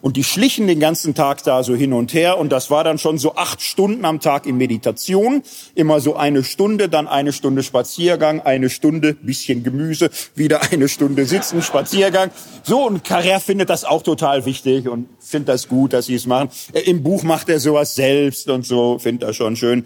Und 0.03 0.17
die 0.17 0.25
schlichen 0.25 0.67
den 0.67 0.81
ganzen 0.81 1.15
Tag 1.15 1.45
da 1.45 1.63
so 1.63 1.77
hin 1.77 1.93
und 1.93 2.13
her. 2.13 2.37
Und 2.37 2.51
das 2.51 2.71
war 2.71 2.83
dann 2.83 2.99
schon 2.99 3.19
so 3.19 3.37
acht 3.37 3.63
Stunden 3.63 4.05
am 4.05 4.19
Tag 4.21 4.47
in 4.47 4.57
Meditation. 4.57 5.43
Immer 5.77 6.01
so 6.01 6.17
eine 6.17 6.43
Stunde, 6.43 6.89
dann 6.89 7.07
eine 7.07 7.33
Stunde 7.33 7.63
Spaziergang, 7.63 8.41
eine 8.41 8.69
Stunde 8.69 9.15
bisschen 9.15 9.63
Gemüse, 9.63 10.11
wieder 10.35 10.61
eine 10.73 10.89
Stunde 10.89 11.25
Sitzen, 11.25 11.63
Spaziergang. 11.63 12.33
So, 12.65 12.85
und 12.85 13.07
Carrère 13.07 13.39
findet 13.39 13.71
das 13.71 13.85
auch 13.85 14.03
total 14.03 14.45
wichtig 14.45 14.89
und 14.89 15.09
findet 15.21 15.51
das 15.51 15.69
gut, 15.69 15.93
dass 15.93 16.07
sie 16.07 16.17
es 16.17 16.27
machen. 16.27 16.51
Äh, 16.73 16.81
Im 16.81 17.05
Buch 17.05 17.23
macht 17.23 17.49
er 17.49 17.61
sowas 17.61 17.95
selbst 17.95 18.51
und 18.51 18.67
so, 18.67 18.99
findet 18.99 19.29
er 19.29 19.33
schon 19.33 19.55
schön. 19.55 19.85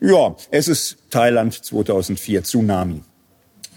Ja, 0.00 0.36
es 0.50 0.68
ist 0.68 0.98
Thailand 1.10 1.54
2004, 1.54 2.44
Tsunami. 2.44 3.02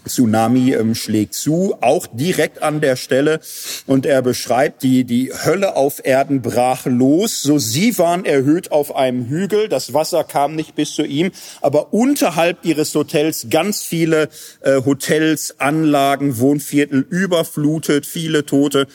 Tsunami 0.07 0.73
ähm, 0.73 0.95
schlägt 0.95 1.33
zu, 1.33 1.75
auch 1.81 2.07
direkt 2.11 2.61
an 2.61 2.81
der 2.81 2.95
Stelle. 2.95 3.39
Und 3.85 4.05
er 4.05 4.21
beschreibt, 4.21 4.83
die, 4.83 5.03
die 5.03 5.31
Hölle 5.33 5.75
auf 5.75 6.05
Erden 6.05 6.41
brach 6.41 6.85
los. 6.85 7.41
So 7.41 7.59
sie 7.59 7.97
waren 7.97 8.25
erhöht 8.25 8.71
auf 8.71 8.95
einem 8.95 9.25
Hügel. 9.27 9.69
Das 9.69 9.93
Wasser 9.93 10.23
kam 10.23 10.55
nicht 10.55 10.75
bis 10.75 10.93
zu 10.93 11.03
ihm. 11.03 11.31
Aber 11.61 11.93
unterhalb 11.93 12.63
ihres 12.63 12.93
Hotels 12.95 13.47
ganz 13.49 13.83
viele 13.83 14.29
äh, 14.61 14.81
Hotels, 14.85 15.59
Anlagen, 15.59 16.37
Wohnviertel 16.39 17.05
überflutet, 17.09 18.05
viele 18.05 18.45
Tote. 18.45 18.87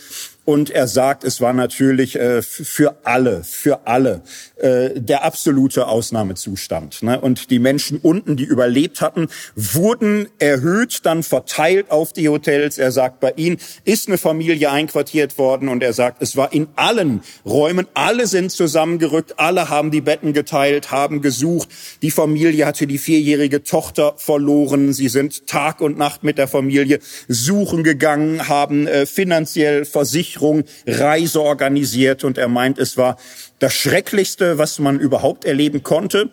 Und 0.49 0.71
er 0.71 0.89
sagt, 0.89 1.25
es 1.25 1.43
war 1.43 1.53
natürlich 1.53 2.17
äh, 2.19 2.41
für 2.41 2.97
alle, 3.05 3.45
für 3.45 3.87
alle 3.87 4.23
äh, 4.57 4.99
der 4.99 5.23
absolute 5.23 5.87
Ausnahmezustand. 5.87 7.03
Ne? 7.03 7.21
Und 7.21 7.51
die 7.51 7.59
Menschen 7.59 7.99
unten, 7.99 8.39
die 8.39 8.45
überlebt 8.45 9.03
hatten, 9.03 9.29
wurden 9.55 10.27
erhöht, 10.39 11.01
dann 11.05 11.23
verteilt 11.23 11.91
auf 11.91 12.15
die 12.15 12.31
Hotels. 12.31 12.79
Er 12.79 12.93
sagt, 12.93 13.21
bei 13.21 13.35
ihnen 13.37 13.59
ist 13.85 14.09
eine 14.09 14.17
Familie 14.17 14.71
einquartiert 14.71 15.37
worden 15.37 15.69
und 15.69 15.83
er 15.83 15.93
sagt, 15.93 16.23
es 16.23 16.35
war 16.35 16.51
in 16.51 16.69
allen 16.77 17.21
Räumen, 17.45 17.87
alle 17.93 18.27
sind 18.27 18.51
zusammengerückt, 18.51 19.39
alle 19.39 19.69
haben 19.69 19.91
die 19.91 20.01
Betten 20.01 20.33
geteilt, 20.33 20.91
haben 20.91 21.21
gesucht. 21.21 21.69
Die 22.01 22.11
Familie 22.11 22.65
hatte 22.65 22.87
die 22.87 22.97
vierjährige 22.97 23.65
Tochter 23.65 24.15
verloren. 24.17 24.95
Sie 24.95 25.11
sind 25.11 25.47
Tag 25.47 25.83
und 25.83 25.99
Nacht 25.99 26.25
mit 26.25 26.39
der 26.39 26.49
Familie 26.49 27.01
suchen 27.29 27.85
gegangen, 27.85 28.49
haben 28.49 28.87
äh, 28.87 29.05
finanziell 29.05 29.85
versichert 29.85 30.38
Versicherung 30.39 30.65
Reise 30.87 31.43
organisiert 31.43 32.25
und 32.25 32.39
er 32.39 32.49
meint, 32.49 32.79
es 32.79 32.97
war 32.97 33.17
das 33.59 33.75
Schrecklichste, 33.75 34.59
was 34.59 34.79
man 34.79 34.99
überhaupt 34.99 35.45
erleben 35.45 35.83
konnte. 35.83 36.31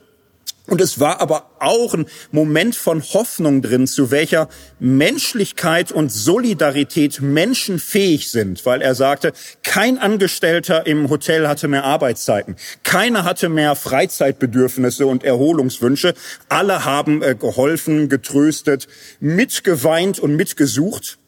Und 0.68 0.82
es 0.82 1.00
war 1.00 1.22
aber 1.22 1.52
auch 1.60 1.94
ein 1.94 2.08
Moment 2.32 2.76
von 2.76 3.04
Hoffnung 3.04 3.62
drin, 3.62 3.86
zu 3.86 4.10
welcher 4.10 4.50
Menschlichkeit 4.80 5.92
und 5.92 6.12
Solidarität 6.12 7.22
Menschen 7.22 7.78
fähig 7.78 8.32
sind, 8.32 8.66
weil 8.66 8.82
er 8.82 8.96
sagte, 8.96 9.34
kein 9.62 10.00
Angestellter 10.00 10.88
im 10.88 11.12
Hotel 11.12 11.48
hatte 11.48 11.68
mehr 11.68 11.84
Arbeitszeiten, 11.84 12.56
keiner 12.84 13.26
hatte 13.26 13.48
mehr 13.48 13.76
Freizeitbedürfnisse 13.76 15.06
und 15.06 15.24
Erholungswünsche, 15.24 16.16
alle 16.50 16.84
haben 16.84 17.22
äh, 17.22 17.36
geholfen, 17.36 18.10
getröstet, 18.10 18.88
mitgeweint 19.20 20.18
und 20.18 20.36
mitgesucht, 20.36 21.20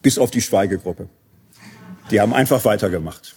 bis 0.00 0.16
auf 0.16 0.30
die 0.30 0.42
Schweigegruppe. 0.42 1.08
Die 2.10 2.20
haben 2.20 2.32
einfach 2.32 2.64
weitergemacht. 2.64 3.36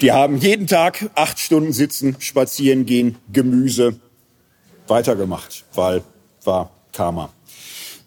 Die 0.00 0.12
haben 0.12 0.36
jeden 0.38 0.66
Tag 0.66 1.10
acht 1.14 1.38
Stunden 1.38 1.72
sitzen, 1.72 2.16
spazieren 2.18 2.86
gehen, 2.86 3.16
Gemüse 3.32 3.98
weitergemacht, 4.88 5.64
weil 5.74 6.02
war 6.44 6.70
Karma. 6.92 7.30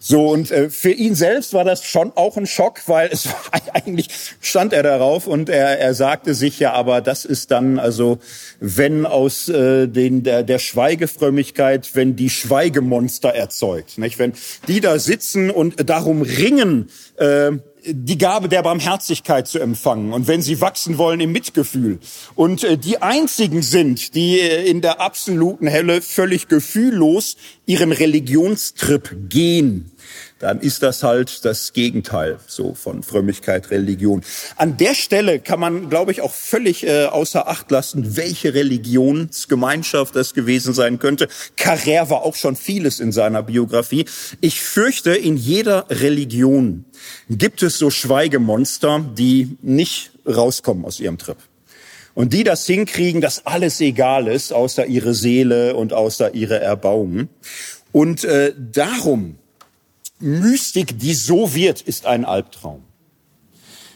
So, 0.01 0.29
und 0.29 0.49
äh, 0.49 0.69
für 0.69 0.91
ihn 0.91 1.13
selbst 1.13 1.53
war 1.53 1.65
das 1.65 1.83
schon 1.83 2.13
auch 2.15 2.37
ein 2.37 2.47
Schock, 2.47 2.81
weil 2.87 3.09
es 3.11 3.27
war, 3.27 3.35
eigentlich 3.73 4.07
stand 4.39 4.71
er 4.71 4.81
darauf 4.81 5.27
und 5.27 5.49
er, 5.49 5.77
er 5.77 5.93
sagte 5.93 6.33
sich 6.33 6.57
ja, 6.59 6.71
aber 6.71 7.01
das 7.01 7.25
ist 7.25 7.51
dann, 7.51 7.79
also 7.79 8.17
wenn 8.61 9.05
aus 9.05 9.49
äh, 9.49 9.87
den, 9.87 10.23
der, 10.23 10.43
der 10.43 10.59
Schweigefrömmigkeit, 10.59 11.95
wenn 11.95 12.15
die 12.15 12.29
Schweigemonster 12.29 13.35
erzeugt, 13.35 13.97
nicht? 13.97 14.19
wenn 14.19 14.33
die 14.69 14.79
da 14.79 14.99
sitzen 14.99 15.49
und 15.49 15.89
darum 15.89 16.21
ringen, 16.21 16.89
äh, 17.17 17.51
die 17.93 18.17
Gabe 18.17 18.49
der 18.49 18.63
Barmherzigkeit 18.63 19.47
zu 19.47 19.59
empfangen. 19.59 20.13
Und 20.13 20.27
wenn 20.27 20.41
sie 20.41 20.61
wachsen 20.61 20.97
wollen 20.97 21.19
im 21.19 21.31
Mitgefühl. 21.31 21.99
Und 22.35 22.63
äh, 22.63 22.77
die 22.77 23.01
einzigen 23.01 23.61
sind, 23.61 24.15
die 24.15 24.39
äh, 24.39 24.69
in 24.69 24.81
der 24.81 25.01
absoluten 25.01 25.67
Helle 25.67 26.01
völlig 26.01 26.47
gefühllos 26.47 27.37
ihren 27.65 27.91
Religionstrip 27.91 29.29
gehen, 29.29 29.91
dann 30.39 30.61
ist 30.61 30.83
das 30.83 31.03
halt 31.03 31.43
das 31.43 31.73
Gegenteil 31.73 32.39
so 32.47 32.73
von 32.73 33.03
Frömmigkeit, 33.03 33.71
Religion. 33.71 34.23
An 34.55 34.77
der 34.77 34.93
Stelle 34.95 35.39
kann 35.39 35.59
man, 35.59 35.89
glaube 35.89 36.11
ich, 36.11 36.21
auch 36.21 36.33
völlig 36.33 36.87
äh, 36.87 37.05
außer 37.05 37.47
Acht 37.47 37.69
lassen, 37.71 38.15
welche 38.15 38.53
Religionsgemeinschaft 38.53 40.15
das 40.15 40.33
gewesen 40.33 40.73
sein 40.73 40.97
könnte. 40.97 41.27
Carrère 41.57 42.09
war 42.09 42.23
auch 42.23 42.35
schon 42.35 42.55
vieles 42.55 43.01
in 43.01 43.11
seiner 43.11 43.43
Biografie. 43.43 44.05
Ich 44.39 44.61
fürchte, 44.61 45.11
in 45.11 45.35
jeder 45.35 45.85
Religion 45.89 46.85
gibt 47.29 47.61
es 47.61 47.77
so 47.77 47.89
Schweigemonster, 47.89 49.05
die 49.17 49.57
nicht 49.61 50.11
rauskommen 50.25 50.85
aus 50.85 51.01
ihrem 51.01 51.17
Trip. 51.17 51.37
Und 52.13 52.33
die 52.33 52.43
das 52.43 52.65
hinkriegen, 52.65 53.21
dass 53.21 53.45
alles 53.45 53.81
egal 53.81 54.27
ist, 54.27 54.53
außer 54.53 54.85
ihre 54.85 55.13
Seele 55.13 55.75
und 55.75 55.93
außer 55.93 56.33
ihre 56.33 56.59
Erbauung. 56.59 57.27
Und 57.91 58.23
äh, 58.23 58.53
darum 58.57 59.38
Mystik, 60.19 60.99
die 60.99 61.13
so 61.13 61.55
wird, 61.55 61.81
ist 61.81 62.05
ein 62.05 62.25
Albtraum. 62.25 62.83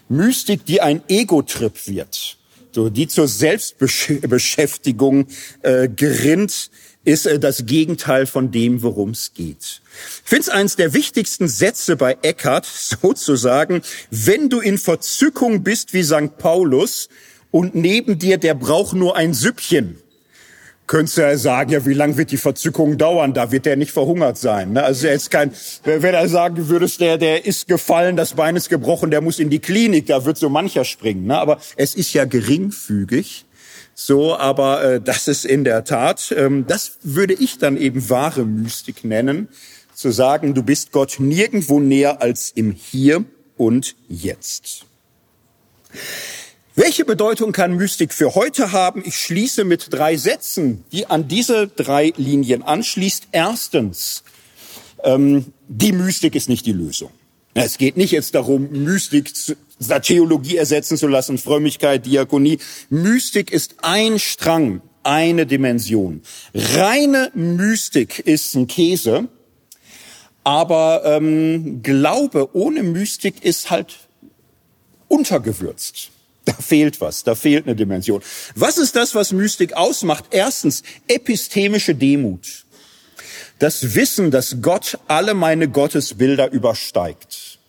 Mystik, 0.09 0.65
die 0.65 0.81
ein 0.81 1.01
Ego-Trip 1.07 1.87
wird, 1.87 2.37
die 2.75 3.07
zur 3.07 3.27
Selbstbeschäftigung 3.27 5.27
äh, 5.61 5.87
gerinnt, 5.89 6.71
ist 7.03 7.25
äh, 7.25 7.39
das 7.39 7.65
Gegenteil 7.65 8.25
von 8.25 8.51
dem, 8.51 8.83
worum 8.83 9.11
es 9.11 9.33
geht. 9.33 9.81
Ich 10.23 10.29
finde 10.29 10.43
es 10.43 10.49
eines 10.49 10.75
der 10.75 10.93
wichtigsten 10.93 11.47
Sätze 11.47 11.95
bei 11.95 12.17
Eckhart, 12.21 12.65
sozusagen, 13.01 13.81
wenn 14.09 14.49
du 14.49 14.59
in 14.59 14.77
Verzückung 14.77 15.63
bist 15.63 15.93
wie 15.93 16.03
St. 16.03 16.37
Paulus 16.37 17.09
und 17.51 17.75
neben 17.75 18.17
dir, 18.17 18.37
der 18.37 18.55
braucht 18.55 18.95
nur 18.95 19.15
ein 19.15 19.33
Süppchen, 19.33 19.97
könntest 20.87 21.17
du 21.17 21.21
ja 21.21 21.37
sagen, 21.37 21.71
ja, 21.71 21.85
wie 21.85 21.93
lange 21.93 22.17
wird 22.17 22.31
die 22.31 22.37
Verzückung 22.37 22.97
dauern? 22.97 23.33
Da 23.33 23.51
wird 23.51 23.65
der 23.65 23.75
nicht 23.75 23.91
verhungert 23.91 24.37
sein. 24.37 24.73
Ne? 24.73 24.83
Also 24.83 25.07
jetzt 25.07 25.31
kein, 25.31 25.51
wenn 25.83 26.01
du 26.01 26.29
sagen 26.29 26.67
würdest, 26.69 26.99
der, 27.01 27.17
der 27.17 27.45
ist 27.45 27.67
gefallen, 27.67 28.15
das 28.15 28.33
Bein 28.33 28.55
ist 28.55 28.69
gebrochen, 28.69 29.11
der 29.11 29.21
muss 29.21 29.39
in 29.39 29.49
die 29.49 29.59
Klinik, 29.59 30.07
da 30.07 30.25
wird 30.25 30.37
so 30.37 30.49
mancher 30.49 30.85
springen. 30.85 31.27
Ne? 31.27 31.37
Aber 31.37 31.59
es 31.75 31.95
ist 31.95 32.13
ja 32.13 32.25
geringfügig. 32.25 33.45
So, 33.95 34.35
aber 34.35 34.83
äh, 34.83 35.01
das 35.01 35.27
ist 35.27 35.45
in 35.45 35.63
der 35.63 35.83
Tat, 35.83 36.33
ähm, 36.35 36.65
das 36.67 36.97
würde 37.03 37.33
ich 37.33 37.59
dann 37.59 37.77
eben 37.77 38.09
wahre 38.09 38.43
Mystik 38.43 39.03
nennen, 39.03 39.49
zu 39.93 40.11
sagen, 40.11 40.55
du 40.55 40.63
bist 40.63 40.91
Gott 40.91 41.17
nirgendwo 41.19 41.79
näher 41.79 42.21
als 42.21 42.51
im 42.55 42.71
Hier 42.71 43.23
und 43.55 43.95
Jetzt. 44.09 44.85
Welche 46.75 47.05
Bedeutung 47.05 47.51
kann 47.51 47.75
Mystik 47.75 48.11
für 48.15 48.33
heute 48.33 48.71
haben? 48.71 49.03
Ich 49.05 49.15
schließe 49.17 49.63
mit 49.63 49.93
drei 49.93 50.17
Sätzen, 50.17 50.83
die 50.91 51.05
an 51.05 51.27
diese 51.27 51.67
drei 51.67 52.13
Linien 52.17 52.63
anschließt. 52.63 53.27
Erstens, 53.31 54.23
ähm, 55.03 55.53
die 55.67 55.91
Mystik 55.91 56.33
ist 56.33 56.49
nicht 56.49 56.65
die 56.65 56.71
Lösung. 56.71 57.11
Es 57.53 57.77
geht 57.77 57.95
nicht 57.95 58.09
jetzt 58.09 58.33
darum, 58.33 58.71
Mystik 58.71 59.35
zu, 59.35 59.55
Theologie 60.01 60.57
ersetzen 60.57 60.97
zu 60.97 61.07
lassen, 61.07 61.37
Frömmigkeit, 61.37 62.07
Diakonie. 62.07 62.57
Mystik 62.89 63.51
ist 63.51 63.75
ein 63.83 64.17
Strang, 64.17 64.81
eine 65.03 65.45
Dimension. 65.45 66.23
Reine 66.55 67.29
Mystik 67.35 68.17
ist 68.17 68.55
ein 68.55 68.65
Käse, 68.65 69.27
aber 70.43 71.03
ähm, 71.05 71.83
Glaube 71.83 72.49
ohne 72.55 72.81
Mystik 72.81 73.45
ist 73.45 73.69
halt 73.69 73.95
untergewürzt. 75.07 76.09
Da 76.45 76.53
fehlt 76.53 76.99
was, 76.99 77.23
da 77.23 77.35
fehlt 77.35 77.65
eine 77.65 77.75
Dimension. 77.75 78.21
Was 78.55 78.77
ist 78.77 78.97
das, 78.97 79.15
was 79.15 79.31
Mystik 79.31 79.73
ausmacht? 79.73 80.25
Erstens, 80.31 80.83
epistemische 81.07 81.95
Demut. 81.95 82.65
Das 83.59 83.95
Wissen, 83.95 84.29
dass 84.29 84.57
Gott 84.61 84.99
alle 85.07 85.35
meine 85.35 85.69
Gottesbilder 85.69 86.51
übersteigt, 86.51 87.59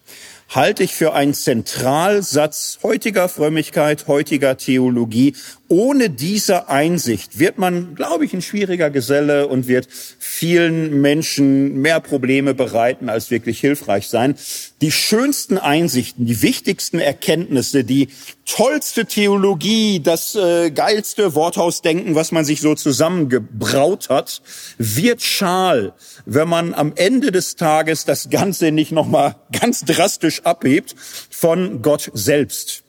halte 0.48 0.82
ich 0.82 0.94
für 0.94 1.14
einen 1.14 1.34
Zentralsatz 1.34 2.80
heutiger 2.82 3.28
Frömmigkeit, 3.28 4.09
heutiger 4.09 4.56
Theologie. 4.56 5.36
Ohne 5.69 6.11
diese 6.11 6.69
Einsicht 6.69 7.39
wird 7.39 7.57
man, 7.57 7.95
glaube 7.95 8.27
ich, 8.27 8.35
ein 8.35 8.43
schwieriger 8.43 8.91
Geselle 8.91 9.49
und 9.49 9.66
wird 9.66 9.89
vielen 9.91 11.01
Menschen 11.01 11.81
mehr 11.81 12.01
Probleme 12.01 12.53
bereiten, 12.53 13.09
als 13.09 13.31
wirklich 13.31 13.61
hilfreich 13.61 14.09
sein. 14.09 14.35
Die 14.82 14.93
schönsten 14.93 15.57
Einsichten, 15.57 16.27
die 16.27 16.43
wichtigsten 16.43 16.99
Erkenntnisse, 16.99 17.82
die 17.82 18.09
tollste 18.45 19.07
Theologie, 19.07 20.01
das 20.01 20.35
äh, 20.35 20.70
geilste 20.70 21.35
Worthausdenken, 21.35 22.15
was 22.15 22.31
man 22.31 22.45
sich 22.45 22.61
so 22.61 22.74
zusammengebraut 22.74 24.11
hat, 24.11 24.43
wird 24.77 25.23
schal, 25.23 25.95
wenn 26.27 26.49
man 26.49 26.74
am 26.74 26.93
Ende 26.95 27.32
des 27.32 27.57
Tages 27.57 28.05
das 28.05 28.28
Ganze 28.28 28.70
nicht 28.70 28.93
nochmal 28.93 29.36
ganz 29.59 29.81
drastisch 29.86 30.43
abhebt 30.45 30.95
von 31.31 31.81
Gott 31.81 32.11
selbst. 32.12 32.82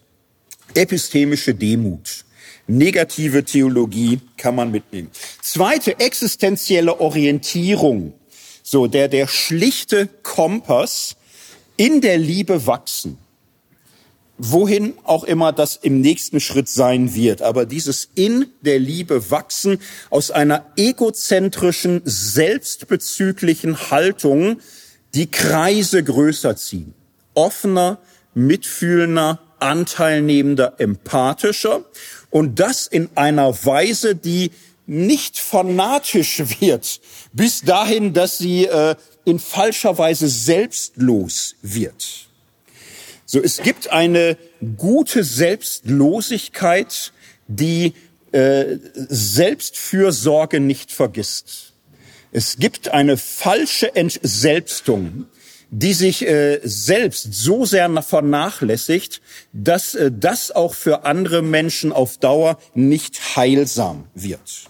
Epistemische 0.73 1.53
Demut. 1.53 2.24
Negative 2.67 3.43
Theologie 3.43 4.19
kann 4.37 4.55
man 4.55 4.71
mitnehmen. 4.71 5.11
Zweite, 5.41 5.99
existenzielle 5.99 6.99
Orientierung. 6.99 8.13
So, 8.63 8.87
der, 8.87 9.07
der 9.07 9.27
schlichte 9.27 10.07
Kompass 10.23 11.15
in 11.77 12.01
der 12.01 12.17
Liebe 12.17 12.65
wachsen. 12.65 13.19
Wohin 14.37 14.95
auch 15.03 15.23
immer 15.23 15.53
das 15.53 15.77
im 15.77 16.01
nächsten 16.01 16.39
Schritt 16.39 16.67
sein 16.67 17.13
wird. 17.13 17.41
Aber 17.41 17.65
dieses 17.65 18.09
in 18.15 18.47
der 18.61 18.79
Liebe 18.79 19.29
wachsen 19.29 19.79
aus 20.09 20.31
einer 20.31 20.65
egozentrischen, 20.75 22.01
selbstbezüglichen 22.03 23.91
Haltung, 23.91 24.59
die 25.13 25.29
Kreise 25.29 26.03
größer 26.03 26.57
ziehen. 26.57 26.93
Offener, 27.35 27.99
mitfühlender, 28.33 29.39
anteilnehmender, 29.59 30.73
empathischer 30.79 31.85
und 32.35 32.59
das 32.59 32.85
in 32.85 33.07
einer 33.15 33.63
Weise, 33.63 34.13
die 34.13 34.51
nicht 34.87 35.39
fanatisch 35.39 36.43
wird, 36.59 36.99
bis 37.31 37.61
dahin, 37.61 38.11
dass 38.11 38.37
sie 38.37 38.65
äh, 38.65 38.95
in 39.23 39.39
falscher 39.39 39.97
Weise 39.97 40.27
selbstlos 40.27 41.55
wird. 41.61 42.27
So, 43.25 43.41
es 43.41 43.61
gibt 43.61 43.89
eine 43.89 44.37
gute 44.75 45.23
Selbstlosigkeit, 45.23 47.13
die 47.47 47.93
äh, 48.33 48.79
Selbstfürsorge 48.95 50.59
nicht 50.59 50.91
vergisst. 50.91 51.71
Es 52.33 52.57
gibt 52.57 52.89
eine 52.89 53.15
falsche 53.15 53.95
Entselbstung, 53.95 55.27
die 55.71 55.93
sich 55.93 56.25
äh, 56.27 56.59
selbst 56.63 57.33
so 57.33 57.65
sehr 57.65 57.89
vernachlässigt, 58.01 59.21
dass 59.53 59.95
äh, 59.95 60.11
das 60.13 60.51
auch 60.51 60.73
für 60.73 61.05
andere 61.05 61.41
Menschen 61.41 61.91
auf 61.91 62.17
Dauer 62.17 62.57
nicht 62.73 63.35
heilsam 63.35 64.05
wird. 64.13 64.69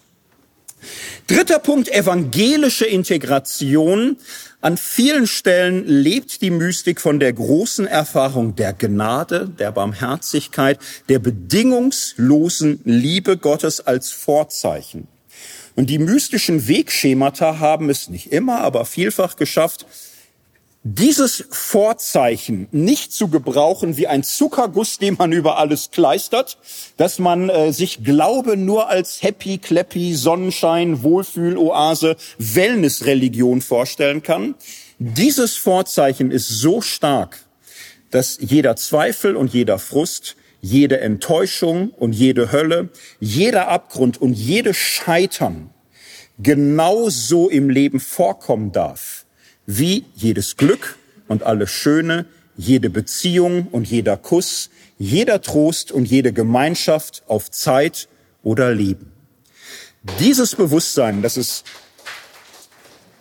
Dritter 1.28 1.60
Punkt, 1.60 1.92
evangelische 1.92 2.86
Integration. 2.86 4.18
An 4.62 4.78
vielen 4.78 5.28
Stellen 5.28 5.86
lebt 5.86 6.42
die 6.42 6.52
Mystik 6.52 7.02
von 7.02 7.20
der 7.20 7.34
großen 7.34 7.88
Erfahrung 7.88 8.56
der 8.56 8.74
Gnade, 8.74 9.50
der 9.60 9.72
Barmherzigkeit, 9.72 10.80
der 11.10 11.20
bedingungslosen 11.20 12.82
Liebe 12.84 13.38
Gottes 13.38 13.82
als 13.82 14.12
Vorzeichen. 14.12 15.08
Und 15.76 15.90
die 15.90 16.00
mystischen 16.00 16.68
Wegschemata 16.68 17.60
haben 17.60 17.90
es 17.90 18.08
nicht 18.10 18.32
immer, 18.32 18.62
aber 18.62 18.86
vielfach 18.86 19.36
geschafft, 19.36 19.86
dieses 20.88 21.44
Vorzeichen 21.50 22.68
nicht 22.72 23.12
zu 23.12 23.28
gebrauchen 23.28 23.98
wie 23.98 24.06
ein 24.06 24.22
Zuckerguss, 24.22 25.00
den 25.00 25.16
man 25.18 25.32
über 25.32 25.58
alles 25.58 25.90
kleistert, 25.90 26.60
dass 26.96 27.18
man 27.18 27.50
äh, 27.50 27.74
sich 27.74 28.04
Glaube 28.04 28.56
nur 28.56 28.88
als 28.88 29.24
Happy, 29.24 29.58
Clappy, 29.58 30.14
Sonnenschein, 30.14 31.02
Wohlfühloase, 31.02 32.18
Wellnessreligion 32.38 33.62
vorstellen 33.62 34.22
kann. 34.22 34.54
Dieses 35.00 35.58
Vorzeichen 35.58 36.30
ist 36.30 36.50
so 36.50 36.82
stark, 36.82 37.40
dass 38.12 38.38
jeder 38.40 38.76
Zweifel 38.76 39.36
und 39.36 39.52
jeder 39.56 39.80
Frust, 39.80 40.36
jede 40.62 41.00
Enttäuschung 41.00 41.90
und 41.90 42.14
jede 42.14 42.52
Hölle, 42.52 42.90
jeder 43.20 43.70
Abgrund 43.70 44.22
und 44.22 44.34
jede 44.34 44.76
Scheitern 44.76 45.72
genauso 46.38 47.50
im 47.50 47.72
Leben 47.72 48.00
vorkommen 48.00 48.72
darf 48.72 49.25
wie 49.66 50.06
jedes 50.16 50.58
Glück 50.58 50.98
und 51.28 51.44
alles 51.44 51.72
Schöne, 51.72 52.26
jede 52.58 52.90
Beziehung 52.90 53.68
und 53.72 53.88
jeder 53.90 54.18
Kuss, 54.18 54.70
jeder 54.98 55.42
Trost 55.42 55.92
und 55.92 56.06
jede 56.06 56.32
Gemeinschaft 56.32 57.24
auf 57.28 57.52
Zeit 57.52 58.08
oder 58.44 58.74
Leben. 58.74 59.12
Dieses 60.20 60.56
Bewusstsein, 60.56 61.22
dass 61.22 61.36
es 61.36 61.64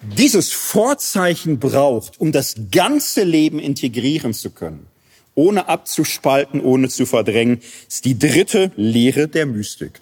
dieses 0.03 0.53
Vorzeichen 0.53 1.59
braucht, 1.59 2.21
um 2.21 2.31
das 2.31 2.57
ganze 2.71 3.25
Leben 3.25 3.59
integrieren 3.59 4.35
zu 4.35 4.51
können, 4.51 4.87
ohne 5.35 5.69
abzuspalten, 5.69 6.61
ohne 6.61 6.89
zu 6.89 7.07
verdrängen, 7.07 7.61
ist 7.89 8.05
die 8.05 8.19
dritte 8.19 8.71
Lehre 8.77 9.29
der 9.29 9.47
Mystik. 9.47 10.01